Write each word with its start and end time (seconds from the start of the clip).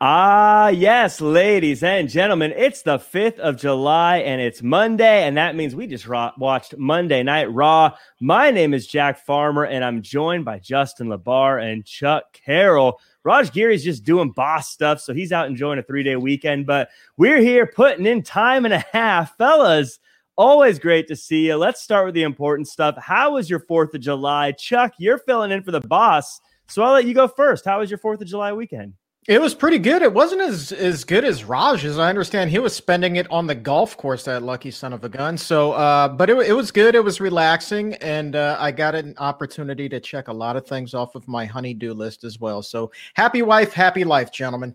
Ah, 0.00 0.68
yes, 0.68 1.20
ladies 1.20 1.82
and 1.82 2.08
gentlemen, 2.08 2.52
it's 2.56 2.82
the 2.82 2.98
5th 2.98 3.40
of 3.40 3.56
July 3.56 4.18
and 4.18 4.40
it's 4.40 4.62
Monday, 4.62 5.24
and 5.24 5.36
that 5.36 5.56
means 5.56 5.74
we 5.74 5.88
just 5.88 6.06
watched 6.06 6.76
Monday 6.78 7.24
Night 7.24 7.52
Raw. 7.52 7.96
My 8.20 8.52
name 8.52 8.74
is 8.74 8.86
Jack 8.86 9.18
Farmer, 9.26 9.64
and 9.64 9.84
I'm 9.84 10.00
joined 10.00 10.44
by 10.44 10.60
Justin 10.60 11.08
LaBar 11.08 11.60
and 11.60 11.84
Chuck 11.84 12.32
Carroll. 12.32 13.00
Raj 13.24 13.50
Giri's 13.50 13.82
just 13.82 14.04
doing 14.04 14.30
boss 14.30 14.68
stuff, 14.68 15.00
so 15.00 15.12
he's 15.12 15.32
out 15.32 15.48
enjoying 15.48 15.80
a 15.80 15.82
three 15.82 16.04
day 16.04 16.14
weekend, 16.14 16.64
but 16.64 16.90
we're 17.16 17.40
here 17.40 17.66
putting 17.66 18.06
in 18.06 18.22
time 18.22 18.66
and 18.66 18.74
a 18.74 18.84
half. 18.92 19.36
Fellas, 19.36 19.98
always 20.36 20.78
great 20.78 21.08
to 21.08 21.16
see 21.16 21.48
you. 21.48 21.56
Let's 21.56 21.82
start 21.82 22.06
with 22.06 22.14
the 22.14 22.22
important 22.22 22.68
stuff. 22.68 22.96
How 22.98 23.32
was 23.32 23.50
your 23.50 23.66
4th 23.66 23.94
of 23.94 24.00
July? 24.00 24.52
Chuck, 24.52 24.92
you're 24.98 25.18
filling 25.18 25.50
in 25.50 25.64
for 25.64 25.72
the 25.72 25.80
boss, 25.80 26.40
so 26.68 26.84
I'll 26.84 26.92
let 26.92 27.04
you 27.04 27.14
go 27.14 27.26
first. 27.26 27.64
How 27.64 27.80
was 27.80 27.90
your 27.90 27.98
4th 27.98 28.20
of 28.20 28.28
July 28.28 28.52
weekend? 28.52 28.94
It 29.28 29.42
was 29.42 29.54
pretty 29.54 29.78
good. 29.78 30.00
It 30.00 30.14
wasn't 30.14 30.40
as 30.40 30.72
as 30.72 31.04
good 31.04 31.22
as 31.22 31.44
Raj, 31.44 31.84
as 31.84 31.98
I 31.98 32.08
understand. 32.08 32.48
He 32.48 32.58
was 32.58 32.74
spending 32.74 33.16
it 33.16 33.30
on 33.30 33.46
the 33.46 33.54
golf 33.54 33.94
course, 33.94 34.24
that 34.24 34.42
lucky 34.42 34.70
son 34.70 34.94
of 34.94 35.04
a 35.04 35.08
gun. 35.10 35.36
So, 35.36 35.72
uh, 35.72 36.08
but 36.08 36.30
it, 36.30 36.38
it 36.38 36.54
was 36.54 36.70
good. 36.70 36.94
It 36.94 37.04
was 37.04 37.20
relaxing, 37.20 37.92
and 37.96 38.34
uh, 38.34 38.56
I 38.58 38.72
got 38.72 38.94
an 38.94 39.14
opportunity 39.18 39.86
to 39.90 40.00
check 40.00 40.28
a 40.28 40.32
lot 40.32 40.56
of 40.56 40.66
things 40.66 40.94
off 40.94 41.14
of 41.14 41.28
my 41.28 41.44
honeydew 41.44 41.92
list 41.92 42.24
as 42.24 42.40
well. 42.40 42.62
So, 42.62 42.90
happy 43.12 43.42
wife, 43.42 43.74
happy 43.74 44.02
life, 44.02 44.32
gentlemen. 44.32 44.74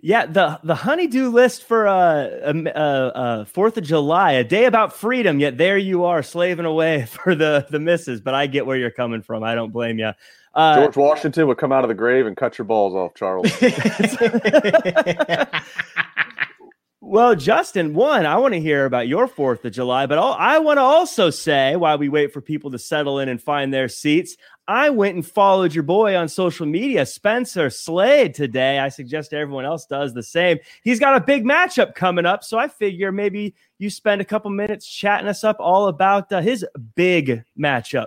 Yeah, 0.00 0.26
the 0.26 0.58
the 0.64 0.74
honeydew 0.74 1.30
list 1.30 1.62
for 1.62 1.86
uh, 1.86 2.28
um, 2.44 2.66
uh, 2.66 2.70
uh, 2.70 3.44
Fourth 3.44 3.76
of 3.76 3.84
July, 3.84 4.32
a 4.32 4.44
day 4.44 4.64
about 4.64 4.92
freedom. 4.92 5.38
Yet 5.38 5.56
there 5.56 5.78
you 5.78 6.04
are, 6.04 6.22
slaving 6.24 6.66
away 6.66 7.06
for 7.10 7.36
the 7.36 7.64
the 7.70 7.78
misses. 7.78 8.20
But 8.20 8.34
I 8.34 8.48
get 8.48 8.66
where 8.66 8.76
you're 8.76 8.90
coming 8.90 9.22
from. 9.22 9.44
I 9.44 9.54
don't 9.54 9.70
blame 9.70 10.00
you. 10.00 10.10
Uh, 10.56 10.76
George 10.76 10.96
Washington 10.96 11.46
would 11.48 11.58
come 11.58 11.70
out 11.70 11.84
of 11.84 11.88
the 11.88 11.94
grave 11.94 12.26
and 12.26 12.34
cut 12.34 12.56
your 12.56 12.64
balls 12.64 12.94
off, 12.94 13.12
Charles. 13.14 13.52
well, 17.02 17.34
Justin, 17.36 17.92
one, 17.92 18.24
I 18.24 18.38
want 18.38 18.54
to 18.54 18.60
hear 18.60 18.86
about 18.86 19.06
your 19.06 19.28
Fourth 19.28 19.66
of 19.66 19.72
July, 19.72 20.06
but 20.06 20.16
I 20.16 20.58
want 20.60 20.78
to 20.78 20.82
also 20.82 21.28
say, 21.28 21.76
while 21.76 21.98
we 21.98 22.08
wait 22.08 22.32
for 22.32 22.40
people 22.40 22.70
to 22.70 22.78
settle 22.78 23.18
in 23.18 23.28
and 23.28 23.40
find 23.40 23.72
their 23.72 23.86
seats, 23.86 24.38
I 24.66 24.88
went 24.88 25.14
and 25.14 25.26
followed 25.26 25.74
your 25.74 25.84
boy 25.84 26.16
on 26.16 26.26
social 26.26 26.64
media, 26.64 27.04
Spencer 27.04 27.68
Slade, 27.68 28.32
today. 28.32 28.78
I 28.78 28.88
suggest 28.88 29.34
everyone 29.34 29.66
else 29.66 29.84
does 29.84 30.14
the 30.14 30.22
same. 30.22 30.56
He's 30.82 30.98
got 30.98 31.16
a 31.16 31.20
big 31.20 31.44
matchup 31.44 31.94
coming 31.94 32.24
up, 32.24 32.42
so 32.44 32.56
I 32.56 32.68
figure 32.68 33.12
maybe 33.12 33.54
you 33.78 33.90
spend 33.90 34.22
a 34.22 34.24
couple 34.24 34.50
minutes 34.50 34.88
chatting 34.88 35.28
us 35.28 35.44
up 35.44 35.58
all 35.60 35.88
about 35.88 36.32
uh, 36.32 36.40
his 36.40 36.64
big 36.94 37.44
matchup. 37.60 38.06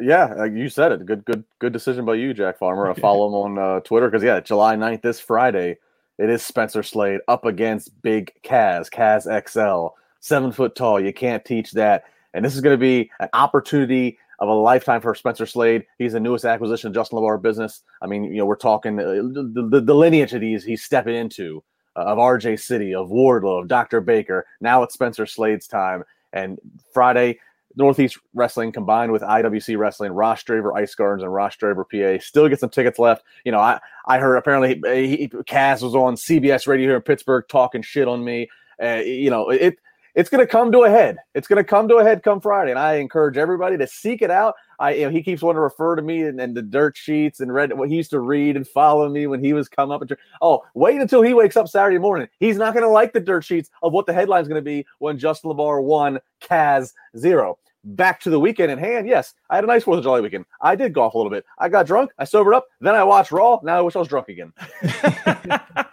Yeah, 0.00 0.44
you 0.44 0.68
said 0.68 0.92
it. 0.92 1.06
Good, 1.06 1.24
good, 1.24 1.44
good 1.58 1.72
decision 1.72 2.04
by 2.04 2.14
you, 2.14 2.34
Jack 2.34 2.58
Farmer. 2.58 2.90
I 2.90 2.94
follow 3.00 3.26
him 3.28 3.34
on 3.34 3.58
uh, 3.58 3.80
Twitter 3.80 4.08
because 4.08 4.22
yeah, 4.22 4.40
July 4.40 4.76
9th, 4.76 5.02
this 5.02 5.20
Friday, 5.20 5.78
it 6.18 6.28
is 6.30 6.42
Spencer 6.42 6.82
Slade 6.82 7.20
up 7.28 7.44
against 7.44 8.00
Big 8.02 8.32
Kaz, 8.42 8.90
Kaz 8.90 9.24
XL, 9.48 9.94
seven 10.20 10.52
foot 10.52 10.74
tall. 10.74 11.00
You 11.00 11.12
can't 11.12 11.44
teach 11.44 11.72
that. 11.72 12.04
And 12.34 12.44
this 12.44 12.54
is 12.54 12.60
going 12.60 12.74
to 12.74 12.80
be 12.80 13.10
an 13.20 13.28
opportunity 13.32 14.18
of 14.38 14.48
a 14.48 14.52
lifetime 14.52 15.00
for 15.00 15.14
Spencer 15.14 15.46
Slade. 15.46 15.84
He's 15.98 16.12
the 16.12 16.20
newest 16.20 16.44
acquisition 16.44 16.88
of 16.88 16.94
Justin 16.94 17.18
LaBar 17.18 17.40
business. 17.40 17.82
I 18.00 18.06
mean, 18.06 18.24
you 18.24 18.38
know, 18.38 18.46
we're 18.46 18.56
talking 18.56 18.98
uh, 18.98 19.04
the, 19.04 19.68
the, 19.70 19.80
the 19.80 19.94
lineage 19.94 20.32
of 20.32 20.40
these 20.40 20.64
he's 20.64 20.82
stepping 20.82 21.14
into 21.14 21.62
uh, 21.96 22.04
of 22.04 22.18
RJ 22.18 22.60
City, 22.60 22.94
of 22.94 23.08
Wardlow, 23.08 23.62
of 23.62 23.68
Dr. 23.68 24.00
Baker. 24.00 24.46
Now 24.60 24.82
it's 24.82 24.94
Spencer 24.94 25.26
Slade's 25.26 25.66
time. 25.66 26.04
And 26.32 26.58
Friday, 26.92 27.40
Northeast 27.76 28.18
Wrestling 28.34 28.72
combined 28.72 29.12
with 29.12 29.22
IWC 29.22 29.78
Wrestling, 29.78 30.12
Rostraver 30.12 30.76
Ice 30.76 30.94
Gardens, 30.94 31.22
and 31.22 31.32
Rostraver 31.32 31.84
PA. 31.88 32.22
Still 32.22 32.48
get 32.48 32.60
some 32.60 32.70
tickets 32.70 32.98
left. 32.98 33.24
You 33.44 33.52
know, 33.52 33.60
I, 33.60 33.80
I 34.06 34.18
heard 34.18 34.36
apparently 34.36 34.80
he, 35.06 35.16
he, 35.16 35.28
Kaz 35.28 35.82
was 35.82 35.94
on 35.94 36.14
CBS 36.14 36.66
radio 36.66 36.88
here 36.88 36.96
in 36.96 37.02
Pittsburgh 37.02 37.44
talking 37.48 37.82
shit 37.82 38.08
on 38.08 38.24
me. 38.24 38.48
Uh, 38.82 38.96
you 39.04 39.30
know, 39.30 39.50
it 39.50 39.78
it's 40.14 40.28
going 40.28 40.44
to 40.44 40.50
come 40.50 40.72
to 40.72 40.80
a 40.80 40.90
head. 40.90 41.18
It's 41.34 41.46
going 41.46 41.58
to 41.58 41.64
come 41.64 41.88
to 41.88 41.96
a 41.96 42.04
head 42.04 42.22
come 42.22 42.40
Friday, 42.40 42.70
and 42.70 42.80
I 42.80 42.94
encourage 42.94 43.36
everybody 43.36 43.78
to 43.78 43.86
seek 43.86 44.22
it 44.22 44.30
out. 44.30 44.54
I, 44.80 44.94
you 44.94 45.04
know, 45.04 45.10
he 45.10 45.22
keeps 45.22 45.42
wanting 45.42 45.58
to 45.58 45.60
refer 45.60 45.94
to 45.94 46.02
me 46.02 46.22
and, 46.22 46.40
and, 46.40 46.56
the 46.56 46.62
dirt 46.62 46.96
sheets 46.96 47.40
and 47.40 47.52
read 47.52 47.72
what 47.76 47.88
he 47.88 47.96
used 47.96 48.10
to 48.10 48.20
read 48.20 48.56
and 48.56 48.66
follow 48.66 49.08
me 49.08 49.26
when 49.26 49.44
he 49.44 49.52
was 49.52 49.68
come 49.68 49.90
up. 49.90 50.00
And, 50.00 50.16
oh, 50.40 50.64
wait 50.74 51.00
until 51.00 51.22
he 51.22 51.34
wakes 51.34 51.56
up 51.56 51.68
Saturday 51.68 51.98
morning. 51.98 52.28
He's 52.38 52.56
not 52.56 52.74
going 52.74 52.84
to 52.84 52.90
like 52.90 53.12
the 53.12 53.20
dirt 53.20 53.44
sheets 53.44 53.70
of 53.82 53.92
what 53.92 54.06
the 54.06 54.12
headline's 54.12 54.48
going 54.48 54.60
to 54.60 54.62
be 54.62 54.86
when 54.98 55.18
Justin 55.18 55.50
LaBar 55.50 55.82
won, 55.84 56.18
Kaz 56.40 56.92
zero 57.16 57.58
back 57.84 58.20
to 58.20 58.30
the 58.30 58.38
weekend 58.38 58.70
in 58.70 58.78
hand, 58.78 59.08
yes, 59.08 59.34
I 59.48 59.54
had 59.54 59.64
a 59.64 59.66
nice 59.66 59.84
Fourth 59.84 59.98
of 59.98 60.04
July 60.04 60.20
weekend. 60.20 60.44
I 60.60 60.76
did 60.76 60.92
golf 60.92 61.14
a 61.14 61.16
little 61.16 61.30
bit. 61.30 61.44
I 61.58 61.68
got 61.68 61.86
drunk. 61.86 62.10
I 62.18 62.24
sobered 62.24 62.54
up. 62.54 62.66
Then 62.80 62.94
I 62.94 63.04
watched 63.04 63.32
Raw. 63.32 63.58
Now 63.62 63.78
I 63.78 63.80
wish 63.80 63.96
I 63.96 64.00
was 64.00 64.08
drunk 64.08 64.28
again. 64.28 64.52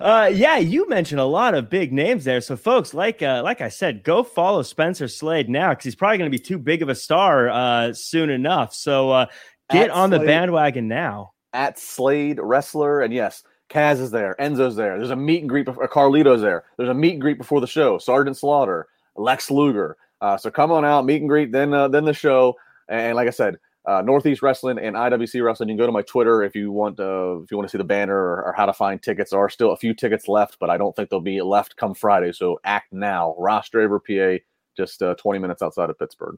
uh, 0.00 0.30
yeah, 0.32 0.58
you 0.58 0.88
mentioned 0.88 1.20
a 1.20 1.24
lot 1.24 1.54
of 1.54 1.70
big 1.70 1.92
names 1.92 2.24
there. 2.24 2.40
So, 2.40 2.56
folks, 2.56 2.94
like 2.94 3.22
uh, 3.22 3.42
like 3.44 3.60
I 3.60 3.68
said, 3.68 4.02
go 4.02 4.22
follow 4.22 4.62
Spencer 4.62 5.08
Slade 5.08 5.48
now 5.48 5.70
because 5.70 5.84
he's 5.84 5.94
probably 5.94 6.18
going 6.18 6.30
to 6.30 6.38
be 6.38 6.42
too 6.42 6.58
big 6.58 6.82
of 6.82 6.88
a 6.88 6.94
star 6.94 7.48
uh, 7.48 7.92
soon 7.92 8.30
enough. 8.30 8.74
So, 8.74 9.10
uh, 9.10 9.26
get 9.70 9.84
at 9.84 9.90
on 9.90 10.10
Slade, 10.10 10.20
the 10.20 10.26
bandwagon 10.26 10.88
now. 10.88 11.32
At 11.52 11.78
Slade 11.78 12.38
Wrestler, 12.40 13.00
and 13.00 13.12
yes. 13.12 13.42
Kaz 13.68 14.00
is 14.00 14.12
there. 14.12 14.36
Enzo's 14.38 14.76
there. 14.76 14.96
There's 14.96 15.10
a 15.10 15.16
meet 15.16 15.40
and 15.40 15.48
greet. 15.48 15.64
Before, 15.64 15.88
Carlito's 15.88 16.40
there. 16.40 16.62
There's 16.76 16.88
a 16.88 16.94
meet 16.94 17.14
and 17.14 17.20
greet 17.20 17.36
before 17.36 17.60
the 17.60 17.66
show. 17.66 17.98
Sergeant 17.98 18.36
Slaughter, 18.36 18.86
Lex 19.16 19.50
Luger. 19.50 19.96
Uh, 20.20 20.36
so 20.36 20.50
come 20.50 20.70
on 20.70 20.84
out, 20.84 21.04
meet 21.04 21.20
and 21.20 21.28
greet, 21.28 21.52
then 21.52 21.74
uh, 21.74 21.88
then 21.88 22.04
the 22.04 22.14
show. 22.14 22.56
And 22.88 23.16
like 23.16 23.26
I 23.26 23.32
said, 23.32 23.56
uh, 23.86 24.02
Northeast 24.02 24.42
Wrestling 24.42 24.78
and 24.78 24.96
IWC 24.96 25.44
Wrestling. 25.44 25.68
You 25.68 25.74
can 25.74 25.78
go 25.78 25.86
to 25.86 25.92
my 25.92 26.02
Twitter 26.02 26.42
if 26.42 26.56
you 26.56 26.72
want 26.72 26.98
uh, 26.98 27.40
if 27.40 27.50
you 27.50 27.56
want 27.56 27.68
to 27.68 27.72
see 27.72 27.78
the 27.78 27.84
banner 27.84 28.16
or, 28.16 28.44
or, 28.46 28.54
how 28.56 28.66
to 28.66 28.72
find 28.72 29.00
tickets. 29.00 29.30
There 29.30 29.40
are 29.40 29.48
still 29.48 29.72
a 29.72 29.76
few 29.76 29.94
tickets 29.94 30.28
left, 30.28 30.58
but 30.58 30.70
I 30.70 30.76
don't 30.76 30.94
think 30.96 31.08
they'll 31.08 31.20
be 31.20 31.40
left 31.40 31.76
come 31.76 31.94
Friday. 31.94 32.32
So 32.32 32.58
act 32.64 32.92
now. 32.92 33.36
Rostraver, 33.38 34.00
PA, 34.00 34.42
just 34.76 35.02
uh, 35.02 35.14
20 35.14 35.38
minutes 35.38 35.62
outside 35.62 35.90
of 35.90 35.98
Pittsburgh. 35.98 36.36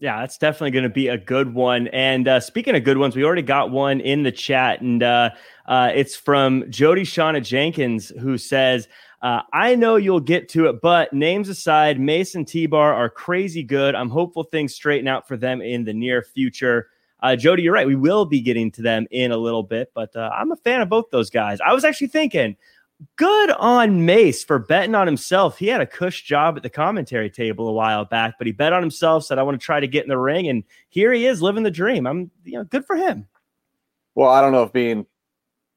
Yeah, 0.00 0.20
that's 0.20 0.38
definitely 0.38 0.72
going 0.72 0.82
to 0.82 0.88
be 0.88 1.08
a 1.08 1.16
good 1.16 1.54
one. 1.54 1.86
And 1.88 2.26
uh, 2.26 2.40
speaking 2.40 2.74
of 2.74 2.82
good 2.82 2.98
ones, 2.98 3.14
we 3.14 3.24
already 3.24 3.42
got 3.42 3.70
one 3.70 4.00
in 4.00 4.24
the 4.24 4.32
chat, 4.32 4.80
and 4.80 5.02
uh, 5.02 5.30
uh, 5.66 5.92
it's 5.94 6.16
from 6.16 6.68
Jody 6.68 7.04
Shauna 7.04 7.42
Jenkins, 7.42 8.08
who 8.20 8.36
says, 8.36 8.88
uh, 9.24 9.40
I 9.54 9.74
know 9.74 9.96
you'll 9.96 10.20
get 10.20 10.50
to 10.50 10.66
it, 10.66 10.82
but 10.82 11.14
names 11.14 11.48
aside, 11.48 11.98
Mace 11.98 12.34
and 12.34 12.46
T-Bar 12.46 12.92
are 12.92 13.08
crazy 13.08 13.62
good. 13.62 13.94
I'm 13.94 14.10
hopeful 14.10 14.42
things 14.42 14.74
straighten 14.74 15.08
out 15.08 15.26
for 15.26 15.38
them 15.38 15.62
in 15.62 15.84
the 15.84 15.94
near 15.94 16.20
future. 16.20 16.88
Uh, 17.20 17.34
Jody, 17.34 17.62
you're 17.62 17.72
right. 17.72 17.86
We 17.86 17.94
will 17.96 18.26
be 18.26 18.42
getting 18.42 18.70
to 18.72 18.82
them 18.82 19.06
in 19.10 19.32
a 19.32 19.38
little 19.38 19.62
bit, 19.62 19.92
but 19.94 20.14
uh, 20.14 20.28
I'm 20.38 20.52
a 20.52 20.56
fan 20.56 20.82
of 20.82 20.90
both 20.90 21.06
those 21.10 21.30
guys. 21.30 21.58
I 21.64 21.72
was 21.72 21.86
actually 21.86 22.08
thinking, 22.08 22.54
good 23.16 23.50
on 23.52 24.04
Mace 24.04 24.44
for 24.44 24.58
betting 24.58 24.94
on 24.94 25.06
himself. 25.06 25.56
He 25.56 25.68
had 25.68 25.80
a 25.80 25.86
cush 25.86 26.24
job 26.24 26.58
at 26.58 26.62
the 26.62 26.68
commentary 26.68 27.30
table 27.30 27.66
a 27.66 27.72
while 27.72 28.04
back, 28.04 28.34
but 28.36 28.46
he 28.46 28.52
bet 28.52 28.74
on 28.74 28.82
himself, 28.82 29.24
said, 29.24 29.38
I 29.38 29.42
want 29.42 29.58
to 29.58 29.64
try 29.64 29.80
to 29.80 29.88
get 29.88 30.02
in 30.02 30.10
the 30.10 30.18
ring. 30.18 30.48
And 30.48 30.64
here 30.90 31.14
he 31.14 31.24
is 31.24 31.40
living 31.40 31.62
the 31.62 31.70
dream. 31.70 32.06
I'm, 32.06 32.30
you 32.44 32.58
know, 32.58 32.64
good 32.64 32.84
for 32.84 32.94
him. 32.94 33.26
Well, 34.14 34.28
I 34.28 34.42
don't 34.42 34.52
know 34.52 34.64
if 34.64 34.72
being 34.74 35.06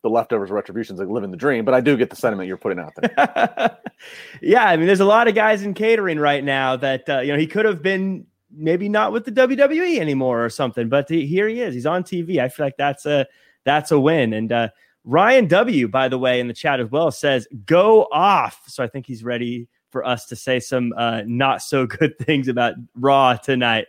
the 0.03 0.10
leftovers 0.10 0.51
retributions 0.51 1.00
like 1.00 1.10
living 1.10 1.31
the 1.31 1.38
dream, 1.38 1.66
but 1.66 1.74
I 1.74 1.81
do 1.81 1.98
get 1.98 2.10
the 2.10 2.16
sentiment 2.16 2.48
you're 2.48 2.57
putting 2.57 2.80
out 2.80 2.94
there. 2.95 3.77
yeah, 4.42 4.66
I 4.66 4.77
mean, 4.77 4.88
there's 4.88 5.00
a 5.00 5.06
lot 5.06 5.27
of 5.27 5.36
guys 5.36 5.63
in 5.63 5.74
catering 5.74 6.19
right 6.19 6.44
now 6.44 6.75
that 6.77 7.10
uh, 7.10 7.19
you 7.19 7.31
know 7.33 7.39
he 7.39 7.48
could 7.48 7.66
have 7.66 7.81
been 7.81 8.25
maybe 8.51 8.89
not 8.89 9.12
with 9.12 9.25
the 9.25 9.31
WWE 9.31 10.00
anymore 10.00 10.44
or 10.44 10.50
something, 10.50 10.89
but 10.89 11.10
he, 11.10 11.25
here 11.25 11.48
he 11.48 11.62
is. 11.62 11.74
He's 11.74 11.86
on 11.86 12.04
TV. 12.04 12.39
I 12.39 12.50
feel 12.50 12.66
like 12.66 12.77
that's 12.77 13.06
a 13.06 13.25
that's 13.66 13.92
a 13.92 14.00
win. 14.00 14.33
And 14.33 14.51
uh, 14.51 14.69
Ryan 15.04 15.48
W, 15.48 15.88
by 15.88 16.07
the 16.07 16.18
way, 16.18 16.39
in 16.39 16.48
the 16.48 16.54
chat 16.54 16.80
as 16.80 16.89
well 16.89 17.12
says 17.12 17.48
go 17.66 18.07
off. 18.12 18.63
So 18.68 18.83
I 18.83 18.88
think 18.88 19.06
he's 19.06 19.24
ready 19.24 19.68
for 19.89 20.06
us 20.06 20.25
to 20.27 20.36
say 20.36 20.60
some 20.60 20.94
uh, 20.98 21.24
not 21.25 21.62
so 21.62 21.86
good 21.86 22.18
things 22.21 22.48
about 22.48 22.75
Raw 22.95 23.36
tonight. 23.36 23.88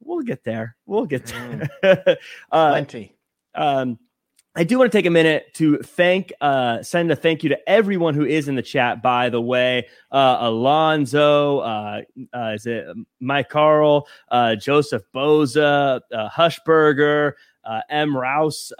We'll 0.00 0.22
get 0.22 0.44
there. 0.44 0.76
We'll 0.86 1.06
get 1.06 1.26
there. 1.26 1.68
Mm. 1.82 2.16
uh, 2.52 2.70
Plenty. 2.70 3.16
Um, 3.54 3.98
I 4.58 4.64
do 4.64 4.78
want 4.78 4.90
to 4.90 4.96
take 4.96 5.04
a 5.04 5.10
minute 5.10 5.52
to 5.56 5.76
thank, 5.78 6.32
uh, 6.40 6.82
send 6.82 7.10
a 7.10 7.16
thank 7.16 7.42
you 7.42 7.50
to 7.50 7.68
everyone 7.68 8.14
who 8.14 8.24
is 8.24 8.48
in 8.48 8.54
the 8.54 8.62
chat. 8.62 9.02
By 9.02 9.28
the 9.28 9.40
way, 9.40 9.86
uh, 10.10 10.38
Alonzo, 10.40 11.58
uh, 11.58 12.00
uh, 12.32 12.52
is 12.54 12.64
it 12.64 12.86
Mike 13.20 13.50
Carl, 13.50 14.08
uh, 14.30 14.56
Joseph 14.56 15.02
Boza, 15.14 16.00
uh, 16.10 16.30
Hushberger, 16.30 17.32
M. 17.90 18.16
Rouse, 18.16 18.72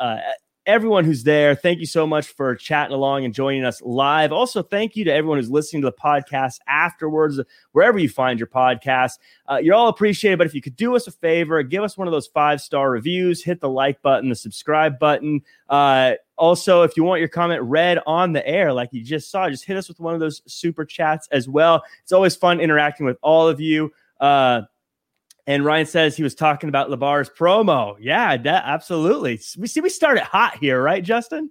everyone 0.66 1.04
who's 1.04 1.22
there, 1.22 1.54
thank 1.54 1.78
you 1.78 1.86
so 1.86 2.06
much 2.06 2.26
for 2.26 2.54
chatting 2.54 2.94
along 2.94 3.24
and 3.24 3.32
joining 3.32 3.64
us 3.64 3.80
live. 3.82 4.32
Also, 4.32 4.62
thank 4.62 4.96
you 4.96 5.04
to 5.04 5.12
everyone 5.12 5.38
who's 5.38 5.50
listening 5.50 5.82
to 5.82 5.86
the 5.86 5.92
podcast 5.92 6.58
afterwards, 6.66 7.40
wherever 7.72 7.98
you 7.98 8.08
find 8.08 8.38
your 8.38 8.48
podcast. 8.48 9.18
Uh, 9.48 9.58
you're 9.62 9.74
all 9.74 9.88
appreciated, 9.88 10.38
but 10.38 10.46
if 10.46 10.54
you 10.54 10.60
could 10.60 10.76
do 10.76 10.96
us 10.96 11.06
a 11.06 11.12
favor, 11.12 11.62
give 11.62 11.82
us 11.82 11.96
one 11.96 12.08
of 12.08 12.12
those 12.12 12.26
five 12.26 12.60
star 12.60 12.90
reviews, 12.90 13.42
hit 13.42 13.60
the 13.60 13.68
like 13.68 14.02
button, 14.02 14.28
the 14.28 14.34
subscribe 14.34 14.98
button. 14.98 15.40
Uh, 15.68 16.14
also, 16.36 16.82
if 16.82 16.96
you 16.96 17.04
want 17.04 17.20
your 17.20 17.28
comment 17.28 17.62
read 17.62 17.98
on 18.06 18.32
the 18.32 18.46
air, 18.46 18.72
like 18.72 18.92
you 18.92 19.02
just 19.02 19.30
saw, 19.30 19.48
just 19.48 19.64
hit 19.64 19.76
us 19.76 19.88
with 19.88 20.00
one 20.00 20.14
of 20.14 20.20
those 20.20 20.42
super 20.46 20.84
chats 20.84 21.28
as 21.30 21.48
well. 21.48 21.82
It's 22.02 22.12
always 22.12 22.36
fun 22.36 22.60
interacting 22.60 23.06
with 23.06 23.18
all 23.22 23.48
of 23.48 23.60
you. 23.60 23.92
Uh, 24.20 24.62
and 25.46 25.64
Ryan 25.64 25.86
says 25.86 26.16
he 26.16 26.22
was 26.22 26.34
talking 26.34 26.68
about 26.68 26.90
Labar's 26.90 27.30
promo. 27.30 27.96
Yeah, 28.00 28.36
that, 28.36 28.64
absolutely. 28.66 29.40
We 29.56 29.68
see 29.68 29.80
we 29.80 29.88
started 29.88 30.24
hot 30.24 30.58
here, 30.58 30.82
right, 30.82 31.02
Justin? 31.02 31.50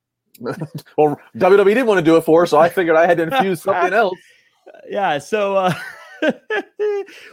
well, 0.40 1.20
WWE 1.36 1.64
didn't 1.64 1.86
want 1.86 1.98
to 1.98 2.04
do 2.04 2.16
it 2.16 2.22
for, 2.22 2.46
so 2.46 2.58
I 2.58 2.68
figured 2.68 2.96
I 2.96 3.06
had 3.06 3.18
to 3.18 3.24
infuse 3.24 3.62
something 3.62 3.92
else. 3.92 4.18
Yeah. 4.88 5.18
So, 5.18 5.56
uh, 5.56 5.74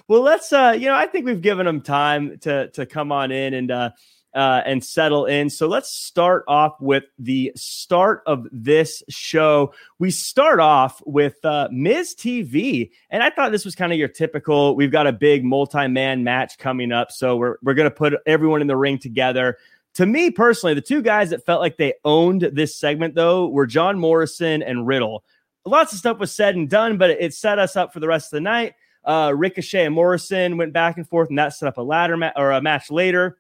well, 0.08 0.22
let's. 0.22 0.52
Uh, 0.52 0.76
you 0.78 0.88
know, 0.88 0.96
I 0.96 1.06
think 1.08 1.26
we've 1.26 1.42
given 1.42 1.66
them 1.66 1.82
time 1.82 2.38
to 2.40 2.70
to 2.72 2.86
come 2.86 3.12
on 3.12 3.32
in 3.32 3.54
and 3.54 3.72
uh, 3.72 3.90
uh, 4.36 4.62
and 4.66 4.84
settle 4.84 5.26
in. 5.26 5.50
So 5.50 5.68
let's 5.68 5.90
start 5.90 6.44
off 6.48 6.80
with 6.82 7.06
the 7.18 7.54
start 7.56 8.22
of 8.28 8.46
this 8.52 9.02
show. 9.10 9.74
We 9.98 10.12
start 10.12 10.60
off 10.60 11.02
with 11.06 11.44
uh, 11.46 11.70
Miz 11.72 12.14
TV, 12.14 12.92
and 13.10 13.24
I 13.24 13.30
thought 13.30 13.54
this 13.54 13.64
was 13.64 13.76
kind 13.76 13.94
of 13.94 13.98
your 13.98 14.10
typical. 14.10 14.76
We've 14.76 14.92
got 14.92 15.08
a 15.08 15.14
big 15.14 15.46
multi-man 15.46 16.24
match 16.24 16.58
coming 16.58 16.92
up, 16.92 17.12
so 17.12 17.38
we're 17.38 17.56
we're 17.64 17.74
gonna 17.74 17.90
put 17.90 18.14
everyone 18.26 18.62
in 18.62 18.68
the 18.68 18.78
ring 18.78 19.00
together. 19.00 19.58
To 19.96 20.06
me 20.06 20.30
personally, 20.30 20.74
the 20.74 20.82
two 20.82 21.02
guys 21.02 21.30
that 21.30 21.46
felt 21.46 21.62
like 21.62 21.78
they 21.78 21.94
owned 22.04 22.42
this 22.42 22.76
segment 22.76 23.16
though 23.16 23.48
were 23.48 23.66
John 23.66 23.98
Morrison 23.98 24.62
and 24.62 24.86
Riddle. 24.86 25.24
Lots 25.66 25.94
of 25.94 26.00
stuff 26.00 26.20
was 26.20 26.36
said 26.36 26.56
and 26.56 26.70
done, 26.70 26.98
but 26.98 27.10
it 27.10 27.34
set 27.34 27.58
us 27.58 27.78
up 27.78 27.94
for 27.94 28.02
the 28.02 28.08
rest 28.08 28.34
of 28.34 28.38
the 28.38 28.42
night. 28.42 28.74
Uh, 29.06 29.32
Ricochet 29.36 29.86
and 29.86 29.96
Morrison 29.96 30.58
went 30.58 30.74
back 30.74 30.98
and 30.98 31.08
forth, 31.08 31.30
and 31.30 31.38
that 31.38 31.54
set 31.54 31.68
up 31.68 31.78
a 31.78 31.82
ladder 31.82 32.18
ma- 32.18 32.32
or 32.36 32.52
a 32.52 32.62
match 32.62 32.92
later. 32.92 33.38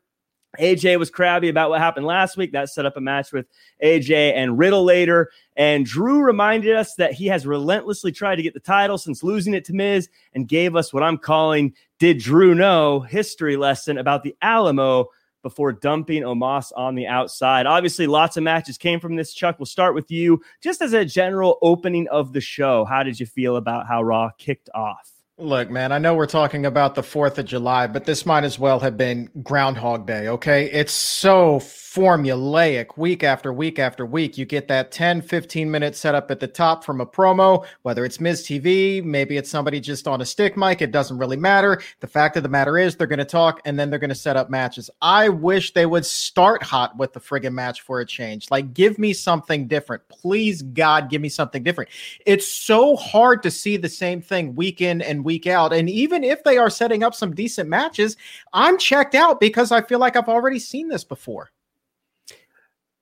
AJ 0.59 0.99
was 0.99 1.09
crabby 1.09 1.49
about 1.49 1.69
what 1.69 1.79
happened 1.79 2.05
last 2.05 2.37
week. 2.37 2.51
That 2.51 2.69
set 2.69 2.85
up 2.85 2.97
a 2.97 3.01
match 3.01 3.31
with 3.31 3.47
AJ 3.83 4.35
and 4.35 4.57
Riddle 4.57 4.83
later. 4.83 5.31
And 5.55 5.85
Drew 5.85 6.21
reminded 6.21 6.75
us 6.75 6.95
that 6.95 7.13
he 7.13 7.27
has 7.27 7.45
relentlessly 7.45 8.11
tried 8.11 8.35
to 8.35 8.43
get 8.43 8.53
the 8.53 8.59
title 8.59 8.97
since 8.97 9.23
losing 9.23 9.53
it 9.53 9.65
to 9.65 9.73
Miz 9.73 10.09
and 10.33 10.47
gave 10.47 10.75
us 10.75 10.93
what 10.93 11.03
I'm 11.03 11.17
calling 11.17 11.73
Did 11.99 12.19
Drew 12.19 12.55
Know 12.55 12.99
history 13.01 13.57
lesson 13.57 13.97
about 13.97 14.23
the 14.23 14.35
Alamo 14.41 15.07
before 15.45 15.71
dumping 15.71 16.23
Omos 16.23 16.71
on 16.75 16.95
the 16.95 17.05
outside. 17.05 17.67
Obviously, 17.67 18.07
lots 18.07 18.35
of 18.35 18.41
matches 18.41 18.79
came 18.79 18.99
from 18.99 19.15
this. 19.15 19.31
Chuck, 19.31 19.59
we'll 19.59 19.67
start 19.67 19.93
with 19.93 20.09
you. 20.09 20.41
Just 20.63 20.81
as 20.81 20.93
a 20.93 21.05
general 21.05 21.59
opening 21.61 22.07
of 22.07 22.33
the 22.33 22.41
show, 22.41 22.83
how 22.83 23.03
did 23.03 23.19
you 23.19 23.27
feel 23.27 23.55
about 23.55 23.85
how 23.87 24.01
Raw 24.01 24.31
kicked 24.39 24.71
off? 24.73 25.14
Look, 25.37 25.69
man, 25.69 25.91
I 25.91 25.97
know 25.97 26.15
we're 26.15 26.27
talking 26.27 26.65
about 26.65 26.95
the 26.95 27.01
4th 27.01 27.37
of 27.37 27.45
July, 27.45 27.87
but 27.87 28.05
this 28.05 28.25
might 28.25 28.45
as 28.45 28.57
well 28.57 28.79
have 28.79 28.95
been 28.95 29.29
Groundhog 29.43 30.07
Day, 30.07 30.29
okay? 30.29 30.71
It's 30.71 30.93
so 30.93 31.59
formulaic 31.59 32.97
week 32.97 33.23
after 33.23 33.51
week 33.51 33.77
after 33.77 34.05
week. 34.05 34.37
You 34.37 34.45
get 34.45 34.69
that 34.69 34.91
10, 34.91 35.21
15 35.21 35.69
minute 35.69 35.95
setup 35.95 36.31
at 36.31 36.39
the 36.39 36.47
top 36.47 36.85
from 36.85 36.99
a 36.99 37.05
promo, 37.05 37.65
whether 37.81 38.05
it's 38.05 38.21
Miz 38.21 38.43
TV, 38.43 39.03
maybe 39.03 39.35
it's 39.35 39.49
somebody 39.49 39.81
just 39.81 40.07
on 40.07 40.21
a 40.21 40.25
stick 40.25 40.55
mic. 40.55 40.81
It 40.81 40.91
doesn't 40.91 41.17
really 41.17 41.37
matter. 41.37 41.81
The 41.99 42.07
fact 42.07 42.37
of 42.37 42.43
the 42.43 42.49
matter 42.49 42.77
is, 42.77 42.95
they're 42.95 43.07
going 43.07 43.19
to 43.19 43.25
talk 43.25 43.61
and 43.65 43.77
then 43.77 43.89
they're 43.89 43.99
going 43.99 44.09
to 44.09 44.15
set 44.15 44.37
up 44.37 44.49
matches. 44.49 44.89
I 45.01 45.27
wish 45.27 45.73
they 45.73 45.85
would 45.85 46.05
start 46.05 46.63
hot 46.63 46.97
with 46.97 47.11
the 47.11 47.19
friggin' 47.19 47.53
match 47.53 47.81
for 47.81 47.99
a 47.99 48.05
change. 48.05 48.49
Like, 48.51 48.73
give 48.73 48.97
me 48.97 49.11
something 49.11 49.67
different. 49.67 50.07
Please, 50.07 50.61
God, 50.61 51.09
give 51.09 51.21
me 51.21 51.29
something 51.29 51.61
different. 51.61 51.89
It's 52.25 52.49
so 52.49 52.95
hard 52.95 53.43
to 53.43 53.51
see 53.51 53.75
the 53.75 53.89
same 53.89 54.21
thing 54.21 54.55
week 54.55 54.81
in 54.81 55.01
and 55.01 55.24
week 55.25 55.47
out. 55.47 55.73
And 55.73 55.89
even 55.89 56.23
if 56.23 56.43
they 56.45 56.57
are 56.57 56.69
setting 56.69 57.03
up 57.03 57.13
some 57.13 57.35
decent 57.35 57.67
matches, 57.67 58.15
I'm 58.53 58.77
checked 58.77 59.15
out 59.15 59.41
because 59.41 59.73
I 59.73 59.81
feel 59.81 59.99
like 59.99 60.15
I've 60.15 60.29
already 60.29 60.59
seen 60.59 60.87
this 60.87 61.03
before. 61.03 61.51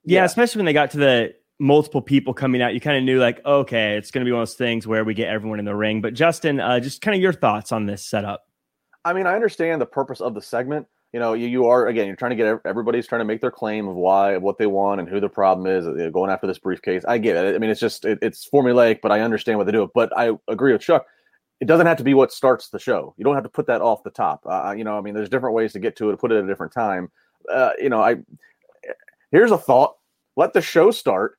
Yeah, 0.05 0.21
yeah, 0.21 0.25
especially 0.25 0.59
when 0.59 0.65
they 0.65 0.73
got 0.73 0.89
to 0.91 0.97
the 0.97 1.35
multiple 1.59 2.01
people 2.01 2.33
coming 2.33 2.61
out, 2.61 2.73
you 2.73 2.81
kind 2.81 2.97
of 2.97 3.03
knew 3.03 3.19
like, 3.19 3.43
okay, 3.45 3.95
it's 3.95 4.11
going 4.11 4.25
to 4.25 4.27
be 4.27 4.31
one 4.31 4.41
of 4.41 4.47
those 4.49 4.55
things 4.55 4.85
where 4.85 5.03
we 5.03 5.13
get 5.13 5.29
everyone 5.29 5.59
in 5.59 5.65
the 5.65 5.75
ring. 5.75 6.01
But 6.01 6.13
Justin, 6.13 6.59
uh, 6.59 6.79
just 6.79 7.01
kind 7.01 7.15
of 7.15 7.21
your 7.21 7.33
thoughts 7.33 7.71
on 7.71 7.85
this 7.85 8.05
setup. 8.05 8.45
I 9.05 9.13
mean, 9.13 9.27
I 9.27 9.35
understand 9.35 9.81
the 9.81 9.85
purpose 9.85 10.21
of 10.21 10.33
the 10.33 10.41
segment. 10.41 10.87
You 11.13 11.19
know, 11.19 11.33
you, 11.33 11.47
you 11.47 11.67
are 11.67 11.87
again, 11.87 12.07
you're 12.07 12.15
trying 12.15 12.31
to 12.31 12.35
get 12.35 12.59
everybody's 12.65 13.05
trying 13.05 13.21
to 13.21 13.25
make 13.25 13.39
their 13.39 13.51
claim 13.51 13.87
of 13.87 13.95
why, 13.95 14.35
what 14.37 14.57
they 14.57 14.65
want, 14.65 14.99
and 14.99 15.07
who 15.07 15.19
the 15.19 15.29
problem 15.29 15.67
is. 15.67 15.87
Uh, 15.87 16.09
going 16.09 16.31
after 16.31 16.47
this 16.47 16.57
briefcase, 16.57 17.05
I 17.07 17.19
get 17.19 17.35
it. 17.35 17.55
I 17.55 17.59
mean, 17.59 17.69
it's 17.69 17.79
just 17.79 18.03
it, 18.03 18.17
it's 18.21 18.49
formulaic, 18.49 18.99
but 19.01 19.11
I 19.11 19.21
understand 19.21 19.59
what 19.59 19.65
they 19.65 19.71
do. 19.71 19.91
But 19.93 20.15
I 20.17 20.31
agree 20.47 20.73
with 20.73 20.81
Chuck. 20.81 21.05
It 21.59 21.65
doesn't 21.65 21.85
have 21.85 21.97
to 21.97 22.03
be 22.03 22.13
what 22.13 22.33
starts 22.33 22.69
the 22.69 22.79
show. 22.79 23.13
You 23.17 23.23
don't 23.23 23.35
have 23.35 23.43
to 23.43 23.49
put 23.49 23.67
that 23.67 23.81
off 23.81 24.03
the 24.03 24.09
top. 24.09 24.41
Uh, 24.45 24.73
you 24.77 24.83
know, 24.83 24.97
I 24.97 25.01
mean, 25.01 25.13
there's 25.13 25.29
different 25.29 25.55
ways 25.55 25.73
to 25.73 25.79
get 25.79 25.95
to 25.97 26.09
it. 26.09 26.19
Put 26.19 26.31
it 26.31 26.37
at 26.37 26.43
a 26.43 26.47
different 26.47 26.73
time. 26.73 27.09
Uh, 27.51 27.71
you 27.81 27.89
know, 27.89 28.01
I 28.01 28.17
here's 29.31 29.51
a 29.51 29.57
thought 29.57 29.95
let 30.35 30.53
the 30.53 30.61
show 30.61 30.91
start. 30.91 31.37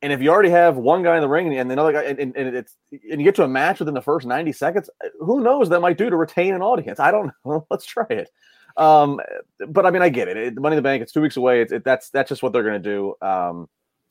And 0.00 0.12
if 0.12 0.20
you 0.20 0.30
already 0.30 0.50
have 0.50 0.76
one 0.76 1.04
guy 1.04 1.14
in 1.14 1.20
the 1.20 1.28
ring 1.28 1.56
and 1.56 1.70
another 1.70 1.92
guy, 1.92 2.02
and, 2.02 2.18
and, 2.36 2.56
it's 2.56 2.76
and 2.90 3.20
you 3.20 3.24
get 3.24 3.36
to 3.36 3.44
a 3.44 3.48
match 3.48 3.78
within 3.78 3.94
the 3.94 4.02
first 4.02 4.26
ninety 4.26 4.50
seconds, 4.50 4.90
who 5.20 5.40
knows 5.40 5.68
that 5.68 5.80
might 5.80 5.96
do 5.96 6.10
to 6.10 6.16
retain 6.16 6.54
an 6.54 6.62
audience? 6.62 6.98
I 6.98 7.12
don't 7.12 7.30
know. 7.44 7.66
Let's 7.70 7.86
try 7.86 8.06
it. 8.08 8.28
Um, 8.76 9.20
but 9.68 9.86
I 9.86 9.90
mean, 9.90 10.02
I 10.02 10.08
get 10.08 10.26
it. 10.26 10.36
it. 10.36 10.60
Money 10.60 10.74
in 10.74 10.78
the 10.78 10.82
Bank. 10.82 11.02
It's 11.02 11.12
two 11.12 11.20
weeks 11.20 11.36
away. 11.36 11.62
It's 11.62 11.72
it, 11.72 11.84
that's 11.84 12.10
that's 12.10 12.28
just 12.28 12.42
what 12.42 12.52
they're 12.52 12.64
going 12.64 12.82
to 12.82 12.88
do. 12.88 13.14
Um, 13.22 13.68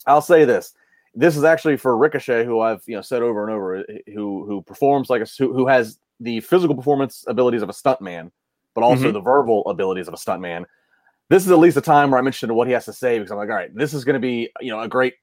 I'll 0.07 0.21
say 0.21 0.45
this: 0.45 0.73
this 1.13 1.35
is 1.35 1.43
actually 1.43 1.77
for 1.77 1.97
Ricochet, 1.97 2.45
who 2.45 2.59
I've 2.61 2.81
you 2.85 2.95
know 2.95 3.01
said 3.01 3.21
over 3.21 3.43
and 3.43 3.53
over, 3.53 3.85
who 4.07 4.45
who 4.45 4.61
performs 4.61 5.09
like 5.09 5.21
a 5.21 5.27
who, 5.37 5.53
who 5.53 5.67
has 5.67 5.99
the 6.19 6.39
physical 6.41 6.75
performance 6.75 7.25
abilities 7.27 7.61
of 7.61 7.69
a 7.69 7.73
stuntman, 7.73 8.31
but 8.73 8.83
also 8.83 9.05
mm-hmm. 9.05 9.13
the 9.13 9.21
verbal 9.21 9.63
abilities 9.67 10.07
of 10.07 10.13
a 10.13 10.17
stuntman 10.17 10.65
this 11.31 11.45
is 11.45 11.51
at 11.51 11.59
least 11.59 11.77
a 11.77 11.81
time 11.81 12.11
where 12.11 12.19
I'm 12.19 12.27
interested 12.27 12.49
in 12.49 12.57
what 12.57 12.67
he 12.67 12.73
has 12.73 12.83
to 12.85 12.93
say 12.93 13.17
because 13.17 13.31
I'm 13.31 13.37
like, 13.37 13.47
all 13.47 13.55
right, 13.55 13.73
this 13.73 13.93
is 13.93 14.03
going 14.03 14.15
to 14.15 14.19
be 14.19 14.49
you 14.59 14.69
know 14.69 14.81
a 14.81 14.87
great 14.89 15.13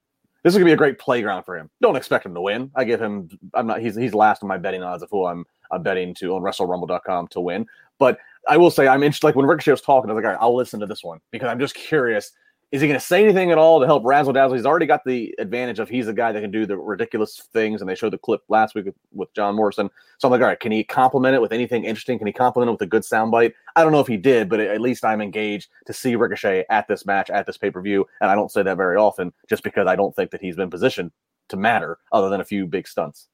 this 0.42 0.54
is 0.54 0.56
going 0.56 0.64
to 0.64 0.70
be 0.70 0.72
a 0.72 0.76
great 0.76 0.98
playground 0.98 1.42
for 1.42 1.54
him. 1.54 1.68
Don't 1.82 1.96
expect 1.96 2.24
him 2.24 2.32
to 2.34 2.40
win. 2.40 2.70
I 2.74 2.84
give 2.84 2.98
him 2.98 3.28
I'm 3.52 3.66
not 3.66 3.80
he's 3.82 3.94
he's 3.94 4.14
last 4.14 4.42
on 4.42 4.48
my 4.48 4.56
betting 4.56 4.82
odds 4.82 5.02
of 5.02 5.10
who 5.10 5.26
I'm, 5.26 5.44
I'm 5.70 5.82
betting 5.82 6.14
to 6.14 6.34
on 6.34 6.40
WrestleRumble.com 6.40 7.28
to 7.28 7.40
win. 7.40 7.66
But 7.98 8.18
I 8.48 8.56
will 8.56 8.70
say 8.70 8.88
I'm 8.88 9.02
interested. 9.02 9.26
Like 9.26 9.34
when 9.34 9.44
Ricochet 9.44 9.70
was 9.70 9.82
talking, 9.82 10.08
I 10.08 10.14
was 10.14 10.22
like, 10.22 10.30
all 10.30 10.34
right, 10.38 10.42
I'll 10.42 10.56
listen 10.56 10.80
to 10.80 10.86
this 10.86 11.04
one 11.04 11.20
because 11.30 11.48
I'm 11.48 11.60
just 11.60 11.74
curious 11.74 12.32
is 12.70 12.82
he 12.82 12.86
going 12.88 13.00
to 13.00 13.04
say 13.04 13.24
anything 13.24 13.50
at 13.50 13.56
all 13.56 13.80
to 13.80 13.86
help 13.86 14.04
razzle 14.04 14.34
dazzle? 14.34 14.54
He's 14.54 14.66
already 14.66 14.84
got 14.84 15.02
the 15.04 15.34
advantage 15.38 15.78
of 15.78 15.88
he's 15.88 16.06
a 16.06 16.12
guy 16.12 16.32
that 16.32 16.40
can 16.42 16.50
do 16.50 16.66
the 16.66 16.76
ridiculous 16.76 17.48
things, 17.52 17.80
and 17.80 17.88
they 17.88 17.94
showed 17.94 18.12
the 18.12 18.18
clip 18.18 18.42
last 18.48 18.74
week 18.74 18.84
with, 18.84 18.94
with 19.12 19.32
John 19.32 19.54
Morrison. 19.54 19.88
So 20.18 20.28
I'm 20.28 20.32
like, 20.32 20.42
all 20.42 20.48
right, 20.48 20.60
can 20.60 20.72
he 20.72 20.84
compliment 20.84 21.34
it 21.34 21.40
with 21.40 21.52
anything 21.52 21.84
interesting? 21.84 22.18
Can 22.18 22.26
he 22.26 22.32
compliment 22.32 22.68
it 22.68 22.72
with 22.72 22.82
a 22.82 22.86
good 22.86 23.02
soundbite? 23.02 23.54
I 23.74 23.82
don't 23.82 23.92
know 23.92 24.00
if 24.00 24.06
he 24.06 24.18
did, 24.18 24.50
but 24.50 24.60
at 24.60 24.82
least 24.82 25.04
I'm 25.04 25.22
engaged 25.22 25.70
to 25.86 25.94
see 25.94 26.14
Ricochet 26.14 26.66
at 26.68 26.86
this 26.88 27.06
match, 27.06 27.30
at 27.30 27.46
this 27.46 27.56
pay 27.56 27.70
per 27.70 27.80
view, 27.80 28.06
and 28.20 28.30
I 28.30 28.34
don't 28.34 28.52
say 28.52 28.62
that 28.62 28.76
very 28.76 28.96
often, 28.96 29.32
just 29.48 29.62
because 29.62 29.86
I 29.86 29.96
don't 29.96 30.14
think 30.14 30.30
that 30.32 30.42
he's 30.42 30.56
been 30.56 30.70
positioned 30.70 31.10
to 31.48 31.56
matter, 31.56 31.98
other 32.12 32.28
than 32.28 32.42
a 32.42 32.44
few 32.44 32.66
big 32.66 32.86
stunts. 32.86 33.28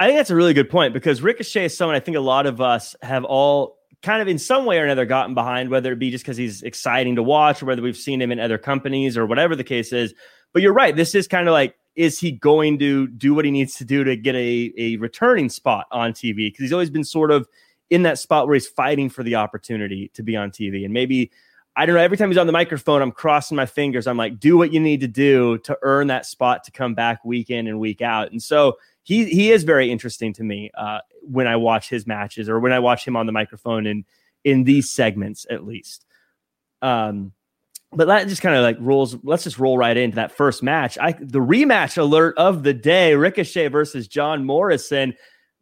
I 0.00 0.06
think 0.06 0.18
that's 0.18 0.30
a 0.30 0.34
really 0.34 0.54
good 0.54 0.68
point 0.68 0.94
because 0.94 1.22
Ricochet 1.22 1.66
is 1.66 1.76
someone 1.76 1.94
I 1.94 2.00
think 2.00 2.16
a 2.16 2.20
lot 2.20 2.46
of 2.46 2.60
us 2.60 2.96
have 3.02 3.24
all 3.24 3.78
kind 4.02 4.20
of 4.20 4.28
in 4.28 4.38
some 4.38 4.64
way 4.64 4.78
or 4.78 4.84
another 4.84 5.04
gotten 5.04 5.34
behind, 5.34 5.70
whether 5.70 5.92
it 5.92 5.98
be 5.98 6.10
just 6.10 6.24
because 6.24 6.36
he's 6.36 6.62
exciting 6.62 7.16
to 7.16 7.22
watch 7.22 7.62
or 7.62 7.66
whether 7.66 7.82
we've 7.82 7.96
seen 7.96 8.20
him 8.20 8.32
in 8.32 8.40
other 8.40 8.58
companies 8.58 9.16
or 9.16 9.26
whatever 9.26 9.54
the 9.54 9.64
case 9.64 9.92
is. 9.92 10.12
But 10.52 10.62
you're 10.62 10.72
right. 10.72 10.94
This 10.94 11.14
is 11.14 11.28
kind 11.28 11.48
of 11.48 11.52
like, 11.52 11.76
is 11.94 12.18
he 12.18 12.32
going 12.32 12.78
to 12.80 13.06
do 13.06 13.34
what 13.34 13.44
he 13.44 13.50
needs 13.50 13.76
to 13.76 13.84
do 13.84 14.02
to 14.04 14.16
get 14.16 14.34
a, 14.34 14.72
a 14.76 14.96
returning 14.96 15.48
spot 15.48 15.86
on 15.92 16.12
TV? 16.12 16.48
Because 16.48 16.60
he's 16.60 16.72
always 16.72 16.90
been 16.90 17.04
sort 17.04 17.30
of 17.30 17.46
in 17.90 18.02
that 18.02 18.18
spot 18.18 18.46
where 18.46 18.54
he's 18.54 18.66
fighting 18.66 19.08
for 19.08 19.22
the 19.22 19.36
opportunity 19.36 20.10
to 20.14 20.22
be 20.22 20.36
on 20.36 20.50
TV. 20.50 20.84
And 20.84 20.92
maybe, 20.92 21.30
I 21.76 21.86
don't 21.86 21.94
know, 21.94 22.00
every 22.00 22.16
time 22.16 22.30
he's 22.30 22.38
on 22.38 22.46
the 22.46 22.52
microphone, 22.52 23.02
I'm 23.02 23.12
crossing 23.12 23.56
my 23.56 23.66
fingers. 23.66 24.06
I'm 24.06 24.16
like, 24.16 24.40
do 24.40 24.56
what 24.56 24.72
you 24.72 24.80
need 24.80 25.00
to 25.00 25.08
do 25.08 25.58
to 25.58 25.78
earn 25.82 26.08
that 26.08 26.26
spot 26.26 26.64
to 26.64 26.72
come 26.72 26.94
back 26.94 27.24
week 27.24 27.50
in 27.50 27.66
and 27.66 27.78
week 27.78 28.00
out. 28.00 28.32
And 28.32 28.42
so, 28.42 28.78
he 29.02 29.24
he 29.26 29.50
is 29.50 29.64
very 29.64 29.90
interesting 29.90 30.32
to 30.34 30.44
me 30.44 30.70
uh, 30.76 30.98
when 31.22 31.46
I 31.46 31.56
watch 31.56 31.88
his 31.88 32.06
matches 32.06 32.48
or 32.48 32.60
when 32.60 32.72
I 32.72 32.78
watch 32.78 33.06
him 33.06 33.16
on 33.16 33.26
the 33.26 33.32
microphone 33.32 33.86
in 33.86 34.04
in 34.44 34.64
these 34.64 34.90
segments 34.90 35.46
at 35.50 35.64
least. 35.64 36.04
Um, 36.80 37.32
but 37.92 38.06
that 38.06 38.28
just 38.28 38.42
kind 38.42 38.56
of 38.56 38.62
like 38.62 38.76
rolls. 38.80 39.16
Let's 39.22 39.44
just 39.44 39.58
roll 39.58 39.76
right 39.76 39.96
into 39.96 40.16
that 40.16 40.32
first 40.32 40.62
match. 40.62 40.96
I 40.98 41.12
the 41.12 41.40
rematch 41.40 41.98
alert 41.98 42.36
of 42.38 42.62
the 42.62 42.74
day: 42.74 43.14
Ricochet 43.14 43.68
versus 43.68 44.08
John 44.08 44.44
Morrison. 44.44 45.14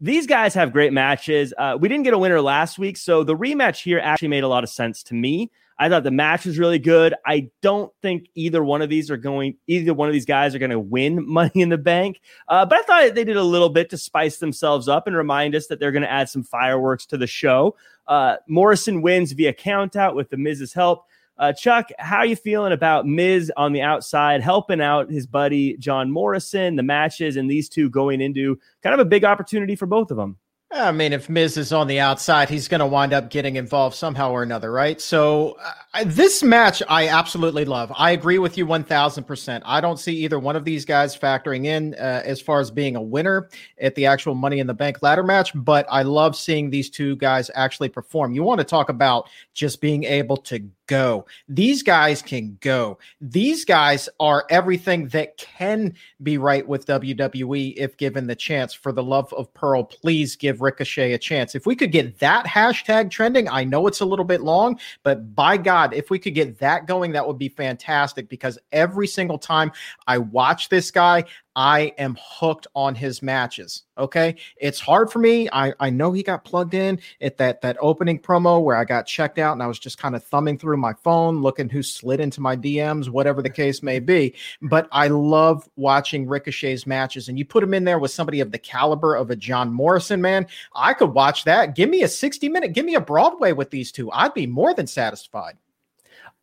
These 0.03 0.27
guys 0.27 0.55
have 0.55 0.73
great 0.73 0.93
matches. 0.93 1.53
Uh, 1.59 1.77
we 1.79 1.89
didn't 1.89 2.05
get 2.05 2.15
a 2.15 2.19
winner 2.19 2.41
last 2.41 2.79
week, 2.79 2.97
so 2.97 3.23
the 3.23 3.37
rematch 3.37 3.83
here 3.83 3.99
actually 3.99 4.29
made 4.29 4.45
a 4.45 4.49
lot 4.49 4.65
of 4.65 4.71
sense 4.71 5.03
to 5.05 5.15
me. 5.15 5.51
I 5.81 5.89
thought 5.89 6.05
the 6.05 6.11
match 6.11 6.45
was 6.45 6.59
really 6.59 6.79
good. 6.79 7.15
I 7.25 7.49
don't 7.63 7.91
think 8.03 8.29
either 8.35 8.63
one 8.63 8.83
of 8.83 8.91
these 8.91 9.11
are 9.11 9.17
going, 9.17 9.57
either 9.67 9.95
one 9.95 10.09
of 10.09 10.13
these 10.13 10.27
guys 10.27 10.55
are 10.55 10.59
going 10.59 10.71
to 10.71 10.79
win 10.79 11.27
Money 11.27 11.63
in 11.63 11.71
the 11.71 11.79
Bank. 11.79 12.21
Uh, 12.49 12.67
but 12.67 12.81
I 12.81 12.83
thought 12.83 13.15
they 13.15 13.25
did 13.25 13.39
a 13.39 13.43
little 13.43 13.71
bit 13.71 13.89
to 13.91 13.97
spice 13.97 14.37
themselves 14.37 14.89
up 14.89 15.07
and 15.07 15.17
remind 15.17 15.55
us 15.55 15.69
that 15.69 15.81
they're 15.81 15.91
going 15.91 16.03
to 16.03 16.11
add 16.11 16.29
some 16.29 16.43
fireworks 16.43 17.07
to 17.07 17.17
the 17.17 17.27
show. 17.27 17.77
Uh, 18.07 18.37
Morrison 18.47 19.01
wins 19.01 19.33
via 19.33 19.55
countout 19.55 20.15
with 20.15 20.29
the 20.29 20.37
Miz's 20.37 20.75
help. 20.75 21.07
Uh, 21.39 21.55
Chuck, 21.55 21.89
how 21.99 22.19
are 22.19 22.27
you 22.27 22.37
feeling 22.37 22.75
about 22.75 23.07
Miz 23.07 23.51
on 23.57 23.73
the 23.73 23.81
outside 23.81 24.43
helping 24.43 24.83
out 24.83 25.11
his 25.11 25.27
buddy 25.27 25.79
John 25.79 26.11
Morrison, 26.11 26.77
the 26.77 26.83
matches, 26.83 27.37
and 27.37 27.51
these 27.51 27.71
two 27.71 27.89
going 27.89 28.21
into 28.21 28.61
kind 28.83 28.93
of 28.93 29.01
a 29.01 29.07
big 29.07 29.25
opportunity 29.25 29.75
for 29.75 29.87
both 29.87 30.11
of 30.11 30.19
them? 30.19 30.37
I 30.73 30.93
mean, 30.93 31.13
if 31.13 31.29
Miz 31.29 31.57
is 31.57 31.73
on 31.73 31.89
the 31.89 31.99
outside, 32.01 32.49
he's 32.49 32.69
going 32.69 32.79
to 32.79 32.87
wind 32.87 33.13
up 33.13 33.29
getting 33.29 33.57
involved 33.57 33.97
somehow 33.97 34.31
or 34.31 34.43
another, 34.43 34.71
right? 34.71 35.01
So, 35.01 35.59
uh, 35.63 35.73
uh, 35.93 36.05
this 36.07 36.43
match 36.43 36.83
I 36.89 37.09
absolutely 37.09 37.65
love. 37.65 37.93
I 37.97 38.13
agree 38.13 38.39
with 38.39 38.57
you 38.57 38.65
1000%. 38.67 39.63
I 39.65 39.81
don't 39.81 39.99
see 39.99 40.15
either 40.19 40.39
one 40.39 40.55
of 40.55 40.65
these 40.65 40.85
guys 40.85 41.17
factoring 41.17 41.67
in 41.67 41.95
uh, 41.95 42.23
as 42.25 42.41
far 42.41 42.61
as 42.61 42.71
being 42.71 42.95
a 42.95 43.03
winner 43.03 43.49
at 43.81 43.95
the 43.97 44.07
actual 44.07 44.35
Money 44.35 44.61
in 44.61 44.67
the 44.67 44.75
Bank 44.75 45.03
ladder 45.03 45.25
match, 45.25 45.51
but 45.55 45.87
I 45.91 46.03
love 46.03 46.37
seeing 46.37 46.71
these 46.71 46.91
two 46.91 47.17
guys 47.17 47.51
actually 47.55 47.89
perform. 47.89 48.33
You 48.33 48.45
want 48.45 48.61
to 48.61 48.65
talk 48.65 48.89
about 48.89 49.29
just 49.53 49.81
being 49.81 50.05
able 50.05 50.37
to 50.39 50.61
go. 50.91 51.25
These 51.49 51.85
guys 51.85 52.21
can 52.21 52.59
go. 52.61 52.99
These 53.21 53.65
guys 53.65 54.09
are 54.19 54.45
everything 54.51 55.07
that 55.09 55.37
can 55.37 55.95
be 56.21 56.37
right 56.37 56.67
with 56.67 56.85
WWE 56.87 57.75
if 57.77 57.97
given 57.97 58.27
the 58.27 58.35
chance. 58.35 58.75
For 58.75 58.91
the 58.91 59.03
love 59.03 59.33
of 59.33 59.55
Pearl, 59.55 59.85
please 59.85 60.35
give 60.35 60.61
Ricochet 60.61 61.13
a 61.13 61.19
chance. 61.19 61.55
If 61.55 61.65
we 61.65 61.77
could 61.77 61.93
get 61.93 62.19
that 62.19 62.45
hashtag 62.45 63.09
trending, 63.09 63.49
I 63.49 63.63
know 63.63 63.87
it's 63.87 64.01
a 64.01 64.05
little 64.05 64.25
bit 64.25 64.41
long, 64.41 64.81
but 65.05 65.37
by 65.37 65.57
God, 65.57 65.80
if 65.93 66.11
we 66.11 66.19
could 66.19 66.35
get 66.35 66.59
that 66.59 66.87
going, 66.87 67.13
that 67.13 67.27
would 67.27 67.39
be 67.39 67.49
fantastic 67.49 68.29
because 68.29 68.59
every 68.73 69.07
single 69.07 69.39
time 69.39 69.73
I 70.07 70.19
watch 70.19 70.69
this 70.69 70.91
guy, 70.91 71.25
I 71.57 71.93
am 71.99 72.17
hooked 72.21 72.69
on 72.75 72.95
his 72.95 73.23
matches. 73.23 73.83
Okay. 73.99 74.37
It's 74.57 74.79
hard 74.79 75.11
for 75.11 75.19
me. 75.19 75.49
I, 75.53 75.75
I 75.81 75.91
know 75.91 76.13
he 76.13 76.23
got 76.23 76.45
plugged 76.45 76.75
in 76.75 77.01
at 77.21 77.37
that, 77.39 77.61
that 77.63 77.77
opening 77.81 78.21
promo 78.21 78.63
where 78.63 78.77
I 78.77 78.85
got 78.85 79.07
checked 79.07 79.39
out 79.39 79.53
and 79.53 79.63
I 79.63 79.67
was 79.67 79.79
just 79.79 79.99
kind 79.99 80.15
of 80.15 80.25
thumbing 80.25 80.59
through 80.59 80.77
my 80.77 80.95
phone, 80.95 81.43
looking 81.43 81.69
who 81.69 81.83
slid 81.83 82.21
into 82.21 82.41
my 82.41 82.57
DMs, 82.57 83.09
whatever 83.09 83.43
the 83.43 83.51
case 83.51 83.83
may 83.83 83.99
be. 83.99 84.35
But 84.63 84.89
I 84.93 85.09
love 85.09 85.69
watching 85.77 86.27
Ricochet's 86.27 86.87
matches. 86.87 87.29
And 87.29 87.39
you 87.39 87.45
put 87.45 87.65
him 87.65 87.75
in 87.75 87.85
there 87.85 87.99
with 87.99 88.13
somebody 88.13 88.41
of 88.41 88.53
the 88.53 88.59
caliber 88.59 89.17
of 89.17 89.31
a 89.31 89.37
John 89.37 89.73
Morrison, 89.73 90.23
man. 90.23 90.47
I 90.75 90.95
could 90.95 91.13
watch 91.13 91.45
that. 91.45 91.75
Give 91.75 91.91
me 91.91 92.05
a 92.05 92.09
60 92.09 92.49
minute, 92.49 92.73
give 92.73 92.87
me 92.87 92.95
a 92.95 93.01
Broadway 93.01 93.53
with 93.53 93.71
these 93.71 93.91
two. 93.91 94.11
I'd 94.13 94.35
be 94.35 94.47
more 94.47 94.73
than 94.73 94.87
satisfied. 94.87 95.57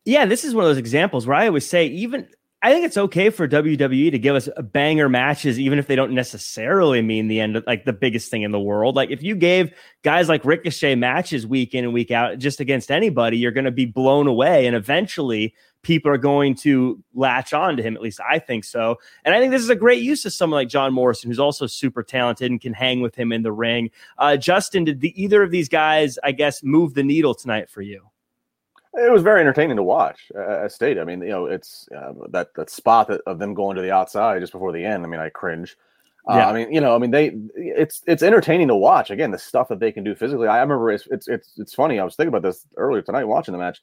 Yeah, 0.08 0.24
this 0.24 0.42
is 0.42 0.54
one 0.54 0.64
of 0.64 0.70
those 0.70 0.78
examples 0.78 1.26
where 1.26 1.36
I 1.36 1.48
always 1.48 1.68
say, 1.68 1.84
even 1.88 2.26
I 2.62 2.72
think 2.72 2.86
it's 2.86 2.96
okay 2.96 3.28
for 3.28 3.46
WWE 3.46 4.10
to 4.10 4.18
give 4.18 4.34
us 4.34 4.48
banger 4.72 5.06
matches, 5.06 5.60
even 5.60 5.78
if 5.78 5.86
they 5.86 5.96
don't 5.96 6.12
necessarily 6.12 7.02
mean 7.02 7.28
the 7.28 7.40
end 7.40 7.56
of 7.56 7.64
like 7.66 7.84
the 7.84 7.92
biggest 7.92 8.30
thing 8.30 8.40
in 8.40 8.50
the 8.50 8.58
world. 8.58 8.96
Like 8.96 9.10
if 9.10 9.22
you 9.22 9.36
gave 9.36 9.70
guys 10.04 10.30
like 10.30 10.46
Ricochet 10.46 10.94
matches 10.94 11.46
week 11.46 11.74
in 11.74 11.84
and 11.84 11.92
week 11.92 12.10
out 12.10 12.38
just 12.38 12.58
against 12.58 12.90
anybody, 12.90 13.36
you're 13.36 13.52
going 13.52 13.66
to 13.66 13.70
be 13.70 13.84
blown 13.84 14.26
away. 14.26 14.66
And 14.66 14.74
eventually 14.74 15.54
people 15.82 16.10
are 16.10 16.16
going 16.16 16.54
to 16.54 17.04
latch 17.12 17.52
on 17.52 17.76
to 17.76 17.82
him. 17.82 17.94
At 17.94 18.00
least 18.00 18.18
I 18.26 18.38
think 18.38 18.64
so. 18.64 18.96
And 19.26 19.34
I 19.34 19.40
think 19.40 19.50
this 19.50 19.62
is 19.62 19.68
a 19.68 19.76
great 19.76 20.02
use 20.02 20.24
of 20.24 20.32
someone 20.32 20.56
like 20.56 20.68
John 20.68 20.94
Morrison, 20.94 21.28
who's 21.28 21.38
also 21.38 21.66
super 21.66 22.02
talented 22.02 22.50
and 22.50 22.58
can 22.58 22.72
hang 22.72 23.02
with 23.02 23.14
him 23.14 23.30
in 23.30 23.42
the 23.42 23.52
ring. 23.52 23.90
Uh, 24.16 24.38
Justin, 24.38 24.84
did 24.84 25.02
the, 25.02 25.22
either 25.22 25.42
of 25.42 25.50
these 25.50 25.68
guys, 25.68 26.18
I 26.24 26.32
guess, 26.32 26.62
move 26.62 26.94
the 26.94 27.04
needle 27.04 27.34
tonight 27.34 27.68
for 27.68 27.82
you? 27.82 28.08
It 28.94 29.12
was 29.12 29.22
very 29.22 29.40
entertaining 29.40 29.76
to 29.76 29.82
watch. 29.82 30.30
Uh, 30.34 30.64
as 30.64 30.74
stated, 30.74 31.00
I 31.00 31.04
mean, 31.04 31.20
you 31.20 31.28
know, 31.28 31.46
it's 31.46 31.88
uh, 31.96 32.12
that 32.30 32.54
that 32.54 32.70
spot 32.70 33.08
that, 33.08 33.20
of 33.26 33.38
them 33.38 33.54
going 33.54 33.76
to 33.76 33.82
the 33.82 33.92
outside 33.92 34.40
just 34.40 34.52
before 34.52 34.72
the 34.72 34.84
end. 34.84 35.04
I 35.04 35.08
mean, 35.08 35.20
I 35.20 35.28
cringe. 35.28 35.76
Uh, 36.28 36.36
yeah. 36.36 36.48
I 36.48 36.52
mean, 36.52 36.72
you 36.72 36.80
know, 36.80 36.94
I 36.94 36.98
mean, 36.98 37.10
they 37.10 37.32
it's 37.54 38.02
it's 38.06 38.22
entertaining 38.22 38.68
to 38.68 38.74
watch. 38.74 39.10
Again, 39.10 39.30
the 39.30 39.38
stuff 39.38 39.68
that 39.68 39.80
they 39.80 39.92
can 39.92 40.04
do 40.04 40.14
physically. 40.14 40.48
I 40.48 40.60
remember 40.60 40.90
it's 40.90 41.06
it's 41.10 41.28
it's, 41.28 41.52
it's 41.58 41.74
funny. 41.74 41.98
I 41.98 42.04
was 42.04 42.16
thinking 42.16 42.34
about 42.34 42.42
this 42.42 42.66
earlier 42.76 43.02
tonight 43.02 43.24
watching 43.24 43.52
the 43.52 43.58
match. 43.58 43.80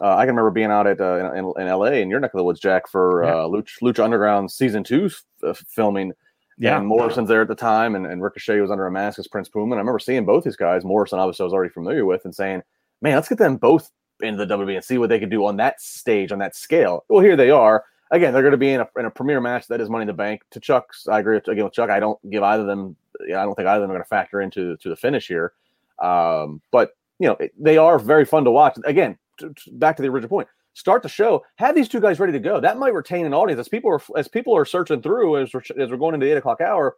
Uh, 0.00 0.14
I 0.14 0.26
can 0.26 0.36
remember 0.36 0.50
being 0.50 0.70
out 0.70 0.86
at 0.86 1.00
uh, 1.00 1.32
in, 1.32 1.52
in, 1.60 1.68
LA 1.68 1.86
in 1.86 2.08
your 2.08 2.20
neck 2.20 2.32
of 2.32 2.38
the 2.38 2.44
woods, 2.44 2.60
Jack, 2.60 2.88
for 2.88 3.24
yeah. 3.24 3.30
uh, 3.30 3.48
Lucha, 3.48 3.80
Lucha 3.82 4.04
Underground 4.04 4.50
season 4.50 4.84
two 4.84 5.06
f- 5.06 5.24
uh, 5.42 5.54
filming. 5.54 6.12
Yeah, 6.56 6.78
and 6.78 6.86
Morrison's 6.86 7.28
there 7.28 7.42
at 7.42 7.48
the 7.48 7.54
time, 7.54 7.94
and, 7.94 8.04
and 8.04 8.20
Ricochet 8.20 8.60
was 8.60 8.70
under 8.70 8.86
a 8.86 8.90
mask 8.90 9.20
as 9.20 9.28
Prince 9.28 9.48
Puma. 9.48 9.74
And 9.74 9.74
I 9.74 9.78
remember 9.78 10.00
seeing 10.00 10.24
both 10.24 10.42
these 10.42 10.56
guys. 10.56 10.84
Morrison, 10.84 11.20
obviously, 11.20 11.44
I 11.44 11.46
was 11.46 11.52
already 11.52 11.72
familiar 11.72 12.04
with, 12.04 12.24
and 12.24 12.34
saying, 12.34 12.62
"Man, 13.00 13.14
let's 13.14 13.28
get 13.28 13.38
them 13.38 13.56
both 13.56 13.90
into 14.20 14.44
the 14.44 14.56
WWE 14.56 14.76
and 14.76 14.84
see 14.84 14.98
what 14.98 15.08
they 15.08 15.18
can 15.18 15.28
do 15.28 15.44
on 15.46 15.56
that 15.56 15.80
stage, 15.80 16.32
on 16.32 16.38
that 16.38 16.56
scale. 16.56 17.04
Well, 17.08 17.22
here 17.22 17.36
they 17.36 17.50
are. 17.50 17.84
Again, 18.10 18.32
they're 18.32 18.42
going 18.42 18.52
to 18.52 18.58
be 18.58 18.70
in 18.70 18.80
a, 18.80 18.88
in 18.98 19.04
a 19.04 19.10
premier 19.10 19.40
match 19.40 19.66
that 19.68 19.80
is 19.80 19.90
Money 19.90 20.02
in 20.02 20.06
the 20.08 20.14
Bank. 20.14 20.42
To 20.52 20.60
Chuck's, 20.60 21.06
I 21.08 21.20
agree 21.20 21.36
again 21.36 21.64
with 21.64 21.74
Chuck. 21.74 21.90
I 21.90 22.00
don't 22.00 22.18
give 22.30 22.42
either 22.42 22.62
of 22.62 22.66
them. 22.66 22.96
I 23.22 23.44
don't 23.44 23.54
think 23.54 23.68
either 23.68 23.82
of 23.82 23.82
them 23.82 23.90
are 23.90 23.94
going 23.94 24.04
to 24.04 24.08
factor 24.08 24.40
into 24.40 24.76
to 24.78 24.88
the 24.88 24.96
finish 24.96 25.28
here. 25.28 25.52
Um, 25.98 26.62
but 26.70 26.96
you 27.18 27.28
know, 27.28 27.36
they 27.58 27.76
are 27.76 27.98
very 27.98 28.24
fun 28.24 28.44
to 28.44 28.50
watch. 28.50 28.78
Again, 28.84 29.18
to, 29.38 29.52
to, 29.52 29.70
back 29.72 29.96
to 29.96 30.02
the 30.02 30.08
original 30.08 30.28
point. 30.28 30.48
Start 30.74 31.02
the 31.02 31.08
show. 31.08 31.44
Have 31.56 31.74
these 31.74 31.88
two 31.88 32.00
guys 32.00 32.20
ready 32.20 32.32
to 32.32 32.38
go. 32.38 32.60
That 32.60 32.78
might 32.78 32.94
retain 32.94 33.26
an 33.26 33.34
audience 33.34 33.58
as 33.58 33.68
people 33.68 33.90
are 33.90 34.00
as 34.16 34.28
people 34.28 34.56
are 34.56 34.64
searching 34.64 35.02
through 35.02 35.42
as 35.42 35.52
we're, 35.52 35.62
as 35.78 35.90
we're 35.90 35.96
going 35.96 36.14
into 36.14 36.24
the 36.24 36.32
eight 36.32 36.38
o'clock 36.38 36.60
hour. 36.60 36.96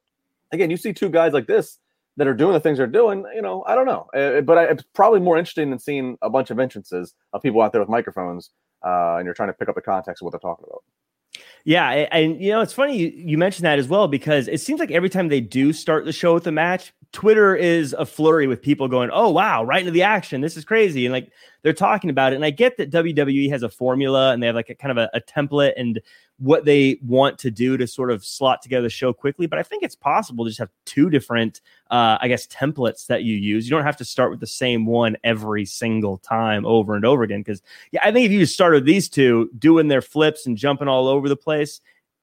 Again, 0.52 0.70
you 0.70 0.76
see 0.76 0.92
two 0.92 1.08
guys 1.08 1.32
like 1.32 1.46
this 1.46 1.78
that 2.16 2.26
are 2.26 2.34
doing 2.34 2.52
the 2.52 2.60
things 2.60 2.78
they're 2.78 2.86
doing, 2.86 3.24
you 3.34 3.42
know, 3.42 3.64
I 3.66 3.74
don't 3.74 3.86
know. 3.86 4.06
Uh, 4.14 4.40
but 4.40 4.58
I, 4.58 4.64
it's 4.64 4.84
probably 4.94 5.20
more 5.20 5.38
interesting 5.38 5.70
than 5.70 5.78
seeing 5.78 6.18
a 6.22 6.28
bunch 6.28 6.50
of 6.50 6.58
entrances 6.58 7.14
of 7.32 7.42
people 7.42 7.62
out 7.62 7.72
there 7.72 7.80
with 7.80 7.88
microphones 7.88 8.50
uh, 8.84 9.16
and 9.16 9.24
you're 9.24 9.34
trying 9.34 9.48
to 9.48 9.52
pick 9.52 9.68
up 9.68 9.74
the 9.74 9.80
context 9.80 10.22
of 10.22 10.24
what 10.24 10.32
they're 10.32 10.40
talking 10.40 10.64
about. 10.68 10.82
Yeah, 11.64 11.88
and 11.90 12.40
you 12.40 12.50
know 12.50 12.60
it's 12.60 12.72
funny 12.72 12.96
you, 12.96 13.12
you 13.14 13.38
mentioned 13.38 13.64
that 13.64 13.78
as 13.78 13.86
well 13.86 14.08
because 14.08 14.48
it 14.48 14.60
seems 14.60 14.80
like 14.80 14.90
every 14.90 15.10
time 15.10 15.28
they 15.28 15.40
do 15.40 15.72
start 15.72 16.04
the 16.04 16.12
show 16.12 16.34
with 16.34 16.46
a 16.46 16.52
match, 16.52 16.92
Twitter 17.12 17.56
is 17.56 17.92
a 17.98 18.06
flurry 18.06 18.46
with 18.46 18.62
people 18.62 18.86
going, 18.86 19.10
"Oh 19.12 19.30
wow, 19.30 19.64
right 19.64 19.80
into 19.80 19.90
the 19.90 20.02
action! 20.02 20.40
This 20.40 20.56
is 20.56 20.64
crazy!" 20.64 21.06
And 21.06 21.12
like 21.12 21.32
they're 21.62 21.72
talking 21.72 22.08
about 22.08 22.32
it. 22.32 22.36
And 22.36 22.44
I 22.44 22.50
get 22.50 22.76
that 22.76 22.90
WWE 22.90 23.50
has 23.50 23.64
a 23.64 23.68
formula 23.68 24.32
and 24.32 24.42
they 24.42 24.46
have 24.46 24.54
like 24.54 24.70
a 24.70 24.74
kind 24.76 24.92
of 24.92 24.98
a, 24.98 25.10
a 25.14 25.20
template 25.20 25.72
and 25.76 26.00
what 26.38 26.64
they 26.64 26.98
want 27.02 27.38
to 27.38 27.50
do 27.50 27.76
to 27.76 27.86
sort 27.86 28.10
of 28.10 28.24
slot 28.24 28.62
together 28.62 28.84
the 28.84 28.90
show 28.90 29.12
quickly. 29.12 29.46
But 29.46 29.58
I 29.58 29.62
think 29.62 29.82
it's 29.82 29.96
possible 29.96 30.44
to 30.44 30.50
just 30.50 30.60
have 30.60 30.70
two 30.86 31.10
different, 31.10 31.60
uh, 31.90 32.16
I 32.20 32.28
guess, 32.28 32.46
templates 32.46 33.06
that 33.06 33.24
you 33.24 33.36
use. 33.36 33.66
You 33.66 33.76
don't 33.76 33.84
have 33.84 33.98
to 33.98 34.04
start 34.04 34.30
with 34.30 34.40
the 34.40 34.46
same 34.46 34.86
one 34.86 35.16
every 35.22 35.66
single 35.66 36.16
time 36.18 36.64
over 36.64 36.94
and 36.94 37.04
over 37.04 37.24
again. 37.24 37.40
Because 37.40 37.60
yeah, 37.90 38.00
I 38.04 38.12
think 38.12 38.24
if 38.24 38.32
you 38.32 38.38
just 38.38 38.54
start 38.54 38.72
with 38.72 38.86
these 38.86 39.08
two 39.08 39.50
doing 39.58 39.88
their 39.88 40.00
flips 40.00 40.46
and 40.46 40.56
jumping 40.56 40.88
all 40.88 41.08
over 41.08 41.28
the 41.28 41.36
place, 41.36 41.80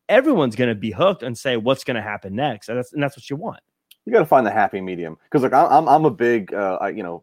everyone's 0.10 0.56
going 0.56 0.70
to 0.70 0.76
be 0.76 0.92
hooked 0.92 1.24
and 1.24 1.38
say 1.38 1.58
what's 1.58 1.84
going 1.84 1.96
to 1.96 2.02
happen 2.02 2.36
next. 2.36 2.70
And 2.70 2.78
that's, 2.78 2.94
and 2.94 3.04
that's 3.04 3.18
what 3.18 3.30
you 3.30 3.36
want. 3.36 3.60
You 4.08 4.14
got 4.14 4.20
to 4.20 4.26
find 4.26 4.48
the 4.48 4.52
happy 4.52 4.80
medium 4.80 5.18
because 5.26 5.44
like 5.44 5.52
I'm 5.52 5.86
I'm 5.90 6.06
a 6.06 6.10
big 6.10 6.54
uh, 6.54 6.78
I, 6.80 6.90
you 6.90 7.04
know 7.04 7.22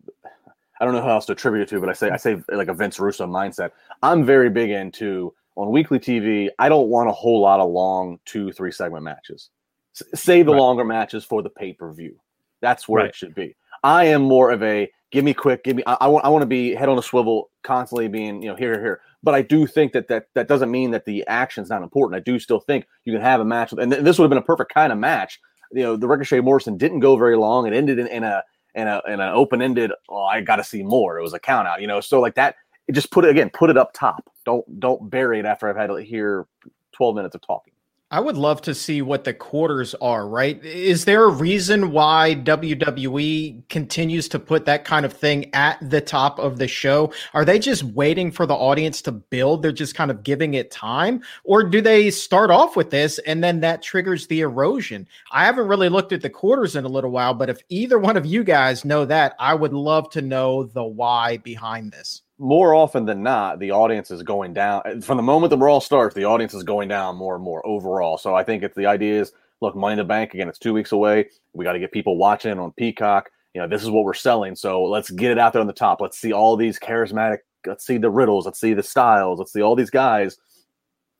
I 0.79 0.85
don't 0.85 0.93
know 0.93 1.00
who 1.00 1.09
else 1.09 1.25
to 1.26 1.33
attribute 1.33 1.62
it 1.62 1.69
to, 1.71 1.81
but 1.81 1.88
I 1.88 1.95
say 1.95 2.11
I 2.11 2.19
say 2.19 2.43
like 2.53 2.69
a 2.69 2.75
Vince 2.75 3.00
Russo 3.00 3.26
mindset. 3.26 3.71
I'm 4.03 4.26
very 4.26 4.50
big 4.50 4.69
into 4.69 5.33
on 5.57 5.71
weekly 5.71 5.99
TV, 5.99 6.50
I 6.59 6.69
don't 6.69 6.88
want 6.88 7.09
a 7.09 7.12
whole 7.12 7.41
lot 7.41 7.61
of 7.61 7.71
long 7.71 8.19
two, 8.25 8.53
three 8.53 8.71
segment 8.73 9.03
matches. 9.03 9.50
S- 9.99 10.21
save 10.21 10.47
the 10.47 10.53
right. 10.53 10.59
longer 10.59 10.85
matches 10.85 11.25
for 11.25 11.43
the 11.43 11.50
pay 11.50 11.73
per 11.73 11.91
view. 11.93 12.17
That's 12.61 12.88
where 12.88 13.03
right. 13.03 13.09
it 13.09 13.14
should 13.14 13.35
be. 13.35 13.57
I 13.83 14.05
am 14.05 14.23
more 14.23 14.50
of 14.50 14.62
a 14.62 14.91
give 15.11 15.25
me 15.25 15.33
quick, 15.33 15.64
give 15.64 15.76
me. 15.76 15.83
I, 15.87 15.97
I 16.03 16.09
want. 16.09 16.25
I 16.25 16.29
want 16.29 16.43
to 16.43 16.47
be 16.47 16.75
head 16.75 16.88
on 16.88 16.99
a 16.99 17.03
swivel, 17.03 17.50
constantly 17.62 18.09
being 18.09 18.43
you 18.43 18.49
know 18.49 18.57
here, 18.57 18.73
here, 18.73 18.83
here. 18.83 19.00
But 19.23 19.35
I 19.35 19.43
do 19.43 19.67
think 19.67 19.93
that 19.93 20.09
that 20.09 20.26
that 20.35 20.49
doesn't 20.49 20.71
mean 20.71 20.91
that 20.91 21.05
the 21.05 21.26
action's 21.29 21.71
not 21.71 21.83
important. 21.83 22.21
I 22.21 22.23
do 22.23 22.38
still 22.38 22.61
think 22.61 22.87
you 23.05 23.12
can 23.12 23.23
have 23.23 23.41
a 23.41 23.45
match, 23.45 23.73
and 23.73 23.93
th- 23.93 24.03
this 24.03 24.19
would 24.19 24.25
have 24.25 24.31
been 24.31 24.38
a 24.38 24.43
perfect 24.43 24.75
kind 24.75 24.93
of 24.93 24.99
match. 24.99 25.41
You 25.75 25.83
know, 25.83 25.97
the 25.97 26.09
Ricochet 26.09 26.40
Morrison 26.40 26.78
didn't 26.78 27.00
go 27.00 27.16
very 27.16 27.37
long. 27.37 27.66
It 27.66 27.75
ended 27.75 27.99
in, 27.99 28.07
in 28.07 28.25
a 28.25 28.43
in 28.75 28.88
a 28.88 29.02
in 29.07 29.21
an 29.21 29.33
open 29.35 29.61
ended. 29.61 29.93
Oh, 30.09 30.25
I 30.25 30.40
got 30.40 30.57
to 30.57 30.64
see 30.64 30.83
more. 30.83 31.19
It 31.19 31.23
was 31.23 31.35
a 31.35 31.38
count 31.38 31.69
out. 31.69 31.81
You 31.81 31.87
know, 31.87 32.00
so 32.00 32.21
like 32.21 32.35
that 32.37 32.57
it 32.87 32.93
just 32.93 33.11
put 33.11 33.25
it 33.25 33.31
again, 33.31 33.50
put 33.50 33.71
it 33.71 33.76
up 33.76 33.93
top. 33.93 34.31
Don't 34.45 34.81
don't 34.81 35.11
bury 35.11 35.38
it 35.38 35.45
after 35.45 35.69
I've 35.69 35.76
had 35.76 35.88
to 35.88 35.97
hear 35.97 36.47
12 36.93 37.16
minutes 37.16 37.35
of 37.35 37.43
talking. 37.43 37.74
I 38.11 38.20
would 38.20 38.37
love 38.37 38.62
to 38.62 38.75
see 38.75 39.02
what 39.02 39.25
the 39.25 39.32
quarters 39.32 39.94
are, 39.94 40.28
right? 40.28 40.62
Is 40.62 41.04
there 41.04 41.25
a 41.25 41.28
reason 41.28 41.90
why 41.90 42.37
WWE 42.44 43.68
continues 43.68 44.28
to 44.28 44.38
put 44.38 44.66
that 44.66 44.84
kind 44.84 45.04
of 45.06 45.12
thing 45.12 45.52
at 45.54 45.78
the 45.80 46.02
top 46.02 46.38
of 46.38 46.58
the 46.58 46.68
show? 46.68 47.12
Are 47.32 47.44
they 47.44 47.58
just 47.58 47.82
waiting 47.82 48.30
for 48.30 48.46
the 48.46 48.54
audience 48.54 49.00
to 49.02 49.12
build? 49.12 49.62
They're 49.62 49.73
just 49.73 49.94
kind 49.94 50.11
of 50.11 50.23
giving 50.23 50.54
it 50.54 50.70
time? 50.70 51.23
Or 51.44 51.64
do 51.64 51.80
they 51.80 52.11
start 52.11 52.50
off 52.50 52.76
with 52.76 52.90
this 52.90 53.18
and 53.20 53.42
then 53.42 53.61
that 53.61 53.82
triggers 53.82 54.26
the 54.26 54.42
erosion? 54.42 55.08
I 55.32 55.46
haven't 55.46 55.66
really 55.66 55.88
looked 55.88 56.12
at 56.12 56.20
the 56.20 56.30
quarters 56.30 56.76
in 56.76 56.84
a 56.84 56.88
little 56.88 57.11
while, 57.11 57.34
but 57.34 57.50
if 57.50 57.62
either 57.70 57.99
one 57.99 58.18
of 58.18 58.26
you 58.26 58.44
guys 58.44 58.84
know 58.84 59.06
that, 59.06 59.34
I 59.40 59.54
would 59.54 59.73
love 59.73 60.11
to 60.11 60.23
know 60.23 60.64
the 60.64 60.84
why 60.84 61.38
behind 61.38 61.92
this 61.92 62.24
more 62.38 62.75
often 62.75 63.05
than 63.05 63.23
not, 63.23 63.59
the 63.59 63.71
audience 63.71 64.11
is 64.11 64.23
going 64.23 64.55
down 64.55 64.83
eh, 64.85 65.00
from 65.00 65.17
the 65.17 65.23
moment 65.23 65.50
the 65.50 65.57
brawl 65.57 65.81
starts. 65.81 66.14
The 66.14 66.25
audience 66.25 66.55
is 66.55 66.62
going 66.62 66.88
down 66.88 67.17
more 67.17 67.35
and 67.35 67.45
more 67.45 67.64
overall. 67.67 68.19
So 68.19 68.35
I 68.35 68.43
think 68.43 68.62
it's 68.62 68.76
the 68.76 68.87
idea 68.87 69.21
is 69.21 69.33
look, 69.61 69.76
Money 69.76 69.93
in 69.93 69.99
the 69.99 70.05
Bank 70.05 70.35
again. 70.35 70.49
It's 70.49 70.59
two 70.59 70.73
weeks 70.73 70.93
away. 70.93 71.29
We 71.53 71.64
got 71.64 71.73
to 71.73 71.79
get 71.79 71.93
people 71.93 72.17
watching 72.17 72.59
on 72.59 72.73
Peacock. 72.73 73.31
You 73.55 73.61
know, 73.61 73.69
this 73.69 73.83
is 73.83 73.91
what 73.91 74.05
we're 74.05 74.14
selling. 74.14 74.57
So 74.57 74.83
let's 74.85 75.11
get 75.11 75.31
it 75.31 75.38
out 75.38 75.53
there 75.53 75.61
on 75.61 75.69
the 75.69 75.73
top. 75.73 76.00
Let's 76.00 76.19
see 76.19 76.33
all 76.33 76.57
these 76.57 76.79
charismatic. 76.79 77.38
Let's 77.67 77.87
see 77.87 77.99
the 77.99 78.11
riddles. 78.11 78.45
Let's 78.45 78.61
see 78.61 78.75
the 78.75 78.83
styles. 78.83 79.38
Let's 79.38 79.53
see 79.53 79.62
all 79.62 79.76
these 79.76 79.91
guys. 79.91 80.37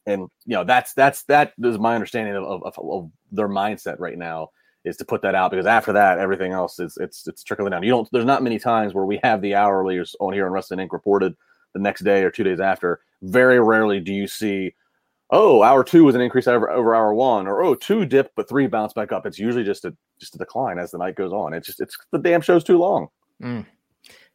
And 0.07 0.29
you 0.45 0.57
know, 0.57 0.65
that's 0.65 0.93
that's 0.95 1.23
that 1.25 1.53
is 1.63 1.79
my 1.79 1.95
understanding 1.95 2.35
of, 2.35 2.63
of, 2.65 2.79
of 2.79 3.11
their 3.31 3.49
mindset 3.49 3.99
right 3.99 4.19
now 4.19 4.51
is 4.85 4.97
to 4.99 5.05
put 5.05 5.23
that 5.23 5.35
out 5.35 5.51
because 5.51 5.67
after 5.67 5.93
that, 5.93 6.19
everything 6.19 6.53
else 6.53 6.79
is 6.79 6.97
it's 6.99 7.27
it's 7.27 7.43
trickling 7.43 7.71
down. 7.71 7.83
You 7.83 7.91
don't. 7.91 8.09
There's 8.13 8.25
not 8.25 8.43
many 8.43 8.59
times 8.59 8.95
where 8.95 9.05
we 9.05 9.19
have 9.23 9.41
the 9.41 9.53
hourlies 9.53 10.15
on 10.21 10.33
here 10.33 10.47
on 10.47 10.53
Wrestling 10.53 10.87
Inc. 10.87 10.93
reported 10.93 11.35
the 11.73 11.81
next 11.81 12.03
day 12.03 12.23
or 12.23 12.31
two 12.31 12.45
days 12.45 12.61
after. 12.61 13.01
Very 13.23 13.61
rarely 13.61 14.01
do 14.01 14.13
you 14.13 14.27
see, 14.27 14.75
oh, 15.31 15.63
hour 15.63 15.83
two 15.83 16.05
was 16.05 16.15
an 16.15 16.21
increase 16.21 16.47
over, 16.47 16.71
over 16.71 16.95
hour 16.95 17.15
one, 17.15 17.47
or 17.47 17.63
oh, 17.63 17.75
two 17.75 18.05
dip 18.05 18.33
but 18.37 18.49
three 18.49 18.67
bounce 18.67 18.93
back 18.93 19.13
up. 19.13 19.27
It's 19.27 19.39
usually 19.39 19.65
just 19.65 19.85
a 19.85 19.97
just 20.19 20.35
a 20.35 20.39
decline 20.39 20.79
as 20.79 20.91
the 20.91 20.99
night 20.99 21.17
goes 21.17 21.33
on. 21.33 21.55
It's 21.55 21.67
just 21.67 21.81
it's 21.81 21.97
the 22.13 22.19
damn 22.19 22.43
show's 22.43 22.65
too 22.65 22.79
long. 22.79 23.09
Mm. 23.43 23.67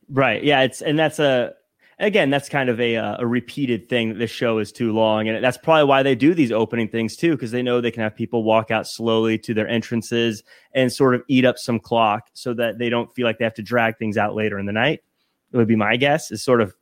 Right. 0.10 0.44
Yeah. 0.44 0.62
It's 0.62 0.82
and 0.82 0.98
that's 0.98 1.20
a 1.20 1.54
again 2.00 2.30
that's 2.30 2.50
kind 2.50 2.70
of 2.70 2.80
a 2.80 2.96
uh, 2.96 3.18
a 3.20 3.28
repeated 3.28 3.90
thing 3.90 4.10
that 4.10 4.20
this 4.20 4.32
show 4.32 4.58
is 4.60 4.72
too 4.72 4.94
long, 4.94 5.28
and 5.28 5.44
that's 5.44 5.58
probably 5.58 5.86
why 5.86 6.04
they 6.04 6.16
do 6.16 6.34
these 6.34 6.52
opening 6.52 6.88
things 6.88 7.16
too, 7.16 7.32
because 7.32 7.52
they 7.52 7.62
know 7.62 7.82
they 7.82 7.92
can 7.92 8.04
have 8.04 8.16
people 8.16 8.44
walk 8.44 8.72
out 8.72 8.88
slowly 8.88 9.38
to 9.40 9.54
their 9.54 9.68
entrances 9.68 10.44
and 10.74 10.92
sort 10.92 11.16
of 11.16 11.24
eat 11.28 11.46
up 11.46 11.58
some 11.58 11.80
clock 11.80 12.28
so 12.34 12.54
that 12.54 12.78
they 12.78 12.90
don't 12.90 13.14
feel 13.14 13.26
like 13.26 13.38
they 13.38 13.46
have 13.46 13.54
to 13.54 13.62
drag 13.62 13.98
things 13.98 14.18
out 14.18 14.36
later 14.36 14.58
in 14.58 14.66
the 14.66 14.74
night. 14.74 15.02
It 15.52 15.58
would 15.58 15.68
be 15.68 15.76
my 15.76 15.98
guess 15.98 16.32
is 16.32 16.44
sort 16.44 16.62
of 16.62 16.74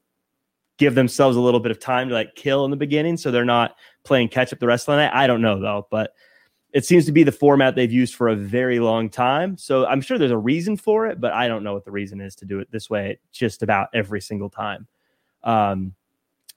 give 0.77 0.93
themselves 0.93 1.35
a 1.35 1.41
little 1.41 1.59
bit 1.59 1.71
of 1.71 1.79
time 1.79 2.09
to 2.09 2.13
like 2.13 2.35
kill 2.35 2.63
in 2.63 2.71
the 2.71 2.77
beginning 2.77 3.17
so 3.17 3.31
they're 3.31 3.45
not 3.45 3.75
playing 4.03 4.29
catch 4.29 4.53
up 4.53 4.59
the 4.59 4.67
rest 4.67 4.87
of 4.87 4.93
the 4.93 4.97
night. 4.97 5.11
I 5.13 5.25
don't 5.25 5.41
know 5.41 5.59
though, 5.59 5.87
but 5.89 6.11
it 6.73 6.85
seems 6.85 7.05
to 7.05 7.11
be 7.11 7.23
the 7.23 7.31
format 7.31 7.75
they've 7.75 7.91
used 7.91 8.13
for 8.13 8.27
a 8.27 8.35
very 8.35 8.79
long 8.79 9.09
time. 9.09 9.57
So 9.57 9.85
I'm 9.87 10.01
sure 10.01 10.17
there's 10.17 10.31
a 10.31 10.37
reason 10.37 10.77
for 10.77 11.07
it, 11.07 11.19
but 11.19 11.33
I 11.33 11.47
don't 11.47 11.63
know 11.63 11.73
what 11.73 11.85
the 11.85 11.91
reason 11.91 12.21
is 12.21 12.35
to 12.35 12.45
do 12.45 12.59
it 12.59 12.69
this 12.69 12.89
way 12.89 13.19
just 13.31 13.63
about 13.63 13.87
every 13.93 14.21
single 14.21 14.49
time. 14.49 14.85
Um, 15.47 15.93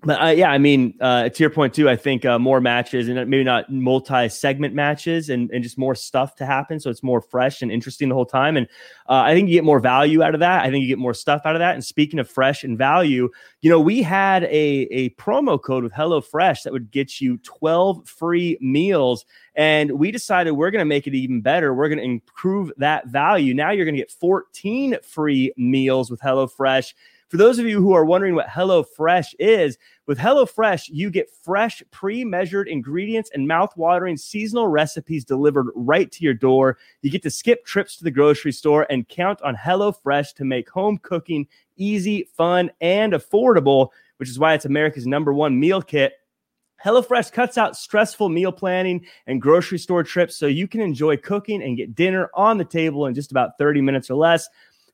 but 0.02 0.18
uh, 0.18 0.28
yeah, 0.28 0.50
I 0.50 0.56
mean, 0.56 0.94
uh, 0.98 1.28
to 1.28 1.42
your 1.42 1.50
point 1.50 1.74
too, 1.74 1.86
I 1.86 1.94
think 1.94 2.24
uh, 2.24 2.38
more 2.38 2.58
matches 2.58 3.06
and 3.06 3.16
maybe 3.28 3.44
not 3.44 3.70
multi-segment 3.70 4.74
matches 4.74 5.28
and, 5.28 5.50
and 5.50 5.62
just 5.62 5.76
more 5.76 5.94
stuff 5.94 6.36
to 6.36 6.46
happen, 6.46 6.80
so 6.80 6.88
it's 6.88 7.02
more 7.02 7.20
fresh 7.20 7.60
and 7.60 7.70
interesting 7.70 8.08
the 8.08 8.14
whole 8.14 8.24
time. 8.24 8.56
And 8.56 8.66
uh, 9.10 9.24
I 9.26 9.34
think 9.34 9.50
you 9.50 9.56
get 9.56 9.64
more 9.64 9.78
value 9.78 10.22
out 10.22 10.32
of 10.32 10.40
that. 10.40 10.64
I 10.64 10.70
think 10.70 10.80
you 10.80 10.88
get 10.88 10.98
more 10.98 11.12
stuff 11.12 11.42
out 11.44 11.54
of 11.54 11.60
that. 11.60 11.74
And 11.74 11.84
speaking 11.84 12.18
of 12.18 12.30
fresh 12.30 12.64
and 12.64 12.78
value, 12.78 13.28
you 13.60 13.68
know, 13.68 13.78
we 13.78 14.02
had 14.02 14.44
a 14.44 14.88
a 14.90 15.10
promo 15.10 15.60
code 15.62 15.84
with 15.84 15.92
HelloFresh 15.92 16.62
that 16.62 16.72
would 16.72 16.90
get 16.90 17.20
you 17.20 17.36
twelve 17.42 18.08
free 18.08 18.56
meals, 18.62 19.26
and 19.54 19.92
we 19.92 20.10
decided 20.10 20.52
we're 20.52 20.70
going 20.70 20.80
to 20.80 20.86
make 20.86 21.06
it 21.06 21.14
even 21.14 21.42
better. 21.42 21.74
We're 21.74 21.90
going 21.90 21.98
to 21.98 22.04
improve 22.04 22.72
that 22.78 23.08
value. 23.08 23.52
Now 23.52 23.70
you're 23.70 23.84
going 23.84 23.96
to 23.96 24.00
get 24.00 24.10
fourteen 24.10 24.96
free 25.02 25.52
meals 25.58 26.10
with 26.10 26.22
HelloFresh 26.22 26.94
for 27.30 27.36
those 27.36 27.60
of 27.60 27.66
you 27.66 27.80
who 27.80 27.92
are 27.92 28.04
wondering 28.04 28.34
what 28.34 28.48
HelloFresh 28.48 29.34
is, 29.38 29.78
with 30.08 30.18
HelloFresh, 30.18 30.90
you 30.92 31.10
get 31.10 31.30
fresh, 31.30 31.80
pre 31.92 32.24
measured 32.24 32.66
ingredients 32.66 33.30
and 33.32 33.46
mouth-watering 33.46 34.16
seasonal 34.16 34.66
recipes 34.66 35.24
delivered 35.24 35.68
right 35.76 36.10
to 36.10 36.24
your 36.24 36.34
door. 36.34 36.76
You 37.02 37.10
get 37.10 37.22
to 37.22 37.30
skip 37.30 37.64
trips 37.64 37.96
to 37.98 38.04
the 38.04 38.10
grocery 38.10 38.50
store 38.50 38.84
and 38.90 39.08
count 39.08 39.40
on 39.42 39.54
HelloFresh 39.54 40.34
to 40.34 40.44
make 40.44 40.68
home 40.68 40.98
cooking 40.98 41.46
easy, 41.76 42.28
fun, 42.36 42.72
and 42.80 43.12
affordable, 43.12 43.90
which 44.16 44.28
is 44.28 44.40
why 44.40 44.54
it's 44.54 44.64
America's 44.64 45.06
number 45.06 45.32
one 45.32 45.58
meal 45.58 45.80
kit. 45.80 46.14
HelloFresh 46.84 47.30
cuts 47.30 47.58
out 47.58 47.76
stressful 47.76 48.28
meal 48.28 48.50
planning 48.50 49.06
and 49.28 49.40
grocery 49.40 49.78
store 49.78 50.02
trips 50.02 50.36
so 50.36 50.46
you 50.46 50.66
can 50.66 50.80
enjoy 50.80 51.16
cooking 51.16 51.62
and 51.62 51.76
get 51.76 51.94
dinner 51.94 52.28
on 52.34 52.58
the 52.58 52.64
table 52.64 53.06
in 53.06 53.14
just 53.14 53.30
about 53.30 53.56
30 53.58 53.82
minutes 53.82 54.10
or 54.10 54.14
less. 54.14 54.48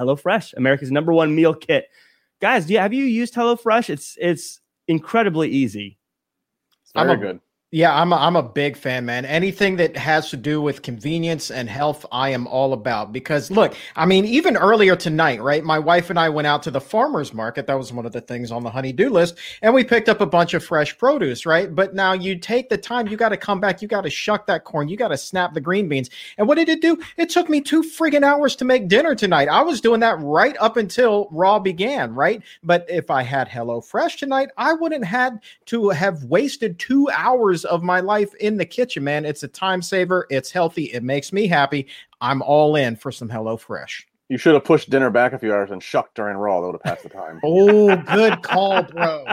HelloFresh, 0.00 0.54
America's 0.54 0.90
number 0.90 1.12
one 1.12 1.34
meal 1.34 1.52
kit 1.52 1.90
guys, 2.42 2.66
do 2.66 2.74
you, 2.74 2.80
have 2.80 2.92
you 2.92 3.04
used 3.04 3.34
HelloFresh? 3.34 3.88
It's 3.88 4.18
it's 4.20 4.60
incredibly 4.88 5.48
easy. 5.48 5.98
It's 6.82 6.92
very 6.92 7.10
I'm 7.10 7.18
a, 7.18 7.20
good. 7.20 7.40
Yeah, 7.74 7.98
I'm 7.98 8.12
a, 8.12 8.16
I'm 8.16 8.36
a 8.36 8.42
big 8.42 8.76
fan, 8.76 9.06
man. 9.06 9.24
Anything 9.24 9.76
that 9.76 9.96
has 9.96 10.28
to 10.28 10.36
do 10.36 10.60
with 10.60 10.82
convenience 10.82 11.50
and 11.50 11.70
health, 11.70 12.04
I 12.12 12.28
am 12.28 12.46
all 12.46 12.74
about. 12.74 13.14
Because 13.14 13.50
look, 13.50 13.74
I 13.96 14.04
mean, 14.04 14.26
even 14.26 14.58
earlier 14.58 14.94
tonight, 14.94 15.40
right? 15.40 15.64
My 15.64 15.78
wife 15.78 16.10
and 16.10 16.18
I 16.18 16.28
went 16.28 16.46
out 16.46 16.62
to 16.64 16.70
the 16.70 16.82
farmers 16.82 17.32
market. 17.32 17.66
That 17.66 17.78
was 17.78 17.90
one 17.90 18.04
of 18.04 18.12
the 18.12 18.20
things 18.20 18.52
on 18.52 18.62
the 18.62 18.68
honey-do 18.68 19.08
list, 19.08 19.38
and 19.62 19.72
we 19.72 19.84
picked 19.84 20.10
up 20.10 20.20
a 20.20 20.26
bunch 20.26 20.52
of 20.52 20.62
fresh 20.62 20.98
produce, 20.98 21.46
right? 21.46 21.74
But 21.74 21.94
now 21.94 22.12
you 22.12 22.36
take 22.36 22.68
the 22.68 22.76
time, 22.76 23.08
you 23.08 23.16
got 23.16 23.30
to 23.30 23.38
come 23.38 23.58
back, 23.58 23.80
you 23.80 23.88
got 23.88 24.02
to 24.02 24.10
shuck 24.10 24.46
that 24.48 24.64
corn, 24.64 24.90
you 24.90 24.98
got 24.98 25.08
to 25.08 25.16
snap 25.16 25.54
the 25.54 25.60
green 25.62 25.88
beans. 25.88 26.10
And 26.36 26.46
what 26.46 26.56
did 26.56 26.68
it 26.68 26.82
do? 26.82 27.00
It 27.16 27.30
took 27.30 27.48
me 27.48 27.62
two 27.62 27.82
friggin' 27.82 28.22
hours 28.22 28.54
to 28.56 28.66
make 28.66 28.88
dinner 28.88 29.14
tonight. 29.14 29.48
I 29.48 29.62
was 29.62 29.80
doing 29.80 30.00
that 30.00 30.20
right 30.20 30.58
up 30.60 30.76
until 30.76 31.26
Raw 31.32 31.58
began, 31.58 32.14
right? 32.14 32.42
But 32.62 32.84
if 32.90 33.10
I 33.10 33.22
had 33.22 33.48
Hello 33.48 33.80
Fresh 33.80 34.18
tonight, 34.18 34.50
I 34.58 34.74
wouldn't 34.74 35.06
had 35.06 35.40
to 35.66 35.88
have 35.88 36.24
wasted 36.24 36.78
two 36.78 37.08
hours 37.08 37.61
of 37.64 37.82
my 37.82 38.00
life 38.00 38.34
in 38.36 38.56
the 38.56 38.66
kitchen, 38.66 39.04
man. 39.04 39.24
It's 39.24 39.42
a 39.42 39.48
time 39.48 39.82
saver. 39.82 40.26
It's 40.30 40.50
healthy. 40.50 40.84
It 40.84 41.02
makes 41.02 41.32
me 41.32 41.46
happy. 41.46 41.86
I'm 42.20 42.42
all 42.42 42.76
in 42.76 42.96
for 42.96 43.12
some 43.12 43.28
Hello 43.28 43.56
Fresh. 43.56 44.06
You 44.28 44.38
should 44.38 44.54
have 44.54 44.64
pushed 44.64 44.88
dinner 44.88 45.10
back 45.10 45.32
a 45.32 45.38
few 45.38 45.52
hours 45.52 45.70
and 45.70 45.82
shucked 45.82 46.14
during 46.14 46.36
Raw. 46.36 46.60
That 46.60 46.66
would 46.68 46.72
have 46.74 46.82
passed 46.82 47.02
the 47.02 47.08
time. 47.10 47.40
oh, 47.44 47.96
good 47.96 48.42
call, 48.42 48.82
bro. 48.82 49.26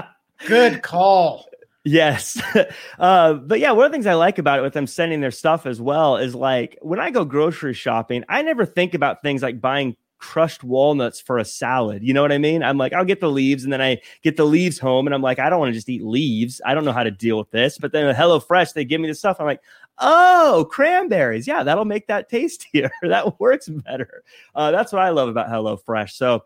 Good 0.46 0.82
call. 0.82 1.46
Yes. 1.84 2.42
Uh, 3.00 3.36
but 3.36 3.62
yeah, 3.62 3.72
one 3.72 3.86
of 3.86 3.92
the 3.92 3.96
things 3.96 4.06
I 4.06 4.16
like 4.16 4.40
about 4.40 4.60
it 4.60 4.62
with 4.62 4.74
them 4.74 4.86
sending 4.86 5.22
their 5.22 5.32
stuff 5.32 5.66
as 5.66 5.80
well 5.80 6.18
is 6.18 6.36
like 6.36 6.78
when 6.82 7.00
I 7.00 7.12
go 7.12 7.24
grocery 7.24 7.74
shopping, 7.74 8.26
I 8.28 8.42
never 8.42 8.66
think 8.66 8.94
about 8.94 9.22
things 9.22 9.42
like 9.42 9.62
buying 9.62 9.96
crushed 10.20 10.64
walnuts 10.64 11.20
for 11.20 11.38
a 11.38 11.46
salad. 11.46 12.04
You 12.04 12.14
know 12.14 12.22
what 12.22 12.32
I 12.32 12.38
mean? 12.38 12.62
I'm 12.62 12.78
like, 12.78 12.94
I'll 12.94 13.06
get 13.06 13.20
the 13.20 13.32
leaves 13.32 13.64
and 13.64 13.74
then 13.74 13.82
I 13.82 14.02
get 14.22 14.38
the 14.38 14.46
leaves 14.46 14.78
home 14.78 15.08
and 15.08 15.14
I'm 15.14 15.22
like, 15.22 15.40
I 15.40 15.50
don't 15.50 15.60
want 15.60 15.70
to 15.70 15.74
just 15.74 15.90
eat 15.90 16.04
leaves. 16.04 16.62
I 16.66 16.74
don't 16.74 16.86
know 16.86 16.92
how 16.92 17.04
to 17.04 17.12
deal 17.12 17.38
with 17.38 17.50
this. 17.52 17.78
But 17.78 17.92
then 17.92 18.06
at 18.06 18.16
HelloFresh, 18.16 18.74
they 18.74 18.86
give 18.86 19.02
me 19.02 19.08
the 19.08 19.16
stuff. 19.16 19.38
I'm 19.40 19.46
like, 19.46 19.62
oh, 19.98 20.68
cranberries. 20.70 21.48
Yeah, 21.48 21.64
that'll 21.64 21.86
make 21.86 22.08
that 22.08 22.30
tastier. 22.30 22.92
that 23.02 23.40
works 23.40 23.68
better. 23.70 24.24
Uh, 24.54 24.72
that's 24.72 24.92
what 24.92 25.02
I 25.02 25.10
love 25.10 25.30
about 25.30 25.48
HelloFresh. 25.48 26.12
So 26.12 26.44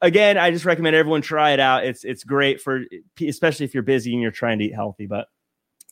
again, 0.00 0.38
I 0.38 0.50
just 0.50 0.64
recommend 0.64 0.96
everyone 0.96 1.22
try 1.22 1.50
it 1.52 1.60
out. 1.60 1.84
It's 1.84 2.04
it's 2.04 2.24
great 2.24 2.60
for 2.60 2.82
especially 3.20 3.64
if 3.64 3.74
you're 3.74 3.82
busy 3.82 4.12
and 4.12 4.22
you're 4.22 4.30
trying 4.30 4.58
to 4.58 4.64
eat 4.64 4.74
healthy, 4.74 5.06
but 5.06 5.28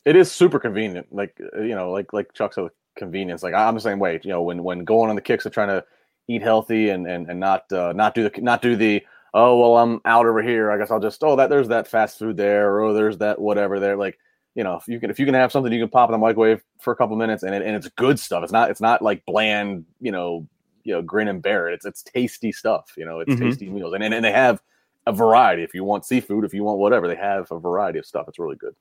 it 0.05 0.17
is 0.17 0.31
super 0.31 0.59
convenient. 0.59 1.07
Like 1.13 1.39
you 1.39 1.75
know, 1.75 1.91
like 1.91 2.13
like 2.13 2.33
Chuck 2.33 2.55
said, 2.55 2.69
convenience. 2.97 3.43
Like 3.43 3.55
I'm 3.55 3.75
the 3.75 3.81
same 3.81 3.99
way. 3.99 4.21
You 4.23 4.31
know, 4.31 4.43
when 4.43 4.63
when 4.63 4.85
going 4.85 5.11
on 5.11 5.17
the 5.17 5.23
kicks 5.23 5.47
of 5.47 5.53
trying 5.53 5.69
to 5.69 5.85
eat 6.29 6.43
healthy 6.43 6.91
and 6.91 7.07
and, 7.07 7.29
and 7.29 7.41
not 7.41 7.71
uh, 7.73 7.93
not 7.95 8.15
do 8.15 8.29
the 8.29 8.41
not 8.41 8.63
do 8.63 8.77
the 8.77 9.03
oh 9.35 9.59
well 9.59 9.77
I'm 9.79 10.01
out 10.05 10.27
over 10.27 10.43
here. 10.43 10.71
I 10.71 10.79
guess 10.79 10.91
I'll 10.91 11.01
just 11.01 11.23
oh 11.25 11.37
that 11.37 11.51
there's 11.51 11.69
that 11.69 11.89
fast 11.89 12.19
food 12.19 12.37
there 12.37 12.71
or 12.71 12.81
oh 12.83 12.95
there's 12.95 13.19
that 13.19 13.41
whatever 13.41 13.81
there. 13.81 13.97
Like 13.97 14.19
you 14.55 14.63
know 14.63 14.77
if 14.77 14.87
you 14.87 15.01
can 15.01 15.11
if 15.11 15.19
you 15.19 15.25
can 15.25 15.35
have 15.35 15.51
something 15.51 15.73
you 15.73 15.81
can 15.81 15.89
pop 15.89 16.09
in 16.09 16.13
the 16.13 16.19
microwave 16.19 16.63
for 16.79 16.93
a 16.93 16.97
couple 16.97 17.17
minutes 17.17 17.43
and 17.43 17.55
it, 17.55 17.63
and 17.63 17.75
it's 17.75 17.89
good 17.89 18.21
stuff. 18.21 18.45
It's 18.45 18.53
not 18.53 18.71
it's 18.71 18.81
not 18.81 19.03
like 19.03 19.25
bland 19.27 19.85
you 20.01 20.13
know 20.13 20.47
you 20.85 20.93
know 20.93 21.03
grin 21.03 21.29
and 21.29 21.43
bear. 21.43 21.69
It 21.69 21.75
it's 21.75 21.87
it's 21.87 22.03
tasty 22.03 22.53
stuff 22.53 22.93
you 22.97 23.05
know 23.05 23.21
it's 23.21 23.33
mm-hmm. 23.33 23.45
tasty 23.45 23.69
meals. 23.69 23.95
And, 23.95 24.05
and 24.05 24.15
and 24.15 24.25
they 24.25 24.33
have 24.33 24.63
a 25.07 25.13
variety. 25.13 25.63
If 25.63 25.75
you 25.75 25.85
want 25.85 26.05
seafood 26.05 26.45
if 26.45 26.53
you 26.53 26.63
want 26.63 26.79
whatever 26.79 27.09
they 27.09 27.17
have 27.17 27.51
a 27.51 27.59
variety 27.59 27.99
of 27.99 28.07
stuff. 28.07 28.27
It's 28.29 28.39
really 28.39 28.57
good. 28.57 28.75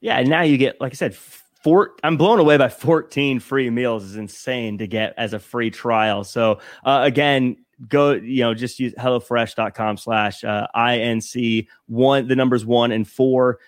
Yeah 0.00 0.18
and 0.18 0.28
now 0.28 0.42
you 0.42 0.56
get 0.56 0.80
like 0.80 0.92
I 0.92 0.96
said 0.96 1.16
four 1.62 1.92
i'm 2.04 2.16
blown 2.16 2.38
away 2.38 2.56
by 2.56 2.68
14 2.68 3.40
free 3.40 3.70
meals. 3.70 4.04
Is 4.04 4.16
insane 4.16 4.78
to 4.78 4.86
get 4.86 5.14
as 5.16 5.32
a 5.32 5.38
free 5.38 5.70
trial. 5.70 6.24
So 6.24 6.60
uh, 6.84 7.00
again 7.04 7.56
go 7.88 8.12
you 8.12 8.42
know 8.42 8.54
just 8.54 8.80
use 8.80 8.92
hellofresh.com 8.94 9.96
slash 9.96 10.42
uh, 10.42 10.66
inc 10.74 11.66
one 11.86 12.26
the 12.26 12.36
numbers 12.36 12.66
one 12.66 12.90
and 12.90 13.06
four 13.06 13.58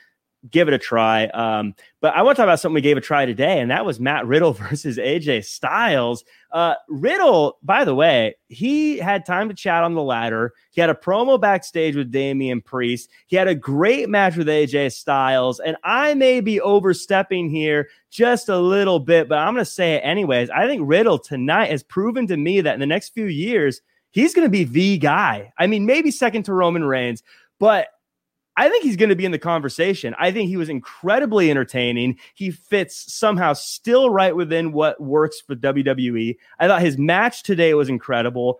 give 0.49 0.69
it 0.69 0.75
a 0.75 0.79
try. 0.79 1.27
Um, 1.27 1.75
but 2.01 2.15
I 2.15 2.23
want 2.23 2.37
to 2.37 2.41
talk 2.41 2.45
about 2.45 2.61
something 2.61 2.75
we 2.75 2.81
gave 2.81 2.97
a 2.97 3.01
try 3.01 3.27
today, 3.27 3.61
and 3.61 3.71
that 3.71 3.85
was 3.85 4.01
Matt 4.01 4.27
Riddle 4.27 4.53
versus 4.71 4.97
AJ 4.97 5.45
Styles. 5.45 6.25
Uh, 6.51 6.75
Riddle, 6.89 7.59
by 7.63 7.85
the 7.85 7.95
way, 7.95 8.37
he 8.49 8.99
had 8.99 9.27
time 9.27 9.49
to 9.49 9.55
chat 9.55 9.85
on 9.85 9.95
the 9.95 10.03
ladder. 10.03 10.53
He 10.71 10.81
had 10.81 10.91
a 10.91 10.95
promo 10.95 11.41
backstage 11.41 11.95
with 11.95 12.11
Damian 12.11 12.61
Priest. 12.61 13.11
He 13.27 13.37
had 13.37 13.49
a 13.49 13.55
great 13.55 14.09
match 14.09 14.37
with 14.37 14.49
AJ 14.49 14.93
Styles, 14.93 15.61
and 15.61 15.77
I 15.85 16.15
may 16.15 16.41
be 16.41 16.61
overstepping 16.61 17.51
here 17.51 17.89
just 18.11 18.49
a 18.49 18.59
little 18.59 18.99
bit, 18.99 19.29
but 19.29 19.39
I'm 19.39 19.55
going 19.55 19.65
to 19.65 19.71
say 19.71 19.95
it 19.95 20.01
anyways. 20.01 20.51
I 20.51 20.67
think 20.67 20.83
Riddle 20.85 21.19
tonight 21.19 21.71
has 21.71 21.83
proven 21.83 22.27
to 22.29 22.37
me 22.37 22.61
that 22.63 22.75
in 22.75 22.81
the 22.81 22.87
next 22.87 23.11
few 23.11 23.27
years, 23.27 23.81
he's 24.11 24.35
going 24.35 24.47
to 24.47 24.51
be 24.51 24.65
the 24.65 24.99
guy. 24.99 25.53
I 25.59 25.67
mean, 25.67 25.87
maybe 25.87 26.11
second 26.11 26.45
to 26.45 26.55
Roman 26.55 26.85
Reigns, 26.85 27.23
but 27.59 27.89
I 28.61 28.69
think 28.69 28.85
he's 28.85 28.97
going 28.97 29.09
to 29.09 29.17
be 29.17 29.25
in 29.25 29.33
the 29.33 29.39
conversation. 29.39 30.15
I 30.19 30.31
think 30.31 30.51
he 30.51 30.59
was 30.59 30.69
incredibly 30.69 31.51
entertaining. 31.51 32.19
He 32.35 32.51
fits 32.51 33.11
somehow 33.11 33.55
still 33.55 34.11
right 34.11 34.37
within 34.37 34.73
what 34.73 35.01
works 35.01 35.41
for 35.41 35.57
WWE. 35.57 36.37
I 36.59 36.69
thought 36.69 36.83
his 36.83 36.99
match 36.99 37.43
today 37.43 37.73
was 37.73 37.89
incredible. 37.89 38.59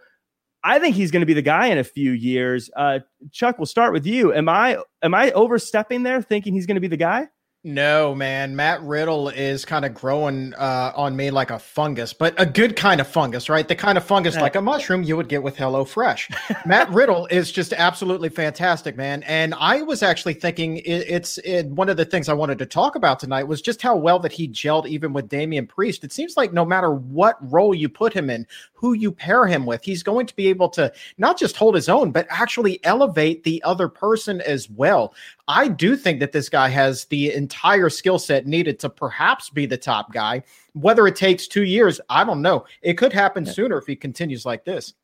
I 0.65 0.79
think 0.79 0.97
he's 0.97 1.11
going 1.11 1.21
to 1.21 1.27
be 1.27 1.35
the 1.35 1.43
guy 1.43 1.67
in 1.67 1.77
a 1.77 1.85
few 1.85 2.13
years. 2.13 2.71
Uh, 2.75 3.01
Chuck, 3.31 3.59
we'll 3.59 3.67
start 3.67 3.93
with 3.93 4.07
you. 4.07 4.33
Am 4.33 4.49
I 4.49 4.79
am 5.03 5.13
I 5.13 5.33
overstepping 5.33 6.03
there, 6.03 6.23
thinking 6.23 6.55
he's 6.55 6.65
going 6.65 6.77
to 6.77 6.81
be 6.81 6.89
the 6.89 6.97
guy? 6.97 7.29
No, 7.63 8.15
man. 8.15 8.57
Matt 8.57 8.83
Riddle 8.83 9.29
is 9.29 9.67
kind 9.67 9.85
of 9.85 9.93
growing 9.93 10.55
uh, 10.55 10.93
on 10.97 11.15
me 11.15 11.31
like 11.31 11.51
a 11.51 11.59
fungus, 11.59 12.15
but 12.15 12.33
a 12.41 12.47
good 12.47 12.75
kind 12.75 13.03
of 13.03 13.07
fungus, 13.07 13.51
right? 13.51 13.69
The 13.69 13.77
kind 13.77 13.99
of 13.99 14.05
fungus 14.05 14.37
like 14.37 14.57
a 14.57 14.63
mushroom 14.63 15.03
you 15.03 15.15
would 15.19 15.29
get 15.29 15.43
with 15.43 15.59
Hello 15.59 15.85
Fresh. 15.85 16.31
Matt 16.65 16.89
Riddle 16.93 17.27
is 17.27 17.53
just 17.53 17.75
absolutely 17.75 18.31
fantastic, 18.31 18.97
man. 18.97 19.23
And 19.25 19.53
I 19.59 19.83
was 19.83 20.03
actually 20.03 20.35
thinking 20.35 20.79
it, 20.79 21.05
it's 21.07 21.37
it, 21.39 21.67
one 21.67 21.91
of 21.91 21.99
the 21.99 22.07
things 22.07 22.31
I 22.31 22.33
wanted 22.33 22.59
to 22.61 22.67
talk 22.67 22.95
about 22.95 23.21
tonight 23.21 23.45
was 23.45 23.61
just 23.61 23.83
how 23.83 23.95
well 23.95 24.19
that 24.21 24.33
he 24.33 24.49
gelled 24.49 24.89
even 24.89 25.13
with 25.13 25.29
Damian 25.29 25.67
Priest. 25.67 26.03
It 26.03 26.15
seems 26.15 26.39
like 26.39 26.55
no 26.55 26.65
matter 26.65 26.95
what 26.95 27.37
role 27.53 27.75
you 27.75 27.91
put 27.91 28.15
him 28.15 28.31
in, 28.31 28.47
who 28.73 28.95
you 28.95 29.13
pair 29.13 29.47
him 29.47 29.67
with, 29.67 29.85
he's 29.85 30.03
going 30.03 30.25
to 30.25 30.35
be 30.35 30.49
able 30.49 30.71
to 30.71 30.91
not 31.19 31.39
just 31.39 31.59
hold 31.59 31.75
his 31.75 31.91
own, 31.91 32.11
but 32.11 32.27
actually 32.31 32.83
elevate 32.85 33.45
the 33.45 33.63
other 33.65 33.87
person 33.87 34.41
as 34.41 34.71
well. 34.71 35.13
I 35.51 35.67
do 35.67 35.97
think 35.97 36.21
that 36.21 36.31
this 36.31 36.49
guy 36.49 36.69
has 36.69 37.07
the 37.07 37.33
entire 37.33 37.91
skill 37.91 38.21
set 38.21 38.47
needed 38.47 38.79
to 38.79 38.89
perhaps 38.89 39.51
be 39.51 39.67
the 39.67 39.77
top 39.77 40.13
guy. 40.13 40.45
Whether 40.75 41.09
it 41.09 41.17
takes 41.17 41.49
two 41.49 41.65
years, 41.65 42.01
I 42.09 42.23
don't 42.23 42.41
know. 42.41 42.67
It 42.83 42.95
could 42.95 43.13
happen 43.13 43.45
yeah. 43.45 43.51
sooner 43.51 43.77
if 43.77 43.85
he 43.85 43.97
continues 43.97 44.47
like 44.47 44.65
this. 44.65 44.95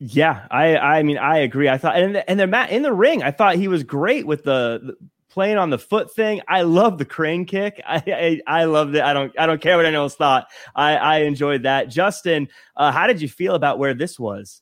Yeah, 0.00 0.48
I 0.50 0.76
I 0.76 1.02
mean 1.04 1.16
I 1.16 1.38
agree. 1.38 1.68
I 1.68 1.78
thought 1.78 1.96
and 1.96 2.16
and 2.26 2.40
then 2.40 2.50
Matt 2.50 2.70
in 2.70 2.82
the 2.82 2.92
ring, 2.92 3.22
I 3.22 3.30
thought 3.30 3.54
he 3.54 3.68
was 3.68 3.84
great 3.84 4.26
with 4.26 4.42
the, 4.42 4.80
the 4.82 4.96
playing 5.28 5.58
on 5.58 5.70
the 5.70 5.78
foot 5.78 6.12
thing. 6.12 6.40
I 6.48 6.62
love 6.62 6.98
the 6.98 7.04
crane 7.04 7.44
kick. 7.44 7.80
I, 7.86 8.02
I, 8.08 8.40
I 8.62 8.64
loved 8.64 8.96
it. 8.96 9.02
I 9.02 9.12
don't 9.12 9.32
I 9.38 9.46
don't 9.46 9.60
care 9.60 9.76
what 9.76 9.86
anyone 9.86 10.02
else 10.02 10.16
thought. 10.16 10.48
I 10.74 10.96
I 10.96 11.18
enjoyed 11.18 11.62
that. 11.62 11.88
Justin, 11.88 12.48
uh, 12.76 12.90
how 12.90 13.06
did 13.06 13.22
you 13.22 13.28
feel 13.28 13.54
about 13.54 13.78
where 13.78 13.94
this 13.94 14.18
was? 14.18 14.60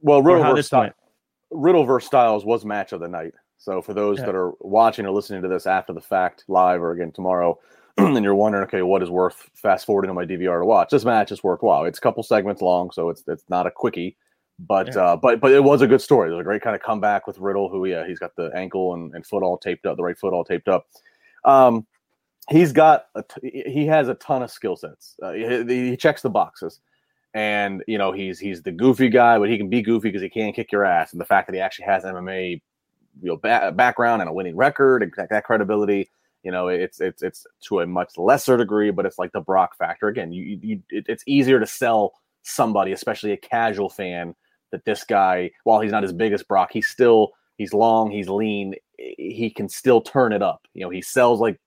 Well, 0.00 0.22
Riddle 0.22 0.42
versus, 0.42 0.66
Styles, 0.66 0.92
Riddle 1.52 1.84
versus 1.84 2.08
Styles 2.08 2.44
was 2.44 2.64
match 2.64 2.92
of 2.92 2.98
the 2.98 3.08
night. 3.08 3.32
So 3.64 3.80
for 3.80 3.94
those 3.94 4.18
yeah. 4.18 4.26
that 4.26 4.34
are 4.34 4.52
watching 4.60 5.06
or 5.06 5.10
listening 5.10 5.40
to 5.40 5.48
this 5.48 5.66
after 5.66 5.94
the 5.94 6.00
fact, 6.00 6.44
live 6.48 6.82
or 6.82 6.92
again 6.92 7.12
tomorrow, 7.12 7.58
and 7.96 8.22
you're 8.22 8.34
wondering, 8.34 8.64
okay, 8.64 8.82
what 8.82 9.02
is 9.02 9.08
worth 9.08 9.48
fast 9.54 9.86
forwarding 9.86 10.10
on 10.10 10.14
my 10.14 10.26
DVR 10.26 10.60
to 10.60 10.66
watch? 10.66 10.90
This 10.90 11.06
match 11.06 11.32
is 11.32 11.42
worthwhile. 11.42 11.86
It's 11.86 11.96
a 11.96 12.00
couple 12.02 12.22
segments 12.22 12.60
long, 12.60 12.90
so 12.90 13.08
it's 13.08 13.24
it's 13.26 13.44
not 13.48 13.66
a 13.66 13.70
quickie, 13.70 14.18
but 14.58 14.94
yeah. 14.94 15.00
uh, 15.00 15.16
but 15.16 15.40
but 15.40 15.50
it 15.50 15.64
was 15.64 15.80
a 15.80 15.86
good 15.86 16.02
story. 16.02 16.28
It 16.28 16.32
was 16.32 16.42
a 16.42 16.44
great 16.44 16.60
kind 16.60 16.76
of 16.76 16.82
comeback 16.82 17.26
with 17.26 17.38
Riddle, 17.38 17.70
who 17.70 17.86
yeah, 17.86 18.06
he's 18.06 18.18
got 18.18 18.36
the 18.36 18.50
ankle 18.54 18.92
and, 18.92 19.14
and 19.14 19.26
foot 19.26 19.42
all 19.42 19.56
taped 19.56 19.86
up, 19.86 19.96
the 19.96 20.02
right 20.02 20.18
foot 20.18 20.34
all 20.34 20.44
taped 20.44 20.68
up. 20.68 20.86
Um, 21.46 21.86
he's 22.50 22.70
got 22.70 23.06
a 23.14 23.22
t- 23.22 23.62
he 23.66 23.86
has 23.86 24.08
a 24.08 24.14
ton 24.14 24.42
of 24.42 24.50
skill 24.50 24.76
sets. 24.76 25.16
Uh, 25.22 25.32
he, 25.32 25.88
he 25.88 25.96
checks 25.96 26.20
the 26.20 26.28
boxes 26.28 26.80
and 27.32 27.82
you 27.86 27.96
know 27.96 28.12
he's 28.12 28.38
he's 28.38 28.60
the 28.62 28.72
goofy 28.72 29.08
guy, 29.08 29.38
but 29.38 29.48
he 29.48 29.56
can 29.56 29.70
be 29.70 29.80
goofy 29.80 30.08
because 30.08 30.20
he 30.20 30.28
can 30.28 30.52
kick 30.52 30.70
your 30.70 30.84
ass. 30.84 31.12
And 31.12 31.20
the 31.20 31.24
fact 31.24 31.48
that 31.48 31.54
he 31.54 31.60
actually 31.60 31.86
has 31.86 32.04
MMA 32.04 32.60
you 33.22 33.28
know 33.30 33.36
ba- 33.36 33.72
background 33.74 34.22
and 34.22 34.28
a 34.28 34.32
winning 34.32 34.56
record 34.56 35.02
and 35.02 35.12
that, 35.16 35.30
that, 35.30 35.44
credibility. 35.44 36.10
You 36.42 36.50
know, 36.50 36.68
it's 36.68 37.00
it's 37.00 37.22
it's 37.22 37.46
to 37.68 37.80
a 37.80 37.86
much 37.86 38.18
lesser 38.18 38.56
degree, 38.56 38.90
but 38.90 39.06
it's 39.06 39.18
like 39.18 39.32
the 39.32 39.40
Brock 39.40 39.76
factor 39.76 40.08
again. 40.08 40.32
You, 40.32 40.58
you 40.60 40.82
it, 40.90 41.06
it's 41.08 41.24
easier 41.26 41.58
to 41.58 41.66
sell 41.66 42.12
somebody, 42.42 42.92
especially 42.92 43.32
a 43.32 43.36
casual 43.36 43.88
fan, 43.88 44.34
that 44.70 44.84
this 44.84 45.04
guy, 45.04 45.50
while 45.64 45.80
he's 45.80 45.92
not 45.92 46.04
as 46.04 46.12
big 46.12 46.32
as 46.32 46.42
Brock, 46.42 46.70
he's 46.72 46.88
still 46.88 47.32
he's 47.56 47.72
long, 47.72 48.10
he's 48.10 48.28
lean, 48.28 48.74
he 48.98 49.52
can 49.54 49.68
still 49.68 50.00
turn 50.00 50.32
it 50.32 50.42
up. 50.42 50.66
You 50.74 50.82
know, 50.82 50.90
he 50.90 51.00
sells 51.00 51.40
like 51.40 51.58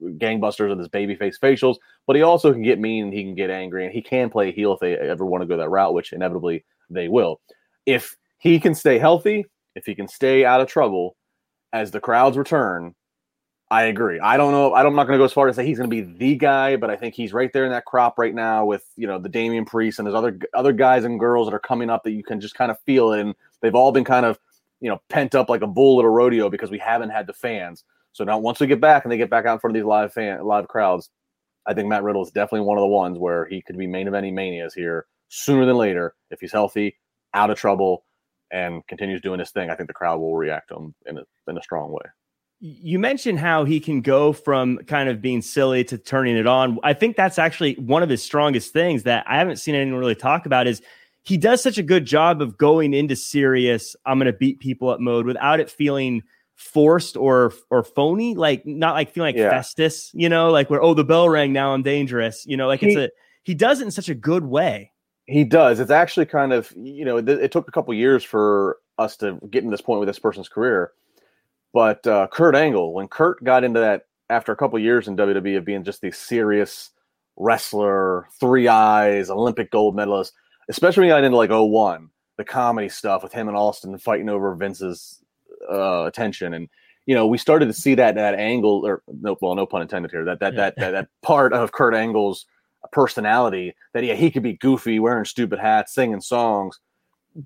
gangbusters 0.00 0.68
with 0.68 0.78
his 0.78 0.88
babyface 0.88 1.38
facials, 1.38 1.76
but 2.06 2.16
he 2.16 2.22
also 2.22 2.52
can 2.52 2.62
get 2.62 2.78
mean 2.78 3.04
and 3.04 3.12
he 3.12 3.22
can 3.24 3.34
get 3.34 3.50
angry 3.50 3.84
and 3.84 3.92
he 3.92 4.00
can 4.00 4.30
play 4.30 4.52
heel 4.52 4.72
if 4.72 4.80
they 4.80 4.96
ever 4.96 5.26
want 5.26 5.42
to 5.42 5.46
go 5.46 5.56
that 5.56 5.70
route, 5.70 5.94
which 5.94 6.12
inevitably 6.12 6.64
they 6.90 7.08
will. 7.08 7.40
If 7.86 8.16
he 8.38 8.60
can 8.60 8.74
stay 8.74 8.98
healthy, 8.98 9.44
if 9.74 9.86
he 9.86 9.94
can 9.94 10.08
stay 10.08 10.44
out 10.44 10.60
of 10.60 10.68
trouble 10.68 11.16
as 11.72 11.90
the 11.90 12.00
crowds 12.00 12.36
return, 12.36 12.94
I 13.72 13.84
agree. 13.84 14.20
I 14.20 14.36
don't 14.36 14.52
know. 14.52 14.74
I'm 14.74 14.94
not 14.94 15.06
going 15.06 15.16
to 15.16 15.18
go 15.18 15.24
as 15.24 15.32
far 15.32 15.48
as 15.48 15.56
say 15.56 15.64
he's 15.64 15.78
going 15.78 15.88
to 15.88 15.96
be 15.96 16.02
the 16.02 16.36
guy, 16.36 16.76
but 16.76 16.90
I 16.90 16.96
think 16.96 17.14
he's 17.14 17.32
right 17.32 17.50
there 17.54 17.64
in 17.64 17.70
that 17.70 17.86
crop 17.86 18.18
right 18.18 18.34
now 18.34 18.66
with 18.66 18.84
you 18.96 19.06
know 19.06 19.18
the 19.18 19.30
Damian 19.30 19.64
Priest 19.64 19.98
and 19.98 20.04
there's 20.04 20.14
other 20.14 20.38
other 20.52 20.72
guys 20.72 21.04
and 21.04 21.18
girls 21.18 21.46
that 21.46 21.54
are 21.54 21.58
coming 21.58 21.88
up 21.88 22.04
that 22.04 22.10
you 22.12 22.22
can 22.22 22.38
just 22.38 22.54
kind 22.54 22.70
of 22.70 22.78
feel 22.80 23.12
it, 23.14 23.20
and 23.20 23.34
they've 23.62 23.74
all 23.74 23.90
been 23.90 24.04
kind 24.04 24.26
of 24.26 24.38
you 24.80 24.90
know 24.90 25.00
pent 25.08 25.34
up 25.34 25.48
like 25.48 25.62
a 25.62 25.66
bull 25.66 25.98
at 25.98 26.04
a 26.04 26.08
rodeo 26.08 26.50
because 26.50 26.70
we 26.70 26.78
haven't 26.78 27.08
had 27.08 27.26
the 27.26 27.32
fans. 27.32 27.84
So 28.12 28.24
now 28.24 28.36
once 28.36 28.60
we 28.60 28.66
get 28.66 28.78
back 28.78 29.06
and 29.06 29.12
they 29.12 29.16
get 29.16 29.30
back 29.30 29.46
out 29.46 29.54
in 29.54 29.58
front 29.60 29.74
of 29.74 29.80
these 29.80 29.86
live 29.86 30.12
fan 30.12 30.44
live 30.44 30.68
crowds, 30.68 31.08
I 31.66 31.72
think 31.72 31.88
Matt 31.88 32.02
Riddle 32.02 32.22
is 32.22 32.30
definitely 32.30 32.66
one 32.66 32.76
of 32.76 32.82
the 32.82 32.88
ones 32.88 33.18
where 33.18 33.46
he 33.46 33.62
could 33.62 33.78
be 33.78 33.86
main 33.86 34.06
eventing 34.06 34.34
manias 34.34 34.74
here 34.74 35.06
sooner 35.28 35.64
than 35.64 35.76
later 35.76 36.14
if 36.30 36.40
he's 36.40 36.52
healthy, 36.52 36.98
out 37.32 37.48
of 37.48 37.56
trouble, 37.56 38.04
and 38.52 38.86
continues 38.86 39.20
doing 39.20 39.40
his 39.40 39.50
thing, 39.50 39.70
I 39.70 39.74
think 39.74 39.88
the 39.88 39.94
crowd 39.94 40.20
will 40.20 40.36
react 40.36 40.68
to 40.68 40.76
him 40.76 40.94
in 41.06 41.18
a, 41.18 41.22
in 41.48 41.58
a 41.58 41.62
strong 41.62 41.90
way. 41.90 42.04
You 42.60 43.00
mentioned 43.00 43.40
how 43.40 43.64
he 43.64 43.80
can 43.80 44.02
go 44.02 44.32
from 44.32 44.78
kind 44.86 45.08
of 45.08 45.20
being 45.20 45.42
silly 45.42 45.82
to 45.84 45.98
turning 45.98 46.36
it 46.36 46.46
on. 46.46 46.78
I 46.84 46.92
think 46.92 47.16
that's 47.16 47.38
actually 47.38 47.74
one 47.74 48.04
of 48.04 48.08
his 48.08 48.22
strongest 48.22 48.72
things 48.72 49.02
that 49.02 49.24
I 49.26 49.38
haven't 49.38 49.56
seen 49.56 49.74
anyone 49.74 49.98
really 49.98 50.14
talk 50.14 50.46
about 50.46 50.68
is 50.68 50.80
he 51.24 51.36
does 51.36 51.60
such 51.60 51.78
a 51.78 51.82
good 51.82 52.04
job 52.04 52.40
of 52.40 52.56
going 52.58 52.94
into 52.94 53.16
serious, 53.16 53.96
I'm 54.06 54.18
going 54.18 54.30
to 54.30 54.38
beat 54.38 54.60
people 54.60 54.90
up 54.90 55.00
mode 55.00 55.26
without 55.26 55.58
it 55.58 55.70
feeling 55.70 56.22
forced 56.54 57.16
or 57.16 57.52
or 57.70 57.82
phony, 57.82 58.34
like 58.34 58.64
not 58.66 58.94
like 58.94 59.10
feeling 59.10 59.34
like 59.34 59.40
yeah. 59.40 59.50
Festus, 59.50 60.10
you 60.14 60.28
know, 60.28 60.50
like 60.50 60.70
where 60.70 60.82
oh 60.82 60.94
the 60.94 61.04
bell 61.04 61.28
rang 61.28 61.52
now 61.52 61.74
I'm 61.74 61.82
dangerous, 61.82 62.44
you 62.46 62.56
know, 62.56 62.68
like 62.68 62.80
he, 62.80 62.88
it's 62.88 62.96
a 62.96 63.10
he 63.42 63.54
does 63.54 63.80
it 63.80 63.84
in 63.84 63.90
such 63.90 64.08
a 64.08 64.14
good 64.14 64.44
way. 64.44 64.92
He 65.26 65.44
does. 65.44 65.80
It's 65.80 65.90
actually 65.90 66.26
kind 66.26 66.52
of 66.52 66.72
you 66.76 67.04
know 67.04 67.18
it, 67.18 67.28
it 67.28 67.52
took 67.52 67.68
a 67.68 67.72
couple 67.72 67.94
years 67.94 68.24
for 68.24 68.78
us 68.98 69.16
to 69.18 69.38
get 69.50 69.62
to 69.62 69.70
this 69.70 69.80
point 69.80 70.00
with 70.00 70.08
this 70.08 70.18
person's 70.18 70.48
career, 70.48 70.92
but 71.72 72.06
uh, 72.06 72.26
Kurt 72.28 72.54
Angle 72.54 72.92
when 72.92 73.08
Kurt 73.08 73.42
got 73.44 73.64
into 73.64 73.80
that 73.80 74.06
after 74.30 74.52
a 74.52 74.56
couple 74.56 74.78
years 74.78 75.08
in 75.08 75.16
WWE 75.16 75.58
of 75.58 75.64
being 75.64 75.84
just 75.84 76.00
the 76.00 76.10
serious 76.10 76.90
wrestler, 77.36 78.28
three 78.40 78.68
eyes, 78.68 79.30
Olympic 79.30 79.70
gold 79.70 79.94
medalist, 79.94 80.32
especially 80.68 81.02
when 81.02 81.08
he 81.08 81.10
got 81.10 81.24
into 81.24 81.36
like 81.36 81.50
01, 81.50 82.08
the 82.36 82.44
comedy 82.44 82.88
stuff 82.88 83.22
with 83.22 83.32
him 83.32 83.48
and 83.48 83.56
Austin 83.56 83.96
fighting 83.98 84.28
over 84.28 84.54
Vince's 84.54 85.22
uh, 85.70 86.04
attention 86.04 86.54
and 86.54 86.68
you 87.06 87.14
know, 87.14 87.26
we 87.26 87.38
started 87.38 87.66
to 87.66 87.72
see 87.72 87.94
that 87.96 88.14
that 88.14 88.34
angle, 88.34 88.86
or 88.86 89.02
no, 89.08 89.36
well, 89.40 89.54
no 89.54 89.66
pun 89.66 89.82
intended 89.82 90.10
here. 90.10 90.24
That 90.24 90.40
that 90.40 90.54
that 90.56 90.76
that, 90.76 90.90
that 90.92 91.08
part 91.22 91.52
of 91.52 91.72
Kurt 91.72 91.94
Angle's 91.94 92.46
personality 92.90 93.74
that 93.94 94.04
yeah 94.04 94.14
he 94.14 94.30
could 94.30 94.42
be 94.42 94.54
goofy 94.54 94.98
wearing 94.98 95.24
stupid 95.24 95.58
hats 95.58 95.94
singing 95.94 96.20
songs 96.20 96.80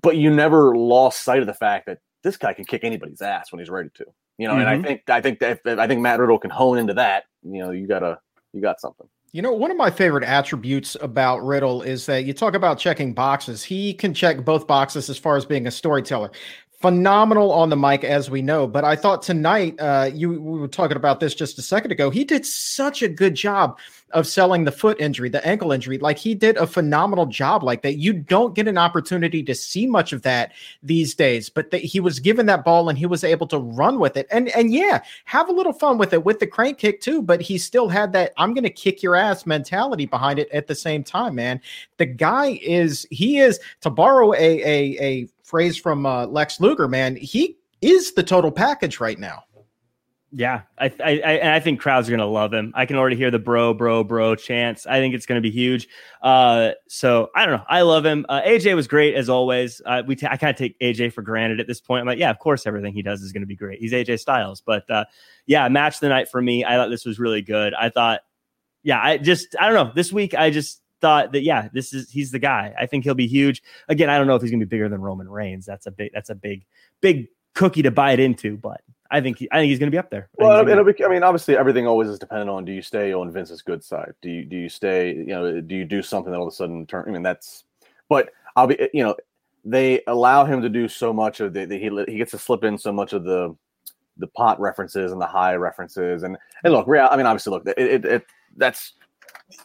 but 0.01 0.17
you 0.17 0.33
never 0.33 0.75
lost 0.75 1.23
sight 1.23 1.39
of 1.39 1.47
the 1.47 1.53
fact 1.53 1.85
that 1.85 1.99
this 2.23 2.37
guy 2.37 2.53
can 2.53 2.65
kick 2.65 2.83
anybody's 2.83 3.21
ass 3.21 3.51
when 3.51 3.59
he's 3.59 3.69
ready 3.69 3.89
to 3.93 4.05
you 4.37 4.47
know 4.47 4.53
mm-hmm. 4.53 4.61
and 4.61 4.69
i 4.69 4.73
mm-hmm. 4.75 4.83
think 4.83 5.09
i 5.09 5.21
think 5.21 5.39
that 5.39 5.79
i 5.79 5.87
think 5.87 6.01
matt 6.01 6.19
riddle 6.19 6.39
can 6.39 6.49
hone 6.49 6.77
into 6.77 6.93
that 6.93 7.25
you 7.43 7.59
know 7.59 7.71
you 7.71 7.87
gotta 7.87 8.19
you 8.53 8.61
got 8.61 8.79
something 8.79 9.07
you 9.33 9.41
know, 9.41 9.51
one 9.51 9.69
of 9.69 9.77
my 9.77 9.91
favorite 9.91 10.23
attributes 10.23 10.95
about 11.01 11.45
Riddle 11.45 11.81
is 11.81 12.05
that 12.05 12.23
you 12.23 12.33
talk 12.33 12.55
about 12.55 12.79
checking 12.79 13.13
boxes. 13.13 13.61
He 13.61 13.93
can 13.93 14.13
check 14.13 14.43
both 14.45 14.65
boxes 14.65 15.09
as 15.09 15.17
far 15.17 15.35
as 15.35 15.45
being 15.45 15.67
a 15.67 15.71
storyteller 15.71 16.31
phenomenal 16.79 17.51
on 17.51 17.69
the 17.69 17.75
mic, 17.75 18.03
as 18.03 18.29
we 18.29 18.41
know. 18.41 18.67
But 18.67 18.83
I 18.83 18.95
thought 18.95 19.21
tonight, 19.21 19.75
uh, 19.79 20.09
you 20.13 20.29
we 20.29 20.59
were 20.59 20.67
talking 20.67 20.97
about 20.97 21.19
this 21.19 21.33
just 21.33 21.57
a 21.57 21.61
second 21.61 21.91
ago. 21.91 22.09
He 22.09 22.23
did 22.23 22.45
such 22.45 23.01
a 23.01 23.07
good 23.07 23.35
job 23.35 23.79
of 24.11 24.25
selling 24.25 24.63
the 24.63 24.71
foot 24.71 24.99
injury, 24.99 25.29
the 25.29 25.45
ankle 25.45 25.71
injury. 25.71 25.97
Like 25.97 26.17
he 26.17 26.33
did 26.33 26.57
a 26.57 26.67
phenomenal 26.67 27.25
job 27.25 27.63
like 27.63 27.81
that. 27.81 27.97
You 27.97 28.13
don't 28.13 28.55
get 28.55 28.67
an 28.67 28.77
opportunity 28.77 29.43
to 29.43 29.53
see 29.53 29.85
much 29.85 30.13
of 30.13 30.21
that 30.21 30.53
these 30.81 31.13
days. 31.13 31.49
But 31.49 31.71
the, 31.71 31.77
he 31.77 31.99
was 31.99 32.19
given 32.19 32.45
that 32.45 32.63
ball 32.63 32.89
and 32.89 32.97
he 32.97 33.05
was 33.05 33.23
able 33.23 33.47
to 33.47 33.57
run 33.57 33.99
with 33.99 34.17
it. 34.17 34.27
And 34.31 34.49
and 34.49 34.73
yeah, 34.73 35.03
have 35.25 35.49
a 35.49 35.53
little 35.53 35.73
fun 35.73 35.97
with 35.97 36.13
it 36.13 36.23
with 36.23 36.39
the 36.39 36.47
crane 36.47 36.75
kick 36.75 37.01
too. 37.01 37.21
But 37.21 37.41
he 37.41 37.57
still 37.57 37.89
had 37.89 38.13
that 38.13 38.33
I'm 38.37 38.53
going 38.53 38.63
to 38.63 38.69
kick 38.69 39.03
your 39.03 39.15
ass 39.15 39.45
mentality 39.45 40.05
behind 40.05 40.39
it 40.39 40.49
at 40.51 40.67
the 40.67 40.75
same 40.75 41.03
time. 41.03 41.35
Man, 41.35 41.61
the 41.97 42.05
guy 42.05 42.59
is 42.61 43.05
he 43.11 43.39
is 43.39 43.59
to 43.81 43.89
borrow 43.89 44.33
a 44.33 44.37
a 44.37 44.97
a 45.01 45.27
phrase 45.47 45.77
from 45.77 46.05
uh, 46.05 46.25
Lex 46.27 46.59
Luger, 46.59 46.87
man, 46.87 47.15
he 47.15 47.57
is 47.81 48.13
the 48.13 48.23
total 48.23 48.51
package 48.51 48.99
right 48.99 49.17
now. 49.17 49.43
Yeah, 50.31 50.63
I 50.77 50.91
I 51.01 51.55
I 51.55 51.59
think 51.61 51.79
crowds 51.79 52.09
are 52.09 52.11
gonna 52.11 52.25
love 52.25 52.53
him. 52.53 52.73
I 52.75 52.85
can 52.85 52.97
already 52.97 53.15
hear 53.15 53.31
the 53.31 53.39
bro, 53.39 53.73
bro, 53.73 54.03
bro 54.03 54.35
chants. 54.35 54.85
I 54.85 54.99
think 54.99 55.15
it's 55.15 55.25
gonna 55.25 55.39
be 55.39 55.51
huge. 55.51 55.87
Uh, 56.21 56.71
so 56.89 57.29
I 57.33 57.45
don't 57.45 57.55
know. 57.55 57.63
I 57.69 57.81
love 57.83 58.05
him. 58.05 58.25
Uh, 58.27 58.41
AJ 58.41 58.75
was 58.75 58.87
great 58.87 59.15
as 59.15 59.29
always. 59.29 59.81
Uh, 59.85 60.03
we 60.05 60.17
t- 60.17 60.27
I 60.29 60.35
kind 60.35 60.51
of 60.51 60.57
take 60.57 60.77
AJ 60.79 61.13
for 61.13 61.21
granted 61.21 61.61
at 61.61 61.67
this 61.67 61.79
point. 61.79 62.01
I'm 62.01 62.07
like, 62.07 62.19
yeah, 62.19 62.29
of 62.29 62.39
course, 62.39 62.67
everything 62.67 62.93
he 62.93 63.01
does 63.01 63.21
is 63.21 63.31
gonna 63.31 63.45
be 63.45 63.55
great. 63.55 63.79
He's 63.79 63.93
AJ 63.93 64.19
Styles. 64.19 64.59
But 64.59 64.89
uh, 64.89 65.05
yeah, 65.45 65.69
match 65.69 66.01
the 66.01 66.09
night 66.09 66.27
for 66.27 66.41
me. 66.41 66.65
I 66.65 66.75
thought 66.75 66.89
this 66.89 67.05
was 67.05 67.19
really 67.19 67.41
good. 67.41 67.73
I 67.73 67.89
thought, 67.89 68.19
yeah, 68.83 68.99
I 69.01 69.17
just 69.17 69.55
I 69.57 69.71
don't 69.71 69.75
know. 69.87 69.93
This 69.95 70.11
week 70.11 70.33
I 70.33 70.49
just 70.49 70.81
thought 70.99 71.31
that 71.31 71.43
yeah, 71.43 71.69
this 71.71 71.93
is 71.93 72.11
he's 72.11 72.31
the 72.31 72.39
guy. 72.39 72.75
I 72.77 72.85
think 72.85 73.05
he'll 73.05 73.13
be 73.13 73.27
huge. 73.27 73.63
Again, 73.87 74.09
I 74.09 74.17
don't 74.17 74.27
know 74.27 74.35
if 74.35 74.41
he's 74.41 74.51
gonna 74.51 74.65
be 74.65 74.69
bigger 74.69 74.89
than 74.89 74.99
Roman 74.99 75.29
Reigns. 75.29 75.65
That's 75.65 75.85
a 75.85 75.91
big 75.91 76.11
that's 76.13 76.29
a 76.29 76.35
big 76.35 76.65
big 76.99 77.27
cookie 77.55 77.81
to 77.83 77.91
bite 77.91 78.19
into, 78.19 78.57
but 78.57 78.81
I 79.09 79.21
think 79.21 79.39
he, 79.39 79.47
I 79.51 79.59
think 79.59 79.69
he's 79.69 79.79
going 79.79 79.87
to 79.87 79.95
be 79.95 79.97
up 79.97 80.09
there. 80.09 80.29
Well, 80.35 80.63
be, 80.65 81.03
I 81.03 81.07
mean, 81.07 81.23
obviously, 81.23 81.57
everything 81.57 81.87
always 81.87 82.09
is 82.09 82.19
dependent 82.19 82.49
on 82.49 82.65
do 82.65 82.71
you 82.71 82.81
stay 82.81 83.13
on 83.13 83.31
Vince's 83.31 83.61
good 83.61 83.83
side? 83.83 84.13
Do 84.21 84.29
you 84.29 84.43
do 84.43 84.57
you 84.57 84.69
stay? 84.69 85.13
You 85.13 85.25
know, 85.25 85.61
do 85.61 85.75
you 85.75 85.85
do 85.85 86.01
something 86.01 86.31
that 86.31 86.37
all 86.37 86.47
of 86.47 86.53
a 86.53 86.55
sudden 86.55 86.85
turn? 86.85 87.05
I 87.07 87.11
mean, 87.11 87.23
that's. 87.23 87.63
But 88.09 88.31
I'll 88.55 88.67
be. 88.67 88.89
You 88.93 89.03
know, 89.03 89.15
they 89.63 90.01
allow 90.07 90.45
him 90.45 90.61
to 90.61 90.69
do 90.69 90.87
so 90.87 91.13
much 91.13 91.39
of 91.39 91.53
the, 91.53 91.65
the 91.65 91.77
he 91.77 91.89
he 92.11 92.17
gets 92.17 92.31
to 92.31 92.37
slip 92.37 92.63
in 92.63 92.77
so 92.77 92.91
much 92.91 93.13
of 93.13 93.23
the 93.23 93.55
the 94.17 94.27
pot 94.27 94.59
references 94.59 95.11
and 95.11 95.21
the 95.21 95.27
high 95.27 95.55
references 95.55 96.23
and 96.23 96.37
and 96.63 96.73
look, 96.73 96.87
real. 96.87 97.07
I 97.09 97.17
mean, 97.17 97.25
obviously, 97.25 97.51
look, 97.51 97.67
it, 97.67 97.77
it, 97.77 98.05
it 98.05 98.25
that's 98.55 98.93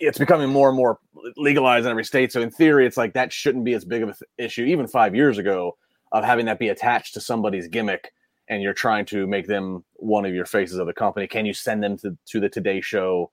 it's 0.01 0.19
becoming 0.19 0.49
more 0.49 0.69
and 0.69 0.77
more 0.77 0.99
legalized 1.37 1.87
in 1.87 1.91
every 1.91 2.05
state. 2.05 2.33
So 2.33 2.41
in 2.41 2.51
theory, 2.51 2.87
it's 2.87 2.97
like 2.97 3.15
that 3.15 3.33
shouldn't 3.33 3.65
be 3.65 3.75
as 3.75 3.85
big 3.85 4.03
of 4.03 4.11
an 4.11 4.15
issue. 4.39 4.65
Even 4.65 4.87
five 4.87 5.15
years 5.15 5.39
ago, 5.39 5.77
of 6.13 6.25
having 6.25 6.47
that 6.47 6.59
be 6.59 6.69
attached 6.69 7.15
to 7.15 7.21
somebody's 7.21 7.69
gimmick, 7.69 8.13
and 8.53 8.63
you're 8.63 8.75
trying 8.75 9.07
to 9.07 9.27
make 9.27 9.47
them 9.47 9.83
one 9.95 10.27
of 10.27 10.35
your 10.35 10.45
faces 10.45 10.77
of 10.77 10.87
the 10.87 10.93
company. 10.93 11.27
Can 11.27 11.47
you 11.47 11.55
send 11.55 11.83
them 11.83 11.97
to 11.99 12.17
to 12.27 12.41
the 12.41 12.51
Today 12.51 12.83
Show 12.83 13.31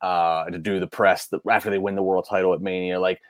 uh, 0.00 0.46
to 0.46 0.58
do 0.58 0.80
the 0.80 0.86
press 0.86 1.28
after 1.50 1.68
they 1.68 1.78
win 1.78 1.94
the 1.94 2.02
world 2.02 2.26
title 2.28 2.54
at 2.54 2.62
Mania? 2.62 2.98
Like, 2.98 3.20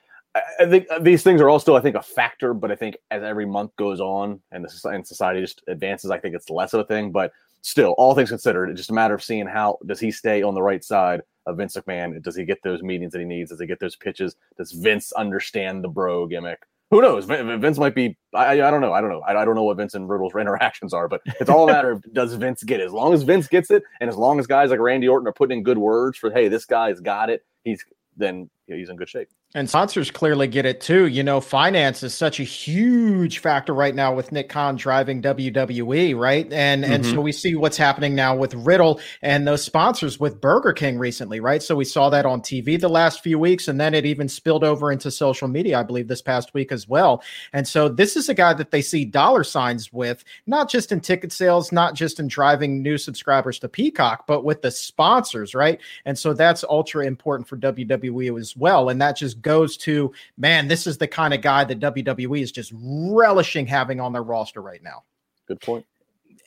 I 0.61 0.67
think 0.67 0.87
these 1.01 1.25
things 1.25 1.41
are 1.41 1.49
all 1.49 1.59
still, 1.59 1.75
I 1.75 1.81
think, 1.81 1.97
a 1.97 2.03
factor. 2.03 2.55
But 2.55 2.71
I 2.71 2.77
think 2.77 2.97
as 3.11 3.25
every 3.25 3.45
month 3.45 3.75
goes 3.77 4.01
on 4.01 4.41
and 4.53 4.65
the 4.65 4.89
and 4.89 5.05
society 5.05 5.41
just 5.41 5.63
advances, 5.67 6.13
I 6.13 6.19
think 6.19 6.37
it's 6.37 6.49
less 6.49 6.75
of 6.75 6.81
a 6.81 6.85
thing. 6.85 7.11
But 7.11 7.33
still, 7.63 7.97
all 7.99 8.15
things 8.15 8.29
considered, 8.29 8.71
it's 8.71 8.79
just 8.79 8.91
a 8.91 8.95
matter 8.95 9.15
of 9.15 9.25
seeing 9.25 9.47
how 9.47 9.79
does 9.87 9.99
he 9.99 10.13
stay 10.13 10.43
on 10.43 10.55
the 10.55 10.63
right 10.63 10.85
side 10.85 11.23
of 11.47 11.57
Vince 11.57 11.77
McMahon? 11.77 12.23
Does 12.23 12.37
he 12.37 12.45
get 12.45 12.63
those 12.63 12.83
meetings 12.83 13.13
that 13.13 13.19
he 13.19 13.25
needs? 13.25 13.51
Does 13.51 13.61
he 13.61 13.67
get 13.67 13.81
those 13.81 13.97
pitches? 13.97 14.37
Does 14.57 14.71
Vince 14.71 15.11
understand 15.13 15.83
the 15.83 15.89
bro 15.89 16.27
gimmick? 16.29 16.61
Who 16.91 17.03
knows? 17.03 17.25
Vince 17.25 17.79
might 17.79 17.97
be. 17.97 18.17
I, 18.33 18.63
I 18.63 18.71
don't 18.71 18.81
know. 18.81 18.93
I 18.93 19.01
don't 19.01 19.11
know. 19.11 19.21
I, 19.21 19.43
I 19.43 19.45
don't 19.45 19.57
know 19.57 19.65
what 19.65 19.77
Vince 19.77 19.95
and 19.95 20.09
Riddle's 20.09 20.35
interactions 20.39 20.95
are, 20.95 21.09
but 21.09 21.21
it's 21.41 21.51
all 21.51 21.69
a 21.69 21.73
matter 21.73 21.91
of 21.91 22.05
does 22.13 22.35
Vince 22.35 22.63
get 22.63 22.81
it? 22.81 22.85
As 22.85 22.93
long 22.93 23.13
as 23.13 23.23
Vince 23.23 23.49
gets 23.49 23.71
it, 23.71 23.83
and 24.01 24.09
as 24.09 24.17
long 24.17 24.39
as 24.39 24.47
guys 24.47 24.71
like 24.71 24.79
Randy 24.79 25.09
Orton 25.09 25.27
are 25.27 25.33
putting 25.33 25.59
in 25.59 25.65
good 25.65 25.79
words 25.79 26.17
for, 26.17 26.31
hey, 26.31 26.49
this 26.49 26.65
guy's 26.65 27.01
got 27.01 27.29
it. 27.29 27.45
He's 27.65 27.85
then 28.17 28.49
he's 28.67 28.89
in 28.89 28.97
good 28.97 29.09
shape. 29.09 29.29
And 29.57 29.71
sponsors 29.71 30.11
clearly 30.11 30.49
get 30.49 30.67
it 30.67 30.83
too. 30.83 31.07
You 31.07 31.23
know, 31.23 31.41
finance 31.41 32.03
is 32.03 32.13
such 32.13 32.41
a 32.41 32.43
huge 32.43 33.39
factor 33.39 33.73
right 33.73 33.95
now 33.95 34.15
with 34.15 34.31
Nick 34.31 34.51
Khan 34.51 34.77
driving 34.77 35.23
WWE, 35.23 36.15
right? 36.15 36.53
And 36.53 36.85
mm-hmm. 36.85 36.93
and 36.93 37.07
so 37.07 37.23
we 37.23 37.33
see 37.33 37.55
what's 37.55 37.79
happening 37.79 38.15
now 38.15 38.37
with 38.37 38.53
Riddle 38.53 39.01
and 39.23 39.49
those 39.49 39.65
sponsors 39.65 40.21
with 40.21 40.43
Burger 40.43 40.75
King 40.75 40.99
recently, 40.99 41.41
right? 41.41 41.63
So 41.63 41.75
we 41.75 41.87
saw 41.87 42.11
that 42.11 42.27
on 42.27 42.43
TV 42.43 42.79
the 42.79 42.91
last 42.91 43.23
few 43.23 43.39
weeks, 43.39 43.67
and 43.67 43.81
then 43.81 43.95
it 43.95 44.05
even 44.05 44.29
spilled 44.29 44.63
over 44.63 44.93
into 44.93 45.11
social 45.11 45.49
media, 45.49 45.81
I 45.81 45.85
believe, 45.85 46.09
this 46.09 46.21
past 46.21 46.53
week 46.53 46.71
as 46.71 46.87
well. 46.87 47.23
And 47.55 47.67
so 47.67 47.89
this 47.89 48.15
is 48.15 48.29
a 48.29 48.35
guy 48.35 48.53
that 48.53 48.73
they 48.73 48.83
see 48.83 49.07
dollar 49.07 49.43
signs 49.43 49.91
with, 49.91 50.23
not 50.47 50.69
just 50.69 50.93
in 50.93 51.01
ticket 51.01 51.33
sales, 51.33 51.73
not 51.73 51.95
just 51.95 52.21
in 52.21 52.29
driving 52.29 52.83
new 52.83 52.99
subscribers 52.99 53.59
to 53.61 53.71
Peacock, 53.71 54.27
but 54.27 54.45
with 54.45 54.61
the 54.61 54.71
sponsors, 54.71 55.55
right? 55.55 55.81
And 56.05 56.19
so 56.19 56.35
that's 56.35 56.63
ultra 56.63 57.07
important 57.07 57.49
for 57.49 57.57
WWE 57.57 58.39
as 58.39 58.55
well. 58.55 58.91
And 58.91 59.01
that 59.01 59.17
just 59.17 59.41
goes 59.47 59.77
to 59.77 60.13
man, 60.37 60.67
this 60.67 60.89
is 60.89 60.99
the 60.99 61.07
kind 61.07 61.33
of 61.33 61.41
guy 61.41 61.63
that 61.63 61.79
WWE 61.79 62.43
is 62.43 62.51
just 62.51 62.73
relishing 62.75 63.65
having 63.65 64.01
on 64.01 64.13
their 64.13 64.25
roster 64.25 64.61
right 64.61 64.83
now. 64.83 65.05
Good 65.47 65.61
point. 65.61 65.87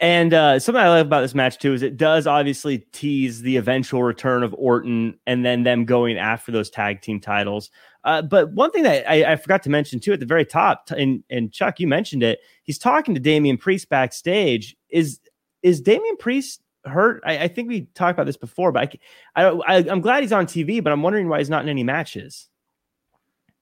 And 0.02 0.34
uh, 0.34 0.60
something 0.60 0.82
I 0.82 0.90
love 0.90 1.08
about 1.08 1.22
this 1.22 1.36
match 1.36 1.58
too 1.58 1.74
is 1.74 1.82
it 1.82 1.98
does 1.98 2.28
obviously 2.28 2.80
tease 2.92 3.42
the 3.42 3.58
eventual 3.58 4.04
return 4.04 4.44
of 4.44 4.54
Orton 4.58 5.18
and 5.26 5.46
then 5.46 5.64
them 5.64 5.86
going 5.86 6.18
after 6.18 6.52
those 6.52 6.70
tag 6.70 7.02
team 7.02 7.20
titles. 7.22 7.70
Uh, 8.04 8.22
but 8.22 8.52
one 8.52 8.72
thing 8.72 8.84
that 8.84 9.10
I, 9.10 9.34
I, 9.34 9.36
forgot 9.36 9.64
to 9.64 9.70
mention 9.70 10.00
too 10.00 10.14
at 10.14 10.22
the 10.22 10.26
very 10.26 10.46
top, 10.46 10.90
and, 10.92 11.22
and 11.30 11.52
Chuck, 11.52 11.82
you 11.82 11.88
mentioned 11.88 12.24
it. 12.24 12.40
He's 12.64 12.78
talking 12.78 13.14
to 13.14 13.20
Damian 13.20 13.58
Priest 13.58 13.90
backstage. 13.90 14.78
Is 14.90 15.20
is 15.64 15.82
Damian 15.82 16.16
Priest 16.16 16.62
hurt? 16.86 17.22
I, 17.26 17.40
I 17.40 17.48
think 17.50 17.68
we 17.68 17.82
talked 17.94 18.16
about 18.16 18.26
this 18.26 18.38
before, 18.38 18.72
but 18.72 18.96
I, 19.36 19.44
I, 19.44 19.76
I'm 19.78 20.00
glad 20.00 20.24
he's 20.24 20.32
on 20.32 20.46
TV, 20.46 20.82
but 20.82 20.94
I'm 20.94 21.04
wondering 21.04 21.28
why 21.28 21.40
he's 21.40 21.50
not 21.50 21.64
in 21.64 21.70
any 21.70 21.84
matches. 21.84 22.49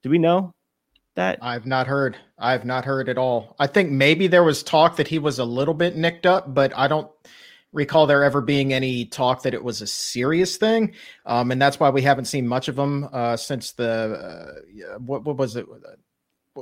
Do 0.03 0.09
we 0.09 0.17
know 0.17 0.53
that? 1.15 1.39
I've 1.41 1.65
not 1.65 1.87
heard. 1.87 2.17
I've 2.37 2.65
not 2.65 2.85
heard 2.85 3.09
at 3.09 3.17
all. 3.17 3.55
I 3.59 3.67
think 3.67 3.91
maybe 3.91 4.27
there 4.27 4.43
was 4.43 4.63
talk 4.63 4.97
that 4.97 5.07
he 5.07 5.19
was 5.19 5.39
a 5.39 5.45
little 5.45 5.73
bit 5.73 5.95
nicked 5.95 6.25
up, 6.25 6.53
but 6.53 6.71
I 6.75 6.87
don't 6.87 7.09
recall 7.73 8.07
there 8.07 8.23
ever 8.23 8.41
being 8.41 8.73
any 8.73 9.05
talk 9.05 9.43
that 9.43 9.53
it 9.53 9.63
was 9.63 9.81
a 9.81 9.87
serious 9.87 10.57
thing. 10.57 10.93
Um, 11.25 11.51
and 11.51 11.61
that's 11.61 11.79
why 11.79 11.89
we 11.89 12.01
haven't 12.01 12.25
seen 12.25 12.47
much 12.47 12.67
of 12.67 12.77
him 12.77 13.07
uh, 13.11 13.37
since 13.37 13.71
the 13.71 14.61
uh, 14.93 14.99
what, 14.99 15.23
what 15.23 15.37
was 15.37 15.55
it? 15.55 15.65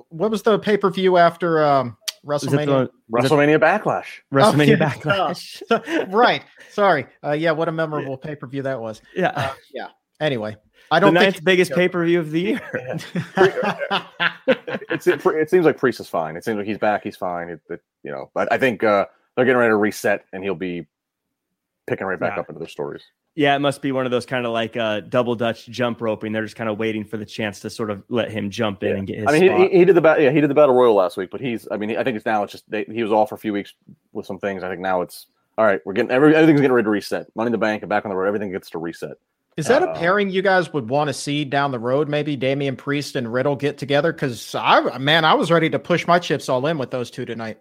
What 0.09 0.31
was 0.31 0.43
the 0.43 0.59
pay 0.59 0.77
per 0.77 0.89
view 0.89 1.17
after 1.17 1.63
um, 1.63 1.97
WrestleMania? 2.25 2.89
The, 2.89 2.91
WrestleMania 3.11 3.59
Backlash. 3.59 4.05
WrestleMania 4.33 4.81
oh, 4.81 4.85
Backlash. 4.85 6.13
right. 6.13 6.43
Sorry. 6.71 7.07
Uh, 7.23 7.31
yeah. 7.31 7.51
What 7.51 7.69
a 7.69 7.71
memorable 7.71 8.17
pay 8.17 8.35
per 8.35 8.47
view 8.47 8.63
that 8.63 8.79
was. 8.79 9.01
Yeah. 9.15 9.31
Uh, 9.35 9.53
yeah. 9.73 9.87
Anyway, 10.19 10.55
I 10.91 10.99
don't 10.99 11.13
think 11.13 11.25
it's 11.25 11.35
the 11.35 11.41
ninth 11.41 11.45
biggest 11.45 11.71
pay 11.71 11.89
per 11.89 12.05
view 12.05 12.19
of 12.19 12.31
the 12.31 12.41
year. 12.41 12.61
it's, 14.89 15.07
it, 15.07 15.25
it, 15.25 15.49
seems 15.49 15.65
like 15.65 15.77
Priest 15.77 15.99
is 15.99 16.07
fine. 16.07 16.35
It 16.35 16.43
seems 16.43 16.57
like 16.57 16.67
he's 16.67 16.77
back. 16.77 17.03
He's 17.03 17.17
fine. 17.17 17.49
It, 17.49 17.61
it, 17.69 17.81
you 18.03 18.11
know, 18.11 18.29
but 18.33 18.51
I 18.51 18.57
think 18.57 18.83
uh, 18.83 19.05
they're 19.35 19.45
getting 19.45 19.57
ready 19.57 19.71
to 19.71 19.77
reset, 19.77 20.25
and 20.33 20.43
he'll 20.43 20.55
be 20.55 20.85
picking 21.87 22.07
right 22.07 22.19
back 22.19 22.35
yeah. 22.35 22.41
up 22.41 22.49
into 22.49 22.59
their 22.59 22.67
stories. 22.67 23.03
Yeah, 23.35 23.53
it 23.53 23.59
must 23.59 23.81
be 23.81 23.91
one 23.91 24.05
of 24.05 24.11
those 24.11 24.25
kind 24.25 24.45
of 24.45 24.53
like 24.53 24.77
uh, 24.77 25.01
double 25.01 25.35
Dutch 25.35 25.65
jump 25.67 25.99
roping. 25.99 26.31
They're 26.31 26.45
just 26.45 26.55
kind 26.55 26.69
of 26.69 26.79
waiting 26.79 27.03
for 27.03 27.17
the 27.17 27.25
chance 27.25 27.59
to 27.61 27.69
sort 27.69 27.89
of 27.89 28.01
let 28.07 28.31
him 28.31 28.49
jump 28.49 28.81
in 28.81 28.89
yeah. 28.89 28.95
and 28.95 29.07
get 29.07 29.17
his. 29.17 29.27
I 29.27 29.31
mean, 29.33 29.69
he, 29.69 29.79
he, 29.79 29.85
did 29.85 29.95
the 29.95 30.01
battle. 30.01 30.23
Yeah, 30.23 30.31
he 30.31 30.39
did 30.39 30.49
the 30.49 30.55
battle 30.55 30.73
royal 30.73 30.95
last 30.95 31.17
week, 31.17 31.31
but 31.31 31.41
he's. 31.41 31.67
I 31.69 31.75
mean, 31.75 31.97
I 31.97 32.03
think 32.03 32.15
it's 32.15 32.25
now. 32.25 32.43
It's 32.43 32.53
just 32.53 32.69
they, 32.71 32.85
he 32.85 33.03
was 33.03 33.11
off 33.11 33.29
for 33.29 33.35
a 33.35 33.37
few 33.37 33.51
weeks 33.51 33.73
with 34.13 34.25
some 34.25 34.39
things. 34.39 34.63
I 34.63 34.69
think 34.69 34.79
now 34.79 35.01
it's 35.01 35.27
all 35.57 35.65
right. 35.65 35.81
We're 35.85 35.93
getting 35.93 36.11
every, 36.11 36.33
everything's 36.33 36.61
getting 36.61 36.73
ready 36.73 36.85
to 36.85 36.89
reset. 36.89 37.27
Money 37.35 37.47
in 37.47 37.51
the 37.51 37.57
bank 37.57 37.83
and 37.83 37.89
back 37.89 38.05
on 38.05 38.09
the 38.09 38.15
road. 38.15 38.27
Everything 38.27 38.51
gets 38.51 38.69
to 38.69 38.77
reset. 38.77 39.17
Is 39.57 39.67
that 39.67 39.83
uh, 39.83 39.87
a 39.87 39.95
pairing 39.95 40.29
you 40.29 40.41
guys 40.41 40.73
would 40.73 40.89
want 40.89 41.07
to 41.07 41.13
see 41.13 41.45
down 41.45 41.71
the 41.71 41.79
road? 41.79 42.09
Maybe 42.09 42.35
Damian 42.35 42.75
Priest 42.75 43.15
and 43.15 43.31
Riddle 43.31 43.55
get 43.55 43.77
together? 43.77 44.11
Because 44.11 44.53
I, 44.53 44.97
man, 44.97 45.23
I 45.23 45.35
was 45.35 45.49
ready 45.49 45.69
to 45.69 45.79
push 45.79 46.05
my 46.05 46.19
chips 46.19 46.49
all 46.49 46.65
in 46.67 46.77
with 46.77 46.91
those 46.91 47.09
two 47.09 47.25
tonight. 47.25 47.59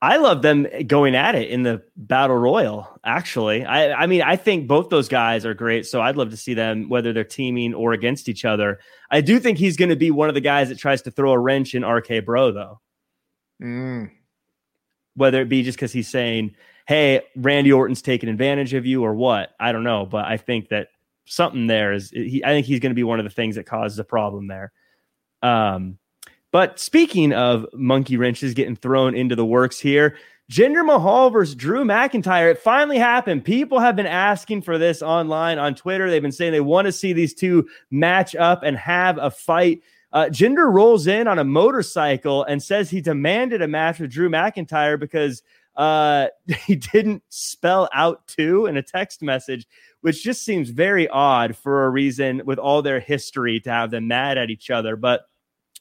I 0.00 0.16
love 0.18 0.42
them 0.42 0.66
going 0.86 1.14
at 1.14 1.34
it 1.34 1.48
in 1.48 1.62
the 1.62 1.82
battle 1.96 2.36
royal. 2.36 3.00
Actually, 3.04 3.64
I, 3.64 4.02
I 4.02 4.06
mean, 4.06 4.20
I 4.20 4.36
think 4.36 4.68
both 4.68 4.90
those 4.90 5.08
guys 5.08 5.46
are 5.46 5.54
great. 5.54 5.86
So 5.86 6.02
I'd 6.02 6.16
love 6.16 6.30
to 6.30 6.36
see 6.36 6.52
them 6.52 6.90
whether 6.90 7.14
they're 7.14 7.24
teaming 7.24 7.72
or 7.72 7.94
against 7.94 8.28
each 8.28 8.44
other. 8.44 8.80
I 9.10 9.22
do 9.22 9.38
think 9.38 9.56
he's 9.56 9.78
going 9.78 9.88
to 9.88 9.96
be 9.96 10.10
one 10.10 10.28
of 10.28 10.34
the 10.34 10.42
guys 10.42 10.68
that 10.68 10.78
tries 10.78 11.02
to 11.02 11.10
throw 11.10 11.32
a 11.32 11.38
wrench 11.38 11.74
in 11.74 11.86
RK 11.86 12.24
Bro, 12.26 12.52
though. 12.52 12.80
Mm. 13.62 14.10
Whether 15.14 15.40
it 15.40 15.48
be 15.48 15.62
just 15.62 15.78
because 15.78 15.92
he's 15.92 16.08
saying, 16.08 16.54
hey, 16.86 17.22
Randy 17.36 17.72
Orton's 17.72 18.02
taking 18.02 18.28
advantage 18.28 18.74
of 18.74 18.86
you 18.86 19.02
or 19.02 19.14
what. 19.14 19.50
I 19.58 19.72
don't 19.72 19.84
know, 19.84 20.06
but 20.06 20.26
I 20.26 20.36
think 20.36 20.68
that 20.68 20.88
something 21.26 21.66
there 21.66 21.92
is. 21.92 22.10
He, 22.10 22.42
I 22.44 22.48
think 22.48 22.66
he's 22.66 22.80
going 22.80 22.90
to 22.90 22.94
be 22.94 23.04
one 23.04 23.18
of 23.18 23.24
the 23.24 23.30
things 23.30 23.56
that 23.56 23.64
causes 23.64 23.98
a 23.98 24.04
problem 24.04 24.48
there. 24.48 24.72
Um, 25.42 25.98
but 26.52 26.78
speaking 26.78 27.32
of 27.32 27.66
monkey 27.72 28.16
wrenches 28.16 28.54
getting 28.54 28.76
thrown 28.76 29.14
into 29.14 29.34
the 29.34 29.44
works 29.44 29.80
here, 29.80 30.16
Jinder 30.50 30.84
Mahal 30.84 31.30
versus 31.30 31.54
Drew 31.54 31.84
McIntyre. 31.84 32.50
It 32.50 32.58
finally 32.58 32.98
happened. 32.98 33.44
People 33.44 33.78
have 33.78 33.96
been 33.96 34.06
asking 34.06 34.62
for 34.62 34.76
this 34.76 35.00
online 35.00 35.58
on 35.58 35.74
Twitter. 35.74 36.10
They've 36.10 36.20
been 36.20 36.32
saying 36.32 36.52
they 36.52 36.60
want 36.60 36.84
to 36.84 36.92
see 36.92 37.12
these 37.12 37.34
two 37.34 37.66
match 37.90 38.36
up 38.36 38.62
and 38.62 38.76
have 38.76 39.18
a 39.18 39.30
fight. 39.30 39.80
Uh, 40.12 40.26
Jinder 40.26 40.72
rolls 40.72 41.06
in 41.06 41.26
on 41.26 41.38
a 41.38 41.44
motorcycle 41.44 42.44
and 42.44 42.62
says 42.62 42.90
he 42.90 43.00
demanded 43.00 43.62
a 43.62 43.68
match 43.68 43.98
with 43.98 44.10
Drew 44.10 44.28
McIntyre 44.28 45.00
because 45.00 45.42
uh, 45.76 46.28
he 46.66 46.76
didn't 46.76 47.22
spell 47.28 47.88
out 47.92 48.26
two 48.26 48.66
in 48.66 48.76
a 48.76 48.82
text 48.82 49.22
message, 49.22 49.66
which 50.00 50.22
just 50.22 50.44
seems 50.44 50.70
very 50.70 51.08
odd 51.08 51.56
for 51.56 51.84
a 51.84 51.90
reason 51.90 52.42
with 52.44 52.58
all 52.58 52.82
their 52.82 53.00
history 53.00 53.60
to 53.60 53.70
have 53.70 53.90
them 53.90 54.08
mad 54.08 54.38
at 54.38 54.50
each 54.50 54.70
other. 54.70 54.96
But 54.96 55.22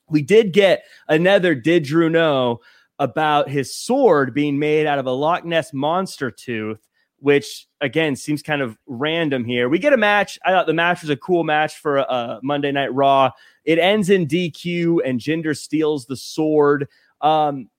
we 0.10 0.22
did 0.22 0.54
get 0.54 0.84
another 1.08 1.56
Did 1.56 1.84
Drew 1.84 2.10
Know 2.10 2.62
about 3.00 3.50
his 3.50 3.76
sword 3.76 4.34
being 4.34 4.60
made 4.60 4.86
out 4.86 5.00
of 5.00 5.08
a 5.08 5.12
Loch 5.12 5.46
Ness 5.46 5.74
monster 5.74 6.30
tooth, 6.30 6.80
which 7.18 7.68
again 7.82 8.16
seems 8.16 8.42
kind 8.42 8.62
of 8.62 8.78
random 8.86 9.44
here. 9.46 9.70
We 9.70 9.80
get 9.80 9.94
a 9.94 9.98
match. 9.98 10.38
I 10.46 10.52
thought 10.52 10.68
the 10.68 10.74
match 10.74 11.02
was 11.02 11.10
a 11.10 11.18
cool 11.18 11.44
match 11.44 11.78
for 11.80 11.98
a 11.98 12.40
Monday 12.44 12.72
Night 12.72 12.94
Raw. 12.94 13.32
It 13.66 13.80
ends 13.80 14.10
in 14.10 14.28
DQ 14.28 15.00
and 15.06 15.20
Jinder 15.20 15.58
steals 15.58 16.06
the 16.06 16.18
sword. 16.18 16.88
Um, 17.22 17.70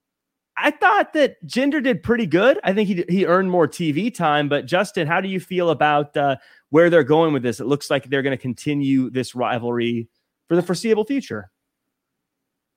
I 0.57 0.71
thought 0.71 1.13
that 1.15 1.45
Jinder 1.47 1.83
did 1.83 2.03
pretty 2.03 2.27
good. 2.27 2.61
I 2.63 2.73
think 2.73 2.89
he 2.89 3.05
he 3.09 3.27
earned 3.27 3.51
more 3.51 3.67
TV 3.67 4.15
time. 4.15 4.49
But 4.49 4.67
Justin, 4.67 5.07
how 5.07 5.21
do 5.21 5.29
you 5.29 5.41
feel 5.41 5.71
about 5.71 6.17
uh, 6.17 6.37
where 6.71 6.91
they're 6.91 7.05
going 7.05 7.33
with 7.33 7.43
this? 7.43 7.61
It 7.61 7.67
looks 7.67 7.91
like 7.91 8.09
they're 8.09 8.23
going 8.23 8.37
to 8.37 8.41
continue 8.41 9.11
this 9.11 9.35
rivalry 9.35 10.09
for 10.49 10.57
the 10.57 10.63
foreseeable 10.63 11.05
future. 11.05 11.51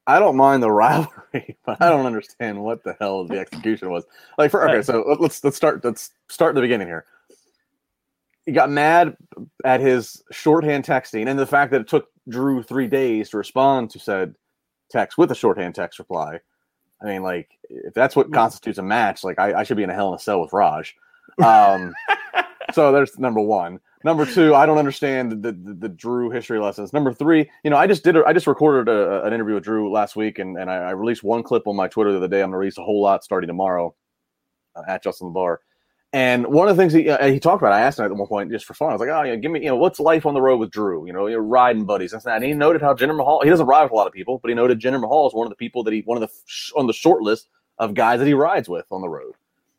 I 0.08 0.20
don't 0.20 0.38
mind 0.38 0.64
the 0.64 0.72
rivalry, 0.72 1.58
but 1.66 1.82
I 1.82 1.90
don't 1.90 2.06
understand 2.08 2.64
what 2.64 2.84
the 2.84 2.96
hell 3.00 3.26
the 3.26 3.40
execution 3.40 3.92
was. 3.92 4.06
Like 4.38 4.52
for 4.52 4.68
okay, 4.68 4.82
so 4.82 5.18
let's 5.20 5.44
let's 5.44 5.58
start 5.58 5.84
let's 5.84 6.12
start 6.30 6.52
at 6.52 6.56
the 6.56 6.62
beginning 6.62 6.88
here. 6.88 7.06
He 8.46 8.54
got 8.54 8.72
mad 8.72 9.18
at 9.66 9.82
his 9.82 10.24
shorthand 10.32 10.86
texting 10.86 11.28
and 11.28 11.38
the 11.38 11.46
fact 11.46 11.72
that 11.74 11.82
it 11.82 11.88
took 11.88 12.08
Drew 12.30 12.64
three 12.64 12.88
days 12.88 13.30
to 13.30 13.38
respond 13.38 13.90
to 13.92 14.00
said 14.00 14.36
text 14.90 15.18
with 15.18 15.32
a 15.32 15.36
shorthand 15.36 15.76
text 15.76 16.00
reply 16.00 16.40
I 17.02 17.06
mean, 17.06 17.24
like 17.24 17.50
if 17.70 17.94
that's 17.94 18.16
what 18.16 18.32
constitutes 18.34 18.78
a 18.78 18.84
match, 18.84 19.24
like 19.24 19.40
I, 19.40 19.60
I 19.60 19.64
should 19.64 19.78
be 19.78 19.84
in 19.84 19.90
a 19.90 19.94
hell 19.94 20.10
in 20.10 20.16
a 20.16 20.20
cell 20.20 20.42
with 20.42 20.54
Raj. 20.54 20.96
Um, 21.44 21.94
so 22.74 22.92
there's 22.92 23.18
number 23.20 23.42
one. 23.42 23.80
Number 24.04 24.26
two, 24.26 24.54
I 24.54 24.66
don't 24.66 24.78
understand 24.78 25.32
the, 25.32 25.52
the, 25.52 25.74
the 25.74 25.90
Drew 25.90 26.30
history 26.30 26.60
lessons. 26.60 26.94
Number 26.94 27.12
three, 27.12 27.50
you 27.64 27.70
know, 27.70 27.78
I 27.78 27.88
just 27.88 28.04
did 28.04 28.16
a, 28.16 28.24
I 28.26 28.32
just 28.32 28.48
recorded 28.48 28.92
a, 28.92 29.24
an 29.26 29.34
interview 29.34 29.56
with 29.56 29.64
Drew 29.64 29.92
last 29.92 30.16
week, 30.16 30.40
and, 30.40 30.58
and 30.58 30.70
I, 30.70 30.76
I, 30.76 30.92
released 30.92 31.24
one 31.24 31.44
clip 31.44 31.68
on 31.68 31.76
my 31.76 31.88
Twitter 31.88 32.12
the 32.12 32.18
other 32.18 32.28
day. 32.28 32.42
I'm 32.42 32.50
gonna 32.50 32.60
release 32.60 32.78
a 32.78 32.84
whole 32.84 33.02
lot 33.02 33.24
starting 33.24 33.48
tomorrow 33.48 33.96
uh, 34.76 34.84
at 34.88 35.04
Justin 35.04 35.34
LaBar. 35.34 35.58
And 36.14 36.48
one 36.48 36.70
of 36.70 36.78
the 36.78 36.82
things 36.82 36.94
he, 36.94 37.10
uh, 37.10 37.28
he 37.28 37.40
talked 37.40 37.62
about, 37.62 37.74
I 37.74 37.82
asked 37.82 38.00
him 38.00 38.06
at 38.06 38.16
one 38.16 38.28
point 38.28 38.50
just 38.50 38.66
for 38.66 38.74
fun. 38.74 38.90
I 38.90 38.94
was 38.94 39.02
like, 39.02 39.10
"Oh, 39.10 39.24
know, 39.24 39.38
give 39.38 39.52
me, 39.52 39.60
you 39.60 39.68
know, 39.68 39.76
what's 39.76 40.00
life 40.00 40.26
on 40.26 40.34
the 40.34 40.42
road 40.42 40.58
with 40.58 40.72
Drew? 40.72 41.06
You 41.06 41.12
know, 41.12 41.28
you're 41.28 41.42
riding 41.42 41.86
buddies 41.86 42.14
and 42.14 42.22
that." 42.22 42.38
And 42.38 42.46
he 42.46 42.54
noted 42.54 42.82
how 42.82 42.94
Jinder 42.94 43.16
Mahal. 43.16 43.42
He 43.44 43.50
doesn't 43.50 43.66
ride 43.66 43.84
with 43.84 43.92
a 43.92 43.96
lot 43.96 44.08
of 44.08 44.14
people, 44.14 44.40
but 44.40 44.48
he 44.48 44.56
noted 44.56 44.80
Jinder 44.80 45.02
Mahal 45.02 45.28
is 45.28 45.34
one 45.34 45.46
of 45.46 45.50
the 45.50 45.58
people 45.58 45.84
that 45.84 45.94
he, 45.94 46.02
one 46.06 46.22
of 46.22 46.28
the 46.28 46.80
on 46.80 46.88
the 46.88 46.94
short 46.94 47.24
list 47.24 47.50
of 47.78 47.94
guys 47.94 48.20
that 48.20 48.26
he 48.26 48.34
rides 48.34 48.70
with 48.70 48.86
on 48.90 49.02
the 49.02 49.10
road. 49.10 49.34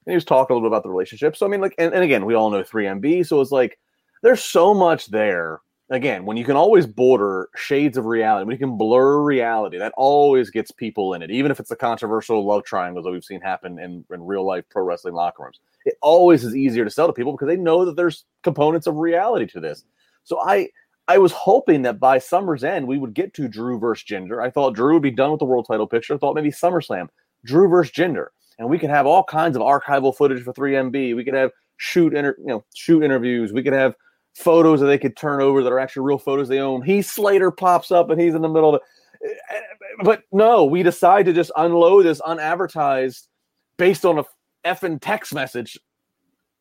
And 0.05 0.13
he 0.13 0.15
was 0.15 0.25
talking 0.25 0.53
a 0.53 0.57
little 0.57 0.69
bit 0.69 0.73
about 0.73 0.83
the 0.83 0.91
relationship. 0.91 1.35
So 1.35 1.47
I 1.47 1.49
mean, 1.49 1.63
like, 1.63 1.75
and, 1.79 1.95
and 1.95 2.05
again, 2.05 2.27
we 2.27 2.35
all 2.35 2.51
know 2.51 2.63
3MB, 2.63 3.27
so 3.27 3.41
it's 3.41 3.51
like 3.51 3.79
there's 4.23 4.43
so 4.43 4.75
much 4.75 5.07
there. 5.07 5.61
Again, 5.91 6.27
when 6.27 6.37
you 6.37 6.45
can 6.45 6.57
always 6.57 6.87
border 6.87 7.49
shades 7.57 7.97
of 7.97 8.05
reality, 8.05 8.47
when 8.47 8.55
you 8.55 8.59
can 8.59 8.77
blur 8.77 9.23
reality, 9.23 9.79
that 9.79 9.95
always 9.97 10.51
gets 10.51 10.71
people 10.71 11.15
in 11.15 11.23
it, 11.23 11.31
even 11.31 11.51
if 11.51 11.59
it's 11.61 11.71
the 11.71 11.77
controversial 11.77 12.45
love 12.47 12.65
triangles 12.65 13.05
that 13.05 13.11
we've 13.11 13.25
seen 13.25 13.41
happen 13.41 13.79
in, 13.79 14.05
in 14.13 14.23
real 14.23 14.47
life 14.47 14.65
pro 14.71 14.85
wrestling 14.85 15.15
locker 15.15 15.45
rooms 15.45 15.61
it 15.89 15.97
always 16.03 16.45
is 16.45 16.55
easier 16.55 16.85
to 16.85 16.91
sell 16.91 17.07
to 17.07 17.13
people 17.13 17.33
because 17.33 17.49
they 17.49 17.57
know 17.57 17.85
that 17.85 17.97
there's 17.97 18.25
components 18.43 18.87
of 18.87 18.97
reality 18.97 19.47
to 19.47 19.61
this. 19.61 19.85
So 20.25 20.41
I 20.41 20.69
I 21.09 21.17
was 21.17 21.33
hoping 21.33 21.83
that 21.83 21.99
by 21.99 22.19
summer's 22.19 22.63
end 22.63 22.87
we 22.87 22.99
would 22.99 23.15
get 23.15 23.33
to 23.35 23.49
Drew 23.49 23.79
versus 23.79 24.05
Jinder. 24.05 24.43
I 24.45 24.51
thought 24.51 24.75
Drew 24.75 24.95
would 24.95 25.03
be 25.03 25.11
done 25.11 25.31
with 25.31 25.39
the 25.39 25.47
world 25.47 25.67
title 25.67 25.87
picture. 25.87 26.15
I 26.15 26.19
thought 26.19 26.35
maybe 26.35 26.51
SummerSlam, 26.51 27.09
Drew 27.45 27.69
versus 27.69 27.93
Jinder, 27.93 28.27
and 28.59 28.69
we 28.69 28.79
could 28.79 28.91
have 28.91 29.07
all 29.07 29.25
kinds 29.25 29.57
of 29.57 29.63
archival 29.63 30.15
footage 30.15 30.43
for 30.43 30.53
3MB. 30.53 31.17
We 31.17 31.25
could 31.25 31.35
have 31.35 31.51
shoot 31.79 32.15
inter, 32.15 32.37
you 32.39 32.47
know 32.47 32.65
shoot 32.75 33.03
interviews. 33.03 33.53
We 33.53 33.63
could 33.63 33.73
have 33.73 33.95
photos 34.39 34.81
that 34.81 34.87
they 34.87 34.99
could 34.99 35.17
turn 35.17 35.41
over 35.41 35.63
that 35.63 35.73
are 35.73 35.79
actually 35.79 36.07
real 36.07 36.19
photos 36.19 36.49
they 36.49 36.61
own. 36.61 36.83
He 36.83 37.03
Slater 37.03 37.51
pops 37.51 37.91
up 37.91 38.11
and 38.11 38.21
he's 38.21 38.35
in 38.35 38.43
the 38.43 38.49
middle 38.49 38.75
of 38.75 38.81
it. 38.81 39.31
Eh, 39.51 39.61
but 40.05 40.23
no, 40.33 40.65
we 40.65 40.83
decide 40.83 41.27
to 41.27 41.33
just 41.33 41.51
unload 41.57 42.05
this 42.05 42.21
unadvertised 42.21 43.29
based 43.77 44.05
on 44.05 44.19
a 44.19 44.25
effing 44.65 44.99
text 45.01 45.35
message 45.35 45.79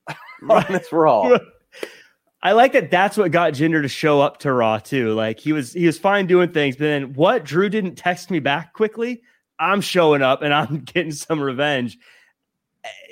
on 0.50 0.66
this 0.70 0.92
Raw. 0.92 1.38
I 2.42 2.52
like 2.52 2.74
that. 2.74 2.92
That's 2.92 3.18
what 3.18 3.32
got 3.32 3.54
Jinder 3.54 3.82
to 3.82 3.88
show 3.88 4.22
up 4.22 4.40
to 4.40 4.54
Raw 4.54 4.80
too. 4.80 5.14
Like 5.14 5.40
he 5.40 5.54
was, 5.54 5.74
he 5.74 5.86
was 5.86 5.98
fine 5.98 6.28
doing 6.28 6.52
things, 6.52 6.76
but 6.76 6.86
then 6.86 7.14
what? 7.14 7.44
Drew 7.44 7.70
didn't 7.70 7.96
text 7.96 8.32
me 8.32 8.40
back 8.40 8.74
quickly. 8.74 9.22
I'm 9.60 9.82
showing 9.82 10.22
up 10.22 10.42
and 10.42 10.54
I'm 10.54 10.80
getting 10.86 11.12
some 11.12 11.40
revenge. 11.40 11.98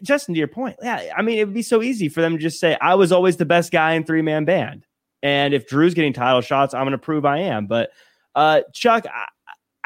Justin, 0.03 0.33
to 0.33 0.39
your 0.39 0.47
point, 0.47 0.75
yeah, 0.81 1.13
I 1.15 1.21
mean, 1.21 1.39
it 1.39 1.45
would 1.45 1.53
be 1.53 1.61
so 1.61 1.81
easy 1.81 2.09
for 2.09 2.21
them 2.21 2.33
to 2.33 2.41
just 2.41 2.59
say, 2.59 2.77
"I 2.81 2.95
was 2.95 3.11
always 3.11 3.37
the 3.37 3.45
best 3.45 3.71
guy 3.71 3.93
in 3.93 4.03
three 4.03 4.21
man 4.21 4.45
band," 4.45 4.85
and 5.23 5.53
if 5.53 5.67
Drew's 5.67 5.93
getting 5.93 6.13
title 6.13 6.41
shots, 6.41 6.73
I'm 6.73 6.83
going 6.83 6.91
to 6.91 6.97
prove 6.97 7.25
I 7.25 7.39
am. 7.39 7.67
But 7.67 7.91
uh, 8.35 8.61
Chuck, 8.73 9.05
I, 9.07 9.25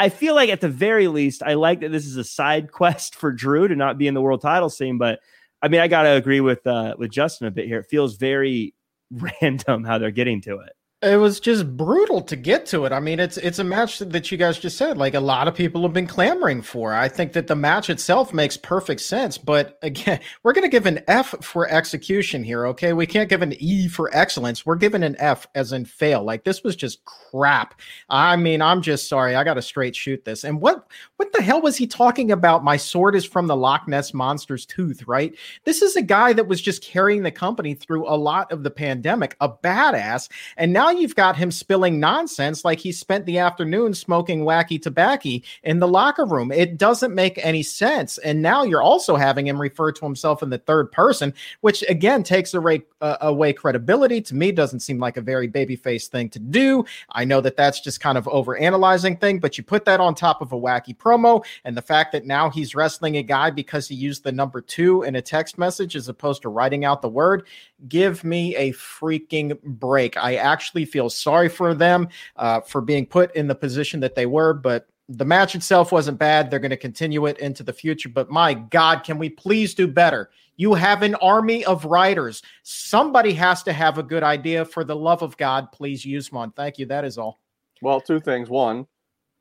I 0.06 0.10
feel 0.10 0.36
like 0.36 0.49
at 0.49 0.62
the 0.62 0.69
very 0.69 1.08
least, 1.08 1.43
I 1.43 1.54
like 1.56 1.82
that 1.82 1.91
this 1.91 2.06
is 2.06 2.17
a 2.17 2.23
side 2.23 2.71
quest 2.71 3.15
for 3.15 3.32
Drew 3.32 3.67
to 3.67 3.75
not 3.75 3.97
be 3.97 4.08
in 4.08 4.13
the 4.13 4.21
world 4.21 4.41
title 4.41 4.69
scene. 4.69 4.97
But 4.97 5.19
I 5.62 5.67
mean, 5.67 5.82
I 5.82 5.88
gotta 5.88 6.12
agree 6.12 6.41
with 6.41 6.65
uh, 6.65 6.95
with 6.97 7.12
Justin 7.12 7.47
a 7.47 7.52
bit 7.52 7.67
here. 7.67 7.80
It 7.80 7.88
feels 7.89 8.17
very 8.17 8.73
random 9.41 9.84
how 9.84 9.97
they're 9.97 10.12
getting 10.12 10.41
to 10.41 10.60
it. 10.60 10.73
It 11.02 11.16
was 11.16 11.40
just 11.40 11.78
brutal 11.78 12.20
to 12.24 12.36
get 12.36 12.66
to 12.68 12.84
it. 12.84 12.92
I 12.92 13.00
mean, 13.00 13.22
it's 13.22 13.38
it's 13.38 13.60
a 13.60 13.64
match 13.64 14.00
that 14.00 14.32
you 14.34 14.38
guys 14.38 14.60
just 14.60 14.78
said 14.78 14.98
like 14.98 15.14
a 15.14 15.20
lot 15.22 15.48
of 15.48 15.56
people 15.56 15.82
have 15.84 15.94
been 15.94 16.06
clamoring 16.06 16.62
for. 16.62 16.94
I 16.94 17.08
think 17.08 17.32
that 17.34 17.48
the 17.48 17.56
match 17.56 17.90
itself 17.90 18.34
makes 18.34 18.58
perfect 18.58 19.00
sense, 19.00 19.38
but 19.38 19.80
again, 19.82 20.20
we're 20.44 20.52
going 20.52 20.66
to 20.66 20.70
give 20.70 20.86
an 20.86 21.00
F 21.08 21.34
for 21.42 21.70
execution 21.70 22.44
here, 22.44 22.66
okay? 22.68 22.92
We 22.92 23.06
can't 23.06 23.30
give 23.30 23.42
an 23.42 23.54
E 23.60 23.88
for 23.88 24.10
excellence. 24.14 24.66
We're 24.66 24.76
giving 24.76 25.04
an 25.04 25.16
F 25.20 25.48
as 25.56 25.72
in 25.72 25.86
fail. 25.86 26.22
Like 26.22 26.44
this 26.44 26.66
was 26.66 26.76
just 26.76 27.06
crap. 27.06 27.80
I 28.10 28.36
mean, 28.36 28.62
I'm 28.62 28.82
just 28.82 29.08
sorry. 29.08 29.38
I 29.38 29.46
got 29.46 29.54
to 29.54 29.62
straight 29.62 29.96
shoot 29.96 30.26
this. 30.26 30.44
And 30.44 30.60
what 30.60 30.86
what 31.16 31.32
the 31.32 31.42
hell 31.42 31.62
was 31.62 31.78
he 31.78 31.88
talking 31.88 32.30
about? 32.30 32.66
My 32.66 32.76
sword 32.76 33.16
is 33.16 33.24
from 33.24 33.48
the 33.48 33.56
Loch 33.56 33.88
Ness 33.88 34.14
monster's 34.14 34.66
tooth, 34.66 35.08
right? 35.08 35.34
This 35.64 35.82
is 35.82 35.96
a 35.96 36.02
guy 36.02 36.34
that 36.34 36.50
was 36.50 36.62
just 36.62 36.84
carrying 36.84 37.24
the 37.24 37.32
company 37.32 37.74
through 37.74 38.06
a 38.06 38.18
lot 38.18 38.52
of 38.52 38.64
the 38.64 38.72
pandemic, 38.72 39.38
a 39.40 39.48
badass, 39.48 40.30
and 40.58 40.74
now 40.74 40.88
now 40.89 40.99
you've 40.99 41.15
got 41.15 41.36
him 41.36 41.52
spilling 41.52 41.99
nonsense 41.99 42.65
like 42.65 42.80
he 42.80 42.91
spent 42.91 43.25
the 43.25 43.38
afternoon 43.38 43.93
smoking 43.93 44.43
wacky 44.43 44.82
tobacco 44.82 45.39
in 45.63 45.80
the 45.80 45.88
locker 45.88 46.25
room. 46.25 46.52
It 46.52 46.78
doesn't 46.78 47.13
make 47.13 47.38
any 47.43 47.62
sense. 47.62 48.17
And 48.19 48.41
now 48.41 48.63
you're 48.63 48.82
also 48.82 49.15
having 49.15 49.47
him 49.47 49.60
refer 49.60 49.91
to 49.91 50.06
himself 50.06 50.41
in 50.41 50.49
the 50.49 50.58
third 50.58 50.91
person, 50.91 51.34
which 51.62 51.84
again 51.89 52.23
takes 52.23 52.54
away, 52.54 52.84
uh, 53.02 53.17
away 53.21 53.54
credibility. 53.54 54.21
To 54.21 54.36
me, 54.36 54.52
doesn't 54.52 54.80
seem 54.80 54.99
like 54.99 55.17
a 55.17 55.21
very 55.21 55.47
babyface 55.47 56.08
thing 56.08 56.30
to 56.30 56.39
do. 56.39 56.86
I 57.12 57.25
know 57.25 57.41
that 57.41 57.58
that's 57.58 57.82
just 57.82 57.99
kind 57.99 58.17
of 58.17 58.28
over 58.28 58.58
analyzing 58.58 59.17
thing, 59.17 59.39
but 59.39 59.58
you 59.58 59.63
put 59.63 59.86
that 59.86 59.99
on 59.99 60.15
top 60.15 60.41
of 60.41 60.54
a 60.54 60.58
wacky 60.58 60.95
promo 60.95 61.43
and 61.65 61.78
the 61.78 61.82
fact 61.82 62.12
that 62.13 62.25
now 62.25 62.49
he's 62.49 62.73
wrestling 62.75 63.17
a 63.17 63.23
guy 63.23 63.52
because 63.52 63.88
he 63.88 63.95
used 63.95 64.23
the 64.23 64.32
number 64.32 64.62
two 64.62 65.04
in 65.04 65.15
a 65.15 65.21
text 65.21 65.58
message 65.58 65.95
as 65.95 66.08
opposed 66.08 66.41
to 66.43 66.49
writing 66.49 66.86
out 66.86 67.02
the 67.02 67.10
word. 67.10 67.45
Give 67.88 68.24
me 68.24 68.56
a 68.56 68.74
freaking 68.74 69.62
break. 69.63 70.18
I 70.18 70.36
actually 70.36 70.86
feel 70.86 71.10
sorry 71.10 71.50
for 71.50 71.74
them 71.74 72.10
uh, 72.36 72.62
for 72.62 72.82
being 72.82 73.06
put 73.06 73.34
in 73.36 73.48
the 73.48 73.56
position 73.56 74.00
that 74.02 74.15
they 74.15 74.26
were, 74.26 74.54
but 74.54 74.88
the 75.08 75.26
match 75.26 75.56
itself 75.56 75.92
wasn't 75.92 76.20
bad. 76.20 76.50
They're 76.50 76.60
going 76.60 76.70
to 76.70 76.78
continue 76.78 77.26
it 77.26 77.39
into 77.39 77.63
the 77.63 77.74
future. 77.74 78.10
But 78.10 78.30
my 78.30 78.54
God, 78.54 79.04
can 79.04 79.18
we 79.18 79.30
please 79.30 79.74
do 79.74 79.88
better? 79.88 80.30
You 80.56 80.74
have 80.74 81.04
an 81.04 81.15
army 81.15 81.63
of 81.63 81.86
writers. 81.86 82.44
Somebody 82.63 83.34
has 83.34 83.63
to 83.63 83.72
have 83.72 83.98
a 83.98 84.04
good 84.04 84.24
idea. 84.24 84.65
For 84.65 84.84
the 84.84 84.96
love 84.96 85.22
of 85.22 85.38
God, 85.38 85.72
please 85.72 86.06
use 86.06 86.32
one. 86.34 86.52
Thank 86.52 86.78
you. 86.78 86.86
That 86.86 87.06
is 87.06 87.18
all. 87.18 87.39
Well, 87.82 88.02
two 88.02 88.20
things. 88.20 88.50
One, 88.50 88.86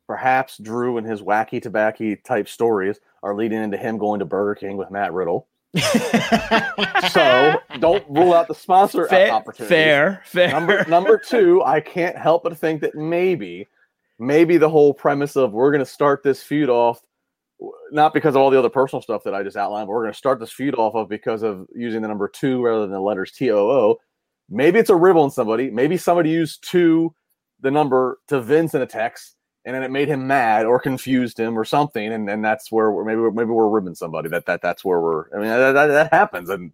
perhaps 0.07 0.57
Drew 0.57 0.97
and 0.97 1.05
his 1.05 1.21
wacky 1.21 1.61
tobacco 1.61 2.15
type 2.23 2.47
stories 2.47 2.99
are 3.21 3.35
leading 3.35 3.61
into 3.61 3.77
him 3.77 3.97
going 3.97 4.19
to 4.19 4.25
Burger 4.25 4.55
King 4.55 4.77
with 4.77 4.91
Matt 4.91 5.13
Riddle. 5.13 5.48
so 7.11 7.61
don't 7.79 8.03
rule 8.09 8.33
out 8.33 8.47
the 8.47 8.55
sponsor 8.55 9.07
fair, 9.07 9.31
opportunity. 9.31 9.73
Fair, 9.73 10.21
fair. 10.25 10.49
Number 10.51 10.83
number 10.85 11.17
two, 11.17 11.63
I 11.63 11.79
can't 11.79 12.17
help 12.17 12.43
but 12.43 12.57
think 12.57 12.81
that 12.81 12.95
maybe, 12.95 13.67
maybe 14.17 14.57
the 14.57 14.69
whole 14.69 14.93
premise 14.93 15.35
of 15.35 15.51
we're 15.51 15.71
going 15.71 15.79
to 15.79 15.85
start 15.85 16.23
this 16.23 16.41
feud 16.41 16.69
off, 16.69 17.01
not 17.91 18.15
because 18.15 18.35
of 18.35 18.41
all 18.41 18.49
the 18.49 18.57
other 18.57 18.69
personal 18.69 19.01
stuff 19.01 19.23
that 19.25 19.35
I 19.35 19.43
just 19.43 19.57
outlined, 19.57 19.87
but 19.87 19.93
we're 19.93 20.03
going 20.03 20.13
to 20.13 20.17
start 20.17 20.39
this 20.39 20.51
feud 20.51 20.73
off 20.73 20.95
of 20.95 21.07
because 21.07 21.43
of 21.43 21.67
using 21.75 22.01
the 22.01 22.07
number 22.07 22.27
two 22.27 22.63
rather 22.63 22.81
than 22.81 22.91
the 22.91 23.01
letters 23.01 23.31
T 23.31 23.51
O 23.51 23.57
O. 23.57 23.99
Maybe 24.49 24.79
it's 24.79 24.89
a 24.89 24.95
rib 24.95 25.17
on 25.17 25.29
somebody. 25.29 25.69
Maybe 25.69 25.97
somebody 25.97 26.31
used 26.31 26.67
two, 26.67 27.13
the 27.61 27.69
number 27.69 28.17
to 28.29 28.41
Vince 28.41 28.73
in 28.73 28.81
a 28.81 28.87
text 28.87 29.35
and 29.65 29.75
then 29.75 29.83
it 29.83 29.91
made 29.91 30.07
him 30.07 30.27
mad 30.27 30.65
or 30.65 30.79
confused 30.79 31.39
him 31.39 31.57
or 31.57 31.65
something, 31.65 32.11
and, 32.11 32.29
and 32.29 32.43
that's 32.43 32.71
where 32.71 32.91
we're, 32.91 33.03
maybe 33.03 33.21
we're, 33.21 33.31
maybe 33.31 33.51
we're 33.51 33.67
ribbing 33.67 33.95
somebody. 33.95 34.29
That 34.29 34.45
that 34.45 34.61
that's 34.61 34.83
where 34.85 35.01
we're. 35.01 35.25
I 35.35 35.39
mean, 35.39 35.47
that, 35.47 35.71
that, 35.73 35.87
that 35.87 36.13
happens, 36.13 36.49
and 36.49 36.71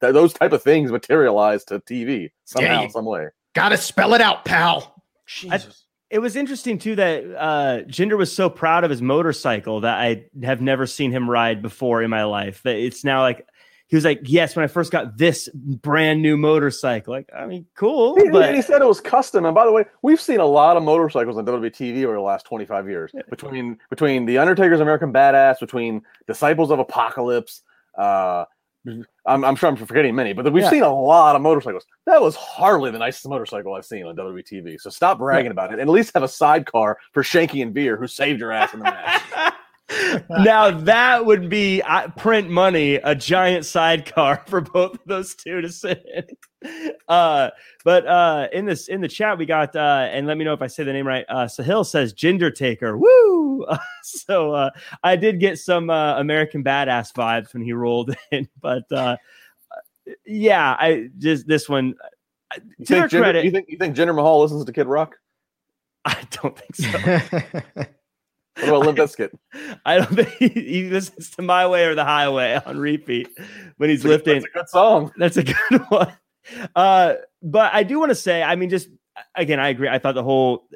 that, 0.00 0.12
those 0.12 0.32
type 0.32 0.52
of 0.52 0.62
things 0.62 0.90
materialize 0.90 1.64
to 1.66 1.80
TV 1.80 2.30
somehow, 2.44 2.82
yeah, 2.82 2.88
some 2.88 3.04
way. 3.04 3.28
Got 3.54 3.70
to 3.70 3.76
spell 3.76 4.14
it 4.14 4.20
out, 4.20 4.44
pal. 4.44 5.02
Jesus. 5.26 5.66
I, 5.66 6.16
it 6.16 6.18
was 6.18 6.36
interesting 6.36 6.78
too 6.78 6.94
that 6.96 7.24
uh, 7.38 7.82
Jinder 7.84 8.18
was 8.18 8.34
so 8.34 8.50
proud 8.50 8.84
of 8.84 8.90
his 8.90 9.00
motorcycle 9.00 9.80
that 9.80 9.98
I 9.98 10.26
have 10.42 10.60
never 10.60 10.86
seen 10.86 11.10
him 11.10 11.28
ride 11.28 11.62
before 11.62 12.02
in 12.02 12.10
my 12.10 12.24
life. 12.24 12.62
That 12.64 12.76
it's 12.76 13.02
now 13.02 13.22
like 13.22 13.46
he 13.92 13.96
was 13.96 14.06
like, 14.06 14.20
"Yes, 14.22 14.56
when 14.56 14.64
I 14.64 14.68
first 14.68 14.90
got 14.90 15.18
this 15.18 15.50
brand 15.52 16.22
new 16.22 16.38
motorcycle." 16.38 17.12
Like, 17.12 17.28
I 17.36 17.44
mean, 17.44 17.66
cool. 17.74 18.16
He, 18.16 18.30
but 18.30 18.54
he 18.54 18.62
said 18.62 18.80
it 18.80 18.88
was 18.88 19.02
custom. 19.02 19.44
And 19.44 19.54
by 19.54 19.66
the 19.66 19.70
way, 19.70 19.84
we've 20.00 20.18
seen 20.18 20.40
a 20.40 20.46
lot 20.46 20.78
of 20.78 20.82
motorcycles 20.82 21.36
on 21.36 21.44
WTV 21.44 22.02
over 22.06 22.14
the 22.14 22.22
last 22.22 22.46
twenty 22.46 22.64
five 22.64 22.88
years. 22.88 23.12
Between 23.28 23.76
between 23.90 24.24
the 24.24 24.38
Undertaker's 24.38 24.80
American 24.80 25.12
Badass, 25.12 25.60
between 25.60 26.00
Disciples 26.26 26.70
of 26.70 26.78
Apocalypse. 26.78 27.64
Uh, 27.94 28.46
I'm, 29.26 29.44
I'm, 29.44 29.54
sure 29.56 29.68
I'm 29.68 29.76
forgetting 29.76 30.14
many, 30.14 30.32
but 30.32 30.50
we've 30.52 30.64
yeah. 30.64 30.70
seen 30.70 30.82
a 30.82 30.92
lot 30.92 31.36
of 31.36 31.42
motorcycles. 31.42 31.84
That 32.06 32.20
was 32.22 32.34
hardly 32.34 32.90
the 32.90 32.98
nicest 32.98 33.28
motorcycle 33.28 33.74
I've 33.74 33.84
seen 33.84 34.06
on 34.06 34.16
WTV. 34.16 34.80
So 34.80 34.88
stop 34.88 35.18
bragging 35.18 35.52
about 35.52 35.70
it, 35.70 35.74
and 35.74 35.82
at 35.82 35.88
least 35.88 36.12
have 36.14 36.22
a 36.22 36.28
sidecar 36.28 36.98
for 37.12 37.22
Shanky 37.22 37.62
and 37.62 37.74
Veer, 37.74 37.98
who 37.98 38.06
saved 38.06 38.40
your 38.40 38.52
ass 38.52 38.72
in 38.72 38.80
the 38.80 38.84
match. 38.84 39.22
now 40.30 40.70
that 40.70 41.24
would 41.24 41.48
be 41.48 41.82
uh, 41.82 42.08
print 42.10 42.50
money, 42.50 42.94
a 42.96 43.14
giant 43.14 43.64
sidecar 43.64 44.42
for 44.46 44.60
both 44.60 44.94
of 44.94 45.00
those 45.06 45.34
two 45.34 45.60
to 45.60 45.70
sit 45.70 46.04
in. 46.14 46.24
Uh, 47.08 47.50
but 47.84 48.06
uh, 48.06 48.48
in 48.52 48.66
this 48.66 48.88
in 48.88 49.00
the 49.00 49.08
chat, 49.08 49.38
we 49.38 49.46
got 49.46 49.74
uh, 49.74 50.08
and 50.10 50.26
let 50.26 50.36
me 50.36 50.44
know 50.44 50.52
if 50.52 50.62
I 50.62 50.66
say 50.66 50.84
the 50.84 50.92
name 50.92 51.06
right. 51.06 51.24
Uh, 51.28 51.46
Sahil 51.46 51.84
says 51.84 52.14
Jinder 52.14 52.54
Taker. 52.54 52.96
Woo! 52.96 53.66
so 54.02 54.52
uh, 54.52 54.70
I 55.02 55.16
did 55.16 55.40
get 55.40 55.58
some 55.58 55.90
uh, 55.90 56.18
American 56.18 56.62
Badass 56.62 57.12
vibes 57.12 57.52
when 57.52 57.62
he 57.62 57.72
rolled 57.72 58.14
in, 58.30 58.48
but 58.60 58.90
uh, 58.92 59.16
yeah, 60.26 60.76
I 60.78 61.08
just 61.18 61.46
this 61.46 61.68
one. 61.68 61.94
You 62.78 62.84
to 62.84 62.94
their 62.94 63.08
Jinder, 63.08 63.20
credit, 63.22 63.44
you 63.44 63.50
think 63.50 63.66
you 63.68 63.78
think 63.78 63.96
Jinder 63.96 64.14
Mahal 64.14 64.42
listens 64.42 64.64
to 64.64 64.72
Kid 64.72 64.86
Rock? 64.86 65.16
I 66.04 66.18
don't 66.30 66.58
think 66.58 66.76
so. 66.76 67.90
What 68.56 68.68
about 68.68 68.80
Limp 68.80 68.98
Bizkit? 68.98 69.30
I 69.86 69.98
don't 69.98 70.14
think 70.14 70.28
he, 70.28 70.48
he, 70.48 70.90
listens 70.90 71.30
to 71.30 71.42
My 71.42 71.66
Way 71.66 71.86
or 71.86 71.94
the 71.94 72.04
Highway 72.04 72.60
on 72.66 72.78
repeat 72.78 73.28
when 73.78 73.88
he's 73.88 74.04
lifting. 74.04 74.40
That's 74.40 74.46
a 74.46 74.58
good 74.58 74.68
song. 74.68 75.12
That's 75.16 75.36
a 75.38 75.42
good 75.70 75.80
one. 75.88 76.12
Uh, 76.76 77.14
but 77.42 77.72
I 77.72 77.82
do 77.82 77.98
want 77.98 78.10
to 78.10 78.16
say, 78.16 78.42
I 78.42 78.56
mean, 78.56 78.68
just 78.68 78.88
again, 79.34 79.58
I 79.58 79.68
agree. 79.68 79.88
I 79.88 79.98
thought 79.98 80.14
the 80.14 80.22
whole 80.22 80.68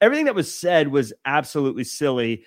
everything 0.00 0.26
that 0.26 0.34
was 0.34 0.52
said 0.52 0.88
was 0.88 1.12
absolutely 1.24 1.84
silly. 1.84 2.44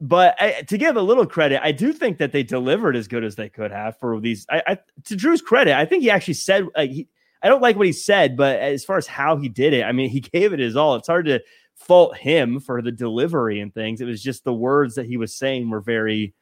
But 0.00 0.36
I, 0.40 0.62
to 0.62 0.78
give 0.78 0.96
a 0.96 1.02
little 1.02 1.26
credit, 1.26 1.60
I 1.62 1.72
do 1.72 1.92
think 1.92 2.18
that 2.18 2.30
they 2.30 2.44
delivered 2.44 2.94
as 2.94 3.08
good 3.08 3.24
as 3.24 3.34
they 3.34 3.48
could 3.48 3.72
have 3.72 3.98
for 3.98 4.20
these. 4.20 4.46
I, 4.48 4.62
I 4.66 4.78
to 5.04 5.16
Drew's 5.16 5.42
credit, 5.42 5.76
I 5.76 5.84
think 5.84 6.02
he 6.02 6.10
actually 6.10 6.34
said 6.34 6.66
like 6.76 6.90
he. 6.90 7.08
I 7.40 7.48
don't 7.48 7.62
like 7.62 7.76
what 7.76 7.86
he 7.86 7.92
said, 7.92 8.36
but 8.36 8.58
as 8.58 8.84
far 8.84 8.96
as 8.96 9.06
how 9.06 9.36
he 9.36 9.48
did 9.48 9.72
it, 9.72 9.84
I 9.84 9.92
mean, 9.92 10.08
he 10.08 10.20
gave 10.32 10.52
it 10.52 10.60
his 10.60 10.76
all. 10.76 10.96
It's 10.96 11.08
hard 11.08 11.26
to 11.26 11.40
fault 11.78 12.16
him 12.16 12.60
for 12.60 12.82
the 12.82 12.92
delivery 12.92 13.60
and 13.60 13.72
things. 13.72 14.00
It 14.00 14.06
was 14.06 14.22
just 14.22 14.44
the 14.44 14.52
words 14.52 14.94
that 14.96 15.06
he 15.06 15.16
was 15.16 15.34
saying 15.34 15.68
were 15.70 15.80
very 15.80 16.34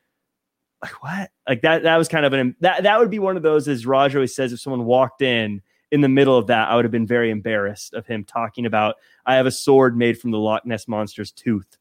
like 0.82 1.02
what? 1.02 1.30
Like 1.48 1.62
that 1.62 1.82
that 1.84 1.96
was 1.96 2.08
kind 2.08 2.26
of 2.26 2.32
an 2.32 2.56
that 2.60 2.82
that 2.82 2.98
would 2.98 3.10
be 3.10 3.18
one 3.18 3.36
of 3.36 3.42
those 3.42 3.68
as 3.68 3.86
Raj 3.86 4.14
always 4.14 4.34
says 4.34 4.52
if 4.52 4.60
someone 4.60 4.84
walked 4.84 5.22
in 5.22 5.62
in 5.92 6.00
the 6.00 6.08
middle 6.08 6.36
of 6.36 6.48
that, 6.48 6.68
I 6.68 6.76
would 6.76 6.84
have 6.84 6.92
been 6.92 7.06
very 7.06 7.30
embarrassed 7.30 7.94
of 7.94 8.06
him 8.06 8.24
talking 8.24 8.66
about 8.66 8.96
I 9.24 9.36
have 9.36 9.46
a 9.46 9.50
sword 9.52 9.96
made 9.96 10.18
from 10.18 10.30
the 10.30 10.38
Loch 10.38 10.66
Ness 10.66 10.88
monster's 10.88 11.32
tooth. 11.32 11.78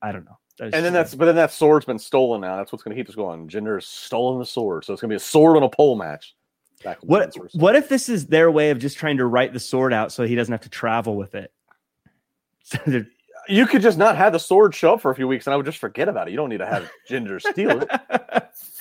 I 0.00 0.12
don't 0.12 0.24
know. 0.24 0.38
and 0.60 0.72
then 0.72 0.92
that's 0.92 1.14
but 1.14 1.26
then 1.26 1.36
that 1.36 1.52
sword's 1.52 1.86
been 1.86 1.98
stolen 1.98 2.40
now. 2.40 2.56
That's 2.56 2.72
what's 2.72 2.82
gonna 2.82 2.96
keep 2.96 3.08
us 3.08 3.14
going. 3.14 3.48
Jinder 3.48 3.74
has 3.74 3.86
stolen 3.86 4.38
the 4.38 4.46
sword. 4.46 4.84
So 4.84 4.92
it's 4.92 5.02
gonna 5.02 5.10
be 5.10 5.16
a 5.16 5.20
sword 5.20 5.56
on 5.56 5.62
a 5.62 5.68
pole 5.68 5.96
match. 5.96 6.34
What 7.02 7.34
what 7.54 7.76
if 7.76 7.88
this 7.88 8.08
is 8.08 8.26
their 8.26 8.50
way 8.50 8.70
of 8.70 8.78
just 8.78 8.96
trying 8.98 9.18
to 9.18 9.26
write 9.26 9.52
the 9.52 9.60
sword 9.60 9.92
out 9.92 10.12
so 10.12 10.24
he 10.24 10.34
doesn't 10.34 10.52
have 10.52 10.62
to 10.62 10.68
travel 10.68 11.16
with 11.16 11.34
it? 11.34 11.52
You 13.48 13.66
could 13.66 13.82
just 13.82 13.98
not 13.98 14.16
have 14.16 14.32
the 14.32 14.38
sword 14.38 14.72
show 14.72 14.94
up 14.94 15.00
for 15.00 15.10
a 15.10 15.16
few 15.16 15.26
weeks 15.26 15.46
and 15.46 15.54
I 15.54 15.56
would 15.56 15.66
just 15.66 15.78
forget 15.78 16.08
about 16.08 16.28
it. 16.28 16.30
You 16.30 16.36
don't 16.36 16.48
need 16.48 16.58
to 16.58 16.66
have 16.66 16.88
Jinder 17.10 17.40
steal 17.40 17.82
it. 17.82 17.90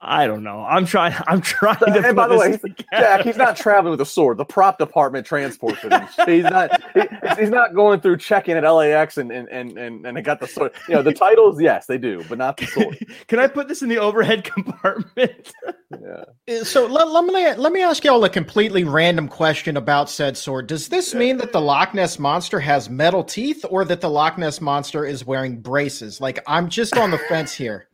I 0.00 0.26
don't 0.26 0.42
know. 0.42 0.64
I'm 0.64 0.86
trying. 0.86 1.14
I'm 1.26 1.40
trying 1.40 1.78
to. 1.78 2.06
And 2.06 2.16
by 2.16 2.28
the 2.28 2.36
way, 2.36 2.58
Jack, 2.92 3.22
he's 3.22 3.36
not 3.36 3.56
traveling 3.56 3.90
with 3.92 4.00
a 4.00 4.06
sword. 4.06 4.38
The 4.38 4.44
prop 4.44 4.78
department 4.78 5.26
transports 5.26 5.80
him. 5.80 5.92
He's 6.26 6.44
not. 6.44 6.80
He, 6.94 7.02
he's 7.38 7.50
not 7.50 7.74
going 7.74 8.00
through 8.00 8.18
checking 8.18 8.56
at 8.56 8.64
LAX 8.64 9.18
and 9.18 9.30
and 9.30 9.48
and 9.48 9.78
and, 9.78 10.06
and 10.06 10.24
got 10.24 10.40
the 10.40 10.46
sword. 10.46 10.72
You 10.88 10.96
know, 10.96 11.02
the 11.02 11.12
titles, 11.12 11.60
yes, 11.60 11.86
they 11.86 11.98
do, 11.98 12.24
but 12.28 12.38
not 12.38 12.56
the 12.56 12.66
sword. 12.66 12.98
Can 13.28 13.38
I 13.38 13.46
put 13.46 13.68
this 13.68 13.82
in 13.82 13.88
the 13.88 13.98
overhead 13.98 14.44
compartment? 14.44 15.52
yeah. 15.90 16.24
Uh, 16.48 16.64
so 16.64 16.86
let, 16.86 17.08
let 17.08 17.24
me 17.24 17.54
let 17.54 17.72
me 17.72 17.82
ask 17.82 18.04
y'all 18.04 18.24
a 18.24 18.30
completely 18.30 18.84
random 18.84 19.28
question 19.28 19.76
about 19.76 20.10
said 20.10 20.36
sword. 20.36 20.66
Does 20.66 20.88
this 20.88 21.14
mean 21.14 21.36
that 21.38 21.52
the 21.52 21.60
Loch 21.60 21.94
Ness 21.94 22.18
monster 22.18 22.60
has 22.60 22.90
metal 22.90 23.24
teeth, 23.24 23.64
or 23.70 23.84
that 23.84 24.00
the 24.00 24.10
Loch 24.10 24.38
Ness 24.38 24.60
monster 24.60 25.04
is 25.04 25.24
wearing 25.24 25.60
braces? 25.60 26.20
Like, 26.20 26.40
I'm 26.46 26.68
just 26.68 26.96
on 26.96 27.10
the 27.10 27.18
fence 27.18 27.54
here. 27.54 27.87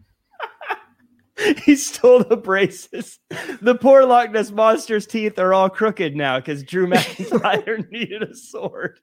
he 1.64 1.76
stole 1.76 2.22
the 2.22 2.37
braces. 2.37 3.18
The 3.61 3.74
poor 3.74 4.05
Loch 4.05 4.30
Ness 4.30 4.51
monster's 4.51 5.07
teeth 5.07 5.39
are 5.39 5.53
all 5.53 5.68
crooked 5.68 6.14
now 6.14 6.39
because 6.39 6.62
Drew 6.62 6.87
McIntyre 6.87 7.91
needed 7.91 8.22
a 8.22 8.35
sword. 8.35 9.01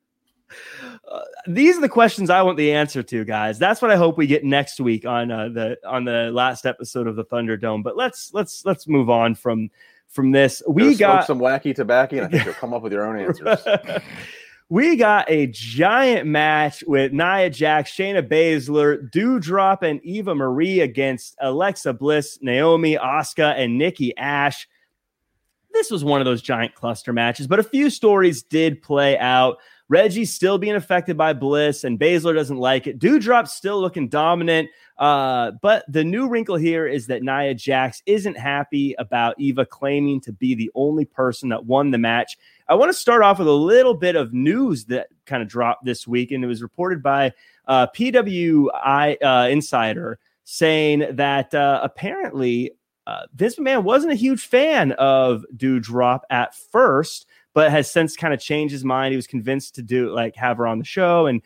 Uh, 1.10 1.22
these 1.48 1.78
are 1.78 1.82
the 1.82 1.90
questions 1.90 2.30
I 2.30 2.42
want 2.42 2.58
the 2.58 2.74
answer 2.74 3.02
to, 3.04 3.24
guys. 3.24 3.58
That's 3.58 3.82
what 3.82 3.92
I 3.92 3.96
hope 3.96 4.18
we 4.18 4.28
get 4.28 4.44
next 4.44 4.80
week 4.80 5.06
on 5.06 5.32
uh, 5.32 5.50
the 5.50 5.78
on 5.86 6.04
the 6.04 6.30
last 6.32 6.66
episode 6.66 7.08
of 7.08 7.16
the 7.16 7.24
Thunderdome. 7.26 7.84
But 7.84 7.96
let's 7.96 8.34
let's 8.34 8.66
let's 8.66 8.88
move 8.88 9.10
on 9.10 9.36
from 9.36 9.70
from 10.10 10.32
this. 10.32 10.62
We 10.68 10.96
got 10.96 11.26
some 11.26 11.40
wacky 11.40 11.74
tobacco, 11.74 12.18
and 12.18 12.26
I 12.26 12.30
think 12.30 12.46
you'll 12.46 12.54
come 12.56 12.74
up 12.74 12.82
with 12.82 12.92
your 12.92 13.06
own 13.06 13.20
answers. 13.20 13.60
We 14.72 14.96
got 14.96 15.30
a 15.30 15.48
giant 15.48 16.26
match 16.28 16.82
with 16.88 17.12
Nia 17.12 17.50
Jax, 17.50 17.92
Shayna 17.92 18.26
Baszler, 18.26 19.12
Doudrop, 19.12 19.82
and 19.82 20.00
Eva 20.02 20.34
Marie 20.34 20.80
against 20.80 21.36
Alexa 21.42 21.92
Bliss, 21.92 22.40
Naomi, 22.42 22.96
Asuka, 22.96 23.54
and 23.58 23.78
Nikki 23.78 24.16
Ash. 24.16 24.70
This 25.74 25.92
was 25.92 26.06
one 26.06 26.22
of 26.22 26.26
those 26.26 26.42
giant 26.42 26.74
cluster 26.74 27.12
matches, 27.12 27.48
but 27.48 27.60
a 27.60 27.64
few 27.64 27.90
stories 27.90 28.44
did 28.44 28.82
play 28.82 29.18
out. 29.18 29.58
Reggie's 29.90 30.34
still 30.34 30.58
being 30.58 30.76
affected 30.76 31.18
by 31.18 31.34
Bliss, 31.34 31.84
and 31.84 32.00
Baszler 32.00 32.34
doesn't 32.34 32.56
like 32.56 32.88
it. 32.88 32.98
Doudrop's 32.98 33.54
still 33.54 33.82
looking 33.82 34.08
dominant. 34.08 34.70
Uh, 34.98 35.52
but 35.62 35.84
the 35.90 36.06
new 36.06 36.30
wrinkle 36.30 36.56
here 36.56 36.88
is 36.88 37.08
that 37.08 37.24
Nia 37.24 37.56
Jax 37.56 38.02
isn't 38.06 38.38
happy 38.38 38.96
about 39.00 39.38
Eva 39.38 39.66
claiming 39.66 40.22
to 40.22 40.32
be 40.32 40.56
the 40.56 40.72
only 40.76 41.04
person 41.04 41.50
that 41.50 41.66
won 41.66 41.92
the 41.92 41.98
match. 41.98 42.38
I 42.68 42.76
want 42.76 42.90
to 42.90 42.98
start 42.98 43.22
off 43.22 43.40
with 43.40 43.48
a 43.48 43.52
little 43.52 43.94
bit 43.94 44.16
of 44.16 44.34
news 44.34 44.86
that 44.86 45.08
kind 45.26 45.42
of 45.42 45.50
dropped 45.50 45.86
this 45.86 46.08
week, 46.08 46.32
and 46.32 46.44
it 46.44 46.48
was 46.48 46.62
reported 46.62 47.02
by 47.04 47.34
uh, 47.68 47.88
PWI 47.96 49.18
uh, 49.22 49.50
Insider 49.50 50.20
saying 50.44 51.16
that 51.16 51.54
uh, 51.54 51.80
apparently 51.84 52.72
uh, 53.08 53.24
Vince 53.36 53.58
McMahon 53.58 53.84
wasn't 53.84 54.12
a 54.12 54.16
huge 54.16 54.46
fan 54.46 54.92
of 54.94 55.46
Doudrop 55.56 56.22
at 56.30 56.56
first 56.56 57.26
but 57.54 57.72
has 57.72 57.92
since 57.92 58.16
kind 58.16 58.34
of 58.34 58.40
changed 58.40 58.72
his 58.72 58.86
mind. 58.86 59.12
He 59.12 59.18
was 59.18 59.28
convinced 59.28 59.76
to 59.76 59.82
do 59.82 60.10
like 60.14 60.36
have 60.36 60.58
her 60.58 60.68
on 60.68 60.80
the 60.80 60.86
show, 60.86 61.28
and 61.28 61.42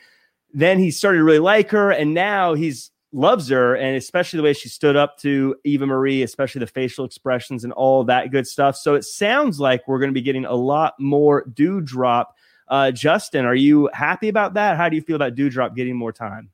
then 0.53 0.79
he 0.79 0.91
started 0.91 1.19
to 1.19 1.23
really 1.23 1.39
like 1.39 1.71
her, 1.71 1.91
and 1.91 2.13
now 2.13 2.53
he's 2.53 2.91
loves 3.15 3.49
her, 3.49 3.75
and 3.75 3.95
especially 3.95 4.37
the 4.37 4.43
way 4.43 4.53
she 4.53 4.69
stood 4.69 4.95
up 4.95 5.17
to 5.19 5.55
Eva 5.63 5.85
Marie, 5.85 6.21
especially 6.21 6.59
the 6.59 6.67
facial 6.67 7.05
expressions 7.05 7.63
and 7.63 7.71
all 7.73 8.03
that 8.03 8.31
good 8.31 8.45
stuff. 8.45 8.75
So 8.75 8.95
it 8.95 9.03
sounds 9.03 9.59
like 9.59 9.87
we're 9.87 9.99
going 9.99 10.09
to 10.09 10.13
be 10.13 10.21
getting 10.21 10.45
a 10.45 10.53
lot 10.53 10.93
more 10.99 11.45
Doudrop. 11.45 12.25
Uh, 12.67 12.91
Justin, 12.91 13.45
are 13.45 13.55
you 13.55 13.89
happy 13.93 14.27
about 14.27 14.55
that? 14.55 14.77
How 14.77 14.89
do 14.89 14.95
you 14.95 15.01
feel 15.01 15.15
about 15.15 15.35
Doudrop 15.35 15.75
getting 15.75 15.95
more 15.95 16.11
time? 16.11 16.49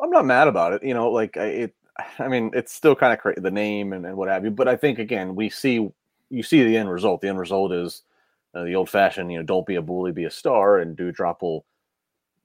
I'm 0.00 0.10
not 0.10 0.26
mad 0.26 0.48
about 0.48 0.72
it. 0.72 0.82
You 0.82 0.94
know, 0.94 1.10
like 1.10 1.36
it. 1.36 1.74
I 2.18 2.28
mean, 2.28 2.50
it's 2.54 2.72
still 2.72 2.94
kind 2.94 3.12
of 3.12 3.18
crazy 3.18 3.40
the 3.40 3.50
name 3.50 3.92
and, 3.92 4.06
and 4.06 4.16
what 4.16 4.28
have 4.28 4.44
you. 4.44 4.50
But 4.50 4.68
I 4.68 4.76
think 4.76 4.98
again, 4.98 5.34
we 5.34 5.50
see 5.50 5.88
you 6.30 6.42
see 6.42 6.62
the 6.64 6.76
end 6.76 6.90
result. 6.90 7.20
The 7.20 7.28
end 7.28 7.38
result 7.38 7.72
is 7.72 8.02
uh, 8.54 8.64
the 8.64 8.74
old 8.74 8.90
fashioned, 8.90 9.32
you 9.32 9.38
know, 9.38 9.44
don't 9.44 9.66
be 9.66 9.76
a 9.76 9.82
bully, 9.82 10.12
be 10.12 10.24
a 10.24 10.30
star. 10.30 10.78
And 10.78 10.96
Doudrop 10.96 11.42
will, 11.42 11.64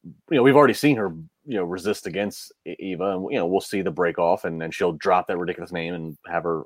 you 0.03 0.37
know, 0.37 0.43
we've 0.43 0.55
already 0.55 0.73
seen 0.73 0.97
her, 0.97 1.13
you 1.45 1.57
know, 1.57 1.63
resist 1.63 2.07
against 2.07 2.51
Eva, 2.65 3.17
and 3.17 3.31
you 3.31 3.37
know, 3.37 3.47
we'll 3.47 3.61
see 3.61 3.81
the 3.81 3.91
break 3.91 4.17
off, 4.17 4.45
and 4.45 4.61
then 4.61 4.71
she'll 4.71 4.93
drop 4.93 5.27
that 5.27 5.37
ridiculous 5.37 5.71
name 5.71 5.93
and 5.93 6.17
have 6.27 6.43
her 6.43 6.63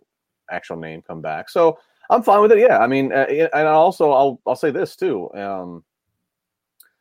actual 0.52 0.78
name 0.78 1.02
come 1.02 1.22
back. 1.22 1.50
So 1.50 1.80
I'm 2.10 2.24
fine 2.24 2.42
with 2.42 2.52
it. 2.52 2.60
Yeah, 2.60 2.80
I 2.80 2.88
mean, 2.88 3.12
uh, 3.12 3.26
and 3.54 3.68
also 3.68 4.12
I'll 4.12 4.42
I'll 4.46 4.56
say 4.56 4.72
this 4.72 4.96
too. 4.96 5.34
Um, 5.34 5.84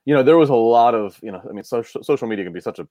you 0.04 0.14
know, 0.14 0.22
there 0.22 0.38
was 0.38 0.50
a 0.50 0.54
lot 0.54 0.94
of, 0.94 1.18
you 1.22 1.32
know, 1.32 1.42
I 1.48 1.52
mean, 1.52 1.64
social 1.64 2.02
social 2.02 2.28
media 2.28 2.44
can 2.44 2.52
be 2.52 2.60
such 2.60 2.78
a 2.78 2.88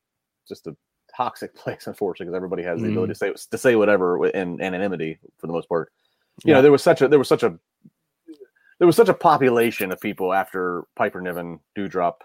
just 0.48 0.68
a 0.68 0.76
toxic 1.16 1.56
place, 1.56 1.88
unfortunately, 1.88 2.26
because 2.26 2.36
everybody 2.36 2.64
has 2.64 2.82
the 2.82 2.88
mm. 2.88 2.92
ability 2.92 3.14
to 3.14 3.20
say 3.20 3.34
to 3.52 3.58
say 3.58 3.76
whatever 3.76 4.28
in 4.28 4.62
anonymity 4.62 5.20
for 5.38 5.48
the 5.48 5.54
most 5.54 5.68
part. 5.68 5.92
You 6.44 6.50
yeah. 6.50 6.56
know, 6.56 6.62
there 6.62 6.72
was 6.72 6.84
such 6.84 7.02
a 7.02 7.08
there 7.08 7.20
was 7.20 7.30
such 7.30 7.44
a 7.44 7.58
there 8.80 8.86
was 8.86 8.96
such 8.96 9.10
a 9.10 9.14
population 9.14 9.92
of 9.92 10.02
people 10.02 10.34
after 10.34 10.84
Piper 10.96 11.22
Niven 11.22 11.60
Doudrop 11.78 12.16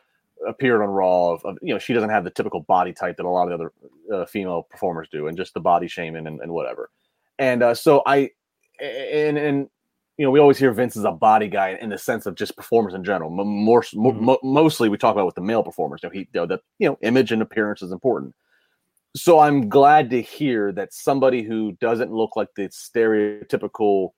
appeared 0.47 0.83
on 0.83 0.89
Raw 0.89 1.33
of, 1.33 1.45
of, 1.45 1.59
you 1.63 1.73
know 1.73 1.79
she 1.79 1.93
doesn't 1.93 2.11
have 2.11 2.25
the 2.25 2.31
typical 2.31 2.61
body 2.61 2.93
type 2.93 3.17
that 3.17 3.27
a 3.27 3.29
lot 3.29 3.51
of 3.51 3.59
the 3.59 3.65
other 3.65 4.23
uh, 4.23 4.27
female 4.27 4.63
performers 4.63 5.09
do, 5.11 5.27
and 5.27 5.37
just 5.37 5.55
the 5.55 5.61
body 5.61 5.89
shaming 5.89 6.27
and, 6.27 6.41
and 6.41 6.53
whatever. 6.53 6.91
And 7.39 7.63
uh, 7.63 7.75
so 7.75 8.03
I 8.07 8.31
and 8.81 9.39
and 9.39 9.69
you 10.17 10.25
know 10.25 10.31
we 10.31 10.41
always 10.41 10.59
hear 10.59 10.73
Vince 10.73 10.97
is 10.97 11.05
a 11.05 11.13
body 11.13 11.49
guy 11.49 11.79
in 11.81 11.91
the 11.91 11.99
sense 11.99 12.27
of 12.27 12.35
just 12.35 12.57
performers 12.57 12.95
in 12.95 13.05
general. 13.05 13.31
More, 13.31 13.83
mm-hmm. 13.83 14.25
mo- 14.25 14.39
mostly 14.43 14.89
we 14.89 14.99
talk 14.99 15.13
about 15.15 15.27
with 15.27 15.35
the 15.35 15.41
male 15.41 15.63
performers. 15.63 16.01
You 16.03 16.09
know, 16.09 16.13
he 16.13 16.21
you 16.21 16.27
know, 16.35 16.47
that 16.47 16.61
you 16.79 16.89
know 16.89 16.99
image 17.03 17.33
and 17.33 17.43
appearance 17.43 17.83
is 17.83 17.93
important. 17.93 18.35
So 19.17 19.41
I'm 19.41 19.69
glad 19.69 20.11
to 20.11 20.23
hear 20.23 20.71
that 20.73 20.95
somebody 20.95 21.43
who 21.43 21.73
doesn't 21.81 22.13
look 22.13 22.37
like 22.37 22.49
the 22.55 22.69
stereotypical 22.69 24.11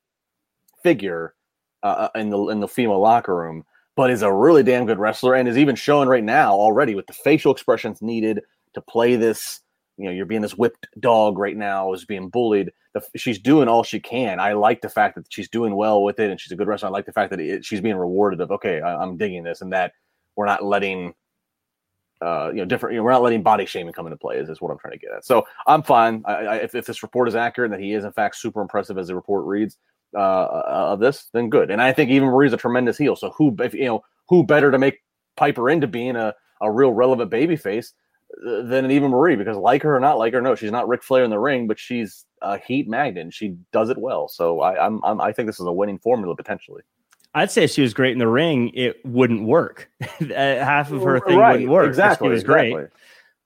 figure 0.83 1.35
uh, 1.83 2.09
uh, 2.15 2.19
in 2.19 2.31
the 2.31 2.49
in 2.49 2.61
the 2.61 2.69
female 2.69 3.01
locker 3.01 3.35
room, 3.35 3.65
but 3.97 4.11
is 4.11 4.23
a 4.23 4.33
really 4.33 4.63
damn 4.63 4.87
good 4.87 4.99
wrestler 4.99 5.35
and 5.35 5.49
is 5.49 5.59
even 5.59 5.77
showing 5.77 6.09
right 6.09 6.25
now 6.25 6.55
already 6.55 6.95
with 6.95 7.07
the 7.07 7.13
facial 7.13 7.53
expressions 7.53 8.01
needed 8.01 8.41
to 8.75 8.81
play 8.81 9.17
this. 9.17 9.61
You 9.99 10.07
know, 10.07 10.11
you're 10.11 10.27
being 10.27 10.41
this 10.41 10.57
whipped 10.57 10.87
dog 11.01 11.39
right 11.39 11.57
now, 11.57 11.93
is 11.93 12.05
being 12.05 12.29
bullied. 12.29 12.73
She's 13.17 13.39
doing 13.39 13.69
all 13.69 13.83
she 13.83 14.01
can. 14.01 14.41
I 14.41 14.55
like 14.55 14.81
the 14.81 14.89
fact 14.89 15.17
that 15.17 15.27
she's 15.31 15.49
doing 15.49 15.77
well 15.77 16.03
with 16.03 16.19
it, 16.19 16.31
and 16.31 16.41
she's 16.41 16.53
a 16.53 16.57
good 16.57 16.67
wrestler. 16.67 16.89
I 16.89 16.93
like 16.93 17.07
the 17.07 17.13
fact 17.13 17.31
that 17.31 17.41
it, 17.41 17.65
she's 17.65 17.81
being 17.81 17.97
rewarded. 17.97 18.41
Of 18.41 18.51
okay, 18.51 18.81
I, 18.81 19.03
am 19.03 19.17
digging 19.17 19.45
this, 19.45 19.61
and 19.61 19.73
that 19.73 19.93
we're 20.37 20.47
not 20.47 20.65
letting 20.65 21.15
uh, 22.23 22.51
you 22.51 22.59
know, 22.59 22.65
different. 22.65 22.95
You 22.95 22.99
know, 22.99 23.05
we're 23.05 23.13
not 23.13 23.23
letting 23.23 23.43
body 23.43 23.67
shaming 23.67 23.93
come 23.93 24.07
into 24.07 24.17
play. 24.17 24.37
Is, 24.37 24.49
is 24.49 24.61
what 24.61 24.71
I'm 24.71 24.79
trying 24.79 24.93
to 24.93 24.99
get 24.99 25.11
at. 25.13 25.25
So 25.25 25.45
I'm 25.67 25.83
fine. 25.83 26.23
I, 26.25 26.33
I, 26.33 26.55
if, 26.57 26.75
if 26.75 26.87
this 26.87 27.03
report 27.03 27.29
is 27.29 27.35
accurate 27.35 27.71
and 27.71 27.79
that 27.79 27.85
he 27.85 27.93
is 27.93 28.05
in 28.05 28.13
fact 28.13 28.37
super 28.37 28.61
impressive 28.61 28.99
as 28.99 29.09
the 29.09 29.15
report 29.15 29.45
reads, 29.47 29.79
uh, 30.15 30.19
uh, 30.19 30.87
of 30.93 31.01
this, 31.01 31.29
then 31.33 31.49
good. 31.49 31.71
And 31.71 31.81
I 31.81 31.93
think 31.93 32.11
Eva 32.11 32.27
Marie's 32.27 32.53
a 32.53 32.57
tremendous 32.57 32.99
heel. 32.99 33.17
So 33.17 33.31
who, 33.31 33.55
if, 33.61 33.75
you 33.75 33.85
know, 33.85 34.05
who 34.29 34.45
better 34.45 34.71
to 34.71 34.79
make 34.79 35.03
Piper 35.37 35.71
into 35.71 35.87
being 35.87 36.17
a, 36.17 36.35
a 36.61 36.71
real 36.71 36.93
relevant 36.93 37.31
baby 37.31 37.57
face 37.57 37.93
uh, 38.47 38.63
than 38.63 38.91
Eva 38.91 39.09
Marie? 39.09 39.37
Because 39.37 39.57
like 39.57 39.83
her 39.83 39.97
or 39.97 40.01
not 40.01 40.19
like 40.19 40.33
her, 40.33 40.41
no, 40.41 40.55
she's 40.55 40.71
not 40.71 40.89
Ric 40.89 41.03
Flair 41.03 41.25
in 41.25 41.31
the 41.31 41.39
ring, 41.39 41.67
but 41.67 41.79
she's 41.79 42.25
a 42.43 42.59
heat 42.59 42.89
magnet. 42.89 43.23
And 43.23 43.35
she 43.35 43.57
does 43.73 43.91
it 43.91 43.99
well. 43.99 44.29
So 44.29 44.61
I, 44.61 44.85
I'm, 44.85 45.01
I'm 45.05 45.21
I 45.21 45.33
think 45.33 45.47
this 45.47 45.61
is 45.61 45.67
a 45.67 45.73
winning 45.73 45.99
formula 45.99 46.37
potentially. 46.37 46.83
I'd 47.35 47.51
say 47.51 47.65
if 47.65 47.71
she 47.71 47.81
was 47.81 47.95
great 47.95 48.13
in 48.13 48.19
the 48.19 48.29
ring, 48.29 48.71
it 48.75 49.05
wouldn't 49.07 49.45
work. 49.45 49.91
Half 50.37 50.93
of 50.93 51.03
her 51.03 51.21
thing 51.21 51.39
right. 51.39 51.53
wouldn't 51.53 51.71
work. 51.71 51.89
Exactly. 51.89 52.27
She 52.27 52.31
was 52.31 52.41
exactly. 52.43 52.73
great. 52.73 52.89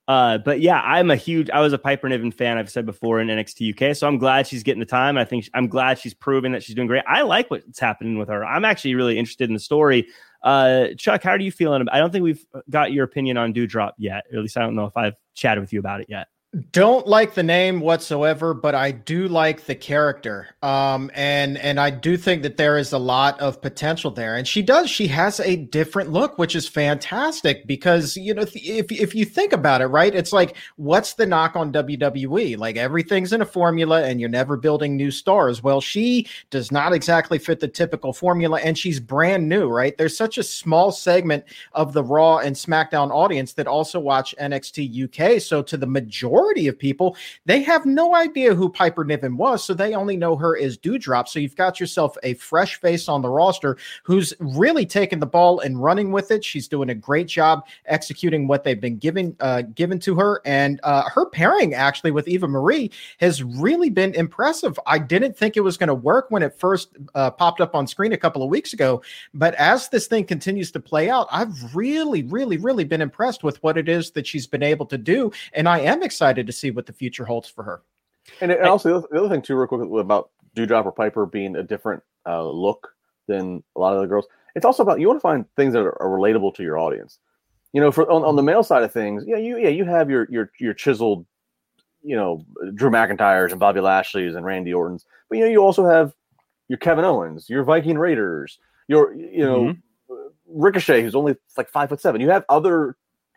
Uh, 0.08 0.38
but 0.38 0.60
yeah, 0.60 0.80
I'm 0.82 1.10
a 1.10 1.16
huge. 1.16 1.50
I 1.50 1.60
was 1.60 1.72
a 1.72 1.78
Piper 1.78 2.08
Niven 2.08 2.30
fan. 2.30 2.58
I've 2.58 2.70
said 2.70 2.86
before 2.86 3.20
in 3.20 3.28
NXT 3.28 3.74
UK, 3.90 3.96
so 3.96 4.06
I'm 4.06 4.18
glad 4.18 4.46
she's 4.46 4.62
getting 4.62 4.80
the 4.80 4.86
time. 4.86 5.18
I 5.18 5.24
think 5.24 5.48
I'm 5.52 5.66
glad 5.66 5.98
she's 5.98 6.14
proving 6.14 6.52
that 6.52 6.62
she's 6.62 6.76
doing 6.76 6.86
great. 6.86 7.02
I 7.08 7.22
like 7.22 7.50
what's 7.50 7.80
happening 7.80 8.16
with 8.18 8.28
her. 8.28 8.44
I'm 8.44 8.64
actually 8.64 8.94
really 8.94 9.18
interested 9.18 9.48
in 9.50 9.54
the 9.54 9.60
story. 9.60 10.06
Uh, 10.42 10.88
Chuck, 10.96 11.24
how 11.24 11.30
are 11.30 11.40
you 11.40 11.50
feeling? 11.50 11.88
I 11.90 11.98
don't 11.98 12.12
think 12.12 12.22
we've 12.22 12.44
got 12.70 12.92
your 12.92 13.04
opinion 13.04 13.36
on 13.36 13.52
Doudrop 13.52 13.92
yet. 13.98 14.24
At 14.32 14.38
least 14.38 14.56
I 14.56 14.60
don't 14.60 14.76
know 14.76 14.84
if 14.84 14.96
I've 14.96 15.16
chatted 15.34 15.60
with 15.60 15.72
you 15.72 15.80
about 15.80 16.00
it 16.00 16.06
yet 16.08 16.28
don't 16.70 17.06
like 17.06 17.34
the 17.34 17.42
name 17.42 17.80
whatsoever 17.80 18.54
but 18.54 18.74
i 18.74 18.90
do 18.90 19.28
like 19.28 19.66
the 19.66 19.74
character. 19.74 20.46
Um 20.62 21.10
and 21.14 21.58
and 21.58 21.78
i 21.78 21.90
do 21.90 22.16
think 22.16 22.42
that 22.42 22.56
there 22.56 22.78
is 22.78 22.92
a 22.92 22.98
lot 22.98 23.38
of 23.40 23.60
potential 23.60 24.10
there. 24.10 24.36
And 24.36 24.46
she 24.46 24.62
does 24.62 24.88
she 24.88 25.06
has 25.08 25.40
a 25.40 25.56
different 25.56 26.12
look 26.12 26.38
which 26.38 26.54
is 26.56 26.66
fantastic 26.66 27.66
because 27.66 28.16
you 28.16 28.32
know 28.32 28.42
if 28.54 28.90
if 28.90 29.14
you 29.14 29.24
think 29.24 29.52
about 29.52 29.80
it 29.80 29.86
right 29.86 30.14
it's 30.14 30.32
like 30.32 30.56
what's 30.76 31.14
the 31.14 31.26
knock 31.26 31.56
on 31.56 31.72
WWE 31.72 32.56
like 32.56 32.76
everything's 32.76 33.32
in 33.32 33.42
a 33.42 33.46
formula 33.46 34.04
and 34.04 34.20
you're 34.20 34.28
never 34.28 34.56
building 34.56 34.96
new 34.96 35.10
stars. 35.10 35.62
Well 35.62 35.80
she 35.80 36.26
does 36.50 36.72
not 36.72 36.94
exactly 36.94 37.38
fit 37.38 37.60
the 37.60 37.68
typical 37.68 38.12
formula 38.12 38.60
and 38.60 38.78
she's 38.78 39.00
brand 39.00 39.46
new 39.48 39.68
right? 39.68 39.98
There's 39.98 40.16
such 40.16 40.38
a 40.38 40.42
small 40.42 40.90
segment 40.90 41.44
of 41.72 41.92
the 41.92 42.04
raw 42.04 42.38
and 42.38 42.56
smackdown 42.56 43.10
audience 43.10 43.52
that 43.54 43.66
also 43.66 44.00
watch 44.00 44.34
NXT 44.40 45.04
UK 45.04 45.42
so 45.42 45.60
to 45.62 45.76
the 45.76 45.86
majority 45.86 46.45
majority 46.46 46.68
of 46.68 46.78
people, 46.78 47.16
they 47.44 47.62
have 47.62 47.84
no 47.84 48.14
idea 48.14 48.54
who 48.54 48.68
Piper 48.68 49.04
Niven 49.04 49.36
was. 49.36 49.64
So 49.64 49.74
they 49.74 49.94
only 49.94 50.16
know 50.16 50.36
her 50.36 50.56
as 50.56 50.78
Doudrop. 50.78 51.28
So 51.28 51.38
you've 51.38 51.56
got 51.56 51.80
yourself 51.80 52.16
a 52.22 52.34
fresh 52.34 52.80
face 52.80 53.08
on 53.08 53.22
the 53.22 53.28
roster 53.28 53.76
who's 54.04 54.32
really 54.38 54.86
taking 54.86 55.18
the 55.18 55.26
ball 55.26 55.60
and 55.60 55.82
running 55.82 56.12
with 56.12 56.30
it. 56.30 56.44
She's 56.44 56.68
doing 56.68 56.90
a 56.90 56.94
great 56.94 57.26
job 57.26 57.66
executing 57.86 58.46
what 58.46 58.64
they've 58.64 58.80
been 58.80 58.98
given 58.98 59.36
uh, 59.40 59.62
given 59.62 59.98
to 60.00 60.14
her. 60.16 60.40
And 60.44 60.80
uh, 60.84 61.08
her 61.10 61.26
pairing 61.26 61.74
actually 61.74 62.12
with 62.12 62.28
Eva 62.28 62.46
Marie 62.46 62.90
has 63.18 63.42
really 63.42 63.90
been 63.90 64.14
impressive. 64.14 64.78
I 64.86 64.98
didn't 64.98 65.36
think 65.36 65.56
it 65.56 65.62
was 65.62 65.76
going 65.76 65.88
to 65.88 65.94
work 65.94 66.30
when 66.30 66.42
it 66.42 66.58
first 66.58 66.90
uh, 67.14 67.30
popped 67.30 67.60
up 67.60 67.74
on 67.74 67.86
screen 67.86 68.12
a 68.12 68.16
couple 68.16 68.42
of 68.42 68.50
weeks 68.50 68.72
ago. 68.72 69.02
But 69.34 69.54
as 69.54 69.88
this 69.88 70.06
thing 70.06 70.24
continues 70.24 70.70
to 70.72 70.80
play 70.80 71.10
out, 71.10 71.26
I've 71.32 71.74
really, 71.74 72.22
really, 72.22 72.56
really 72.56 72.84
been 72.84 73.02
impressed 73.02 73.42
with 73.42 73.62
what 73.62 73.76
it 73.76 73.88
is 73.88 74.12
that 74.12 74.26
she's 74.26 74.46
been 74.46 74.62
able 74.62 74.86
to 74.86 74.98
do. 74.98 75.32
And 75.52 75.68
I 75.68 75.80
am 75.80 76.02
excited 76.02 76.25
excited 76.26 76.46
to 76.46 76.52
see 76.52 76.70
what 76.70 76.86
the 76.86 76.92
future 76.92 77.24
holds 77.24 77.48
for 77.48 77.62
her. 77.62 77.82
And, 78.40 78.50
and 78.50 78.66
also 78.66 79.06
the 79.10 79.18
other 79.18 79.28
thing 79.28 79.42
too, 79.42 79.56
real 79.56 79.66
quick 79.66 79.88
about 80.00 80.30
Doudrop 80.56 80.86
or 80.86 80.92
Piper 80.92 81.26
being 81.26 81.56
a 81.56 81.62
different 81.62 82.02
uh, 82.26 82.44
look 82.44 82.88
than 83.28 83.62
a 83.76 83.80
lot 83.80 83.94
of 83.94 84.00
the 84.00 84.08
girls. 84.08 84.26
It's 84.54 84.64
also 84.64 84.82
about 84.82 85.00
you 85.00 85.06
want 85.06 85.18
to 85.18 85.22
find 85.22 85.44
things 85.54 85.74
that 85.74 85.80
are, 85.80 86.02
are 86.02 86.08
relatable 86.08 86.54
to 86.56 86.62
your 86.62 86.78
audience. 86.78 87.18
You 87.72 87.80
know, 87.80 87.92
for 87.92 88.10
on, 88.10 88.24
on, 88.24 88.36
the 88.36 88.42
male 88.42 88.62
side 88.62 88.82
of 88.82 88.92
things, 88.92 89.24
yeah, 89.26 89.36
you 89.36 89.58
yeah 89.58 89.68
you 89.68 89.84
have 89.84 90.08
your 90.08 90.26
your 90.30 90.50
your 90.58 90.72
chiseled, 90.72 91.26
you 92.02 92.16
know, 92.16 92.42
Drew 92.74 92.90
McIntyres 92.90 93.50
and 93.50 93.60
Bobby 93.60 93.80
Lashley's 93.80 94.34
and 94.34 94.46
Randy 94.46 94.72
Orton's, 94.72 95.04
but 95.28 95.36
you 95.36 95.44
know 95.44 95.50
you 95.50 95.62
also 95.62 95.84
have 95.84 96.14
your 96.68 96.78
Kevin 96.78 97.04
Owens, 97.04 97.50
your 97.50 97.64
Viking 97.64 97.98
Raiders, 97.98 98.58
your 98.88 99.14
you 99.14 99.44
know 99.44 99.60
mm-hmm. 99.64 100.14
Ricochet, 100.46 101.02
who's 101.02 101.14
only 101.14 101.36
like 101.58 101.68
five 101.68 101.90
foot 101.90 102.00
seven. 102.00 102.20
You 102.20 102.30
have 102.30 102.44
other 102.48 102.96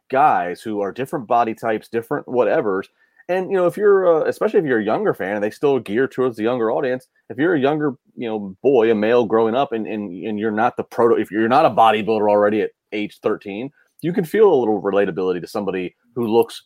guys 0.09 0.61
who 0.61 0.81
are 0.81 0.91
different 0.91 1.27
body 1.27 1.53
types, 1.53 1.87
different 1.87 2.25
whatevers. 2.27 2.85
And 3.27 3.51
you 3.51 3.57
know, 3.57 3.67
if 3.67 3.77
you're 3.77 4.07
uh, 4.07 4.27
especially 4.27 4.59
if 4.59 4.65
you're 4.65 4.79
a 4.79 4.83
younger 4.83 5.13
fan, 5.13 5.35
and 5.35 5.43
they 5.43 5.51
still 5.51 5.79
gear 5.79 6.07
towards 6.07 6.35
the 6.35 6.43
younger 6.43 6.71
audience. 6.71 7.07
If 7.29 7.37
you're 7.37 7.53
a 7.53 7.59
younger, 7.59 7.93
you 8.15 8.27
know, 8.27 8.57
boy, 8.63 8.91
a 8.91 8.95
male 8.95 9.25
growing 9.25 9.55
up, 9.55 9.71
and 9.71 9.85
and, 9.85 10.11
and 10.25 10.39
you're 10.39 10.51
not 10.51 10.77
the 10.77 10.83
proto, 10.83 11.15
if 11.15 11.29
you're 11.29 11.47
not 11.47 11.65
a 11.65 11.69
bodybuilder 11.69 12.29
already 12.29 12.61
at 12.61 12.71
age 12.91 13.19
13, 13.21 13.69
you 14.01 14.13
can 14.13 14.25
feel 14.25 14.51
a 14.51 14.55
little 14.55 14.81
relatability 14.81 15.41
to 15.41 15.47
somebody 15.47 15.95
who 16.15 16.27
looks 16.27 16.63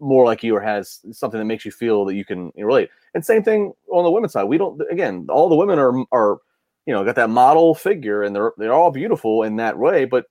more 0.00 0.24
like 0.24 0.42
you 0.42 0.56
or 0.56 0.60
has 0.60 1.00
something 1.12 1.38
that 1.38 1.46
makes 1.46 1.64
you 1.64 1.70
feel 1.70 2.04
that 2.04 2.14
you 2.14 2.24
can 2.24 2.52
relate. 2.56 2.90
And 3.14 3.24
same 3.24 3.42
thing 3.42 3.72
on 3.90 4.04
the 4.04 4.10
women's 4.10 4.32
side. 4.32 4.44
We 4.44 4.58
don't 4.58 4.80
again, 4.90 5.26
all 5.30 5.48
the 5.48 5.56
women 5.56 5.78
are 5.78 5.92
are 6.12 6.38
you 6.86 6.94
know 6.94 7.04
got 7.04 7.16
that 7.16 7.30
model 7.30 7.74
figure 7.74 8.22
and 8.22 8.34
they're 8.34 8.52
they're 8.56 8.72
all 8.72 8.90
beautiful 8.90 9.42
in 9.42 9.56
that 9.56 9.78
way, 9.78 10.04
but 10.04 10.26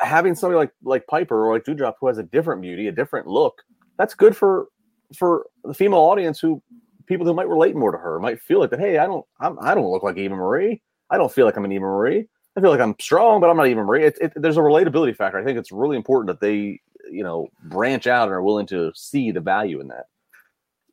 having 0.00 0.34
somebody 0.34 0.58
like 0.58 0.72
like 0.82 1.06
Piper 1.06 1.46
or 1.46 1.54
like 1.54 1.64
Doudrop 1.64 1.94
who 2.00 2.08
has 2.08 2.18
a 2.18 2.22
different 2.22 2.62
beauty, 2.62 2.88
a 2.88 2.92
different 2.92 3.26
look, 3.26 3.62
that's 3.98 4.14
good 4.14 4.36
for 4.36 4.68
for 5.14 5.46
the 5.64 5.74
female 5.74 6.00
audience 6.00 6.40
who 6.40 6.62
people 7.06 7.26
who 7.26 7.34
might 7.34 7.48
relate 7.48 7.76
more 7.76 7.92
to 7.92 7.98
her 7.98 8.18
might 8.18 8.40
feel 8.40 8.60
like 8.60 8.70
that. 8.70 8.80
Hey, 8.80 8.98
I 8.98 9.06
don't 9.06 9.24
I'm, 9.40 9.58
I 9.60 9.74
do 9.74 9.80
not 9.80 9.90
look 9.90 10.02
like 10.02 10.16
Eva 10.16 10.34
Marie. 10.34 10.82
I 11.10 11.16
don't 11.16 11.32
feel 11.32 11.46
like 11.46 11.56
I'm 11.56 11.64
an 11.64 11.72
Eva 11.72 11.84
Marie. 11.84 12.28
I 12.56 12.60
feel 12.60 12.70
like 12.70 12.80
I'm 12.80 12.96
strong, 13.00 13.40
but 13.40 13.50
I'm 13.50 13.56
not 13.56 13.68
Eva 13.68 13.84
Marie. 13.84 14.04
It, 14.04 14.18
it, 14.20 14.32
there's 14.34 14.56
a 14.56 14.60
relatability 14.60 15.14
factor. 15.14 15.38
I 15.38 15.44
think 15.44 15.58
it's 15.58 15.70
really 15.70 15.96
important 15.96 16.28
that 16.28 16.44
they 16.44 16.80
you 17.10 17.22
know 17.22 17.48
branch 17.64 18.06
out 18.06 18.24
and 18.24 18.32
are 18.32 18.42
willing 18.42 18.66
to 18.66 18.92
see 18.94 19.30
the 19.30 19.40
value 19.40 19.80
in 19.80 19.88
that 19.88 20.06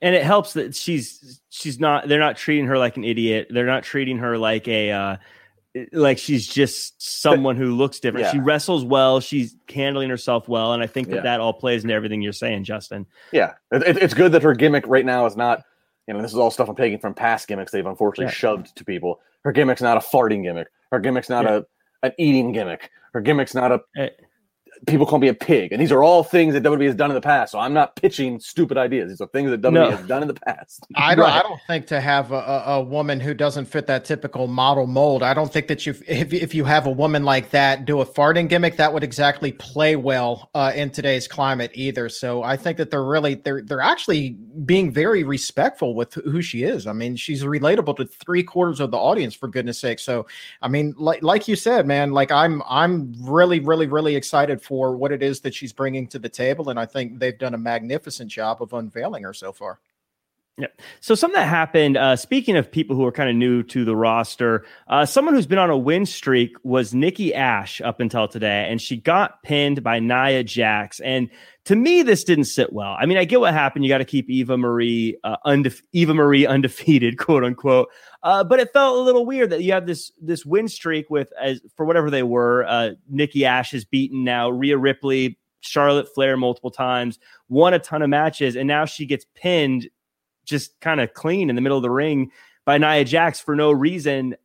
and 0.04 0.14
it 0.14 0.24
helps 0.24 0.54
that 0.54 0.76
she's 0.76 1.42
she's 1.50 1.80
not 1.80 2.08
they're 2.08 2.20
not 2.20 2.38
treating 2.38 2.68
her 2.68 2.78
like 2.78 2.98
an 2.98 3.04
idiot 3.04 3.48
they're 3.50 3.66
not 3.66 3.84
treating 3.84 4.18
her 4.18 4.38
like 4.38 4.68
a 4.68 4.92
uh, 4.92 5.18
like 5.92 6.18
she's 6.18 6.48
just 6.48 7.02
someone 7.02 7.56
who 7.56 7.76
looks 7.76 8.00
different. 8.00 8.26
Yeah. 8.26 8.32
She 8.32 8.40
wrestles 8.40 8.86
well. 8.86 9.20
She's 9.20 9.56
handling 9.74 10.10
herself 10.10 10.48
well, 10.48 10.74
and 10.74 10.84
I 10.84 10.88
think 10.88 11.10
that 11.10 11.18
yeah. 11.18 11.22
that 11.22 11.40
all 11.40 11.54
plays 11.54 11.84
into 11.84 11.96
everything 11.96 12.22
you're 12.22 12.34
saying, 12.34 12.64
Justin. 12.64 13.06
Yeah, 13.32 13.54
it, 13.72 13.98
it's 13.98 14.14
good 14.14 14.32
that 14.34 14.44
her 14.44 14.54
gimmick 14.54 14.86
right 14.88 15.06
now 15.06 15.26
is 15.26 15.36
not. 15.36 15.64
You 16.08 16.14
know, 16.14 16.22
this 16.22 16.34
is 16.34 16.38
all 16.38 16.52
stuff 16.52 16.68
I'm 16.68 16.76
taking 16.76 17.00
from 17.00 17.14
past 17.14 17.48
gimmicks 17.48 17.72
they've 17.72 17.86
unfortunately 17.86 18.26
yeah. 18.26 18.32
shoved 18.32 18.76
to 18.76 18.84
people. 18.84 19.22
Her 19.44 19.54
gimmick's 19.54 19.82
not 19.82 19.98
a 19.98 20.02
farting 20.02 20.44
gimmick. 20.44 20.68
Her 20.92 21.00
gimmick's 21.00 21.30
not 21.30 21.46
a 21.46 21.66
an 22.04 22.12
eating 22.20 22.52
gimmick. 22.52 22.92
Her 23.14 23.22
gimmick's 23.22 23.56
not 23.56 23.72
a. 23.72 23.82
Eh, 23.96 24.10
People 24.88 25.06
call 25.06 25.20
me 25.20 25.28
a 25.28 25.34
pig, 25.34 25.72
and 25.72 25.82
these 25.82 25.92
are 25.92 26.04
all 26.04 26.24
things 26.24 26.54
that 26.54 26.64
WWE 26.64 26.86
has 26.86 26.96
done 26.96 27.10
in 27.10 27.16
the 27.16 27.22
past. 27.22 27.52
So 27.52 27.60
I'm 27.60 27.74
not 27.74 27.96
pitching 27.96 28.40
stupid 28.40 28.78
ideas. 28.78 29.10
These 29.10 29.22
are 29.22 29.28
things 29.28 29.50
that 29.50 29.62
WWE 29.62 29.74
no. 29.74 29.92
has 29.92 30.08
done 30.08 30.22
in 30.22 30.28
the 30.28 30.34
past. 30.34 30.86
I 30.96 31.16
don't. 31.16 31.26
Right. 31.26 31.34
I 31.34 31.42
don't 31.42 31.62
think 31.68 31.88
to 31.88 32.02
have 32.02 32.32
a, 32.32 32.64
a, 32.68 32.84
woman 32.84 33.20
who 33.20 33.34
doesn't 33.34 33.66
fit 33.66 33.88
that 33.88 34.04
typical 34.04 34.48
model 34.48 34.88
mold. 34.88 35.24
I 35.24 35.34
don't 35.34 35.52
think 35.52 35.68
that 35.68 35.86
you, 35.86 35.96
if 36.08 36.34
if 36.34 36.54
you 36.54 36.66
have 36.66 36.86
a 36.86 36.92
woman 36.92 37.24
like 37.24 37.52
that 37.52 37.86
do 37.86 38.02
a 38.02 38.06
farting 38.06 38.50
gimmick, 38.50 38.76
that 38.78 38.92
would 38.94 39.04
exactly 39.04 39.54
play 39.54 39.96
well 39.96 40.50
uh, 40.54 40.74
in 40.76 40.90
today's 40.90 41.28
climate 41.28 41.72
either. 41.74 42.10
So 42.10 42.44
I 42.44 42.58
think 42.58 42.78
that 42.78 42.92
they're 42.92 43.06
really 43.06 43.36
they're 43.36 43.62
they're 43.62 43.82
actually 43.82 44.32
being 44.66 44.92
very 44.92 45.24
respectful 45.24 45.96
with 45.96 46.14
who 46.16 46.42
she 46.42 46.64
is. 46.64 46.88
I 46.88 46.94
mean, 46.94 47.16
she's 47.16 47.44
relatable 47.44 47.96
to 47.98 48.06
three 48.06 48.44
quarters 48.44 48.80
of 48.80 48.92
the 48.92 48.98
audience 48.98 49.34
for 49.34 49.48
goodness 49.48 49.80
sake. 49.80 50.00
So 50.00 50.28
I 50.62 50.68
mean, 50.68 50.94
like 50.98 51.24
like 51.24 51.48
you 51.48 51.56
said, 51.56 51.88
man, 51.88 52.12
like 52.12 52.32
I'm 52.32 52.62
I'm 52.68 53.14
really 53.22 53.60
really 53.60 53.88
really 53.88 54.16
excited 54.16 54.62
for 54.62 54.73
for 54.74 54.98
what 54.98 55.12
it 55.12 55.22
is 55.22 55.42
that 55.42 55.54
she's 55.54 55.72
bringing 55.72 56.08
to 56.08 56.18
the 56.18 56.28
table. 56.28 56.72
And 56.72 56.80
I 56.80 56.88
think 56.88 57.20
they've 57.20 57.38
done 57.38 57.54
a 57.54 57.60
magnificent 57.60 58.32
job 58.32 58.60
of 58.60 58.74
unveiling 58.74 59.22
her 59.22 59.32
so 59.32 59.52
far. 59.52 59.80
Yeah. 60.58 60.66
So 61.00 61.14
something 61.14 61.40
that 61.40 61.48
happened. 61.48 61.96
Uh, 61.96 62.16
speaking 62.16 62.58
of 62.58 62.72
people 62.72 62.96
who 62.96 63.06
are 63.06 63.12
kind 63.12 63.30
of 63.30 63.36
new 63.36 63.62
to 63.62 63.86
the 63.86 63.96
roster, 63.96 64.66
uh, 64.88 65.06
someone 65.06 65.36
who's 65.36 65.46
been 65.46 65.60
on 65.60 65.70
a 65.70 65.78
win 65.78 66.08
streak 66.08 66.56
was 66.64 66.92
Nikki 66.92 67.36
Ash 67.36 67.82
up 67.82 68.00
until 68.00 68.28
today, 68.28 68.66
and 68.68 68.82
she 68.82 68.98
got 68.98 69.44
pinned 69.44 69.84
by 69.84 70.00
Nia 70.00 70.44
Jax. 70.44 71.00
And 71.00 71.30
to 71.66 71.76
me, 71.76 72.02
this 72.02 72.24
didn't 72.24 72.46
sit 72.46 72.74
well. 72.74 72.98
I 73.00 73.06
mean, 73.06 73.20
I 73.20 73.26
get 73.26 73.42
what 73.42 73.54
happened. 73.54 73.86
You 73.86 73.90
got 73.90 74.00
to 74.00 74.06
keep 74.06 74.28
Eva 74.28 74.58
Marie, 74.58 75.18
uh, 75.24 75.38
undefe- 75.46 75.84
Eva 75.92 76.16
Marie 76.16 76.48
undefeated, 76.48 77.20
quote 77.20 77.44
unquote. 77.44 77.90
Uh, 78.24 78.42
but 78.44 78.60
it 78.60 78.72
felt 78.72 78.98
a 78.98 79.02
little 79.02 79.26
weird 79.26 79.50
that 79.50 79.64
you 79.64 79.74
have 79.74 79.86
this 79.86 80.12
this 80.22 80.46
win 80.46 80.68
streak 80.68 81.10
with, 81.10 81.32
as 81.40 81.62
for 81.76 81.86
whatever 81.86 82.10
they 82.10 82.24
were, 82.24 82.66
uh, 82.68 82.92
Nikki 83.10 83.46
Ash 83.46 83.74
is 83.74 83.84
beaten 83.84 84.24
now 84.24 84.50
Rhea 84.50 84.78
Ripley, 84.78 85.38
Charlotte 85.60 86.08
Flair 86.16 86.38
multiple 86.38 86.72
times, 86.72 87.20
won 87.50 87.74
a 87.74 87.80
ton 87.80 88.02
of 88.02 88.10
matches, 88.10 88.56
and 88.56 88.68
now 88.68 88.86
she 88.86 89.06
gets 89.06 89.26
pinned 89.36 89.90
just 90.46 90.80
kind 90.80 91.02
of 91.02 91.14
clean 91.14 91.50
in 91.50 91.56
the 91.56 91.62
middle 91.62 91.78
of 91.78 91.84
the 91.84 91.90
ring 91.90 92.32
by 92.66 92.78
Nia 92.78 93.04
Jax 93.04 93.42
for 93.42 93.56
no 93.56 93.72
reason. 93.72 94.36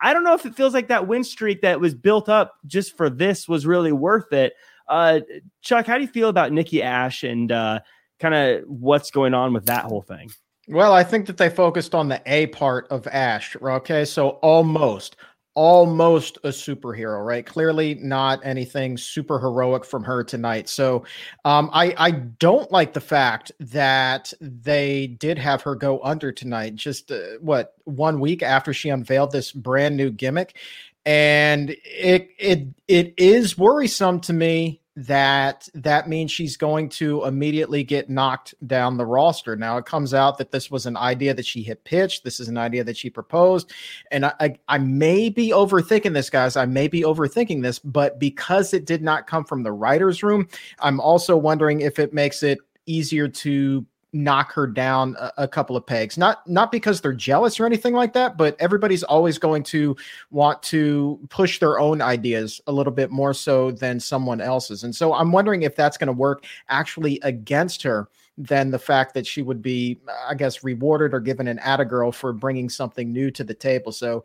I 0.00 0.12
don't 0.12 0.24
know 0.24 0.34
if 0.34 0.44
it 0.44 0.56
feels 0.56 0.74
like 0.74 0.88
that 0.88 1.06
win 1.06 1.22
streak 1.22 1.62
that 1.62 1.80
was 1.80 1.94
built 1.94 2.28
up 2.28 2.56
just 2.66 2.96
for 2.96 3.08
this 3.08 3.48
was 3.48 3.66
really 3.66 3.92
worth 3.92 4.32
it. 4.32 4.54
Uh, 4.88 5.20
Chuck, 5.60 5.86
how 5.86 5.96
do 5.96 6.02
you 6.02 6.08
feel 6.08 6.28
about 6.28 6.50
Nikki 6.50 6.82
Ash 6.82 7.22
and 7.22 7.52
uh, 7.52 7.80
kind 8.18 8.34
of 8.34 8.64
what's 8.66 9.12
going 9.12 9.32
on 9.32 9.52
with 9.52 9.66
that 9.66 9.84
whole 9.84 10.02
thing? 10.02 10.32
Well, 10.68 10.92
I 10.92 11.02
think 11.02 11.26
that 11.26 11.36
they 11.36 11.50
focused 11.50 11.94
on 11.94 12.08
the 12.08 12.22
A 12.26 12.46
part 12.48 12.86
of 12.90 13.06
Ash. 13.08 13.56
Okay, 13.60 14.04
so 14.04 14.30
almost, 14.42 15.16
almost 15.54 16.38
a 16.44 16.48
superhero, 16.48 17.24
right? 17.24 17.44
Clearly 17.44 17.96
not 17.96 18.40
anything 18.44 18.96
super 18.96 19.40
heroic 19.40 19.84
from 19.84 20.04
her 20.04 20.22
tonight. 20.22 20.68
So 20.68 21.04
um, 21.44 21.68
I 21.72 21.94
I 21.98 22.10
don't 22.12 22.70
like 22.70 22.92
the 22.92 23.00
fact 23.00 23.50
that 23.58 24.32
they 24.40 25.08
did 25.08 25.36
have 25.38 25.62
her 25.62 25.74
go 25.74 26.00
under 26.02 26.30
tonight. 26.30 26.76
Just 26.76 27.10
uh, 27.10 27.18
what 27.40 27.74
one 27.84 28.20
week 28.20 28.42
after 28.42 28.72
she 28.72 28.88
unveiled 28.88 29.32
this 29.32 29.50
brand 29.52 29.96
new 29.96 30.10
gimmick, 30.10 30.56
and 31.04 31.70
it 31.84 32.30
it 32.38 32.68
it 32.86 33.14
is 33.16 33.58
worrisome 33.58 34.20
to 34.20 34.32
me 34.32 34.80
that 34.94 35.68
that 35.74 36.08
means 36.08 36.30
she's 36.30 36.56
going 36.56 36.88
to 36.88 37.24
immediately 37.24 37.82
get 37.82 38.10
knocked 38.10 38.54
down 38.66 38.96
the 38.96 39.06
roster. 39.06 39.56
Now 39.56 39.78
it 39.78 39.86
comes 39.86 40.12
out 40.12 40.38
that 40.38 40.50
this 40.50 40.70
was 40.70 40.84
an 40.86 40.96
idea 40.96 41.32
that 41.34 41.46
she 41.46 41.62
had 41.62 41.82
pitched. 41.84 42.24
This 42.24 42.40
is 42.40 42.48
an 42.48 42.58
idea 42.58 42.84
that 42.84 42.96
she 42.96 43.08
proposed, 43.08 43.72
and 44.10 44.26
I, 44.26 44.34
I, 44.40 44.54
I 44.68 44.78
may 44.78 45.30
be 45.30 45.50
overthinking 45.50 46.12
this, 46.12 46.30
guys. 46.30 46.56
I 46.56 46.66
may 46.66 46.88
be 46.88 47.02
overthinking 47.02 47.62
this, 47.62 47.78
but 47.78 48.18
because 48.18 48.74
it 48.74 48.84
did 48.84 49.02
not 49.02 49.26
come 49.26 49.44
from 49.44 49.62
the 49.62 49.72
writers' 49.72 50.22
room, 50.22 50.48
I'm 50.80 51.00
also 51.00 51.36
wondering 51.36 51.80
if 51.80 51.98
it 51.98 52.12
makes 52.12 52.42
it 52.42 52.58
easier 52.86 53.28
to 53.28 53.86
knock 54.12 54.52
her 54.52 54.66
down 54.66 55.16
a, 55.18 55.32
a, 55.38 55.48
couple 55.48 55.76
of 55.76 55.86
pegs. 55.86 56.18
Not 56.18 56.46
not 56.48 56.70
because 56.70 57.00
they're 57.00 57.12
jealous 57.12 57.58
or 57.58 57.66
anything 57.66 57.94
like 57.94 58.12
that, 58.12 58.36
but 58.36 58.56
everybody's 58.60 59.02
always 59.02 59.38
going 59.38 59.62
to 59.64 59.96
want 60.30 60.62
to 60.64 61.18
push 61.30 61.58
their 61.58 61.78
own 61.78 62.02
ideas 62.02 62.60
a 62.66 62.72
little 62.72 62.92
bit 62.92 63.10
more 63.10 63.32
so 63.32 63.70
than 63.70 63.98
someone 63.98 64.40
else's. 64.40 64.84
And 64.84 64.94
so 64.94 65.14
I'm 65.14 65.32
wondering 65.32 65.62
if 65.62 65.74
that's 65.74 65.96
going 65.96 66.08
to 66.08 66.12
work 66.12 66.44
actually 66.68 67.20
against 67.22 67.82
her 67.82 68.08
than 68.36 68.70
the 68.70 68.78
fact 68.78 69.14
that 69.14 69.26
she 69.26 69.42
would 69.42 69.62
be, 69.62 69.98
I 70.28 70.34
guess, 70.34 70.62
rewarded 70.62 71.14
or 71.14 71.20
given 71.20 71.48
an 71.48 71.58
atta 71.60 71.84
girl 71.84 72.12
for 72.12 72.32
bringing 72.32 72.68
something 72.68 73.12
new 73.12 73.30
to 73.32 73.44
the 73.44 73.54
table. 73.54 73.92
So. 73.92 74.24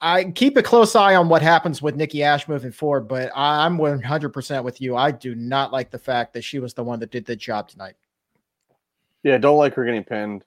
I 0.00 0.24
keep 0.24 0.58
a 0.58 0.62
close 0.62 0.94
eye 0.96 1.14
on 1.14 1.30
what 1.30 1.40
happens 1.40 1.80
with 1.80 1.96
Nikki 1.96 2.22
Ash 2.22 2.46
moving 2.46 2.72
forward, 2.72 3.08
but 3.08 3.30
I'm 3.34 3.78
100% 3.78 4.62
with 4.62 4.78
you. 4.78 4.96
I 4.96 5.10
do 5.12 5.34
not 5.34 5.72
like 5.72 5.90
the 5.90 5.98
fact 5.98 6.34
that 6.34 6.44
she 6.44 6.58
was 6.58 6.74
the 6.74 6.84
one 6.84 6.98
that 6.98 7.10
did 7.10 7.24
the 7.24 7.36
job 7.36 7.68
tonight. 7.68 7.94
Yeah, 9.24 9.38
don't 9.38 9.58
like 9.58 9.74
her 9.74 9.84
getting 9.84 10.04
pinned, 10.04 10.44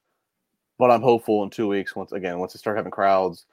but 0.77 0.91
I'm 0.91 1.01
hopeful 1.01 1.43
in 1.43 1.49
two 1.49 1.67
weeks. 1.67 1.95
Once 1.95 2.11
again, 2.11 2.39
once 2.39 2.53
they 2.53 2.59
start 2.59 2.77
having 2.77 2.91
crowds, 2.91 3.45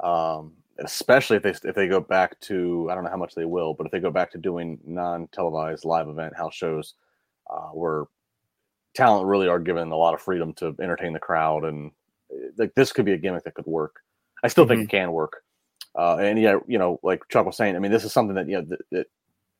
um, 0.00 0.52
especially 0.78 1.38
if 1.38 1.42
they 1.42 1.54
if 1.68 1.74
they 1.74 1.88
go 1.88 1.98
back 1.98 2.38
to 2.40 2.88
I 2.90 2.94
don't 2.94 3.02
know 3.02 3.10
how 3.10 3.16
much 3.16 3.34
they 3.34 3.46
will, 3.46 3.72
but 3.74 3.86
if 3.86 3.90
they 3.90 4.00
go 4.00 4.10
back 4.10 4.30
to 4.32 4.38
doing 4.38 4.78
non 4.84 5.28
televised 5.28 5.86
live 5.86 6.08
event 6.08 6.36
house 6.36 6.54
shows, 6.54 6.94
uh, 7.50 7.70
where 7.70 8.04
talent 8.94 9.26
really 9.26 9.48
are 9.48 9.58
given 9.58 9.90
a 9.90 9.96
lot 9.96 10.14
of 10.14 10.20
freedom 10.20 10.52
to 10.54 10.76
entertain 10.80 11.14
the 11.14 11.18
crowd, 11.18 11.64
and 11.64 11.90
like 12.58 12.74
this 12.74 12.92
could 12.92 13.06
be 13.06 13.12
a 13.12 13.18
gimmick 13.18 13.44
that 13.44 13.54
could 13.54 13.66
work. 13.66 14.02
I 14.44 14.48
still 14.48 14.64
mm-hmm. 14.64 14.74
think 14.74 14.92
it 14.92 14.96
can 14.96 15.12
work. 15.12 15.42
Uh, 15.94 16.16
and 16.18 16.38
yeah, 16.38 16.58
you 16.66 16.78
know, 16.78 17.00
like 17.02 17.22
Chuck 17.30 17.46
was 17.46 17.56
saying, 17.56 17.74
I 17.74 17.78
mean, 17.78 17.92
this 17.92 18.04
is 18.04 18.12
something 18.12 18.34
that 18.34 18.46
you 18.46 18.56
know 18.56 18.66
that, 18.68 18.80
that 18.92 19.06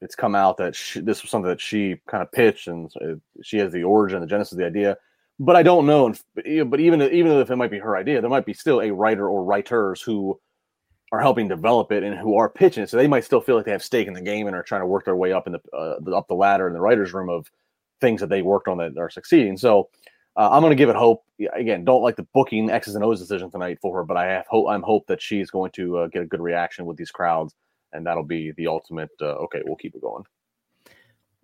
it's 0.00 0.14
come 0.14 0.34
out 0.34 0.56
that 0.58 0.74
she, 0.76 1.00
this 1.00 1.22
was 1.22 1.30
something 1.30 1.48
that 1.48 1.60
she 1.60 2.00
kind 2.08 2.22
of 2.22 2.32
pitched, 2.32 2.68
and 2.68 2.90
she 3.42 3.58
has 3.58 3.72
the 3.72 3.84
origin, 3.84 4.20
the 4.20 4.26
genesis 4.26 4.52
of 4.52 4.58
the 4.58 4.66
idea 4.66 4.96
but 5.38 5.56
I 5.56 5.62
don't 5.62 5.86
know. 5.86 6.14
But 6.34 6.46
even 6.80 7.02
even 7.02 7.32
if 7.32 7.50
it 7.50 7.56
might 7.56 7.70
be 7.70 7.78
her 7.78 7.96
idea, 7.96 8.20
there 8.20 8.30
might 8.30 8.46
be 8.46 8.54
still 8.54 8.80
a 8.80 8.90
writer 8.90 9.28
or 9.28 9.44
writers 9.44 10.00
who 10.00 10.38
are 11.12 11.20
helping 11.20 11.46
develop 11.46 11.92
it 11.92 12.02
and 12.02 12.18
who 12.18 12.36
are 12.36 12.48
pitching 12.48 12.82
it. 12.82 12.90
So 12.90 12.96
they 12.96 13.06
might 13.06 13.24
still 13.24 13.40
feel 13.40 13.56
like 13.56 13.64
they 13.64 13.72
have 13.72 13.82
stake 13.82 14.08
in 14.08 14.14
the 14.14 14.20
game 14.20 14.46
and 14.46 14.56
are 14.56 14.62
trying 14.62 14.80
to 14.80 14.86
work 14.86 15.04
their 15.04 15.16
way 15.16 15.32
up 15.32 15.46
in 15.46 15.52
the 15.52 15.60
uh, 15.72 16.16
up 16.16 16.28
the 16.28 16.34
ladder 16.34 16.66
in 16.66 16.74
the 16.74 16.80
writers' 16.80 17.12
room 17.12 17.28
of 17.28 17.50
things 18.00 18.20
that 18.20 18.28
they 18.28 18.42
worked 18.42 18.68
on 18.68 18.78
that 18.78 18.96
are 18.98 19.10
succeeding. 19.10 19.56
So 19.56 19.88
uh, 20.36 20.50
I'm 20.50 20.60
going 20.60 20.70
to 20.70 20.76
give 20.76 20.88
it 20.88 20.96
hope. 20.96 21.24
Again, 21.54 21.84
don't 21.84 22.02
like 22.02 22.16
the 22.16 22.26
booking 22.34 22.70
X's 22.70 22.94
and 22.94 23.04
O's 23.04 23.20
decision 23.20 23.50
tonight 23.50 23.78
for 23.80 23.94
her, 23.96 24.04
but 24.04 24.16
I 24.16 24.26
have 24.26 24.46
hope. 24.48 24.68
I'm 24.68 24.82
hope 24.82 25.06
that 25.06 25.20
she's 25.20 25.50
going 25.50 25.70
to 25.72 25.98
uh, 25.98 26.06
get 26.08 26.22
a 26.22 26.26
good 26.26 26.40
reaction 26.40 26.86
with 26.86 26.96
these 26.96 27.10
crowds, 27.10 27.54
and 27.92 28.06
that'll 28.06 28.24
be 28.24 28.52
the 28.52 28.66
ultimate. 28.66 29.10
Uh, 29.20 29.34
okay, 29.44 29.62
we'll 29.64 29.76
keep 29.76 29.94
it 29.94 30.02
going. 30.02 30.24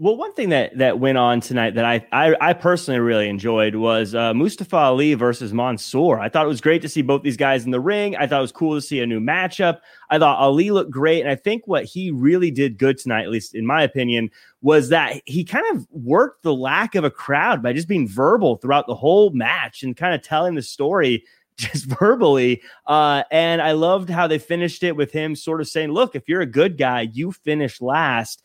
Well, 0.03 0.17
one 0.17 0.33
thing 0.33 0.49
that 0.49 0.77
that 0.79 0.99
went 0.99 1.17
on 1.17 1.41
tonight 1.41 1.77
that 1.77 1.85
I 1.85 2.05
I, 2.11 2.35
I 2.41 2.53
personally 2.55 2.99
really 2.99 3.29
enjoyed 3.29 3.77
was 3.77 4.17
uh, 4.17 4.35
Mustafa 4.35 4.77
Ali 4.77 5.15
versus 5.15 5.53
Mansoor. 5.53 6.19
I 6.19 6.29
thought 6.29 6.45
it 6.45 6.49
was 6.49 6.61
great 6.61 6.83
to 6.83 6.89
see 6.89 7.03
both 7.03 7.23
these 7.23 7.37
guys 7.37 7.65
in 7.65 7.71
the 7.71 7.79
ring. 7.79 8.17
I 8.17 8.27
thought 8.27 8.39
it 8.39 8.43
was 8.43 8.51
cool 8.51 8.75
to 8.75 8.81
see 8.81 8.99
a 8.99 9.07
new 9.07 9.21
matchup. 9.21 9.79
I 10.11 10.19
thought 10.19 10.39
Ali 10.39 10.73
looked 10.73 10.91
great, 10.91 11.21
and 11.21 11.31
I 11.31 11.37
think 11.37 11.69
what 11.69 11.85
he 11.85 12.11
really 12.11 12.51
did 12.51 12.79
good 12.79 12.99
tonight, 12.99 13.23
at 13.23 13.31
least 13.31 13.55
in 13.55 13.65
my 13.65 13.83
opinion, 13.83 14.31
was 14.61 14.89
that 14.89 15.23
he 15.27 15.45
kind 15.45 15.67
of 15.77 15.87
worked 15.93 16.43
the 16.43 16.55
lack 16.55 16.97
of 16.97 17.05
a 17.05 17.11
crowd 17.11 17.63
by 17.63 17.73
just 17.73 17.87
being 17.87 18.09
verbal 18.09 18.57
throughout 18.57 18.89
the 18.89 18.97
whole 18.97 19.31
match 19.31 19.85
and 19.85 19.97
kind 19.97 20.17
of 20.17 20.23
telling 20.23 20.57
the 20.57 20.63
story 20.63 21.23
just 21.57 21.85
verbally. 21.99 22.63
Uh, 22.87 23.23
and 23.31 23.61
I 23.63 23.73
loved 23.73 24.11
how 24.11 24.27
they 24.27 24.39
finished 24.39 24.83
it 24.83 24.97
with 24.97 25.13
him 25.13 25.35
sort 25.35 25.61
of 25.61 25.69
saying, 25.69 25.91
"Look, 25.91 26.15
if 26.15 26.29
you're 26.29 26.41
a 26.41 26.47
good 26.47 26.79
guy, 26.79 27.03
you 27.13 27.33
finish 27.33 27.81
last." 27.81 28.43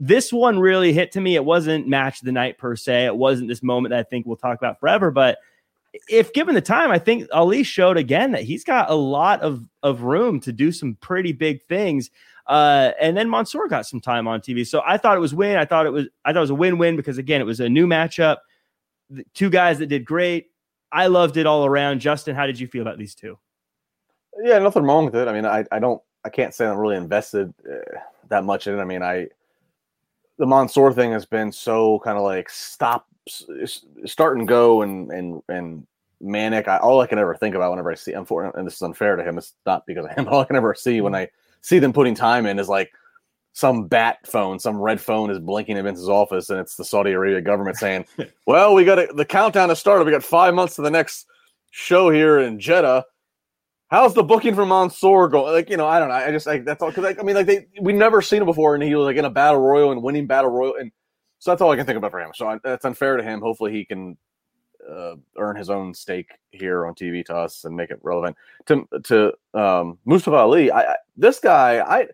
this 0.00 0.32
one 0.32 0.58
really 0.58 0.94
hit 0.94 1.12
to 1.12 1.20
me. 1.20 1.36
It 1.36 1.44
wasn't 1.44 1.86
match 1.86 2.20
the 2.20 2.32
night 2.32 2.56
per 2.56 2.74
se. 2.74 3.04
It 3.04 3.16
wasn't 3.16 3.48
this 3.48 3.62
moment 3.62 3.90
that 3.90 4.00
I 4.00 4.02
think 4.02 4.24
we'll 4.24 4.36
talk 4.36 4.56
about 4.56 4.80
forever. 4.80 5.10
But 5.10 5.38
if 6.08 6.32
given 6.32 6.54
the 6.54 6.62
time, 6.62 6.90
I 6.90 6.98
think 6.98 7.28
Ali 7.32 7.62
showed 7.62 7.98
again 7.98 8.32
that 8.32 8.42
he's 8.42 8.64
got 8.64 8.90
a 8.90 8.94
lot 8.94 9.42
of, 9.42 9.68
of 9.82 10.02
room 10.02 10.40
to 10.40 10.52
do 10.52 10.72
some 10.72 10.96
pretty 11.02 11.32
big 11.32 11.62
things. 11.64 12.10
Uh, 12.46 12.92
and 12.98 13.14
then 13.14 13.28
Mansoor 13.28 13.68
got 13.68 13.86
some 13.86 14.00
time 14.00 14.26
on 14.26 14.40
TV. 14.40 14.66
So 14.66 14.82
I 14.86 14.96
thought 14.96 15.18
it 15.18 15.20
was 15.20 15.34
win. 15.34 15.58
I 15.58 15.66
thought 15.66 15.84
it 15.84 15.92
was 15.92 16.06
I 16.24 16.32
thought 16.32 16.38
it 16.38 16.40
was 16.40 16.50
a 16.50 16.54
win-win 16.54 16.96
because 16.96 17.18
again, 17.18 17.42
it 17.42 17.44
was 17.44 17.60
a 17.60 17.68
new 17.68 17.86
matchup. 17.86 18.38
The 19.10 19.24
two 19.34 19.50
guys 19.50 19.78
that 19.78 19.86
did 19.86 20.06
great. 20.06 20.49
I 20.92 21.06
loved 21.06 21.36
it 21.36 21.46
all 21.46 21.64
around. 21.64 22.00
Justin, 22.00 22.34
how 22.34 22.46
did 22.46 22.58
you 22.58 22.66
feel 22.66 22.82
about 22.82 22.98
these 22.98 23.14
two? 23.14 23.38
Yeah, 24.42 24.58
nothing 24.58 24.84
wrong 24.84 25.04
with 25.04 25.16
it. 25.16 25.28
I 25.28 25.32
mean, 25.32 25.46
I, 25.46 25.64
I 25.70 25.78
don't 25.78 26.02
I 26.24 26.28
can't 26.28 26.54
say 26.54 26.66
I'm 26.66 26.78
really 26.78 26.96
invested 26.96 27.52
uh, 27.70 27.98
that 28.28 28.44
much 28.44 28.66
in 28.66 28.78
it. 28.78 28.80
I 28.80 28.84
mean, 28.84 29.02
I 29.02 29.28
the 30.38 30.46
Mansoor 30.46 30.92
thing 30.92 31.12
has 31.12 31.26
been 31.26 31.52
so 31.52 32.00
kind 32.00 32.16
of 32.16 32.24
like 32.24 32.48
stop, 32.48 33.06
start 34.06 34.38
and 34.38 34.48
go, 34.48 34.82
and 34.82 35.10
and 35.10 35.42
and 35.48 35.86
manic. 36.20 36.68
I, 36.68 36.78
all 36.78 37.00
I 37.00 37.06
can 37.06 37.18
ever 37.18 37.34
think 37.34 37.54
about 37.54 37.70
whenever 37.70 37.90
I 37.90 37.94
see, 37.94 38.12
unfortunately, 38.12 38.58
and 38.58 38.66
this 38.66 38.76
is 38.76 38.82
unfair 38.82 39.16
to 39.16 39.24
him. 39.24 39.38
It's 39.38 39.54
not 39.66 39.86
because 39.86 40.06
of 40.06 40.12
him. 40.12 40.28
All 40.28 40.40
I 40.40 40.44
can 40.44 40.56
ever 40.56 40.74
see 40.74 41.00
when 41.00 41.14
I 41.14 41.28
see 41.62 41.78
them 41.78 41.92
putting 41.92 42.14
time 42.14 42.46
in 42.46 42.58
is 42.58 42.68
like 42.68 42.92
some 43.52 43.86
bat 43.86 44.18
phone, 44.26 44.58
some 44.58 44.80
red 44.80 45.00
phone 45.00 45.30
is 45.30 45.38
blinking 45.38 45.76
in 45.76 45.84
Vince's 45.84 46.08
office, 46.08 46.50
and 46.50 46.60
it's 46.60 46.76
the 46.76 46.84
Saudi 46.84 47.12
Arabia 47.12 47.40
government 47.40 47.76
saying, 47.78 48.06
"Well, 48.46 48.74
we 48.74 48.84
got 48.84 49.16
the 49.16 49.24
countdown 49.24 49.68
has 49.68 49.78
started. 49.78 50.04
We 50.04 50.12
got 50.12 50.24
five 50.24 50.54
months 50.54 50.76
to 50.76 50.82
the 50.82 50.90
next 50.90 51.26
show 51.70 52.10
here 52.10 52.38
in 52.38 52.58
Jeddah." 52.58 53.04
how's 53.90 54.14
the 54.14 54.22
booking 54.22 54.54
for 54.54 54.64
Mansoor 54.64 55.28
going? 55.28 55.52
Like, 55.52 55.68
you 55.68 55.76
know, 55.76 55.86
I 55.86 55.98
don't 55.98 56.08
know. 56.08 56.14
I 56.14 56.30
just 56.30 56.46
like 56.46 56.64
that's 56.64 56.82
all 56.82 56.90
because 56.90 57.16
I 57.18 57.22
mean, 57.22 57.36
like 57.36 57.46
they 57.46 57.66
we 57.80 57.92
never 57.92 58.22
seen 58.22 58.40
him 58.40 58.46
before, 58.46 58.74
and 58.74 58.82
he 58.82 58.94
was 58.94 59.04
like 59.04 59.16
in 59.16 59.24
a 59.24 59.30
battle 59.30 59.60
royal 59.60 59.92
and 59.92 60.02
winning 60.02 60.26
battle 60.26 60.50
royal, 60.50 60.76
and 60.76 60.90
so 61.38 61.50
that's 61.50 61.60
all 61.60 61.70
I 61.70 61.76
can 61.76 61.86
think 61.86 61.98
about 61.98 62.10
for 62.10 62.20
him. 62.20 62.30
So 62.34 62.48
I, 62.48 62.58
that's 62.62 62.84
unfair 62.84 63.16
to 63.16 63.22
him. 63.22 63.40
Hopefully, 63.40 63.72
he 63.72 63.84
can 63.84 64.16
uh, 64.88 65.16
earn 65.36 65.56
his 65.56 65.70
own 65.70 65.92
stake 65.92 66.30
here 66.50 66.86
on 66.86 66.94
TV 66.94 67.24
to 67.26 67.36
us 67.36 67.64
and 67.64 67.76
make 67.76 67.90
it 67.90 67.98
relevant 68.02 68.36
to 68.66 68.88
to 69.04 69.32
um, 69.54 69.98
Mustafa 70.04 70.36
Ali. 70.36 70.70
I, 70.70 70.92
I 70.92 70.96
this 71.16 71.40
guy, 71.40 71.80
I 71.80 72.08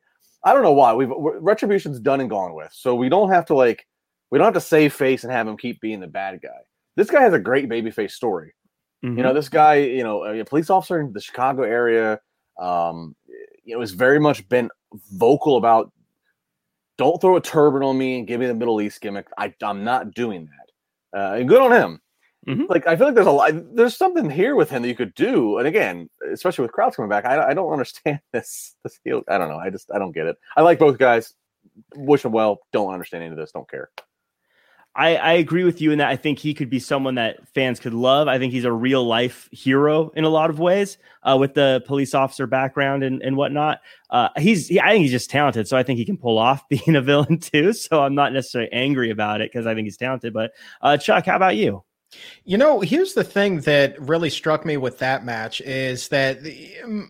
I 0.47 0.55
don't 0.55 0.63
know 0.63 0.73
why 0.73 0.95
we've 0.95 1.11
retribution's 1.11 1.99
done 1.99 2.21
and 2.21 2.31
gone 2.31 2.55
with, 2.55 2.73
so 2.73 2.95
we 2.95 3.09
don't 3.09 3.31
have 3.31 3.45
to 3.47 3.55
like 3.55 3.85
we 4.31 4.39
don't 4.39 4.47
have 4.47 4.55
to 4.55 4.61
save 4.61 4.95
face 4.95 5.25
and 5.25 5.33
have 5.33 5.49
him 5.49 5.57
keep 5.57 5.81
being 5.81 5.99
the 5.99 6.07
bad 6.07 6.41
guy. 6.41 6.61
This 6.95 7.11
guy 7.11 7.23
has 7.23 7.35
a 7.35 7.39
great 7.39 7.69
babyface 7.69 8.13
story. 8.13 8.55
Mm-hmm. 9.05 9.19
You 9.19 9.25
know, 9.25 9.35
this 9.35 9.49
guy, 9.49 9.75
you 9.75 10.05
know, 10.05 10.25
a 10.25 10.45
police 10.45 10.71
officer 10.71 11.01
in 11.01 11.13
the 11.13 11.21
Chicago 11.21 11.65
area, 11.65 12.21
um, 12.61 13.17
you 13.65 13.75
know, 13.75 13.81
has 13.81 13.91
very 13.91 14.21
much 14.21 14.49
been 14.49 14.71
vocal 15.13 15.57
about 15.57 15.93
don't 16.97 17.21
throw 17.21 17.37
a 17.37 17.41
turban 17.41 17.83
on 17.83 17.99
me 17.99 18.19
and 18.19 18.27
give 18.29 18.39
me 18.39 18.47
the 18.47 18.55
Middle 18.55 18.81
East 18.81 19.01
gimmick. 19.01 19.27
I, 19.37 19.53
I'm 19.63 19.83
not 19.83 20.15
doing 20.15 20.49
that. 21.13 21.19
Uh, 21.19 21.35
and 21.35 21.49
good 21.49 21.61
on 21.61 21.73
him. 21.73 22.01
Mm-hmm. 22.47 22.65
Like 22.69 22.87
I 22.87 22.97
feel 22.97 23.07
like 23.07 23.15
there's 23.15 23.27
a 23.27 23.33
lot, 23.33 23.53
there's 23.75 23.97
something 23.97 24.31
here 24.31 24.55
with 24.55 24.71
him 24.71 24.83
that 24.83 24.89
you 24.89 24.95
could 24.95 25.15
do. 25.15 25.59
And 25.59 25.67
again, 25.67 26.09
especially 26.33 26.63
with 26.63 26.73
crowds 26.73 26.97
coming 26.97 27.09
back, 27.09 27.25
I, 27.25 27.49
I 27.51 27.55
don't 27.55 27.73
understand 27.73 28.21
this. 28.33 28.75
This 28.85 28.99
heel. 29.05 29.23
I 29.29 29.39
don't 29.39 29.49
know. 29.49 29.59
I 29.59 29.71
just 29.71 29.91
I 29.93 29.99
don't 29.99 30.13
get 30.13 30.27
it. 30.27 30.37
I 30.57 30.63
like 30.63 30.79
both 30.79 30.99
guys. 30.99 31.35
Wish 31.97 32.23
them 32.23 32.33
well. 32.33 32.61
Don't 32.73 32.93
understand 32.93 33.25
any 33.25 33.33
of 33.33 33.37
this. 33.37 33.53
Don't 33.53 33.69
care. 33.69 33.91
I, 34.97 35.17
I 35.17 35.33
agree 35.33 35.65
with 35.65 35.83
you 35.83 35.93
in 35.93 35.99
that 35.99 36.09
I 36.09 36.17
think 36.17 36.39
he 36.39 36.55
could 36.55 36.71
be 36.71 36.79
someone 36.79 37.17
that 37.17 37.47
fans 37.53 37.79
could 37.79 37.93
love. 37.93 38.29
I 38.29 38.39
think 38.39 38.55
he's 38.55 38.65
a 38.65 38.73
real 38.73 39.05
life 39.05 39.47
hero 39.53 40.11
in 40.17 40.25
a 40.25 40.31
lot 40.31 40.49
of 40.49 40.59
ways 40.59 40.97
uh, 41.23 41.37
with 41.39 41.53
the 41.53 41.85
police 41.87 42.15
officer 42.15 42.47
background 42.47 43.03
and, 43.03 43.21
and 43.21 43.37
whatnot. 43.37 43.81
Uh, 44.09 44.31
he's 44.39 44.69
he, 44.69 44.81
I 44.81 44.93
think 44.93 45.03
he's 45.03 45.11
just 45.11 45.29
talented, 45.29 45.69
so 45.69 45.77
I 45.77 45.83
think 45.83 45.99
he 45.99 46.07
can 46.07 46.17
pull 46.17 46.39
off 46.39 46.67
being 46.71 46.97
a 46.97 47.03
villain 47.03 47.39
too. 47.39 47.75
So 47.75 48.03
I'm 48.03 48.15
not 48.15 48.33
necessarily 48.33 48.73
angry 48.73 49.11
about 49.11 49.43
it 49.43 49.53
because 49.53 49.67
I 49.67 49.75
think 49.75 49.85
he's 49.85 49.99
talented. 49.99 50.33
But 50.33 50.53
uh, 50.81 50.97
Chuck, 50.97 51.27
how 51.27 51.37
about 51.37 51.57
you? 51.57 51.85
You 52.45 52.57
know, 52.57 52.81
here's 52.81 53.15
the 53.15 53.25
thing 53.25 53.61
that 53.63 54.01
really 54.01 54.31
struck 54.31 54.65
me 54.65 54.77
with 54.77 55.01
that 55.01 55.25
match 55.25 55.61
is 55.63 56.09
that 56.09 56.39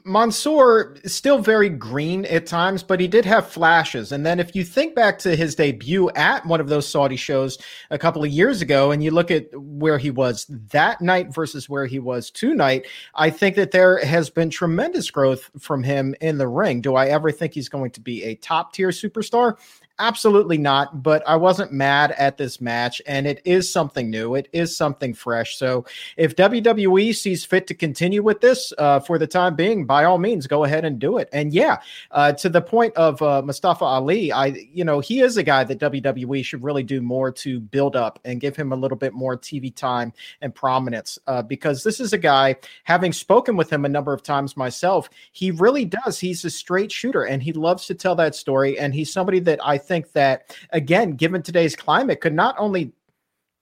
Mansoor 0.04 0.96
is 1.04 1.14
still 1.14 1.38
very 1.40 1.68
green 1.68 2.24
at 2.24 2.46
times, 2.46 2.82
but 2.82 3.00
he 3.00 3.06
did 3.06 3.26
have 3.26 3.46
flashes. 3.46 4.12
And 4.12 4.24
then 4.24 4.40
if 4.40 4.56
you 4.56 4.64
think 4.64 4.94
back 4.94 5.18
to 5.20 5.36
his 5.36 5.54
debut 5.54 6.08
at 6.16 6.46
one 6.46 6.60
of 6.60 6.68
those 6.68 6.88
Saudi 6.88 7.16
shows 7.16 7.58
a 7.90 7.98
couple 7.98 8.24
of 8.24 8.30
years 8.30 8.62
ago, 8.62 8.90
and 8.90 9.04
you 9.04 9.10
look 9.10 9.30
at 9.30 9.48
where 9.54 9.98
he 9.98 10.10
was 10.10 10.46
that 10.70 11.02
night 11.02 11.34
versus 11.34 11.68
where 11.68 11.84
he 11.84 11.98
was 11.98 12.30
tonight, 12.30 12.86
I 13.14 13.28
think 13.28 13.56
that 13.56 13.72
there 13.72 14.02
has 14.02 14.30
been 14.30 14.48
tremendous 14.48 15.10
growth 15.10 15.50
from 15.58 15.82
him 15.82 16.14
in 16.22 16.38
the 16.38 16.48
ring. 16.48 16.80
Do 16.80 16.94
I 16.94 17.08
ever 17.08 17.30
think 17.30 17.52
he's 17.52 17.68
going 17.68 17.90
to 17.90 18.00
be 18.00 18.24
a 18.24 18.36
top 18.36 18.72
tier 18.72 18.88
superstar? 18.88 19.58
Absolutely 19.98 20.58
not. 20.58 21.02
But 21.02 21.26
I 21.26 21.36
wasn't 21.36 21.72
mad 21.72 22.12
at 22.12 22.36
this 22.36 22.60
match, 22.60 23.00
and 23.06 23.26
it 23.26 23.40
is 23.46 23.70
something 23.72 24.10
new. 24.10 24.34
It 24.34 24.46
is 24.52 24.76
something 24.76 25.14
fresh. 25.14 25.56
So 25.56 25.86
if 26.18 26.36
WWE 26.36 27.14
sees 27.14 27.46
fit 27.46 27.66
to 27.68 27.74
continue 27.74 28.22
with 28.22 28.42
this 28.42 28.74
uh, 28.76 29.00
for 29.00 29.18
the 29.18 29.26
time 29.26 29.56
being, 29.56 29.86
by 29.86 30.04
all 30.04 30.18
means, 30.18 30.46
go 30.46 30.64
ahead 30.64 30.84
and 30.84 30.98
do 30.98 31.16
it. 31.16 31.30
And 31.32 31.50
yeah, 31.50 31.78
uh, 32.10 32.32
to 32.34 32.50
the 32.50 32.60
point 32.60 32.94
of 32.96 33.22
uh, 33.22 33.40
Mustafa 33.40 33.86
Ali, 33.86 34.30
I 34.32 34.46
you 34.70 34.84
know 34.84 35.00
he 35.00 35.20
is 35.20 35.38
a 35.38 35.42
guy 35.42 35.64
that 35.64 35.78
WWE 35.78 36.44
should 36.44 36.62
really 36.62 36.82
do 36.82 37.00
more 37.00 37.32
to 37.32 37.58
build 37.58 37.96
up 37.96 38.18
and 38.26 38.38
give 38.38 38.54
him 38.54 38.72
a 38.72 38.76
little 38.76 38.98
bit 38.98 39.14
more 39.14 39.38
TV 39.38 39.74
time 39.74 40.12
and 40.42 40.54
prominence 40.54 41.18
uh, 41.26 41.40
because 41.40 41.84
this 41.84 42.00
is 42.00 42.12
a 42.12 42.18
guy. 42.18 42.56
Having 42.84 43.14
spoken 43.14 43.56
with 43.56 43.72
him 43.72 43.86
a 43.86 43.88
number 43.88 44.12
of 44.12 44.22
times 44.22 44.58
myself, 44.58 45.08
he 45.32 45.52
really 45.52 45.86
does. 45.86 46.18
He's 46.18 46.44
a 46.44 46.50
straight 46.50 46.92
shooter, 46.92 47.22
and 47.22 47.42
he 47.42 47.54
loves 47.54 47.86
to 47.86 47.94
tell 47.94 48.14
that 48.16 48.34
story. 48.34 48.78
And 48.78 48.92
he's 48.92 49.10
somebody 49.10 49.38
that 49.40 49.58
I 49.64 49.78
think 49.86 50.12
that, 50.12 50.56
again, 50.70 51.12
given 51.12 51.42
today's 51.42 51.76
climate, 51.76 52.20
could 52.20 52.34
not 52.34 52.54
only, 52.58 52.92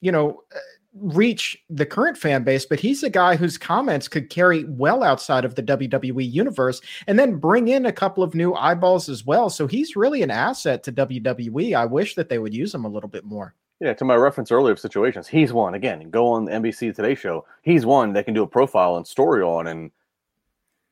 you 0.01 0.13
know, 0.13 0.43
uh, 0.55 0.59
reach 0.95 1.59
the 1.69 1.87
current 1.87 2.17
fan 2.17 2.45
base, 2.45 2.65
but 2.65 2.79
he's 2.79 3.03
a 3.03 3.11
guy 3.11 3.35
whose 3.37 3.59
comments 3.59 4.07
could 4.07 4.31
carry 4.31 4.65
well 4.65 5.03
outside 5.03 5.45
of 5.45 5.55
the 5.57 5.63
WWE 5.63 6.31
universe 6.31 6.81
and 7.07 7.19
then 7.19 7.37
bring 7.37 7.69
in 7.69 7.87
a 7.87 7.93
couple 7.93 8.23
of 8.23 8.35
new 8.35 8.55
eyeballs 8.55 9.09
as 9.09 9.27
well. 9.27 9.51
So 9.51 9.67
he's 9.67 9.97
really 9.97 10.23
an 10.23 10.31
asset 10.31 10.83
to 10.85 10.93
WWE. 10.93 11.75
I 11.75 11.85
wish 11.85 12.15
that 12.15 12.29
they 12.29 12.39
would 12.39 12.55
use 12.55 12.73
him 12.75 12.85
a 12.85 12.89
little 12.89 13.09
bit 13.09 13.25
more. 13.25 13.55
Yeah, 13.81 13.93
to 13.95 14.05
my 14.05 14.15
reference 14.15 14.53
earlier 14.53 14.73
of 14.73 14.79
situations, 14.79 15.27
he's 15.27 15.53
one 15.53 15.75
again. 15.75 16.09
Go 16.11 16.29
on 16.29 16.45
the 16.45 16.53
NBC 16.53 16.95
Today 16.95 17.15
show. 17.15 17.45
He's 17.63 17.85
one 17.85 18.13
that 18.13 18.25
can 18.25 18.33
do 18.33 18.45
a 18.45 18.47
profile 18.47 18.97
and 18.97 19.07
story 19.07 19.43
on, 19.43 19.67
and 19.67 19.91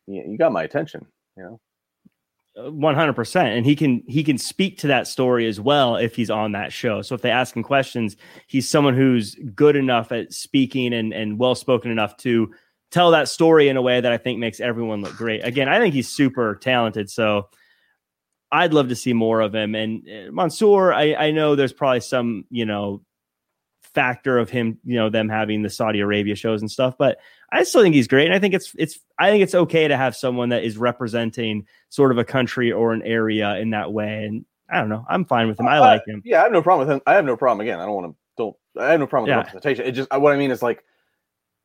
you, 0.09 0.25
you 0.27 0.37
got 0.37 0.53
my 0.53 0.65
attention. 0.65 1.07
You 1.37 1.43
know. 1.45 1.61
100% 2.57 3.37
and 3.37 3.65
he 3.65 3.75
can 3.75 4.03
he 4.07 4.23
can 4.23 4.37
speak 4.37 4.77
to 4.79 4.87
that 4.87 5.07
story 5.07 5.47
as 5.47 5.59
well 5.59 5.97
if 5.97 6.15
he's 6.15 6.31
on 6.31 6.53
that 6.53 6.73
show. 6.73 7.01
So 7.01 7.15
if 7.15 7.23
they 7.23 7.31
ask 7.31 7.57
him 7.57 7.63
questions 7.63 8.17
he's 8.47 8.69
someone 8.69 8.95
who's 8.95 9.35
good 9.55 9.75
enough 9.75 10.13
at 10.13 10.33
speaking 10.33 10.93
and 10.93 11.15
and 11.15 11.39
well 11.39 11.55
spoken 11.55 11.91
enough 11.91 12.17
to 12.19 12.53
tell 12.91 13.11
that 13.13 13.29
story 13.29 13.69
in 13.69 13.79
a 13.79 13.83
way 13.83 14.03
that 14.03 14.13
i 14.13 14.19
think 14.19 14.39
makes 14.39 14.61
everyone 14.61 15.01
look 15.01 15.17
great. 15.17 15.43
Again 15.45 15.69
i 15.69 15.79
think 15.79 15.95
he's 15.95 16.11
super 16.11 16.57
talented 16.57 17.09
so 17.09 17.49
i'd 18.51 18.75
love 18.75 18.91
to 18.91 18.97
see 18.97 19.15
more 19.15 19.41
of 19.41 19.55
him. 19.55 19.75
And 19.75 20.07
uh, 20.07 20.31
mansoor 20.31 20.93
i 20.93 21.15
i 21.15 21.31
know 21.31 21.57
there's 21.57 21.73
probably 21.73 22.01
some 22.01 22.45
you 22.51 22.67
know 22.67 23.03
factor 23.95 24.39
of 24.39 24.51
him, 24.51 24.79
you 24.85 24.97
know, 24.97 25.11
them 25.11 25.29
having 25.29 25.63
the 25.63 25.71
Saudi 25.71 26.01
Arabia 26.01 26.35
shows 26.35 26.61
and 26.61 26.71
stuff. 26.71 26.97
But 26.99 27.19
I 27.51 27.65
still 27.65 27.83
think 27.83 27.95
he's 27.95 28.09
great, 28.09 28.27
and 28.27 28.35
I 28.35 28.39
think 28.39 28.55
it's 28.55 28.75
it's 28.79 28.99
I 29.19 29.31
think 29.31 29.43
it's 29.43 29.55
okay 29.55 29.89
to 29.89 29.97
have 29.97 30.17
someone 30.17 30.51
that 30.51 30.65
is 30.65 30.79
representing 30.79 31.67
sort 31.91 32.11
of 32.11 32.19
a 32.19 32.25
country 32.25 32.73
or 32.73 32.93
an 32.93 33.03
area 33.03 33.57
in 33.57 33.71
that 33.71 33.93
way. 33.93 34.25
And 34.25 34.45
I 34.71 34.79
don't 34.81 34.89
know, 34.89 35.05
I'm 35.09 35.25
fine 35.25 35.49
with 35.49 35.61
him. 35.61 35.69
I 35.69 35.79
uh, 35.79 35.81
like 35.81 36.07
him. 36.07 36.23
Yeah, 36.25 36.41
I 36.41 36.45
have 36.45 36.53
no 36.53 36.63
problem 36.63 36.87
with 36.87 36.97
him. 36.97 37.03
I 37.07 37.15
have 37.15 37.25
no 37.25 37.37
problem. 37.37 37.61
Again, 37.61 37.79
I 37.79 37.85
don't 37.85 37.95
want 37.95 38.13
to 38.13 38.17
don't. 38.37 38.57
I 38.79 38.91
have 38.93 39.01
no 39.01 39.07
problem 39.07 39.29
with 39.29 39.37
yeah. 39.37 39.39
representation. 39.39 39.85
It 39.85 39.93
just 39.93 40.11
what 40.13 40.33
I 40.33 40.37
mean 40.37 40.51
is 40.51 40.63
like. 40.63 40.85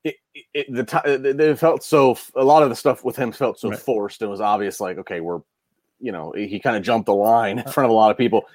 It, 0.04 0.16
it, 0.54 0.74
the 0.74 0.84
time 0.86 1.02
it 1.06 1.60
felt 1.60 1.84
so 1.84 2.18
a 2.36 2.44
lot 2.44 2.64
of 2.64 2.70
the 2.70 2.76
stuff 2.76 3.04
with 3.04 3.18
him 3.18 3.34
felt 3.34 3.60
so 3.60 3.72
right. 3.72 3.80
forced 3.80 4.22
and 4.22 4.32
was 4.32 4.40
obvious 4.40 4.80
like 4.80 5.00
okay 5.00 5.20
we're 5.20 5.40
you 6.00 6.14
know 6.14 6.32
he 6.32 6.62
kind 6.62 6.78
of 6.78 6.84
jumped 6.84 7.08
the 7.08 7.14
line 7.14 7.60
in 7.60 7.68
front 7.70 7.86
of 7.86 7.90
a 7.90 7.94
lot 7.94 8.12
of 8.12 8.18
people 8.18 8.46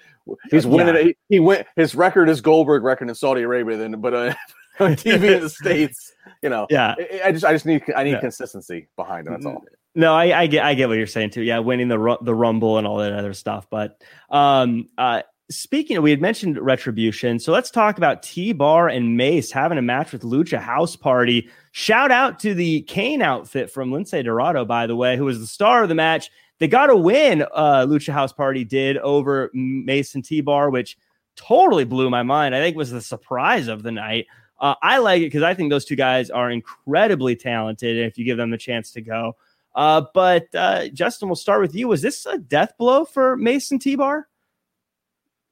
He's 0.51 0.67
winning. 0.67 0.95
Yeah. 0.95 1.03
He, 1.03 1.17
he 1.29 1.41
went. 1.41 1.67
His 1.77 1.95
record 1.95 2.29
is 2.29 2.41
Goldberg 2.41 2.83
record 2.83 3.09
in 3.09 3.15
Saudi 3.15 3.43
Arabia. 3.43 3.77
Then, 3.77 4.01
but 4.01 4.15
uh, 4.15 4.35
on 4.81 4.95
TV 4.95 5.37
in 5.37 5.43
the 5.43 5.51
states, 5.51 6.13
you 6.43 6.49
know. 6.49 6.67
Yeah. 6.71 6.95
I, 7.25 7.33
just, 7.33 7.45
I 7.45 7.53
just 7.53 7.67
need, 7.67 7.83
I 7.97 8.05
need 8.05 8.13
yeah. 8.13 8.21
consistency 8.21 8.89
behind 8.97 9.27
it. 9.27 9.31
That's 9.31 9.47
all. 9.47 9.65
No, 9.95 10.15
I, 10.15 10.43
I, 10.43 10.47
get, 10.47 10.65
I 10.65 10.75
get 10.75 10.89
what 10.89 10.97
you're 10.97 11.07
saying 11.07 11.31
too. 11.31 11.43
Yeah, 11.43 11.59
winning 11.59 11.89
the 11.89 12.19
the 12.23 12.35
Rumble 12.35 12.79
and 12.79 12.87
all 12.87 12.99
that 12.99 13.13
other 13.13 13.35
stuff. 13.35 13.67
But 13.69 14.01
um, 14.31 14.89
uh, 14.97 15.23
speaking, 15.51 15.99
of, 15.99 16.03
we 16.03 16.11
had 16.11 16.21
mentioned 16.21 16.59
retribution, 16.59 17.39
so 17.39 17.53
let's 17.53 17.71
talk 17.71 17.99
about 17.99 18.23
T 18.23 18.53
Bar 18.53 18.89
and 18.89 19.19
Mace 19.19 19.53
having 19.53 19.77
a 19.77 19.83
match 19.83 20.13
with 20.13 20.23
Lucha 20.23 20.59
House 20.59 20.97
Party. 20.97 21.51
Shout 21.73 22.11
out 22.11 22.39
to 22.41 22.55
the 22.55 22.83
Kane 22.83 23.21
outfit 23.21 23.71
from 23.71 23.91
Lince 23.91 24.25
Dorado, 24.25 24.65
by 24.65 24.87
the 24.87 24.97
way, 24.97 25.19
who 25.19 25.27
was 25.27 25.41
the 25.41 25.47
star 25.47 25.83
of 25.83 25.91
the 25.91 25.95
match. 25.95 26.31
They 26.63 26.69
got 26.69 26.91
a 26.91 26.97
win, 26.97 27.43
uh, 27.43 27.87
Lucha 27.89 28.13
House 28.13 28.33
Party 28.33 28.63
did 28.63 28.97
over 28.99 29.51
Mace 29.53 30.15
and 30.15 30.25
T-Bar, 30.25 30.71
which 30.71 30.97
totally 31.35 31.83
blew 31.83 32.09
my 32.09 32.23
mind. 32.23 32.55
I 32.55 32.61
think 32.61 32.77
was 32.77 32.93
the 32.93 33.01
surprise 33.01 33.67
of 33.67 33.83
the 33.83 33.91
night. 33.91 34.29
Uh, 34.61 34.77
I 34.81 34.99
like 34.99 35.23
it 35.23 35.27
because 35.27 35.43
I 35.43 35.55
think 35.55 35.71
those 35.71 35.85
two 35.85 35.97
guys 35.97 36.31
are 36.31 36.53
incredibly 36.53 37.35
talented 37.35 37.97
if 37.97 38.17
you 38.17 38.25
give 38.25 38.37
them 38.37 38.51
the 38.51 38.59
chance 38.59 38.93
to 38.93 39.01
go. 39.01 39.35
Uh, 39.75 40.05
but 40.15 40.55
uh, 40.55 40.87
Justin, 40.91 41.29
we'll 41.29 41.35
start 41.35 41.63
with 41.63 41.75
you. 41.75 41.89
Was 41.89 42.01
this 42.01 42.27
a 42.27 42.39
death 42.39 42.75
blow 42.79 43.05
for 43.07 43.37
Mace 43.37 43.73
and 43.73 43.83
T-Bar 43.83 44.29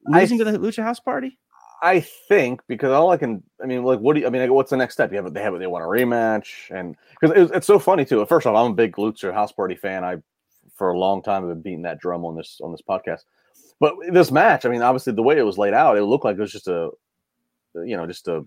losing 0.06 0.38
th- 0.38 0.46
to 0.46 0.52
the 0.56 0.64
Lucha 0.64 0.84
House 0.84 1.00
Party? 1.00 1.36
I 1.82 2.06
think 2.28 2.60
because 2.68 2.92
all 2.92 3.10
I 3.10 3.16
can, 3.16 3.42
I 3.60 3.66
mean, 3.66 3.82
like, 3.82 3.98
what 3.98 4.14
do 4.14 4.20
you, 4.20 4.28
I 4.28 4.30
mean, 4.30 4.54
what's 4.54 4.70
the 4.70 4.76
next 4.76 4.94
step? 4.94 5.10
You 5.10 5.20
have, 5.20 5.34
they 5.34 5.42
have, 5.42 5.58
they 5.58 5.66
want 5.66 5.82
a 5.82 5.88
rematch, 5.88 6.70
and 6.70 6.94
because 7.20 7.36
it, 7.36 7.56
it's 7.56 7.66
so 7.66 7.80
funny 7.80 8.04
too. 8.04 8.24
First 8.26 8.46
off, 8.46 8.54
I'm 8.54 8.70
a 8.70 8.74
big 8.76 8.94
Lucha 8.94 9.34
House 9.34 9.50
Party 9.50 9.74
fan. 9.74 10.04
I 10.04 10.18
for 10.80 10.92
a 10.92 10.98
long 10.98 11.22
time. 11.22 11.42
I've 11.42 11.50
been 11.50 11.60
beating 11.60 11.82
that 11.82 12.00
drum 12.00 12.24
on 12.24 12.34
this 12.34 12.58
on 12.64 12.72
this 12.72 12.80
podcast. 12.80 13.20
But 13.80 13.96
this 14.10 14.30
match, 14.30 14.64
I 14.64 14.70
mean, 14.70 14.80
obviously 14.80 15.12
the 15.12 15.22
way 15.22 15.36
it 15.36 15.42
was 15.42 15.58
laid 15.58 15.74
out, 15.74 15.98
it 15.98 16.04
looked 16.04 16.24
like 16.24 16.38
it 16.38 16.40
was 16.40 16.52
just 16.52 16.68
a, 16.68 16.88
you 17.74 17.98
know, 17.98 18.06
just 18.06 18.28
a 18.28 18.46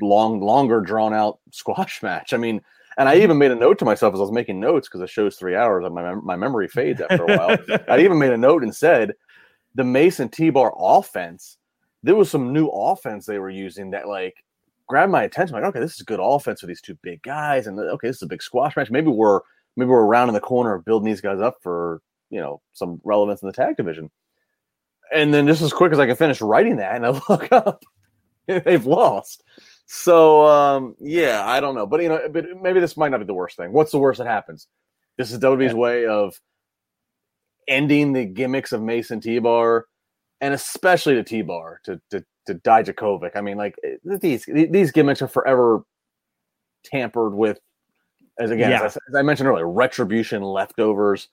long, 0.00 0.40
longer 0.40 0.80
drawn 0.80 1.12
out 1.12 1.40
squash 1.50 2.04
match. 2.04 2.32
I 2.32 2.36
mean, 2.36 2.60
and 2.96 3.08
I 3.08 3.14
mm-hmm. 3.14 3.24
even 3.24 3.38
made 3.38 3.50
a 3.50 3.56
note 3.56 3.80
to 3.80 3.84
myself 3.84 4.14
as 4.14 4.20
I 4.20 4.22
was 4.22 4.30
making 4.30 4.60
notes 4.60 4.86
because 4.86 5.00
the 5.00 5.08
show's 5.08 5.36
three 5.36 5.56
hours 5.56 5.84
and 5.84 5.92
my 5.92 6.14
my 6.14 6.36
memory 6.36 6.68
fades 6.68 7.00
after 7.00 7.24
a 7.24 7.36
while. 7.36 7.58
I 7.88 7.98
even 7.98 8.18
made 8.18 8.32
a 8.32 8.38
note 8.38 8.62
and 8.62 8.74
said 8.74 9.14
the 9.74 9.84
Mace 9.84 10.20
and 10.20 10.32
T-Bar 10.32 10.72
offense. 10.78 11.56
There 12.04 12.14
was 12.14 12.30
some 12.30 12.52
new 12.52 12.68
offense 12.68 13.26
they 13.26 13.40
were 13.40 13.50
using 13.50 13.90
that 13.90 14.06
like 14.06 14.44
grabbed 14.86 15.10
my 15.10 15.24
attention. 15.24 15.54
Like, 15.54 15.64
okay, 15.64 15.80
this 15.80 15.96
is 15.96 16.02
good 16.02 16.20
offense 16.22 16.60
for 16.60 16.68
these 16.68 16.80
two 16.80 16.96
big 17.02 17.22
guys, 17.22 17.66
and 17.66 17.76
okay, 17.76 18.06
this 18.06 18.16
is 18.16 18.22
a 18.22 18.26
big 18.26 18.42
squash 18.42 18.76
match. 18.76 18.90
Maybe 18.90 19.08
we're 19.08 19.40
maybe 19.80 19.90
we're 19.90 20.04
around 20.04 20.28
in 20.28 20.34
the 20.34 20.40
corner 20.40 20.74
of 20.74 20.84
building 20.84 21.06
these 21.06 21.20
guys 21.20 21.40
up 21.40 21.56
for 21.62 22.00
you 22.30 22.40
know 22.40 22.60
some 22.72 23.00
relevance 23.04 23.42
in 23.42 23.46
the 23.46 23.52
tag 23.52 23.76
division. 23.76 24.10
And 25.12 25.34
then 25.34 25.46
just 25.48 25.62
as 25.62 25.72
quick 25.72 25.92
as 25.92 25.98
I 25.98 26.06
can 26.06 26.14
finish 26.14 26.40
writing 26.40 26.76
that, 26.76 26.94
and 26.94 27.04
I 27.04 27.10
look 27.28 27.50
up, 27.52 27.82
they've 28.46 28.86
lost. 28.86 29.42
So 29.86 30.46
um, 30.46 30.94
yeah, 31.00 31.42
I 31.44 31.58
don't 31.58 31.74
know, 31.74 31.86
but 31.86 32.02
you 32.02 32.08
know, 32.08 32.28
but 32.30 32.44
maybe 32.60 32.78
this 32.78 32.96
might 32.96 33.08
not 33.08 33.18
be 33.18 33.26
the 33.26 33.34
worst 33.34 33.56
thing. 33.56 33.72
What's 33.72 33.90
the 33.90 33.98
worst 33.98 34.18
that 34.18 34.28
happens? 34.28 34.68
This 35.18 35.32
is 35.32 35.38
WWE's 35.40 35.72
yeah. 35.72 35.78
way 35.78 36.06
of 36.06 36.40
ending 37.66 38.12
the 38.12 38.24
gimmicks 38.24 38.72
of 38.72 38.82
Mace 38.82 39.10
and 39.10 39.22
T-Bar, 39.22 39.86
and 40.40 40.54
especially 40.54 41.14
the 41.14 41.24
T 41.24 41.42
Bar 41.42 41.80
to 41.84 42.00
to 42.10 42.24
to 42.46 42.54
Dijakovic. 42.54 43.32
I 43.34 43.40
mean, 43.40 43.56
like 43.56 43.74
these 44.04 44.44
these 44.46 44.92
gimmicks 44.92 45.22
are 45.22 45.28
forever 45.28 45.82
tampered 46.84 47.34
with 47.34 47.58
as 48.40 48.50
again, 48.50 48.70
yeah. 48.70 48.82
as, 48.82 48.96
I, 48.96 49.00
as, 49.08 49.14
I, 49.16 49.22
mentioned 49.22 49.48
earlier, 49.48 49.68
retribution 49.68 50.42
leftovers. 50.42 51.28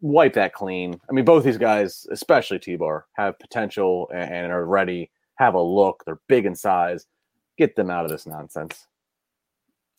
Wipe 0.00 0.34
that 0.34 0.52
clean. 0.52 1.00
I 1.08 1.12
mean, 1.12 1.24
both 1.24 1.44
these 1.44 1.58
guys, 1.58 2.06
especially 2.10 2.58
T 2.58 2.76
Bar, 2.76 3.06
have 3.14 3.38
potential 3.38 4.08
and, 4.14 4.32
and 4.32 4.52
are 4.52 4.64
ready. 4.64 5.10
Have 5.36 5.54
a 5.54 5.60
look. 5.60 6.02
They're 6.04 6.20
big 6.28 6.46
in 6.46 6.54
size. 6.54 7.06
Get 7.58 7.76
them 7.76 7.90
out 7.90 8.04
of 8.04 8.10
this 8.10 8.26
nonsense. 8.26 8.86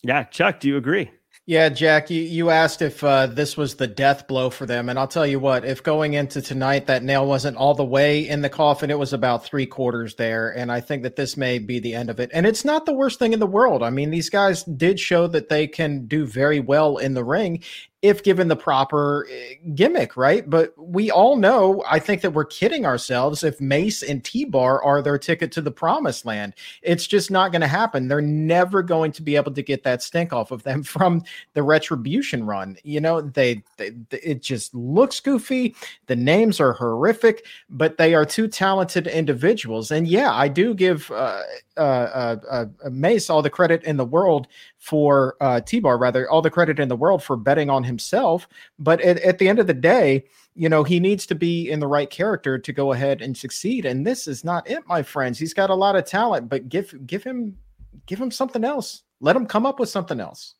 Yeah, 0.04 0.24
Chuck, 0.24 0.60
do 0.60 0.68
you 0.68 0.78
agree? 0.78 1.12
Yeah, 1.50 1.70
Jack, 1.70 2.10
you, 2.10 2.22
you 2.24 2.50
asked 2.50 2.82
if 2.82 3.02
uh, 3.06 3.28
this 3.28 3.56
was 3.56 3.76
the 3.76 3.88
death 3.88 4.28
blow 4.28 4.50
for 4.50 4.66
them. 4.66 4.90
And 4.90 5.00
I'll 5.00 5.08
tell 5.08 5.26
you 5.26 5.40
what, 5.40 5.64
if 5.64 5.82
going 5.82 6.14
into 6.14 6.42
tonight 6.42 6.88
that 6.88 7.04
nail 7.04 7.26
wasn't 7.26 7.56
all 7.56 7.74
the 7.74 7.86
way 7.86 8.28
in 8.28 8.42
the 8.42 8.50
coffin, 8.50 8.92
it 8.92 9.00
was 9.00 9.14
about 9.14 9.46
three 9.46 9.66
quarters 9.66 10.16
there. 10.16 10.50
And 10.50 10.70
I 10.70 10.82
think 10.82 11.04
that 11.04 11.16
this 11.16 11.38
may 11.38 11.58
be 11.58 11.80
the 11.80 11.96
end 11.96 12.10
of 12.10 12.20
it. 12.20 12.32
And 12.34 12.46
it's 12.46 12.66
not 12.66 12.86
the 12.86 12.92
worst 12.92 13.18
thing 13.18 13.32
in 13.32 13.40
the 13.40 13.48
world. 13.48 13.82
I 13.82 13.92
mean, 13.92 14.12
these 14.12 14.30
guys 14.30 14.64
did 14.64 15.00
show 15.00 15.26
that 15.28 15.48
they 15.48 15.68
can 15.68 16.06
do 16.06 16.26
very 16.26 16.60
well 16.60 16.98
in 16.98 17.14
the 17.14 17.24
ring 17.24 17.64
if 18.04 18.24
given 18.24 18.48
the 18.48 18.56
proper 18.56 19.28
eh, 19.30 19.56
gimmick, 19.74 20.16
right? 20.16 20.48
But 20.48 20.74
we 20.78 21.10
all 21.10 21.36
know, 21.36 21.84
I 21.90 21.98
think 21.98 22.22
that 22.22 22.32
we're 22.32 22.46
kidding 22.46 22.86
ourselves 22.86 23.44
if 23.44 23.60
Mace 23.60 24.04
and 24.04 24.24
T 24.24 24.46
Bar 24.46 24.84
are 24.84 25.02
their 25.02 25.18
ticket 25.18 25.52
to 25.54 25.62
the 25.62 25.72
promised 25.72 26.26
land. 26.26 26.54
It's 26.84 27.08
just 27.08 27.32
not 27.32 27.52
going 27.52 27.62
to 27.62 27.68
happen. 27.68 28.08
They're 28.08 28.22
never 28.22 28.84
going 28.84 29.12
to 29.14 29.24
be 29.24 29.36
able 29.36 29.52
to 29.54 29.64
get 29.64 29.84
that 29.84 30.04
stink 30.04 30.32
off 30.32 30.52
of 30.52 30.62
them 30.62 30.84
from 30.84 31.24
the 31.54 31.64
retribution 31.64 32.46
run. 32.46 32.78
You 32.84 33.02
know, 33.02 33.22
they, 33.22 33.64
they 33.78 33.92
it 34.12 34.44
just 34.44 34.76
looks 34.76 35.20
goofy. 35.20 35.76
The 36.06 36.16
names 36.16 36.60
are 36.60 36.74
horrific, 36.74 37.46
but 37.70 37.98
they 37.98 38.14
are 38.14 38.26
two 38.26 38.48
talented 38.48 39.08
individuals. 39.08 39.90
And 39.90 40.08
yeah, 40.08 40.34
I 40.34 40.50
do 40.50 40.76
give 40.76 41.10
uh, 41.10 41.42
uh, 41.78 41.80
uh, 41.80 42.66
uh, 42.84 42.90
Mace 42.90 43.30
all 43.30 43.42
the 43.42 43.50
credit 43.50 43.84
in 43.84 43.98
the 43.98 44.06
world 44.06 44.48
for 44.78 45.36
uh, 45.42 45.62
T 45.62 45.80
Bar, 45.80 45.98
rather, 45.98 46.30
all 46.30 46.42
the 46.42 46.50
credit 46.50 46.80
in 46.80 46.88
the 46.88 46.96
world 46.96 47.24
for 47.24 47.36
betting 47.36 47.70
on 47.70 47.87
himself. 47.88 48.48
But 48.78 49.02
at, 49.02 49.20
at, 49.20 49.40
the 49.40 49.50
end 49.50 49.60
of 49.60 49.68
the 49.68 49.74
day, 49.74 50.26
you 50.56 50.70
know, 50.70 50.84
he 50.84 51.00
needs 51.00 51.26
to 51.28 51.36
be 51.36 51.70
in 51.70 51.80
the 51.80 51.88
right 51.88 52.10
character 52.10 52.60
to 52.60 52.74
go 52.74 52.94
ahead 52.94 53.22
and 53.22 53.36
succeed. 53.36 53.86
And 53.86 54.06
this 54.06 54.28
is 54.28 54.44
not 54.44 54.70
it, 54.70 54.84
my 54.88 55.02
friends. 55.02 55.40
He's 55.40 55.54
got 55.54 55.70
a 55.70 55.76
lot 55.76 55.96
of 55.96 56.06
talent, 56.06 56.50
but 56.50 56.70
give 56.70 57.08
give 57.08 57.24
him 57.24 57.58
give 58.06 58.20
him 58.20 58.32
something 58.32 58.64
else. 58.64 59.04
Let 59.20 59.36
him 59.36 59.46
come 59.46 59.66
up 59.66 59.80
with 59.80 59.90
something 59.90 60.20
else. 60.20 60.56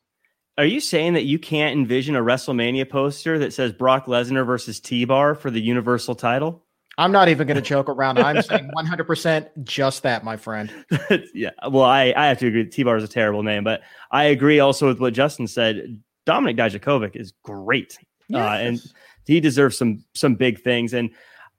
Are 0.58 0.64
you 0.64 0.80
saying 0.80 1.12
that 1.12 1.24
you 1.24 1.38
can't 1.38 1.78
envision 1.78 2.16
a 2.16 2.20
WrestleMania 2.20 2.90
poster 2.90 3.38
that 3.38 3.52
says 3.52 3.72
Brock 3.72 4.06
Lesnar 4.06 4.44
versus 4.44 4.80
T 4.80 5.04
Bar 5.04 5.36
for 5.36 5.52
the 5.52 5.60
Universal 5.60 6.16
title? 6.16 6.64
I'm 6.98 7.12
not 7.12 7.28
even 7.28 7.46
going 7.46 7.54
to 7.62 7.62
joke 7.62 7.88
around. 7.88 8.18
I'm 8.18 8.42
saying 8.42 8.70
100% 8.76 9.62
just 9.62 10.02
that, 10.02 10.24
my 10.24 10.36
friend. 10.36 10.72
yeah. 11.32 11.50
Well, 11.70 11.84
I, 11.84 12.12
I 12.16 12.26
have 12.26 12.38
to 12.40 12.48
agree. 12.48 12.66
T 12.66 12.82
Bar 12.82 12.96
is 12.96 13.04
a 13.04 13.08
terrible 13.08 13.44
name, 13.44 13.62
but 13.62 13.82
I 14.10 14.24
agree 14.24 14.58
also 14.58 14.88
with 14.88 15.00
what 15.00 15.14
Justin 15.14 15.46
said. 15.46 16.02
Dominik 16.28 16.56
Dijakovic 16.56 17.16
is 17.16 17.32
great. 17.42 17.98
Yes. 18.28 18.40
Uh, 18.40 18.62
and 18.62 18.92
he 19.26 19.40
deserves 19.40 19.78
some 19.78 20.04
some 20.14 20.34
big 20.34 20.62
things. 20.62 20.92
And 20.92 21.10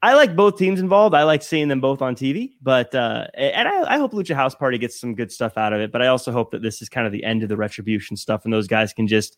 I 0.02 0.14
like 0.14 0.36
both 0.36 0.58
teams 0.58 0.80
involved. 0.80 1.14
I 1.14 1.24
like 1.24 1.44
seeing 1.44 1.68
them 1.68 1.82
both 1.82 2.02
on 2.02 2.16
TV, 2.16 2.52
but 2.62 2.94
uh, 2.96 3.28
and 3.34 3.68
I, 3.68 3.96
I, 3.96 3.98
hope 3.98 4.14
Lucha 4.14 4.34
House 4.34 4.56
Party 4.56 4.78
gets 4.78 4.98
some 4.98 5.14
good 5.14 5.30
stuff 5.30 5.58
out 5.58 5.74
of 5.74 5.82
it. 5.82 5.92
But 5.92 6.02
I 6.02 6.08
also 6.08 6.32
hope 6.32 6.52
that 6.52 6.62
this 6.62 6.82
is 6.82 6.88
kind 6.88 7.06
of 7.06 7.12
the 7.12 7.24
end 7.24 7.44
of 7.44 7.50
the 7.50 7.58
retribution 7.58 8.16
stuff, 8.16 8.46
and 8.46 8.54
those 8.54 8.68
guys 8.68 8.94
can 8.94 9.08
just 9.08 9.38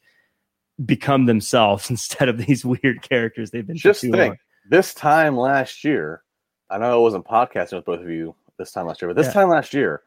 become 0.85 1.25
themselves 1.25 1.89
instead 1.89 2.29
of 2.29 2.37
these 2.37 2.63
weird 2.63 3.01
characters 3.01 3.49
they've 3.49 3.65
been. 3.65 3.77
Just 3.77 4.01
think, 4.01 4.15
long. 4.15 4.37
this 4.69 4.93
time 4.93 5.35
last 5.35 5.83
year, 5.83 6.21
I 6.69 6.77
know 6.77 6.93
I 6.93 6.97
wasn't 6.97 7.25
podcasting 7.25 7.77
with 7.77 7.85
both 7.85 8.01
of 8.01 8.09
you 8.09 8.35
this 8.59 8.71
time 8.71 8.85
last 8.85 9.01
year, 9.01 9.09
but 9.09 9.17
this 9.17 9.27
yeah. 9.27 9.41
time 9.41 9.49
last 9.49 9.73
year, 9.73 10.03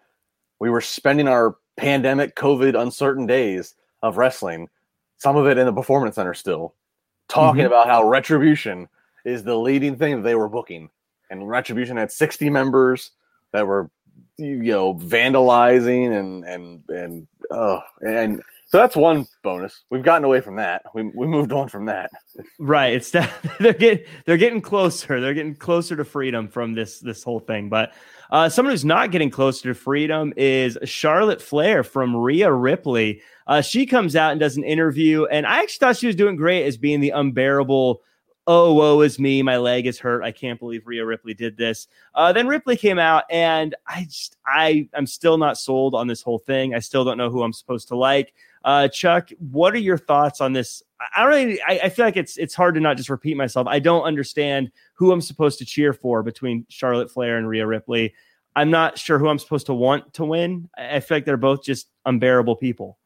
we 0.61 0.71
were 0.71 0.81
spending 0.81 1.27
our 1.27 1.57
pandemic, 1.77 2.37
COVID, 2.37 2.81
uncertain 2.81 3.27
days 3.27 3.75
of 4.03 4.19
wrestling, 4.19 4.69
some 5.17 5.37
of 5.37 5.47
it 5.47 5.59
in 5.59 5.67
the 5.67 5.73
performance 5.73 6.17
center 6.17 6.35
still, 6.35 6.75
talking 7.29 7.63
mm-hmm. 7.63 7.67
about 7.67 7.87
how 7.87 8.09
retribution 8.09 8.89
is 9.25 9.43
the 9.43 9.57
leading 9.57 9.97
thing 9.97 10.17
that 10.17 10.23
they 10.23 10.35
were 10.35 10.49
booking. 10.49 10.91
And 11.31 11.49
Retribution 11.49 11.97
had 11.97 12.13
60 12.13 12.51
members 12.51 13.13
that 13.53 13.67
were 13.67 13.91
you 14.37 14.57
know 14.57 14.95
vandalizing 14.95 16.19
and 16.19 16.45
and 16.45 16.83
and 16.89 17.27
uh 17.51 17.81
and 18.01 18.43
so 18.67 18.79
that's 18.79 18.97
one 18.97 19.27
bonus. 19.43 19.85
We've 19.91 20.03
gotten 20.03 20.25
away 20.25 20.41
from 20.41 20.57
that. 20.57 20.83
We, 20.95 21.11
we 21.15 21.27
moved 21.27 21.53
on 21.53 21.69
from 21.69 21.87
that. 21.87 22.11
Right. 22.59 22.95
It's 22.95 23.11
they're 23.61 23.73
getting 23.73 24.05
they're 24.25 24.37
getting 24.37 24.61
closer. 24.61 25.21
They're 25.21 25.35
getting 25.35 25.55
closer 25.55 25.97
to 25.97 26.05
freedom 26.05 26.49
from 26.49 26.75
this 26.75 26.99
this 27.01 27.23
whole 27.23 27.41
thing. 27.41 27.69
But 27.69 27.93
uh, 28.31 28.49
someone 28.49 28.73
who's 28.73 28.85
not 28.85 29.11
getting 29.11 29.31
closer 29.31 29.69
to 29.69 29.75
freedom 29.75 30.33
is 30.37 30.79
Charlotte 30.85 31.43
Flair 31.43 31.83
from 31.85 32.17
Rhea 32.17 32.51
Ripley. 32.51 33.23
Uh, 33.47 33.61
she 33.61 33.87
comes 33.87 34.17
out 34.17 34.33
and 34.33 34.41
does 34.41 34.57
an 34.57 34.65
interview, 34.65 35.27
and 35.27 35.47
I 35.47 35.61
actually 35.61 35.79
thought 35.87 35.97
she 35.97 36.07
was 36.07 36.17
doing 36.17 36.37
great 36.37 36.65
as 36.65 36.77
being 36.77 37.01
the 37.01 37.11
unbearable 37.11 38.03
oh, 38.47 38.75
woe 38.75 39.01
is 39.01 39.19
me. 39.19 39.43
My 39.43 39.57
leg 39.57 39.87
is 39.87 39.99
hurt. 39.99 40.23
I 40.23 40.33
can't 40.33 40.59
believe 40.59 40.87
Rhea 40.87 41.05
Ripley 41.05 41.35
did 41.35 41.57
this. 41.57 41.89
Uh, 42.15 42.33
then 42.33 42.47
Ripley 42.47 42.77
came 42.77 42.99
out, 42.99 43.25
and 43.31 43.75
I 43.87 44.05
just, 44.05 44.37
I, 44.47 44.89
I'm 44.95 45.07
still 45.07 45.39
not 45.39 45.59
sold 45.59 45.95
on 45.95 46.07
this 46.07 46.23
whole 46.23 46.39
thing. 46.39 46.75
I 46.75 46.79
still 46.79 47.05
don't 47.05 47.19
know 47.19 47.31
who 47.31 47.43
I'm 47.43 47.53
supposed 47.53 47.89
to 47.89 47.97
like. 47.97 48.35
Uh, 48.65 48.89
Chuck, 48.89 49.31
what 49.39 49.75
are 49.75 49.79
your 49.79 49.99
thoughts 49.99 50.41
on 50.41 50.53
this? 50.53 50.83
I 51.15 51.23
don't 51.23 51.29
really, 51.29 51.63
I, 51.63 51.81
I 51.85 51.89
feel 51.89 52.05
like 52.05 52.17
it's, 52.17 52.37
it's 52.37 52.55
hard 52.55 52.75
to 52.75 52.81
not 52.81 52.97
just 52.97 53.11
repeat 53.11 53.37
myself. 53.37 53.67
I 53.67 53.79
don't 53.79 54.05
understand 54.05 54.71
who 54.95 55.13
I'm 55.13 55.21
supposed 55.21 55.59
to 55.59 55.65
cheer 55.65 55.93
for 55.93 56.23
between 56.23 56.65
Charlotte 56.69 57.11
Flair 57.11 57.37
and 57.37 57.49
Rhea 57.49 57.67
Ripley. 57.67 58.15
I'm 58.57 58.71
not 58.71 58.99
sure 58.99 59.19
who 59.19 59.29
I'm 59.29 59.39
supposed 59.39 59.67
to 59.67 59.75
want 59.75 60.15
to 60.15 60.25
win. 60.25 60.69
I 60.79 61.01
feel 61.01 61.17
like 61.17 61.25
they're 61.25 61.37
both 61.37 61.63
just 61.63 61.89
unbearable 62.07 62.57
people. 62.57 62.99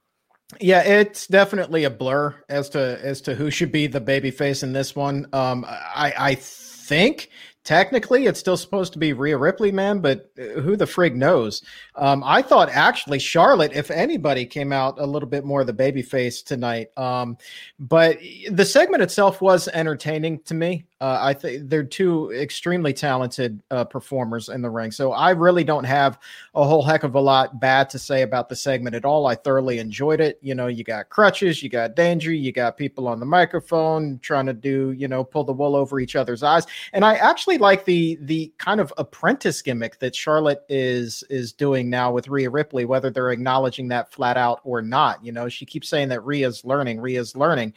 Yeah, 0.60 0.82
it's 0.82 1.26
definitely 1.26 1.84
a 1.84 1.90
blur 1.90 2.34
as 2.48 2.70
to 2.70 2.98
as 3.02 3.20
to 3.22 3.34
who 3.34 3.50
should 3.50 3.70
be 3.70 3.86
the 3.86 4.00
baby 4.00 4.30
face 4.30 4.62
in 4.62 4.72
this 4.72 4.96
one. 4.96 5.26
Um, 5.34 5.64
I 5.68 6.14
I 6.16 6.34
think 6.36 7.28
technically 7.64 8.24
it's 8.24 8.40
still 8.40 8.56
supposed 8.56 8.94
to 8.94 8.98
be 8.98 9.12
Rhea 9.12 9.36
Ripley, 9.36 9.70
man, 9.70 10.00
but 10.00 10.30
uh, 10.38 10.58
who 10.60 10.74
the 10.74 10.86
frig 10.86 11.14
knows? 11.14 11.62
Um, 11.96 12.24
I 12.24 12.40
thought 12.40 12.70
actually 12.70 13.18
Charlotte, 13.18 13.72
if 13.74 13.90
anybody, 13.90 14.46
came 14.46 14.72
out 14.72 14.98
a 14.98 15.04
little 15.04 15.28
bit 15.28 15.44
more 15.44 15.64
the 15.64 15.74
baby 15.74 16.00
face 16.00 16.40
tonight. 16.40 16.88
Um, 16.96 17.36
but 17.78 18.16
the 18.50 18.64
segment 18.64 19.02
itself 19.02 19.42
was 19.42 19.68
entertaining 19.68 20.40
to 20.44 20.54
me. 20.54 20.86
Uh, 21.00 21.18
I 21.20 21.32
think 21.32 21.70
they're 21.70 21.84
two 21.84 22.32
extremely 22.32 22.92
talented 22.92 23.62
uh, 23.70 23.84
performers 23.84 24.48
in 24.48 24.62
the 24.62 24.70
ring. 24.70 24.90
So 24.90 25.12
I 25.12 25.30
really 25.30 25.62
don't 25.62 25.84
have 25.84 26.18
a 26.56 26.64
whole 26.64 26.82
heck 26.82 27.04
of 27.04 27.14
a 27.14 27.20
lot 27.20 27.60
bad 27.60 27.88
to 27.90 28.00
say 28.00 28.22
about 28.22 28.48
the 28.48 28.56
segment 28.56 28.96
at 28.96 29.04
all. 29.04 29.28
I 29.28 29.36
thoroughly 29.36 29.78
enjoyed 29.78 30.20
it. 30.20 30.40
You 30.42 30.56
know, 30.56 30.66
you 30.66 30.82
got 30.82 31.08
crutches, 31.08 31.62
you 31.62 31.68
got 31.68 31.94
danger, 31.94 32.32
you 32.32 32.50
got 32.50 32.76
people 32.76 33.06
on 33.06 33.20
the 33.20 33.26
microphone 33.26 34.18
trying 34.22 34.46
to 34.46 34.52
do, 34.52 34.90
you 34.90 35.06
know, 35.06 35.22
pull 35.22 35.44
the 35.44 35.52
wool 35.52 35.76
over 35.76 36.00
each 36.00 36.16
other's 36.16 36.42
eyes. 36.42 36.66
And 36.92 37.04
I 37.04 37.14
actually 37.14 37.58
like 37.58 37.84
the 37.84 38.18
the 38.22 38.52
kind 38.58 38.80
of 38.80 38.92
apprentice 38.98 39.62
gimmick 39.62 40.00
that 40.00 40.16
Charlotte 40.16 40.64
is 40.68 41.22
is 41.30 41.52
doing 41.52 41.88
now 41.88 42.10
with 42.10 42.26
Rhea 42.26 42.50
Ripley, 42.50 42.86
whether 42.86 43.08
they're 43.08 43.30
acknowledging 43.30 43.86
that 43.88 44.10
flat 44.10 44.36
out 44.36 44.60
or 44.64 44.82
not. 44.82 45.24
You 45.24 45.30
know, 45.30 45.48
she 45.48 45.64
keeps 45.64 45.88
saying 45.88 46.08
that 46.08 46.24
Rhea's 46.24 46.64
learning, 46.64 47.00
Rhea's 47.00 47.36
learning. 47.36 47.74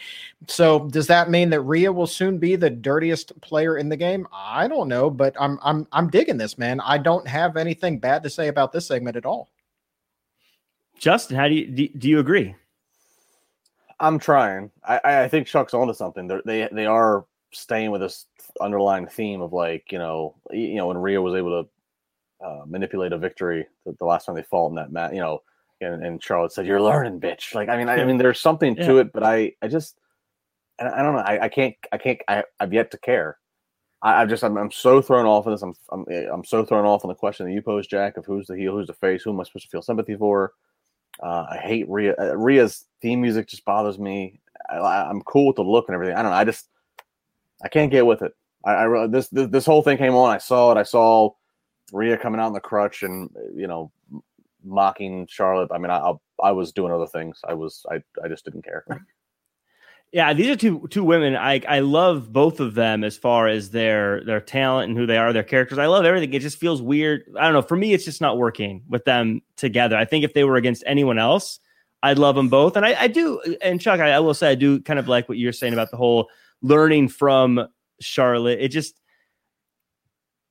So 0.48 0.88
does 0.88 1.06
that 1.06 1.30
mean 1.30 1.52
that 1.52 1.62
Rhea 1.62 1.92
will 1.92 2.08
soon 2.08 2.40
be 2.40 2.56
the 2.56 2.72
dirty 2.72 3.11
dirtiest 3.12 3.40
player 3.42 3.78
in 3.78 3.90
the 3.90 3.98
game? 3.98 4.28
I 4.34 4.68
don't 4.68 4.88
know, 4.88 5.10
but 5.10 5.36
I'm 5.40 5.60
I'm 5.62 5.88
I'm 5.92 6.10
digging 6.10 6.38
this, 6.38 6.58
man. 6.58 6.80
I 6.82 6.98
don't 6.98 7.28
have 7.28 7.58
anything 7.58 8.00
bad 8.00 8.24
to 8.24 8.30
say 8.30 8.48
about 8.48 8.72
this 8.72 8.88
segment 8.88 9.18
at 9.18 9.26
all. 9.26 9.50
Justin, 10.98 11.38
how 11.38 11.48
do 11.48 11.56
you 11.56 11.68
do, 11.68 11.88
do 11.88 12.10
you 12.10 12.20
agree? 12.20 12.56
I'm 14.00 14.18
trying. 14.18 14.72
I, 14.84 15.00
I 15.04 15.28
think 15.28 15.48
Chuck's 15.48 15.74
onto 15.74 15.94
something. 15.94 16.28
They're, 16.28 16.42
they 16.46 16.70
they 16.72 16.86
are 16.86 17.26
staying 17.54 17.92
with 17.92 18.02
this 18.02 18.26
underlying 18.60 19.08
theme 19.08 19.42
of 19.42 19.54
like 19.54 19.92
you 19.92 20.00
know 20.00 20.36
you 20.52 20.76
know 20.76 20.88
when 20.88 20.98
Rhea 20.98 21.22
was 21.22 21.36
able 21.36 21.64
to 21.64 22.46
uh, 22.46 22.64
manipulate 22.66 23.14
a 23.14 23.18
victory 23.18 23.68
the, 23.86 23.96
the, 24.00 24.06
last 24.06 24.26
time 24.26 24.36
they 24.36 24.42
fought 24.42 24.70
in 24.70 24.76
that 24.76 24.92
match, 24.92 25.14
you 25.14 25.20
know, 25.20 25.44
and, 25.80 26.04
and 26.04 26.24
Charlotte 26.24 26.52
said, 26.52 26.66
"You're 26.66 26.82
learning, 26.82 27.20
bitch." 27.20 27.54
Like 27.54 27.70
I 27.70 27.78
mean, 27.78 27.90
I, 27.90 27.98
I 27.98 28.06
mean, 28.06 28.18
there's 28.18 28.40
something 28.40 28.76
yeah. 28.76 28.88
to 28.88 28.98
it, 28.98 29.14
but 29.14 29.24
I 29.24 29.54
I 29.62 29.68
just 29.68 29.98
I 30.88 31.02
don't 31.04 31.14
know. 31.14 31.20
I, 31.22 31.46
I 31.46 31.50
can't. 31.50 31.76
I 31.92 31.98
can't. 31.98 32.20
I, 32.28 32.44
have 32.60 32.74
yet 32.74 32.92
to 32.92 32.98
care. 32.98 33.38
I, 34.02 34.22
I 34.22 34.26
just. 34.26 34.44
I'm, 34.44 34.58
I'm, 34.58 34.72
so 34.72 35.02
thrown 35.02 35.26
off 35.26 35.46
of 35.46 35.54
this. 35.54 35.62
I'm, 35.62 35.74
I'm. 35.92 36.06
I'm 36.32 36.44
so 36.44 36.66
thrown 36.66 36.86
off 36.86 37.06
on 37.06 37.10
the 37.10 37.16
question 37.16 37.46
that 37.46 37.54
you 37.54 37.62
posed, 37.62 37.90
Jack, 37.90 38.18
of 38.18 38.26
who's 38.26 38.48
the 38.48 38.58
heel, 38.58 38.74
who's 38.74 38.88
the 38.88 38.94
face, 38.94 39.24
who 39.24 39.32
am 39.32 39.40
I 39.40 39.44
supposed 39.44 39.66
to 39.66 39.70
feel 39.70 39.82
sympathy 39.82 40.16
for? 40.16 40.54
Uh, 41.22 41.46
I 41.52 41.58
hate 41.58 41.90
Rhea. 41.90 42.16
Uh, 42.18 42.36
Rhea's 42.36 42.86
theme 43.02 43.22
music 43.22 43.48
just 43.48 43.66
bothers 43.66 44.00
me. 44.00 44.40
I, 44.70 45.10
am 45.10 45.22
cool 45.22 45.48
with 45.48 45.58
the 45.58 45.64
look 45.64 45.88
and 45.88 45.96
everything. 45.96 46.16
I 46.16 46.22
don't 46.22 46.32
know. 46.32 46.38
I 46.38 46.46
just. 46.46 46.68
I 47.64 47.68
can't 47.68 47.92
get 47.92 48.06
with 48.06 48.24
it. 48.24 48.34
I, 48.66 48.86
I 48.86 49.08
this, 49.08 49.28
this 49.30 49.48
this 49.50 49.66
whole 49.66 49.84
thing 49.84 49.98
came 49.98 50.16
on. 50.16 50.30
I 50.30 50.38
saw 50.38 50.72
it. 50.72 50.78
I 50.78 50.84
saw 50.84 51.32
Rhea 51.92 52.18
coming 52.18 52.40
out 52.40 52.48
in 52.48 52.54
the 52.54 52.60
crutch 52.60 53.04
and 53.04 53.30
you 53.56 53.68
know 53.68 53.92
mocking 54.64 55.28
Charlotte. 55.28 55.72
I 55.72 55.78
mean, 55.78 55.92
I 55.92 56.14
I 56.42 56.52
was 56.52 56.72
doing 56.72 56.92
other 56.92 57.08
things. 57.08 57.40
I 57.48 57.54
was 57.54 57.86
I 57.92 58.02
I 58.24 58.28
just 58.28 58.46
didn't 58.46 58.64
care. 58.64 58.86
Yeah, 60.12 60.34
these 60.34 60.50
are 60.50 60.58
two 60.58 60.88
two 60.90 61.06
women. 61.06 61.38
I 61.38 61.62
I 61.68 61.80
love 61.80 62.34
both 62.34 62.60
of 62.60 62.74
them 62.74 63.06
as 63.06 63.18
far 63.18 63.48
as 63.48 63.70
their 63.70 64.24
their 64.26 64.42
talent 64.42 64.90
and 64.90 64.98
who 64.98 65.06
they 65.06 65.18
are, 65.18 65.32
their 65.32 65.44
characters. 65.44 65.78
I 65.78 65.86
love 65.86 66.04
everything. 66.04 66.34
It 66.34 66.42
just 66.42 66.58
feels 66.58 66.82
weird. 66.82 67.24
I 67.40 67.44
don't 67.44 67.54
know. 67.54 67.62
For 67.62 67.78
me, 67.78 67.94
it's 67.94 68.04
just 68.04 68.20
not 68.20 68.38
working 68.38 68.84
with 68.90 69.06
them 69.06 69.42
together. 69.56 69.96
I 69.96 70.04
think 70.04 70.26
if 70.26 70.34
they 70.34 70.44
were 70.44 70.58
against 70.58 70.84
anyone 70.86 71.18
else, 71.18 71.60
I'd 72.04 72.18
love 72.20 72.36
them 72.36 72.50
both. 72.50 72.76
And 72.76 72.86
I, 72.86 73.04
I 73.04 73.08
do. 73.08 73.42
And 73.62 73.80
Chuck, 73.80 74.02
I, 74.02 74.12
I 74.12 74.20
will 74.20 74.34
say 74.34 74.52
I 74.52 74.56
do 74.56 74.82
kind 74.82 75.00
of 75.00 75.08
like 75.08 75.30
what 75.30 75.38
you're 75.38 75.54
saying 75.54 75.72
about 75.72 75.92
the 75.92 75.98
whole 75.98 76.30
learning 76.62 77.08
from 77.08 77.68
Charlotte. 78.02 78.60
It 78.60 78.70
just 78.70 79.00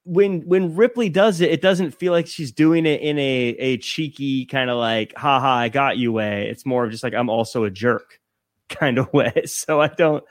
when 0.05 0.41
when 0.47 0.75
Ripley 0.75 1.11
does 1.11 1.43
it, 1.43 1.51
it 1.51 1.61
doesn't 1.61 1.91
feel 1.91 2.13
like 2.15 2.27
she's 2.27 2.51
doing 2.51 2.87
it 2.87 3.03
in 3.03 3.19
a 3.19 3.49
a 3.59 3.77
cheeky 3.77 4.47
kind 4.47 4.71
of 4.71 4.79
like, 4.79 5.13
haha, 5.19 5.55
I 5.55 5.69
got 5.69 5.99
you 5.99 6.13
way. 6.13 6.49
It's 6.49 6.65
more 6.65 6.87
of 6.87 6.91
just 6.91 7.03
like 7.03 7.13
I'm 7.13 7.29
also 7.29 7.65
a 7.65 7.71
jerk 7.71 8.20
kind 8.71 8.99
of 8.99 9.13
way. 9.13 9.43
So 9.47 9.81
I 9.81 9.89
don't, 9.89 10.25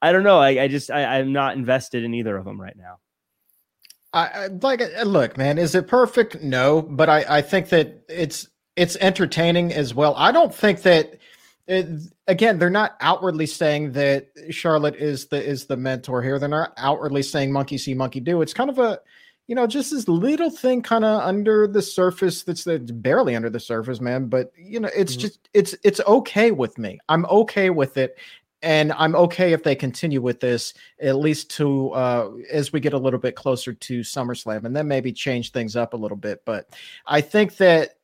I 0.00 0.12
don't 0.12 0.24
know. 0.24 0.38
I, 0.38 0.64
I 0.64 0.68
just, 0.68 0.90
I, 0.90 1.18
I'm 1.18 1.32
not 1.32 1.56
invested 1.56 2.02
in 2.02 2.14
either 2.14 2.36
of 2.36 2.44
them 2.44 2.60
right 2.60 2.76
now. 2.76 2.98
I, 4.12 4.26
I 4.26 4.46
like 4.48 4.82
uh, 4.82 5.02
look, 5.04 5.36
man. 5.38 5.58
Is 5.58 5.74
it 5.74 5.88
perfect? 5.88 6.42
No, 6.42 6.82
but 6.82 7.08
I, 7.08 7.24
I 7.28 7.42
think 7.42 7.70
that 7.70 8.02
it's 8.08 8.48
it's 8.76 8.96
entertaining 8.96 9.72
as 9.72 9.94
well. 9.94 10.14
I 10.16 10.32
don't 10.32 10.54
think 10.54 10.82
that. 10.82 11.18
It, 11.68 11.86
again, 12.26 12.58
they're 12.58 12.70
not 12.70 12.96
outwardly 13.00 13.46
saying 13.46 13.92
that 13.92 14.26
Charlotte 14.50 14.96
is 14.96 15.28
the 15.28 15.42
is 15.42 15.66
the 15.66 15.76
mentor 15.76 16.20
here. 16.20 16.38
They're 16.38 16.48
not 16.48 16.74
outwardly 16.76 17.22
saying 17.22 17.52
monkey 17.52 17.78
see, 17.78 17.94
monkey 17.94 18.20
do. 18.20 18.42
It's 18.42 18.52
kind 18.52 18.68
of 18.68 18.78
a 18.78 19.00
you 19.52 19.56
know, 19.56 19.66
just 19.66 19.90
this 19.90 20.08
little 20.08 20.48
thing 20.48 20.80
kind 20.80 21.04
of 21.04 21.20
under 21.20 21.66
the 21.66 21.82
surface 21.82 22.42
that's, 22.42 22.64
that's 22.64 22.90
barely 22.90 23.36
under 23.36 23.50
the 23.50 23.60
surface, 23.60 24.00
man. 24.00 24.28
But 24.28 24.50
you 24.56 24.80
know, 24.80 24.88
it's 24.96 25.12
mm-hmm. 25.12 25.20
just 25.20 25.50
it's 25.52 25.74
it's 25.84 26.00
okay 26.06 26.52
with 26.52 26.78
me. 26.78 26.98
I'm 27.10 27.26
okay 27.26 27.68
with 27.68 27.98
it. 27.98 28.16
And 28.62 28.94
I'm 28.94 29.14
okay 29.14 29.52
if 29.52 29.62
they 29.62 29.74
continue 29.74 30.22
with 30.22 30.40
this 30.40 30.72
at 31.02 31.16
least 31.16 31.50
to 31.58 31.90
uh, 31.90 32.30
as 32.50 32.72
we 32.72 32.80
get 32.80 32.94
a 32.94 32.98
little 32.98 33.20
bit 33.20 33.36
closer 33.36 33.74
to 33.74 34.00
SummerSlam, 34.00 34.64
and 34.64 34.74
then 34.74 34.88
maybe 34.88 35.12
change 35.12 35.52
things 35.52 35.76
up 35.76 35.92
a 35.92 35.98
little 35.98 36.16
bit. 36.16 36.40
But 36.46 36.70
I 37.04 37.20
think 37.20 37.58
that 37.58 37.96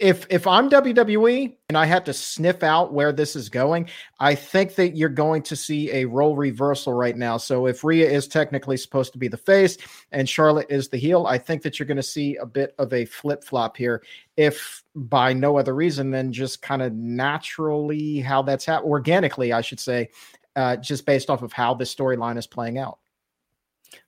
if 0.00 0.26
if 0.30 0.46
I'm 0.46 0.70
WWE 0.70 1.54
and 1.68 1.76
I 1.76 1.84
had 1.84 2.06
to 2.06 2.14
sniff 2.14 2.62
out 2.62 2.92
where 2.94 3.12
this 3.12 3.36
is 3.36 3.50
going, 3.50 3.90
I 4.18 4.34
think 4.34 4.74
that 4.76 4.96
you're 4.96 5.10
going 5.10 5.42
to 5.42 5.54
see 5.54 5.92
a 5.92 6.06
role 6.06 6.34
reversal 6.36 6.94
right 6.94 7.16
now. 7.16 7.36
So 7.36 7.66
if 7.66 7.84
Rhea 7.84 8.10
is 8.10 8.26
technically 8.26 8.78
supposed 8.78 9.12
to 9.12 9.18
be 9.18 9.28
the 9.28 9.36
face 9.36 9.76
and 10.10 10.26
Charlotte 10.26 10.68
is 10.70 10.88
the 10.88 10.96
heel, 10.96 11.26
I 11.26 11.36
think 11.36 11.62
that 11.62 11.78
you're 11.78 11.86
going 11.86 11.98
to 11.98 12.02
see 12.02 12.36
a 12.36 12.46
bit 12.46 12.74
of 12.78 12.94
a 12.94 13.04
flip 13.04 13.44
flop 13.44 13.76
here. 13.76 14.02
If 14.38 14.82
by 14.94 15.34
no 15.34 15.58
other 15.58 15.74
reason 15.74 16.10
than 16.10 16.32
just 16.32 16.62
kind 16.62 16.80
of 16.80 16.94
naturally 16.94 18.20
how 18.20 18.40
that's 18.40 18.64
happened, 18.64 18.90
organically, 18.90 19.52
I 19.52 19.60
should 19.60 19.80
say, 19.80 20.08
uh, 20.56 20.76
just 20.76 21.04
based 21.04 21.28
off 21.28 21.42
of 21.42 21.52
how 21.52 21.74
this 21.74 21.94
storyline 21.94 22.38
is 22.38 22.46
playing 22.46 22.78
out. 22.78 22.98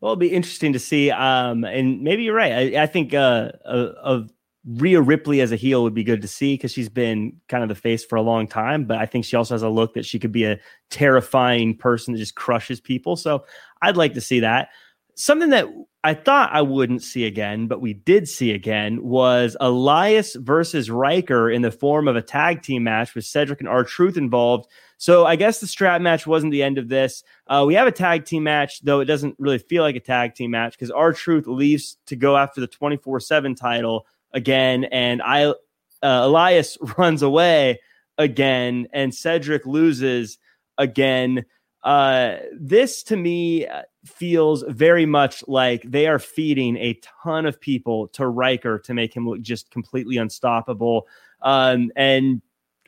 Well, 0.01 0.12
it'll 0.12 0.20
be 0.20 0.32
interesting 0.32 0.72
to 0.72 0.78
see. 0.78 1.11
Um, 1.11 1.64
and 1.64 2.03
maybe 2.03 2.22
you're 2.22 2.34
right. 2.34 2.74
I, 2.76 2.82
I 2.84 2.86
think 2.86 3.12
uh, 3.12 3.53
of 3.64 4.30
Rhea 4.64 5.00
Ripley 5.00 5.40
as 5.40 5.50
a 5.50 5.56
heel 5.56 5.82
would 5.82 5.94
be 5.94 6.04
good 6.04 6.22
to 6.22 6.28
see 6.28 6.54
because 6.54 6.72
she's 6.72 6.88
been 6.88 7.40
kind 7.48 7.62
of 7.62 7.68
the 7.68 7.74
face 7.74 8.04
for 8.04 8.16
a 8.16 8.22
long 8.22 8.46
time. 8.46 8.84
But 8.84 8.98
I 8.98 9.06
think 9.06 9.24
she 9.24 9.36
also 9.36 9.54
has 9.54 9.62
a 9.62 9.68
look 9.68 9.94
that 9.94 10.06
she 10.06 10.18
could 10.18 10.32
be 10.32 10.44
a 10.44 10.58
terrifying 10.90 11.76
person 11.76 12.12
that 12.12 12.18
just 12.18 12.36
crushes 12.36 12.80
people. 12.80 13.16
So 13.16 13.44
I'd 13.80 13.96
like 13.96 14.14
to 14.14 14.20
see 14.20 14.40
that. 14.40 14.68
Something 15.14 15.50
that 15.50 15.66
I 16.04 16.14
thought 16.14 16.50
I 16.52 16.62
wouldn't 16.62 17.02
see 17.02 17.26
again, 17.26 17.66
but 17.66 17.80
we 17.80 17.92
did 17.92 18.28
see 18.28 18.52
again 18.52 19.02
was 19.02 19.56
Elias 19.60 20.34
versus 20.36 20.90
Ryker 20.90 21.50
in 21.50 21.62
the 21.62 21.70
form 21.70 22.08
of 22.08 22.16
a 22.16 22.22
tag 22.22 22.62
team 22.62 22.84
match 22.84 23.14
with 23.14 23.24
Cedric 23.24 23.60
and 23.60 23.68
R-Truth 23.68 24.16
involved. 24.16 24.68
So 24.96 25.26
I 25.26 25.36
guess 25.36 25.60
the 25.60 25.66
strap 25.66 26.00
match 26.00 26.26
wasn't 26.26 26.52
the 26.52 26.62
end 26.62 26.78
of 26.78 26.88
this. 26.88 27.22
Uh, 27.46 27.64
we 27.66 27.74
have 27.74 27.88
a 27.88 27.92
tag 27.92 28.24
team 28.24 28.44
match, 28.44 28.80
though 28.82 29.00
it 29.00 29.04
doesn't 29.04 29.36
really 29.38 29.58
feel 29.58 29.82
like 29.82 29.96
a 29.96 30.00
tag 30.00 30.34
team 30.34 30.52
match 30.52 30.72
because 30.72 30.90
R-Truth 30.90 31.46
leaves 31.46 31.98
to 32.06 32.16
go 32.16 32.36
after 32.36 32.60
the 32.60 32.68
24 32.68 33.20
7 33.20 33.54
title 33.54 34.06
again, 34.32 34.84
and 34.84 35.22
I 35.22 35.46
uh, 35.46 35.54
Elias 36.02 36.78
runs 36.98 37.22
away 37.22 37.80
again, 38.18 38.88
and 38.92 39.14
Cedric 39.14 39.66
loses 39.66 40.38
again. 40.78 41.44
Uh, 41.82 42.36
this 42.52 43.02
to 43.02 43.16
me 43.16 43.66
uh, 43.66 43.82
feels 44.04 44.64
very 44.68 45.04
much 45.04 45.42
like 45.48 45.82
they 45.82 46.06
are 46.06 46.20
feeding 46.20 46.76
a 46.76 46.98
ton 47.22 47.44
of 47.44 47.60
people 47.60 48.06
to 48.08 48.26
Ryker 48.26 48.78
to 48.80 48.94
make 48.94 49.14
him 49.14 49.28
look 49.28 49.40
just 49.40 49.70
completely 49.70 50.16
unstoppable. 50.16 51.08
Um, 51.40 51.90
and 51.96 52.40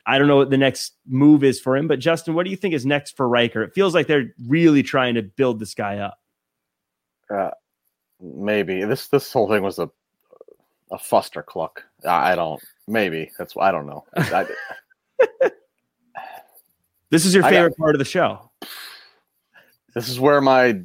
I 0.05 0.17
don't 0.17 0.27
know 0.27 0.37
what 0.37 0.49
the 0.49 0.57
next 0.57 0.93
move 1.07 1.43
is 1.43 1.59
for 1.59 1.75
him, 1.75 1.87
but 1.87 1.99
Justin, 1.99 2.35
what 2.35 2.43
do 2.43 2.51
you 2.51 2.55
think 2.55 2.73
is 2.73 2.85
next 2.85 3.17
for 3.17 3.27
Ryker? 3.27 3.63
It 3.63 3.73
feels 3.73 3.93
like 3.93 4.07
they're 4.07 4.33
really 4.47 4.83
trying 4.83 5.15
to 5.15 5.23
build 5.23 5.59
this 5.59 5.73
guy 5.73 5.97
up. 5.97 6.19
Uh, 7.29 7.51
maybe 8.21 8.83
this 8.83 9.07
this 9.07 9.33
whole 9.33 9.49
thing 9.49 9.63
was 9.63 9.79
a 9.79 9.89
a 10.91 10.97
fuster 10.97 11.45
cluck. 11.45 11.83
I 12.07 12.35
don't. 12.35 12.61
Maybe 12.87 13.31
that's. 13.37 13.55
I 13.59 13.71
don't 13.71 13.87
know. 13.87 14.05
I, 14.15 14.47
this 17.09 17.25
is 17.25 17.33
your 17.33 17.43
favorite 17.43 17.71
got, 17.71 17.77
part 17.77 17.95
of 17.95 17.99
the 17.99 18.05
show. 18.05 18.51
This 19.93 20.09
is 20.09 20.19
where 20.19 20.41
my. 20.41 20.81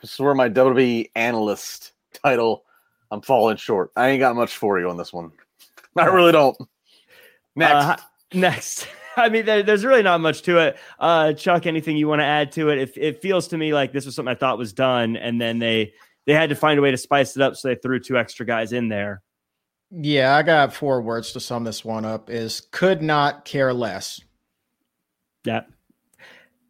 this 0.00 0.12
is 0.12 0.18
where 0.18 0.34
my 0.34 0.48
WWE 0.48 1.10
analyst 1.14 1.92
title. 2.12 2.64
I'm 3.10 3.22
falling 3.22 3.56
short. 3.56 3.90
I 3.96 4.10
ain't 4.10 4.20
got 4.20 4.36
much 4.36 4.56
for 4.56 4.78
you 4.78 4.88
on 4.88 4.96
this 4.96 5.12
one. 5.12 5.32
I 5.96 6.06
really 6.06 6.32
don't. 6.32 6.56
Next. 7.56 7.74
Uh, 7.74 7.96
next. 8.34 8.88
I 9.16 9.28
mean, 9.28 9.44
there, 9.44 9.62
there's 9.62 9.84
really 9.84 10.02
not 10.02 10.20
much 10.20 10.42
to 10.42 10.58
it. 10.58 10.78
Uh, 10.98 11.32
Chuck, 11.32 11.66
anything 11.66 11.96
you 11.96 12.06
want 12.06 12.20
to 12.20 12.24
add 12.24 12.52
to 12.52 12.68
it? 12.70 12.78
If 12.78 12.96
it 12.96 13.20
feels 13.20 13.48
to 13.48 13.58
me 13.58 13.74
like 13.74 13.92
this 13.92 14.06
was 14.06 14.14
something 14.14 14.30
I 14.30 14.36
thought 14.36 14.56
was 14.56 14.72
done, 14.72 15.16
and 15.16 15.40
then 15.40 15.58
they 15.58 15.94
they 16.30 16.36
had 16.36 16.50
to 16.50 16.54
find 16.54 16.78
a 16.78 16.82
way 16.82 16.92
to 16.92 16.96
spice 16.96 17.34
it 17.34 17.42
up, 17.42 17.56
so 17.56 17.66
they 17.66 17.74
threw 17.74 17.98
two 17.98 18.16
extra 18.16 18.46
guys 18.46 18.72
in 18.72 18.88
there. 18.88 19.20
Yeah, 19.90 20.36
I 20.36 20.44
got 20.44 20.72
four 20.72 21.02
words 21.02 21.32
to 21.32 21.40
sum 21.40 21.64
this 21.64 21.84
one 21.84 22.04
up: 22.04 22.30
is 22.30 22.62
could 22.70 23.02
not 23.02 23.44
care 23.44 23.74
less. 23.74 24.20
Yeah, 25.44 25.62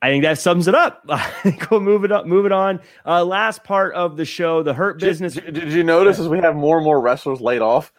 I 0.00 0.08
think 0.08 0.24
that 0.24 0.38
sums 0.38 0.66
it 0.66 0.74
up. 0.74 1.02
I 1.10 1.20
think 1.42 1.70
we'll 1.70 1.80
move 1.80 2.04
it 2.04 2.10
up, 2.10 2.24
move 2.24 2.46
it 2.46 2.52
on. 2.52 2.80
Uh, 3.04 3.22
last 3.22 3.62
part 3.62 3.92
of 3.92 4.16
the 4.16 4.24
show, 4.24 4.62
the 4.62 4.72
hurt 4.72 4.98
business. 4.98 5.34
Did, 5.34 5.52
did 5.52 5.72
you 5.72 5.84
notice 5.84 6.18
as 6.18 6.26
we 6.26 6.38
have 6.38 6.56
more 6.56 6.78
and 6.78 6.84
more 6.84 6.98
wrestlers 6.98 7.42
laid 7.42 7.60
off, 7.60 7.92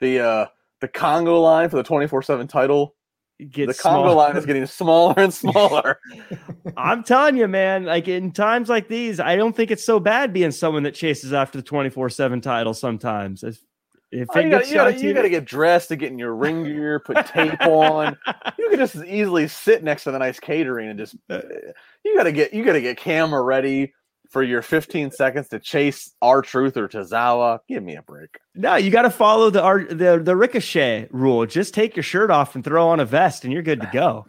the 0.00 0.20
uh, 0.20 0.46
the 0.82 0.88
Congo 0.88 1.40
line 1.40 1.70
for 1.70 1.76
the 1.76 1.82
twenty 1.82 2.08
four 2.08 2.20
seven 2.20 2.46
title 2.46 2.94
the 3.38 3.78
Congo 3.78 4.14
line 4.14 4.36
is 4.36 4.46
getting 4.46 4.66
smaller 4.66 5.14
and 5.16 5.32
smaller. 5.32 5.98
I'm 6.76 7.02
telling 7.02 7.36
you, 7.36 7.48
man, 7.48 7.84
like 7.84 8.08
in 8.08 8.32
times 8.32 8.68
like 8.68 8.88
these, 8.88 9.20
I 9.20 9.36
don't 9.36 9.54
think 9.54 9.70
it's 9.70 9.84
so 9.84 10.00
bad 10.00 10.32
being 10.32 10.50
someone 10.50 10.82
that 10.84 10.94
chases 10.94 11.32
after 11.32 11.58
the 11.58 11.62
24 11.62 12.10
7 12.10 12.40
title 12.40 12.74
sometimes. 12.74 13.42
If, 13.42 13.60
if 14.10 14.28
oh, 14.34 14.38
you, 14.38 14.50
gotta, 14.50 14.68
you, 14.68 14.74
gotta, 14.74 14.94
you 14.94 15.14
gotta 15.14 15.28
get 15.28 15.44
dressed 15.44 15.88
to 15.88 15.96
get 15.96 16.12
in 16.12 16.18
your 16.18 16.34
ring 16.34 16.64
gear, 16.64 17.00
put 17.00 17.26
tape 17.26 17.60
on. 17.62 18.16
You 18.58 18.70
can 18.70 18.78
just 18.78 18.96
as 18.96 19.04
easily 19.04 19.48
sit 19.48 19.84
next 19.84 20.04
to 20.04 20.10
the 20.10 20.18
nice 20.18 20.40
catering 20.40 20.88
and 20.88 20.98
just 20.98 21.14
uh, 21.28 21.42
you 22.04 22.16
gotta 22.16 22.32
get 22.32 22.54
you 22.54 22.64
gotta 22.64 22.80
get 22.80 22.96
camera 22.96 23.42
ready 23.42 23.92
for 24.36 24.42
your 24.42 24.60
15 24.60 25.12
seconds 25.12 25.48
to 25.48 25.58
chase 25.58 26.14
R-Truth 26.20 26.76
or 26.76 26.88
Tozawa. 26.88 27.60
Give 27.66 27.82
me 27.82 27.96
a 27.96 28.02
break. 28.02 28.36
No, 28.54 28.74
you 28.74 28.90
got 28.90 29.02
to 29.02 29.10
follow 29.10 29.48
the 29.48 29.62
the 29.88 30.20
the 30.22 30.36
ricochet 30.36 31.08
rule. 31.10 31.46
Just 31.46 31.72
take 31.72 31.96
your 31.96 32.02
shirt 32.02 32.30
off 32.30 32.54
and 32.54 32.62
throw 32.62 32.86
on 32.88 33.00
a 33.00 33.06
vest, 33.06 33.44
and 33.44 33.52
you're 33.52 33.62
good 33.62 33.80
to 33.80 33.88
go. 33.94 34.26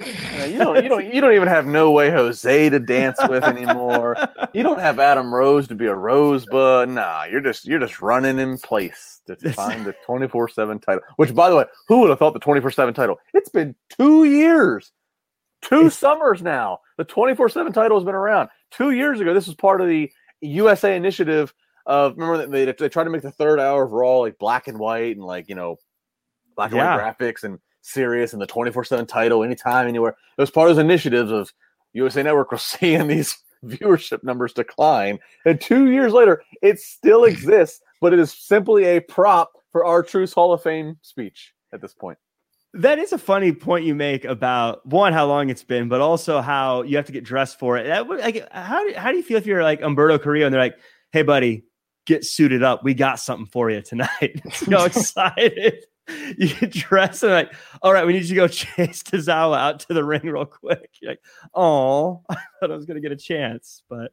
you 0.47 0.59
don't 0.59 0.81
you 0.81 0.87
don't 0.87 1.13
you 1.13 1.19
don't 1.19 1.33
even 1.33 1.49
have 1.49 1.65
No 1.65 1.91
Way 1.91 2.09
Jose 2.09 2.69
to 2.69 2.79
dance 2.79 3.19
with 3.27 3.43
anymore. 3.43 4.15
you 4.53 4.63
don't 4.63 4.79
have 4.79 4.97
Adam 4.97 5.35
Rose 5.35 5.67
to 5.67 5.75
be 5.75 5.87
a 5.87 5.93
rosebud. 5.93 6.87
Nah, 6.87 7.25
you're 7.25 7.41
just 7.41 7.65
you're 7.67 7.79
just 7.79 8.01
running 8.01 8.39
in 8.39 8.57
place 8.59 9.19
to 9.27 9.35
find 9.51 9.83
the 9.85 9.93
24 10.05 10.47
seven 10.47 10.79
title. 10.79 11.01
Which, 11.17 11.35
by 11.35 11.49
the 11.49 11.57
way, 11.57 11.65
who 11.89 11.99
would 11.99 12.11
have 12.11 12.19
thought 12.19 12.31
the 12.31 12.39
24 12.39 12.71
seven 12.71 12.93
title? 12.93 13.17
It's 13.33 13.49
been 13.49 13.75
two 13.89 14.23
years, 14.23 14.93
two 15.61 15.89
summers 15.89 16.41
now. 16.41 16.79
The 16.97 17.03
24 17.03 17.49
seven 17.49 17.73
title 17.73 17.97
has 17.97 18.05
been 18.05 18.15
around 18.15 18.47
two 18.71 18.91
years 18.91 19.19
ago, 19.19 19.33
this 19.33 19.47
was 19.47 19.55
part 19.55 19.81
of 19.81 19.87
the 19.87 20.11
USA 20.41 20.95
initiative 20.95 21.53
of 21.85 22.13
remember 22.17 22.37
that 22.37 22.51
they, 22.51 22.65
they 22.65 22.89
tried 22.89 23.05
to 23.05 23.09
make 23.09 23.21
the 23.21 23.31
third 23.31 23.59
hour 23.59 23.83
of 23.83 23.91
Raw 23.91 24.19
like 24.19 24.37
black 24.37 24.67
and 24.67 24.77
white 24.77 25.15
and 25.15 25.25
like 25.25 25.47
you 25.47 25.55
know 25.55 25.77
black 26.55 26.71
and 26.71 26.77
yeah. 26.77 26.95
white 26.95 27.17
graphics 27.17 27.43
and 27.43 27.59
serious 27.81 28.33
and 28.33 28.41
the 28.41 28.47
24 28.47 28.83
7 28.83 29.05
title 29.05 29.43
anytime, 29.43 29.87
anywhere. 29.87 30.11
It 30.37 30.41
was 30.41 30.51
part 30.51 30.69
of 30.69 30.75
those 30.75 30.83
initiatives 30.83 31.31
of 31.31 31.51
USA 31.93 32.23
Network 32.23 32.51
was 32.51 32.61
seeing 32.79 33.07
these 33.07 33.37
viewership 33.63 34.23
numbers 34.23 34.53
decline. 34.53 35.19
And 35.45 35.59
two 35.59 35.89
years 35.91 36.13
later, 36.13 36.43
it 36.61 36.79
still 36.79 37.23
exists, 37.25 37.81
but 38.01 38.13
it 38.13 38.19
is 38.19 38.31
simply 38.33 38.83
a 38.85 38.99
prop 38.99 39.51
for 39.71 39.85
R-Truth's 39.85 40.33
Hall 40.33 40.53
of 40.53 40.61
Fame 40.61 40.97
speech 41.01 41.53
at 41.73 41.81
this 41.81 41.93
point. 41.93 42.17
That 42.77 42.99
is 42.99 43.11
a 43.11 43.17
funny 43.17 43.51
point 43.51 43.85
you 43.85 43.95
make 43.95 44.23
about 44.25 44.85
one 44.85 45.13
how 45.13 45.25
long 45.25 45.49
it's 45.49 45.63
been, 45.63 45.89
but 45.89 46.01
also 46.01 46.41
how 46.41 46.83
you 46.83 46.95
have 46.97 47.05
to 47.07 47.11
get 47.11 47.23
dressed 47.23 47.59
for 47.59 47.77
it. 47.77 47.85
That 47.85 48.07
like 48.07 48.47
how 48.51 48.87
do, 48.87 48.93
how 48.95 49.11
do 49.11 49.17
you 49.17 49.23
feel 49.23 49.37
if 49.37 49.45
you're 49.45 49.63
like 49.63 49.81
Humberto 49.81 50.21
Carrillo 50.21 50.45
and 50.45 50.53
they're 50.53 50.61
like, 50.61 50.77
"Hey, 51.11 51.23
buddy, 51.23 51.63
get 52.05 52.23
suited 52.23 52.63
up. 52.63 52.83
We 52.83 52.93
got 52.93 53.19
something 53.19 53.47
for 53.47 53.69
you 53.69 53.81
tonight." 53.81 54.41
so 54.53 54.83
excited. 54.85 55.85
you 56.37 56.53
get 56.55 56.71
dressed 56.71 57.23
and 57.23 57.33
like, 57.33 57.53
all 57.81 57.91
right, 57.91 58.05
we 58.05 58.13
need 58.13 58.23
you 58.23 58.29
to 58.29 58.35
go 58.35 58.47
chase 58.47 59.03
Tozawa 59.03 59.57
out 59.57 59.81
to 59.81 59.93
the 59.93 60.03
ring 60.03 60.21
real 60.23 60.45
quick. 60.45 60.89
You're 61.01 61.11
like, 61.11 61.21
oh, 61.53 62.23
I 62.29 62.37
thought 62.59 62.71
I 62.71 62.75
was 62.75 62.85
gonna 62.85 63.01
get 63.01 63.11
a 63.11 63.17
chance, 63.17 63.83
but 63.89 64.11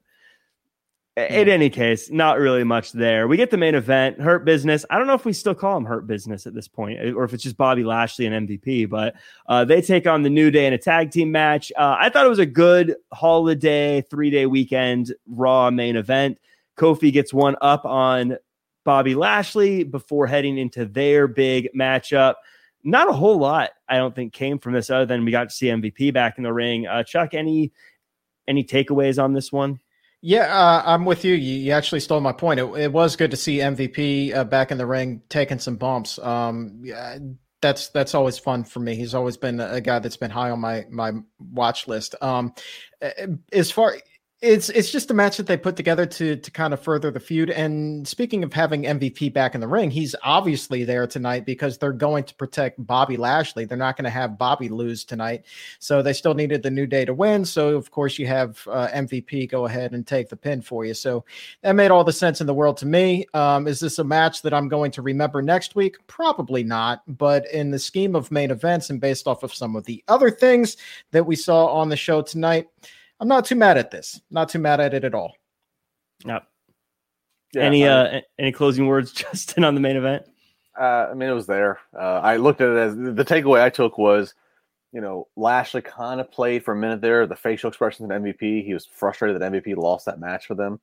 in 1.16 1.48
any 1.48 1.70
case, 1.70 2.10
not 2.10 2.40
really 2.40 2.64
much 2.64 2.90
there. 2.90 3.28
We 3.28 3.36
get 3.36 3.52
the 3.52 3.56
main 3.56 3.76
event, 3.76 4.20
Hurt 4.20 4.44
Business. 4.44 4.84
I 4.90 4.98
don't 4.98 5.06
know 5.06 5.14
if 5.14 5.24
we 5.24 5.32
still 5.32 5.54
call 5.54 5.76
him 5.76 5.84
Hurt 5.84 6.08
Business 6.08 6.44
at 6.46 6.54
this 6.54 6.66
point, 6.66 6.98
or 7.14 7.22
if 7.22 7.32
it's 7.32 7.44
just 7.44 7.56
Bobby 7.56 7.84
Lashley 7.84 8.26
and 8.26 8.48
MVP. 8.48 8.88
But 8.88 9.14
uh, 9.48 9.64
they 9.64 9.80
take 9.80 10.08
on 10.08 10.22
the 10.22 10.30
New 10.30 10.50
Day 10.50 10.66
in 10.66 10.72
a 10.72 10.78
tag 10.78 11.12
team 11.12 11.30
match. 11.30 11.70
Uh, 11.76 11.96
I 12.00 12.08
thought 12.08 12.26
it 12.26 12.30
was 12.30 12.40
a 12.40 12.46
good 12.46 12.96
holiday 13.12 14.02
three 14.10 14.30
day 14.30 14.46
weekend 14.46 15.14
Raw 15.28 15.70
main 15.70 15.94
event. 15.94 16.38
Kofi 16.76 17.12
gets 17.12 17.32
one 17.32 17.54
up 17.60 17.84
on 17.84 18.36
Bobby 18.84 19.14
Lashley 19.14 19.84
before 19.84 20.26
heading 20.26 20.58
into 20.58 20.84
their 20.84 21.28
big 21.28 21.68
matchup. 21.76 22.34
Not 22.82 23.08
a 23.08 23.12
whole 23.12 23.38
lot, 23.38 23.70
I 23.88 23.98
don't 23.98 24.14
think, 24.14 24.32
came 24.32 24.58
from 24.58 24.72
this 24.72 24.90
other 24.90 25.06
than 25.06 25.24
we 25.24 25.30
got 25.30 25.48
to 25.48 25.54
see 25.54 25.66
MVP 25.66 26.12
back 26.12 26.38
in 26.38 26.44
the 26.44 26.52
ring. 26.52 26.88
Uh, 26.88 27.04
Chuck, 27.04 27.34
any 27.34 27.72
any 28.48 28.64
takeaways 28.64 29.22
on 29.22 29.32
this 29.32 29.52
one? 29.52 29.78
Yeah, 30.27 30.47
uh, 30.47 30.83
I'm 30.87 31.05
with 31.05 31.22
you. 31.22 31.35
you. 31.35 31.70
actually 31.72 32.01
stole 32.01 32.22
my 32.22 32.33
point. 32.33 32.59
It, 32.59 32.64
it 32.77 32.91
was 32.91 33.14
good 33.14 33.31
to 33.33 33.37
see 33.37 33.59
MVP 33.59 34.35
uh, 34.35 34.45
back 34.45 34.72
in 34.72 34.79
the 34.79 34.87
ring 34.87 35.20
taking 35.29 35.59
some 35.59 35.77
bumps. 35.77 36.18
Um, 36.18 36.81
yeah, 36.83 37.18
that's 37.61 37.89
that's 37.89 38.14
always 38.14 38.39
fun 38.39 38.64
for 38.64 38.81
me. 38.81 38.95
He's 38.95 39.14
always 39.14 39.37
been 39.37 39.61
a 39.61 39.83
guy 39.83 39.99
that's 39.99 40.16
been 40.16 40.31
high 40.31 40.49
on 40.49 40.61
my 40.61 40.87
my 40.89 41.12
watch 41.39 41.89
list. 41.89 42.14
Um, 42.22 42.55
as 43.53 43.70
far 43.70 43.99
it's 44.41 44.68
it's 44.68 44.91
just 44.91 45.11
a 45.11 45.14
match 45.14 45.39
that 45.39 45.47
they 45.47 45.57
put 45.57 45.76
together 45.76 46.05
to 46.05 46.37
to 46.37 46.51
kind 46.51 46.74
of 46.74 46.80
further 46.80 47.11
the 47.11 47.20
feud. 47.20 47.51
And 47.51 48.07
speaking 48.07 48.45
of 48.45 48.53
having 48.53 48.82
MVP 48.82 49.32
back 49.32 49.55
in 49.55 49.61
the 49.61 49.68
ring, 49.68 49.91
he's 49.91 50.14
obviously 50.22 50.85
there 50.85 51.07
tonight 51.07 51.47
because 51.47 51.78
they're 51.78 51.93
going 51.93 52.24
to 52.24 52.35
protect 52.35 52.85
Bobby 52.85 53.16
Lashley. 53.16 53.64
They're 53.64 53.78
not 53.78 53.97
going 53.97 54.05
to 54.05 54.11
have 54.11 54.37
Bobby 54.37 54.68
lose 54.68 55.05
tonight, 55.05 55.45
so 55.78 56.03
they 56.03 56.12
still 56.12 56.35
needed 56.35 56.62
the 56.62 56.70
new 56.70 56.87
day 56.87 57.05
to 57.05 57.14
win. 57.14 57.45
So 57.45 57.76
of 57.76 57.91
course 57.91 58.18
you 58.18 58.26
have 58.26 58.66
uh, 58.70 58.89
MVP 58.89 59.49
go 59.51 59.66
ahead 59.66 59.95
and 59.95 60.07
take 60.07 60.28
the 60.28 60.37
pin 60.37 60.61
for 60.61 60.85
you. 60.85 60.95
So 60.95 61.24
that 61.62 61.72
made 61.72 61.91
all 61.91 62.05
the 62.05 62.12
sense 62.12 62.41
in 62.41 62.47
the 62.47 62.55
world 62.55 62.76
to 62.78 62.87
me. 62.87 63.24
Um, 63.35 63.66
is 63.66 63.80
this 63.80 63.99
a 63.99 64.05
match 64.05 64.43
that 64.43 64.53
I'm 64.53 64.68
going 64.68 64.91
to 64.93 65.03
remember 65.03 65.41
next 65.41 65.74
week? 65.74 65.97
Probably 66.07 66.62
not. 66.62 67.03
But 67.07 67.51
in 67.51 67.70
the 67.70 67.78
scheme 67.78 68.14
of 68.14 68.30
main 68.30 68.51
events 68.51 68.91
and 68.91 69.01
based 69.01 69.26
off 69.26 69.43
of 69.43 69.55
some 69.55 69.74
of 69.74 69.85
the 69.85 70.05
other 70.09 70.30
things 70.30 70.76
that 71.12 71.24
we 71.24 71.37
saw 71.37 71.66
on 71.66 71.89
the 71.89 71.97
show 71.97 72.20
tonight. 72.20 72.68
I'm 73.20 73.28
not 73.28 73.44
too 73.44 73.54
mad 73.54 73.78
at 73.78 73.90
this. 73.90 74.20
Not 74.30 74.48
too 74.48 74.58
mad 74.58 74.80
at 74.80 74.94
it 74.94 75.04
at 75.04 75.14
all. 75.14 75.32
Yep. 76.24 76.44
Yeah, 77.54 77.62
any 77.62 77.86
uh 77.86 78.20
any 78.38 78.52
closing 78.52 78.86
words, 78.86 79.12
Justin, 79.12 79.64
on 79.64 79.74
the 79.74 79.80
main 79.80 79.96
event? 79.96 80.24
Uh, 80.78 81.08
I 81.10 81.14
mean, 81.14 81.28
it 81.28 81.34
was 81.34 81.46
there. 81.46 81.78
Uh, 81.96 82.20
I 82.20 82.36
looked 82.36 82.60
at 82.60 82.68
it 82.68 82.76
as 82.76 82.96
the 82.96 83.24
takeaway 83.24 83.62
I 83.62 83.70
took 83.70 83.96
was, 83.96 84.34
you 84.92 85.00
know, 85.00 85.28
Lashley 85.36 85.82
kind 85.82 86.20
of 86.20 86.32
played 86.32 86.64
for 86.64 86.72
a 86.72 86.76
minute 86.76 87.00
there. 87.00 87.28
The 87.28 87.36
facial 87.36 87.68
expressions 87.68 88.10
in 88.10 88.22
MVP. 88.22 88.64
He 88.64 88.74
was 88.74 88.84
frustrated 88.86 89.40
that 89.40 89.52
MVP 89.52 89.76
lost 89.76 90.06
that 90.06 90.18
match 90.18 90.46
for 90.46 90.56
them. 90.56 90.80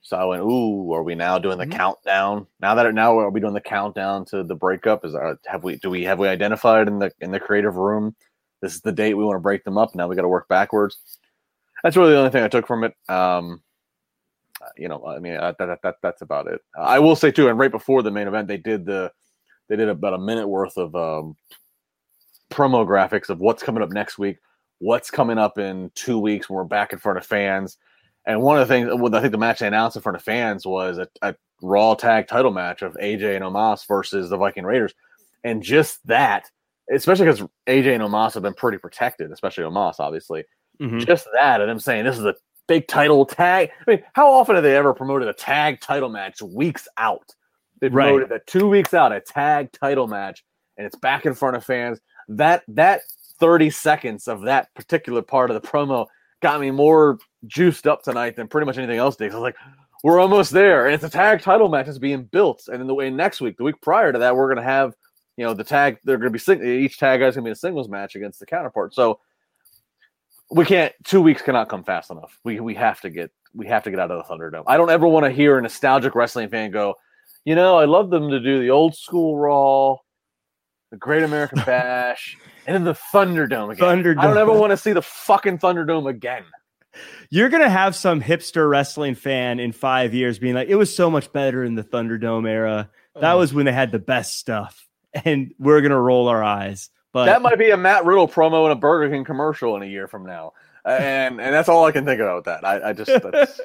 So 0.00 0.16
I 0.16 0.24
went, 0.24 0.42
ooh, 0.42 0.90
are 0.94 1.02
we 1.02 1.14
now 1.14 1.38
doing 1.38 1.58
the 1.58 1.66
Mhm. 1.66 1.72
countdown? 1.72 2.46
Now 2.60 2.74
that 2.76 2.94
now 2.94 3.18
are 3.18 3.28
we 3.28 3.40
doing 3.40 3.52
the 3.54 3.60
countdown 3.60 4.24
to 4.26 4.42
the 4.42 4.54
breakup? 4.54 5.04
Is 5.04 5.14
uh, 5.14 5.34
have 5.44 5.64
we 5.64 5.76
do 5.76 5.90
we 5.90 6.04
have 6.04 6.18
we 6.18 6.28
identified 6.28 6.88
in 6.88 6.98
the 6.98 7.12
in 7.20 7.30
the 7.30 7.40
creative 7.40 7.76
room? 7.76 8.16
This 8.62 8.74
is 8.74 8.80
the 8.80 8.92
date 8.92 9.14
we 9.14 9.24
want 9.24 9.36
to 9.36 9.40
break 9.40 9.64
them 9.64 9.76
up. 9.76 9.94
Now 9.94 10.08
we 10.08 10.16
got 10.16 10.22
to 10.22 10.28
work 10.28 10.48
backwards. 10.48 11.18
That's 11.82 11.96
really 11.96 12.12
the 12.12 12.18
only 12.18 12.30
thing 12.30 12.42
I 12.42 12.48
took 12.48 12.66
from 12.66 12.84
it. 12.84 12.94
Um, 13.08 13.62
you 14.76 14.88
know, 14.88 15.04
I 15.06 15.18
mean, 15.18 15.34
uh, 15.36 15.52
that, 15.58 15.66
that, 15.66 15.82
that 15.82 15.94
that's 16.02 16.22
about 16.22 16.46
it. 16.48 16.60
Uh, 16.76 16.82
I 16.82 16.98
will 16.98 17.16
say 17.16 17.30
too, 17.30 17.48
and 17.48 17.58
right 17.58 17.70
before 17.70 18.02
the 18.02 18.10
main 18.10 18.26
event, 18.26 18.48
they 18.48 18.56
did 18.56 18.86
the 18.86 19.12
they 19.68 19.76
did 19.76 19.88
about 19.88 20.14
a 20.14 20.18
minute 20.18 20.48
worth 20.48 20.76
of 20.76 20.94
um, 20.94 21.36
promo 22.50 22.86
graphics 22.86 23.28
of 23.28 23.40
what's 23.40 23.62
coming 23.62 23.82
up 23.82 23.90
next 23.90 24.18
week, 24.18 24.38
what's 24.78 25.10
coming 25.10 25.38
up 25.38 25.58
in 25.58 25.90
two 25.94 26.18
weeks 26.18 26.48
when 26.48 26.56
we're 26.56 26.64
back 26.64 26.92
in 26.92 26.98
front 26.98 27.18
of 27.18 27.26
fans. 27.26 27.78
And 28.26 28.42
one 28.42 28.58
of 28.58 28.66
the 28.66 28.74
things, 28.74 28.88
well, 28.92 29.14
I 29.14 29.20
think 29.20 29.32
the 29.32 29.38
match 29.38 29.60
they 29.60 29.66
announced 29.66 29.96
in 29.96 30.02
front 30.02 30.16
of 30.16 30.22
fans 30.22 30.66
was 30.66 30.98
a, 30.98 31.08
a 31.22 31.34
Raw 31.62 31.94
tag 31.94 32.26
title 32.26 32.50
match 32.50 32.82
of 32.82 32.94
AJ 32.94 33.36
and 33.36 33.44
Omos 33.44 33.86
versus 33.86 34.30
the 34.30 34.36
Viking 34.36 34.64
Raiders. 34.64 34.94
And 35.44 35.62
just 35.62 36.04
that, 36.06 36.50
especially 36.92 37.26
because 37.26 37.48
AJ 37.66 37.94
and 37.94 38.02
Omos 38.02 38.34
have 38.34 38.42
been 38.42 38.54
pretty 38.54 38.78
protected, 38.78 39.30
especially 39.30 39.64
Omos, 39.64 39.94
obviously. 40.00 40.44
Mhm. 40.80 41.06
Just 41.06 41.26
that, 41.34 41.60
and 41.60 41.70
them 41.70 41.78
saying 41.80 42.04
this 42.04 42.18
is 42.18 42.24
a 42.24 42.34
big 42.68 42.86
title 42.88 43.24
tag. 43.24 43.70
I 43.86 43.90
mean, 43.90 44.02
how 44.14 44.32
often 44.32 44.54
have 44.56 44.64
they 44.64 44.76
ever 44.76 44.92
promoted 44.94 45.28
a 45.28 45.32
tag 45.32 45.80
title 45.80 46.08
match 46.08 46.42
weeks 46.42 46.88
out? 46.98 47.34
They 47.80 47.88
Right. 47.88 48.06
promoted 48.06 48.28
that 48.30 48.46
two 48.46 48.68
weeks 48.68 48.94
out, 48.94 49.12
a 49.12 49.20
tag 49.20 49.70
title 49.72 50.06
match, 50.06 50.44
and 50.76 50.86
it's 50.86 50.96
back 50.96 51.26
in 51.26 51.34
front 51.34 51.56
of 51.56 51.64
fans. 51.64 52.00
That 52.28 52.62
that 52.68 53.02
30 53.38 53.70
seconds 53.70 54.28
of 54.28 54.42
that 54.42 54.72
particular 54.74 55.22
part 55.22 55.50
of 55.50 55.60
the 55.60 55.66
promo 55.68 56.06
got 56.42 56.60
me 56.60 56.70
more 56.70 57.18
juiced 57.46 57.86
up 57.86 58.02
tonight 58.02 58.34
than 58.36 58.48
pretty 58.48 58.64
much 58.66 58.78
anything 58.78 58.98
else 58.98 59.16
did. 59.16 59.30
I 59.30 59.34
was 59.34 59.42
like, 59.42 59.56
we're 60.02 60.18
almost 60.20 60.52
there. 60.52 60.86
And 60.86 60.94
it's 60.94 61.04
a 61.04 61.10
tag 61.10 61.40
title 61.42 61.68
match 61.68 61.86
that's 61.86 61.98
being 61.98 62.24
built. 62.24 62.68
And 62.68 62.80
then 62.80 62.86
the 62.86 62.94
way 62.94 63.10
next 63.10 63.40
week, 63.40 63.56
the 63.58 63.64
week 63.64 63.80
prior 63.82 64.12
to 64.12 64.18
that, 64.20 64.34
we're 64.36 64.48
gonna 64.48 64.62
have, 64.66 64.94
you 65.36 65.44
know, 65.44 65.52
the 65.54 65.64
tag, 65.64 65.98
they're 66.04 66.16
gonna 66.18 66.30
be 66.30 66.38
sing- 66.38 66.64
each 66.64 66.98
tag 66.98 67.20
guy's 67.20 67.34
gonna 67.34 67.44
be 67.44 67.50
a 67.50 67.54
singles 67.56 67.88
match 67.88 68.14
against 68.16 68.40
the 68.40 68.46
counterpart. 68.46 68.94
So 68.94 69.20
we 70.50 70.64
can't 70.64 70.92
two 71.04 71.20
weeks 71.20 71.42
cannot 71.42 71.68
come 71.68 71.82
fast 71.84 72.10
enough. 72.10 72.38
We 72.44 72.60
we 72.60 72.74
have 72.74 73.00
to 73.02 73.10
get 73.10 73.30
we 73.54 73.66
have 73.66 73.82
to 73.84 73.90
get 73.90 73.98
out 74.00 74.10
of 74.10 74.26
the 74.26 74.32
Thunderdome. 74.34 74.64
I 74.66 74.76
don't 74.76 74.90
ever 74.90 75.06
want 75.08 75.24
to 75.24 75.30
hear 75.30 75.58
a 75.58 75.62
nostalgic 75.62 76.14
wrestling 76.14 76.48
fan 76.48 76.70
go, 76.70 76.94
you 77.44 77.54
know, 77.54 77.78
I 77.78 77.86
love 77.86 78.10
them 78.10 78.30
to 78.30 78.40
do 78.40 78.60
the 78.60 78.70
old 78.70 78.94
school 78.94 79.36
Raw, 79.38 79.96
the 80.90 80.96
Great 80.98 81.22
American 81.22 81.58
Bash, 81.66 82.36
and 82.66 82.74
then 82.74 82.84
the 82.84 82.98
Thunderdome 83.12 83.72
again. 83.72 84.18
I 84.18 84.26
don't 84.26 84.38
ever 84.38 84.52
want 84.52 84.70
to 84.72 84.76
see 84.76 84.92
the 84.92 85.02
fucking 85.02 85.58
Thunderdome 85.58 86.08
again. 86.08 86.44
You're 87.28 87.48
gonna 87.50 87.68
have 87.68 87.94
some 87.94 88.22
hipster 88.22 88.68
wrestling 88.70 89.14
fan 89.16 89.60
in 89.60 89.72
five 89.72 90.14
years 90.14 90.38
being 90.38 90.54
like, 90.54 90.68
"It 90.68 90.76
was 90.76 90.94
so 90.94 91.10
much 91.10 91.30
better 91.32 91.62
in 91.64 91.74
the 91.74 91.82
Thunderdome 91.84 92.48
era. 92.48 92.88
That 93.20 93.32
Oh. 93.32 93.38
was 93.38 93.52
when 93.52 93.66
they 93.66 93.72
had 93.72 93.92
the 93.92 93.98
best 93.98 94.38
stuff," 94.38 94.86
and 95.24 95.52
we're 95.58 95.80
gonna 95.82 96.00
roll 96.00 96.28
our 96.28 96.42
eyes. 96.42 96.88
But 97.16 97.24
that 97.24 97.40
might 97.40 97.58
be 97.58 97.70
a 97.70 97.78
Matt 97.78 98.04
Riddle 98.04 98.28
promo 98.28 98.64
and 98.64 98.72
a 98.72 98.76
Burger 98.76 99.10
King 99.10 99.24
commercial 99.24 99.74
in 99.74 99.82
a 99.82 99.86
year 99.86 100.06
from 100.06 100.26
now. 100.26 100.52
And 100.84 101.40
and 101.40 101.54
that's 101.54 101.66
all 101.66 101.86
I 101.86 101.90
can 101.90 102.04
think 102.04 102.20
about 102.20 102.36
with 102.36 102.44
that. 102.44 102.62
I, 102.62 102.90
I 102.90 102.92
just 102.92 103.10
that's, 103.22 103.60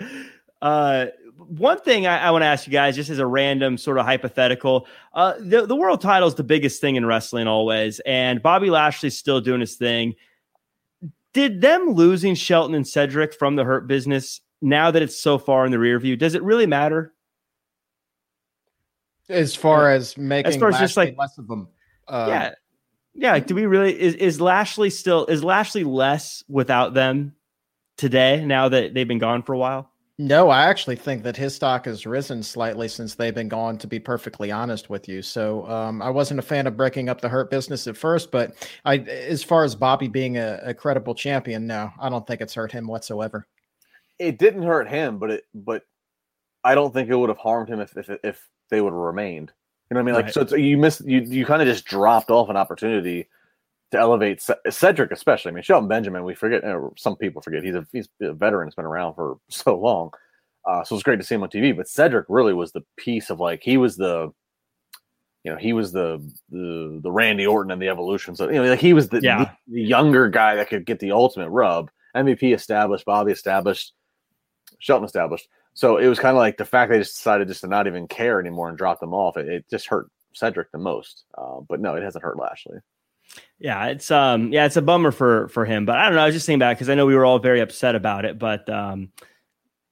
uh, 0.62 1.06
one 1.36 1.78
thing 1.78 2.08
I, 2.08 2.18
I 2.18 2.30
want 2.32 2.42
to 2.42 2.46
ask 2.46 2.66
you 2.66 2.72
guys, 2.72 2.96
just 2.96 3.10
as 3.10 3.20
a 3.20 3.26
random 3.26 3.78
sort 3.78 3.96
of 3.96 4.06
hypothetical, 4.06 4.88
uh, 5.12 5.34
the 5.38 5.66
the 5.66 5.76
world 5.76 6.00
title 6.00 6.26
is 6.26 6.34
the 6.34 6.42
biggest 6.42 6.80
thing 6.80 6.96
in 6.96 7.06
wrestling 7.06 7.46
always, 7.46 8.00
and 8.00 8.42
Bobby 8.42 8.70
Lashley's 8.70 9.16
still 9.16 9.40
doing 9.40 9.60
his 9.60 9.76
thing. 9.76 10.16
Did 11.32 11.60
them 11.60 11.90
losing 11.90 12.34
Shelton 12.34 12.74
and 12.74 12.86
Cedric 12.86 13.34
from 13.34 13.54
the 13.54 13.62
Hurt 13.62 13.86
Business 13.86 14.40
now 14.60 14.90
that 14.90 15.00
it's 15.00 15.16
so 15.16 15.38
far 15.38 15.64
in 15.64 15.70
the 15.70 15.78
rear 15.78 16.00
view, 16.00 16.16
does 16.16 16.34
it 16.34 16.42
really 16.42 16.66
matter? 16.66 17.14
As 19.28 19.54
far 19.54 19.90
as 19.90 20.18
making 20.18 20.58
far 20.58 20.70
as 20.70 20.78
just, 20.80 20.96
like- 20.96 21.16
less 21.16 21.38
of 21.38 21.46
them. 21.46 21.68
Uh, 22.06 22.26
yeah, 22.28 22.54
yeah. 23.14 23.32
Like, 23.32 23.46
do 23.46 23.54
we 23.54 23.66
really 23.66 23.98
is 24.00 24.14
is 24.14 24.40
Lashley 24.40 24.90
still 24.90 25.26
is 25.26 25.42
Lashley 25.44 25.84
less 25.84 26.44
without 26.48 26.94
them 26.94 27.34
today? 27.96 28.44
Now 28.44 28.68
that 28.68 28.94
they've 28.94 29.08
been 29.08 29.18
gone 29.18 29.42
for 29.42 29.52
a 29.54 29.58
while. 29.58 29.90
No, 30.16 30.48
I 30.48 30.64
actually 30.66 30.94
think 30.94 31.24
that 31.24 31.36
his 31.36 31.56
stock 31.56 31.86
has 31.86 32.06
risen 32.06 32.42
slightly 32.44 32.86
since 32.86 33.16
they've 33.16 33.34
been 33.34 33.48
gone, 33.48 33.78
to 33.78 33.88
be 33.88 33.98
perfectly 33.98 34.52
honest 34.52 34.88
with 34.88 35.08
you. 35.08 35.22
So 35.22 35.66
um, 35.68 36.00
I 36.00 36.08
wasn't 36.10 36.38
a 36.38 36.42
fan 36.42 36.68
of 36.68 36.76
breaking 36.76 37.08
up 37.08 37.20
the 37.20 37.28
hurt 37.28 37.50
business 37.50 37.88
at 37.88 37.96
first, 37.96 38.30
but 38.30 38.54
I, 38.84 38.98
as 38.98 39.42
far 39.42 39.64
as 39.64 39.74
Bobby 39.74 40.06
being 40.06 40.36
a, 40.36 40.60
a 40.62 40.72
credible 40.72 41.16
champion, 41.16 41.66
no, 41.66 41.90
I 42.00 42.08
don't 42.10 42.24
think 42.28 42.40
it's 42.40 42.54
hurt 42.54 42.70
him 42.70 42.86
whatsoever. 42.86 43.48
it 44.18 44.38
didn't 44.38 44.62
hurt 44.62 44.88
him, 44.88 45.18
but 45.18 45.30
it 45.30 45.44
but 45.54 45.82
I 46.62 46.74
don't 46.74 46.92
think 46.94 47.10
it 47.10 47.16
would 47.16 47.28
have 47.28 47.38
harmed 47.38 47.68
him 47.68 47.80
if 47.80 47.96
if, 47.96 48.08
if 48.22 48.48
they 48.70 48.80
would 48.80 48.92
have 48.92 49.00
remained. 49.00 49.52
You 49.90 49.94
know 49.94 50.00
what 50.00 50.00
I 50.00 50.04
mean? 50.04 50.14
Like 50.14 50.24
Right. 50.26 50.34
so, 50.34 50.40
it's, 50.42 50.52
you 50.52 50.76
miss 50.78 51.02
you 51.04 51.20
you 51.20 51.44
kind 51.46 51.60
of 51.62 51.68
just 51.68 51.84
dropped 51.84 52.30
off 52.30 52.48
an 52.48 52.56
opportunity 52.56 53.28
to 53.92 53.98
elevate 53.98 54.40
Ce- 54.40 54.50
Cedric, 54.70 55.12
especially. 55.12 55.50
I 55.50 55.54
mean, 55.54 55.62
Shelton 55.62 55.88
Benjamin, 55.88 56.24
we 56.24 56.34
forget. 56.34 56.64
Or 56.64 56.92
some 56.96 57.16
people 57.16 57.42
forget 57.42 57.62
he's 57.62 57.74
a 57.74 57.86
he's 57.92 58.08
a 58.22 58.32
veteran. 58.32 58.66
Has 58.66 58.74
been 58.74 58.86
around 58.86 59.14
for 59.14 59.38
so 59.50 59.78
long. 59.78 60.10
Uh, 60.66 60.82
so 60.82 60.94
it's 60.94 61.02
great 61.04 61.16
to 61.20 61.22
see 61.24 61.34
him 61.34 61.42
on 61.42 61.50
TV. 61.50 61.76
But 61.76 61.88
Cedric 61.88 62.24
really 62.28 62.54
was 62.54 62.72
the 62.72 62.82
piece 62.96 63.28
of 63.28 63.38
like 63.40 63.62
he 63.62 63.76
was 63.76 63.96
the, 63.98 64.32
you 65.44 65.52
know, 65.52 65.58
he 65.58 65.74
was 65.74 65.92
the 65.92 66.18
the 66.50 67.00
the 67.02 67.12
Randy 67.12 67.46
Orton 67.46 67.70
and 67.70 67.80
the 67.82 67.88
Evolution. 67.90 68.34
So 68.34 68.48
you 68.48 68.54
know, 68.62 68.64
like 68.70 68.80
he 68.80 68.94
was 68.94 69.10
the, 69.10 69.20
Yeah. 69.22 69.44
the, 69.68 69.74
the 69.74 69.82
younger 69.82 70.28
guy 70.30 70.54
that 70.56 70.70
could 70.70 70.86
get 70.86 70.98
the 71.00 71.12
ultimate 71.12 71.50
rub. 71.50 71.90
MVP 72.16 72.54
established, 72.54 73.04
Bobby 73.04 73.32
established, 73.32 73.92
Shelton 74.78 75.04
established. 75.04 75.48
So 75.74 75.98
it 75.98 76.06
was 76.06 76.18
kind 76.18 76.36
of 76.36 76.38
like 76.38 76.56
the 76.56 76.64
fact 76.64 76.90
they 76.90 76.98
just 76.98 77.16
decided 77.16 77.48
just 77.48 77.62
to 77.62 77.66
not 77.66 77.86
even 77.86 78.06
care 78.06 78.40
anymore 78.40 78.68
and 78.68 78.78
drop 78.78 79.00
them 79.00 79.12
off. 79.12 79.36
It, 79.36 79.48
it 79.48 79.68
just 79.68 79.86
hurt 79.86 80.08
Cedric 80.32 80.70
the 80.70 80.78
most. 80.78 81.24
Uh, 81.36 81.60
but 81.68 81.80
no, 81.80 81.94
it 81.96 82.02
hasn't 82.02 82.24
hurt 82.24 82.38
Lashley. 82.38 82.78
Yeah, 83.58 83.86
it's 83.86 84.10
um 84.10 84.52
yeah, 84.52 84.66
it's 84.66 84.76
a 84.76 84.82
bummer 84.82 85.10
for 85.10 85.48
for 85.48 85.64
him, 85.64 85.86
but 85.86 85.96
I 85.96 86.06
don't 86.06 86.14
know. 86.14 86.22
I 86.22 86.26
was 86.26 86.34
just 86.34 86.46
thinking 86.46 86.60
back 86.60 86.76
because 86.76 86.88
I 86.88 86.94
know 86.94 87.06
we 87.06 87.16
were 87.16 87.24
all 87.24 87.38
very 87.38 87.60
upset 87.60 87.94
about 87.94 88.24
it, 88.24 88.38
but 88.38 88.68
um 88.68 89.10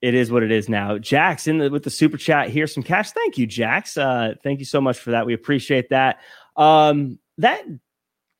it 0.01 0.13
is 0.13 0.31
what 0.31 0.43
it 0.43 0.51
is 0.51 0.67
now. 0.67 0.97
Jax 0.97 1.47
in 1.47 1.59
the, 1.59 1.69
with 1.69 1.83
the 1.83 1.89
super 1.89 2.17
chat 2.17 2.49
Here's 2.49 2.73
some 2.73 2.83
cash. 2.83 3.11
Thank 3.11 3.37
you, 3.37 3.47
Jax. 3.47 3.97
Uh, 3.97 4.35
thank 4.43 4.59
you 4.59 4.65
so 4.65 4.81
much 4.81 4.99
for 4.99 5.11
that. 5.11 5.25
We 5.25 5.33
appreciate 5.33 5.89
that. 5.89 6.19
Um, 6.57 7.19
that 7.37 7.63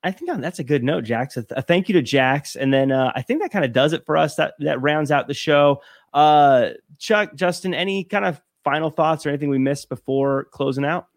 I 0.03 0.11
think 0.11 0.29
that's 0.41 0.59
a 0.59 0.63
good 0.63 0.83
note, 0.83 1.05
Jax. 1.05 1.37
A, 1.37 1.43
th- 1.43 1.57
a 1.57 1.61
thank 1.61 1.87
you 1.87 1.93
to 1.93 2.01
Jax, 2.01 2.57
and 2.57 2.73
then 2.73 2.91
uh, 2.91 3.13
I 3.15 3.21
think 3.21 3.41
that 3.41 3.51
kind 3.51 3.63
of 3.63 3.71
does 3.71 3.93
it 3.93 4.05
for 4.05 4.17
us. 4.17 4.35
That 4.35 4.55
that 4.59 4.81
rounds 4.81 5.09
out 5.09 5.27
the 5.27 5.33
show. 5.33 5.81
Uh, 6.13 6.69
Chuck, 6.99 7.35
Justin, 7.35 7.73
any 7.73 8.03
kind 8.03 8.25
of 8.25 8.41
final 8.63 8.89
thoughts 8.89 9.25
or 9.25 9.29
anything 9.29 9.49
we 9.49 9.57
missed 9.57 9.89
before 9.89 10.45
closing 10.51 10.85
out? 10.85 11.07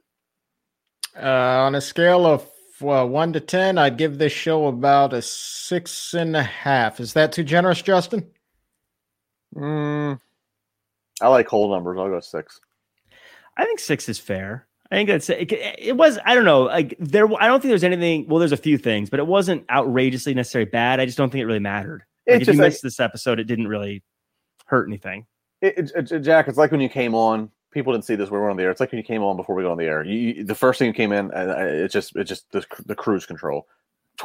Uh, 1.17 1.29
on 1.65 1.75
a 1.75 1.81
scale 1.81 2.27
of 2.27 2.47
well, 2.81 3.09
one 3.09 3.33
to 3.33 3.41
10, 3.41 3.79
I'd 3.79 3.97
give 3.97 4.19
this 4.19 4.33
show 4.33 4.67
about 4.67 5.15
a 5.15 5.23
six 5.23 6.13
and 6.13 6.37
a 6.37 6.43
half. 6.43 7.01
Is 7.01 7.15
that 7.15 7.33
too 7.33 7.45
generous, 7.45 7.81
Justin? 7.81 8.27
Mm, 9.55 10.21
I 11.23 11.29
like 11.29 11.49
whole 11.49 11.71
numbers. 11.71 11.97
I'll 11.99 12.11
go 12.11 12.21
six. 12.21 12.61
I 13.57 13.65
think 13.65 13.79
six 13.79 14.09
is 14.09 14.19
fair. 14.19 14.67
I 14.91 14.97
think 14.97 15.09
that's 15.09 15.31
it, 15.31 15.51
it 15.51 15.97
was. 15.97 16.19
I 16.25 16.35
don't 16.35 16.45
know. 16.45 16.65
Like 16.65 16.95
there, 17.01 17.27
I 17.41 17.49
don't 17.49 17.61
think 17.61 17.71
there's 17.71 17.83
anything. 17.83 18.29
Well, 18.29 18.39
there's 18.39 18.53
a 18.53 18.57
few 18.57 18.79
things, 18.79 19.11
but 19.11 19.19
it 19.19 19.27
wasn't 19.27 19.65
outrageously 19.71 20.35
necessarily 20.35 20.71
bad. 20.71 21.01
I 21.01 21.07
just 21.07 21.17
don't 21.19 21.31
think 21.31 21.43
it 21.43 21.47
really 21.47 21.59
mattered. 21.59 22.05
Like 22.27 22.37
if 22.37 22.41
you 22.41 22.47
just 22.47 22.59
like- 22.59 22.67
missed 22.69 22.83
this 22.83 23.01
episode, 23.01 23.41
it 23.41 23.45
didn't 23.45 23.69
really 23.69 24.03
hurt 24.67 24.89
anything. 24.89 25.27
It, 25.63 25.91
it, 25.97 26.13
it- 26.13 26.21
Jack, 26.21 26.47
it's 26.49 26.59
like 26.59 26.71
when 26.71 26.81
you 26.81 26.89
came 26.89 27.15
on. 27.15 27.51
People 27.73 27.93
didn't 27.93 28.07
see 28.07 28.15
this. 28.15 28.31
We 28.31 28.39
were 28.39 28.49
on 28.49 28.57
the 28.57 28.63
air. 28.63 28.71
It's 28.71 28.81
like 28.81 28.91
when 28.91 28.97
you 28.99 29.05
came 29.05 29.23
on 29.23 29.37
before 29.37 29.55
we 29.55 29.63
got 29.63 29.73
on 29.73 29.77
the 29.77 29.85
air. 29.85 30.03
You, 30.03 30.19
you- 30.19 30.45
the 30.45 30.55
first 30.55 30.79
thing 30.79 30.87
you 30.89 30.95
came 30.95 31.13
in, 31.13 31.31
and 31.33 31.51
uh, 31.51 31.57
it's 31.59 31.93
just 31.93 32.17
it's 32.17 32.29
just 32.29 32.51
the, 32.53 32.65
the 32.87 32.95
cruise 32.95 33.27
control, 33.27 33.67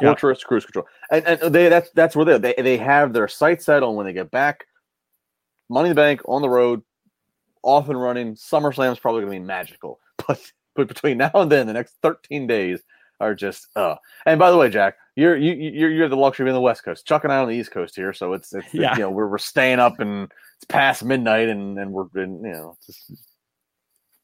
Yeah. 0.00 0.08
torturous 0.08 0.42
cruise 0.42 0.64
control, 0.64 0.86
and, 1.10 1.24
and 1.26 1.54
they 1.54 1.68
that's 1.68 1.90
that's 1.90 2.16
where 2.16 2.24
they 2.24 2.38
they 2.54 2.62
they 2.62 2.76
have 2.78 3.12
their 3.12 3.28
sights 3.28 3.66
set 3.66 3.82
on 3.82 3.94
when 3.94 4.06
they 4.06 4.12
get 4.14 4.30
back. 4.30 4.66
Money 5.68 5.90
in 5.90 5.94
the 5.94 6.00
Bank 6.00 6.22
on 6.26 6.40
the 6.40 6.48
road, 6.48 6.82
off 7.62 7.88
and 7.90 8.00
running. 8.00 8.34
SummerSlam 8.36 8.92
is 8.92 8.98
probably 8.98 9.20
going 9.22 9.32
to 9.34 9.40
be 9.40 9.44
magical, 9.44 10.00
but 10.26 10.40
but 10.74 10.88
between 10.88 11.18
now 11.18 11.30
and 11.34 11.52
then, 11.52 11.66
the 11.66 11.74
next 11.74 11.96
thirteen 12.02 12.46
days 12.46 12.80
are 13.22 13.34
just 13.34 13.68
uh. 13.76 13.94
And 14.26 14.38
by 14.38 14.50
the 14.50 14.56
way, 14.56 14.68
Jack, 14.68 14.96
you're 15.16 15.36
you 15.36 15.52
you're 15.54 15.90
you're 15.90 16.08
the 16.08 16.16
luxury 16.16 16.44
of 16.44 16.46
being 16.48 16.54
the 16.54 16.60
West 16.60 16.84
Coast. 16.84 17.06
Chuck 17.06 17.24
and 17.24 17.32
I 17.32 17.38
on 17.38 17.48
the 17.48 17.54
East 17.54 17.70
Coast 17.70 17.96
here, 17.96 18.12
so 18.12 18.32
it's 18.34 18.52
it's 18.52 18.72
Yeah. 18.74 18.94
you 18.94 19.00
know 19.02 19.10
we're 19.10 19.28
we're 19.28 19.38
staying 19.38 19.78
up 19.78 20.00
and 20.00 20.30
it's 20.56 20.64
past 20.68 21.04
midnight 21.04 21.48
and 21.48 21.78
and 21.78 21.92
we're 21.92 22.06
in, 22.16 22.42
you 22.44 22.52
know 22.52 22.76
just 22.84 23.10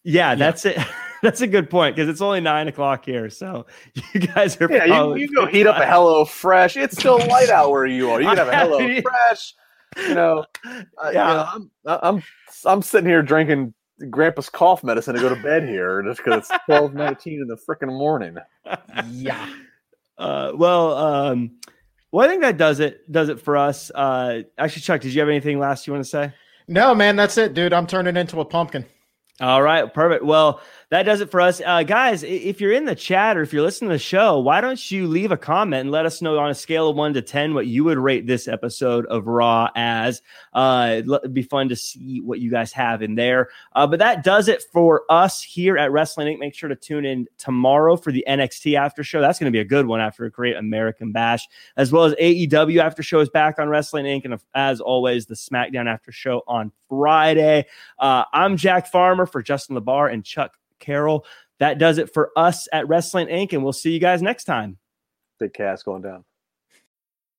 Yeah, 0.05 0.35
that's 0.35 0.65
it. 0.65 0.79
that's 1.23 1.41
a 1.41 1.47
good 1.47 1.69
point 1.71 1.97
because 1.97 2.09
it's 2.09 2.21
only 2.21 2.41
nine 2.41 2.69
o'clock 2.69 3.05
here. 3.05 3.29
So 3.31 3.67
you 4.15 4.21
guys 4.21 4.61
are 4.61 4.71
Yeah, 4.71 4.85
you, 4.85 4.93
probably- 4.93 5.21
you 5.23 5.29
go 5.35 5.47
heat 5.47 5.67
up 5.67 5.77
a 5.77 5.87
Hello 5.91 6.25
Fresh. 6.25 6.77
It's 6.77 6.97
still 6.99 7.19
light 7.19 7.51
out 7.51 7.71
where 7.71 7.87
you 7.87 8.11
are. 8.11 8.21
You 8.21 8.29
can 8.29 8.37
have 8.39 8.49
a 8.49 8.57
Hello 8.57 9.01
Fresh. 9.03 9.55
You 9.97 10.15
know, 10.15 10.45
uh, 10.67 10.71
you 11.09 11.13
Yeah. 11.15 11.27
know, 11.27 11.47
I'm 11.55 11.71
I'm 11.87 12.23
I'm 12.65 12.83
sitting 12.83 13.09
here 13.09 13.23
drinking 13.23 13.73
Grandpa's 14.11 14.49
cough 14.49 14.85
medicine 14.85 15.15
to 15.15 15.21
go 15.21 15.29
to 15.29 15.43
bed 15.43 15.69
here 15.69 16.03
just 16.03 16.19
because 16.25 16.49
it's 16.51 16.65
twelve 16.67 16.95
nineteen 16.95 17.41
in 17.41 17.49
the 17.49 17.57
freaking 17.57 17.89
morning. 17.89 18.37
Yeah. 19.11 19.49
Uh, 20.19 20.51
well, 20.57 20.97
um, 20.97 21.61
well, 22.11 22.27
I 22.27 22.29
think 22.29 22.43
that 22.43 22.57
does 22.57 22.81
it. 22.81 23.11
Does 23.11 23.29
it 23.29 23.41
for 23.41 23.57
us? 23.57 23.89
Uh, 23.95 24.43
actually, 24.59 24.83
Chuck, 24.83 25.01
did 25.01 25.15
you 25.15 25.21
have 25.21 25.29
anything 25.29 25.61
last 25.61 25.87
you 25.87 25.93
want 25.93 26.05
to 26.05 26.11
say? 26.11 26.33
No, 26.67 26.93
man, 26.93 27.15
that's 27.15 27.39
it, 27.39 27.55
dude. 27.55 27.73
I'm 27.73 27.87
turning 27.87 28.17
into 28.17 28.41
a 28.41 28.45
pumpkin. 28.45 28.85
All 29.41 29.63
right, 29.63 29.95
perfect. 29.95 30.25
Well, 30.25 30.61
that 30.91 31.03
does 31.03 31.21
it 31.21 31.31
for 31.31 31.41
us. 31.43 31.61
Uh, 31.65 31.83
guys, 31.83 32.23
if 32.23 32.63
you're 32.63 32.73
in 32.73 32.87
the 32.87 32.95
chat 32.95 33.37
or 33.37 33.43
if 33.43 33.53
you're 33.53 33.63
listening 33.63 33.91
to 33.91 33.97
the 33.97 33.99
show, 33.99 34.39
why 34.39 34.63
don't 34.63 34.91
you 34.91 35.07
leave 35.07 35.31
a 35.31 35.37
comment 35.37 35.83
and 35.83 35.91
let 35.91 36.07
us 36.07 36.23
know 36.23 36.39
on 36.39 36.49
a 36.49 36.55
scale 36.55 36.89
of 36.89 36.97
one 36.97 37.13
to 37.13 37.21
10 37.21 37.53
what 37.53 37.67
you 37.67 37.85
would 37.85 37.99
rate 37.99 38.27
this 38.27 38.49
episode 38.49 39.05
of 39.07 39.27
Raw 39.27 39.69
as? 39.77 40.23
Uh, 40.55 41.03
it'd 41.07 41.35
be 41.35 41.43
fun 41.43 41.69
to 41.69 41.77
see 41.77 42.23
what 42.23 42.41
you 42.41 42.51
guys 42.51 42.73
have 42.73 43.03
in 43.03 43.17
there. 43.17 43.51
Uh, 43.75 43.87
but 43.87 43.99
that 43.99 44.25
does 44.25 44.49
it 44.49 44.65
for 44.73 45.03
us 45.11 45.43
here 45.43 45.77
at 45.77 45.93
Wrestling 45.93 46.35
Inc. 46.35 46.39
Make 46.39 46.55
sure 46.55 46.71
to 46.71 46.77
tune 46.77 47.05
in 47.05 47.27
tomorrow 47.37 47.97
for 47.97 48.11
the 48.11 48.25
NXT 48.27 48.79
after 48.79 49.05
show. 49.05 49.21
That's 49.21 49.39
going 49.39 49.53
to 49.53 49.57
be 49.57 49.61
a 49.61 49.67
good 49.67 49.87
one 49.87 50.01
after 50.01 50.25
a 50.25 50.31
great 50.31 50.57
American 50.57 51.13
bash, 51.13 51.47
as 51.77 51.93
well 51.93 52.05
as 52.05 52.15
AEW 52.15 52.81
after 52.81 53.03
show 53.03 53.21
is 53.21 53.29
back 53.29 53.59
on 53.59 53.69
Wrestling 53.69 54.07
Inc. 54.07 54.25
And 54.25 54.41
as 54.55 54.81
always, 54.81 55.27
the 55.27 55.35
SmackDown 55.35 55.87
after 55.87 56.13
show 56.13 56.45
on 56.49 56.73
Friday. 56.89 57.67
Uh, 57.99 58.25
I'm 58.33 58.57
Jack 58.57 58.87
Farmer 58.87 59.27
for 59.27 59.43
Justin 59.43 59.77
LaBar 59.77 60.11
and 60.11 60.25
Chuck 60.25 60.55
Carroll. 60.79 61.25
That 61.59 61.79
does 61.79 61.99
it 61.99 62.13
for 62.13 62.31
us 62.37 62.69
at 62.73 62.89
Wrestling 62.89 63.27
Inc. 63.29 63.53
And 63.53 63.63
we'll 63.63 63.73
see 63.73 63.93
you 63.93 63.99
guys 63.99 64.23
next 64.23 64.45
time. 64.45 64.79
Big 65.39 65.55
cast 65.55 65.85
going 65.85 66.03
down. 66.03 66.25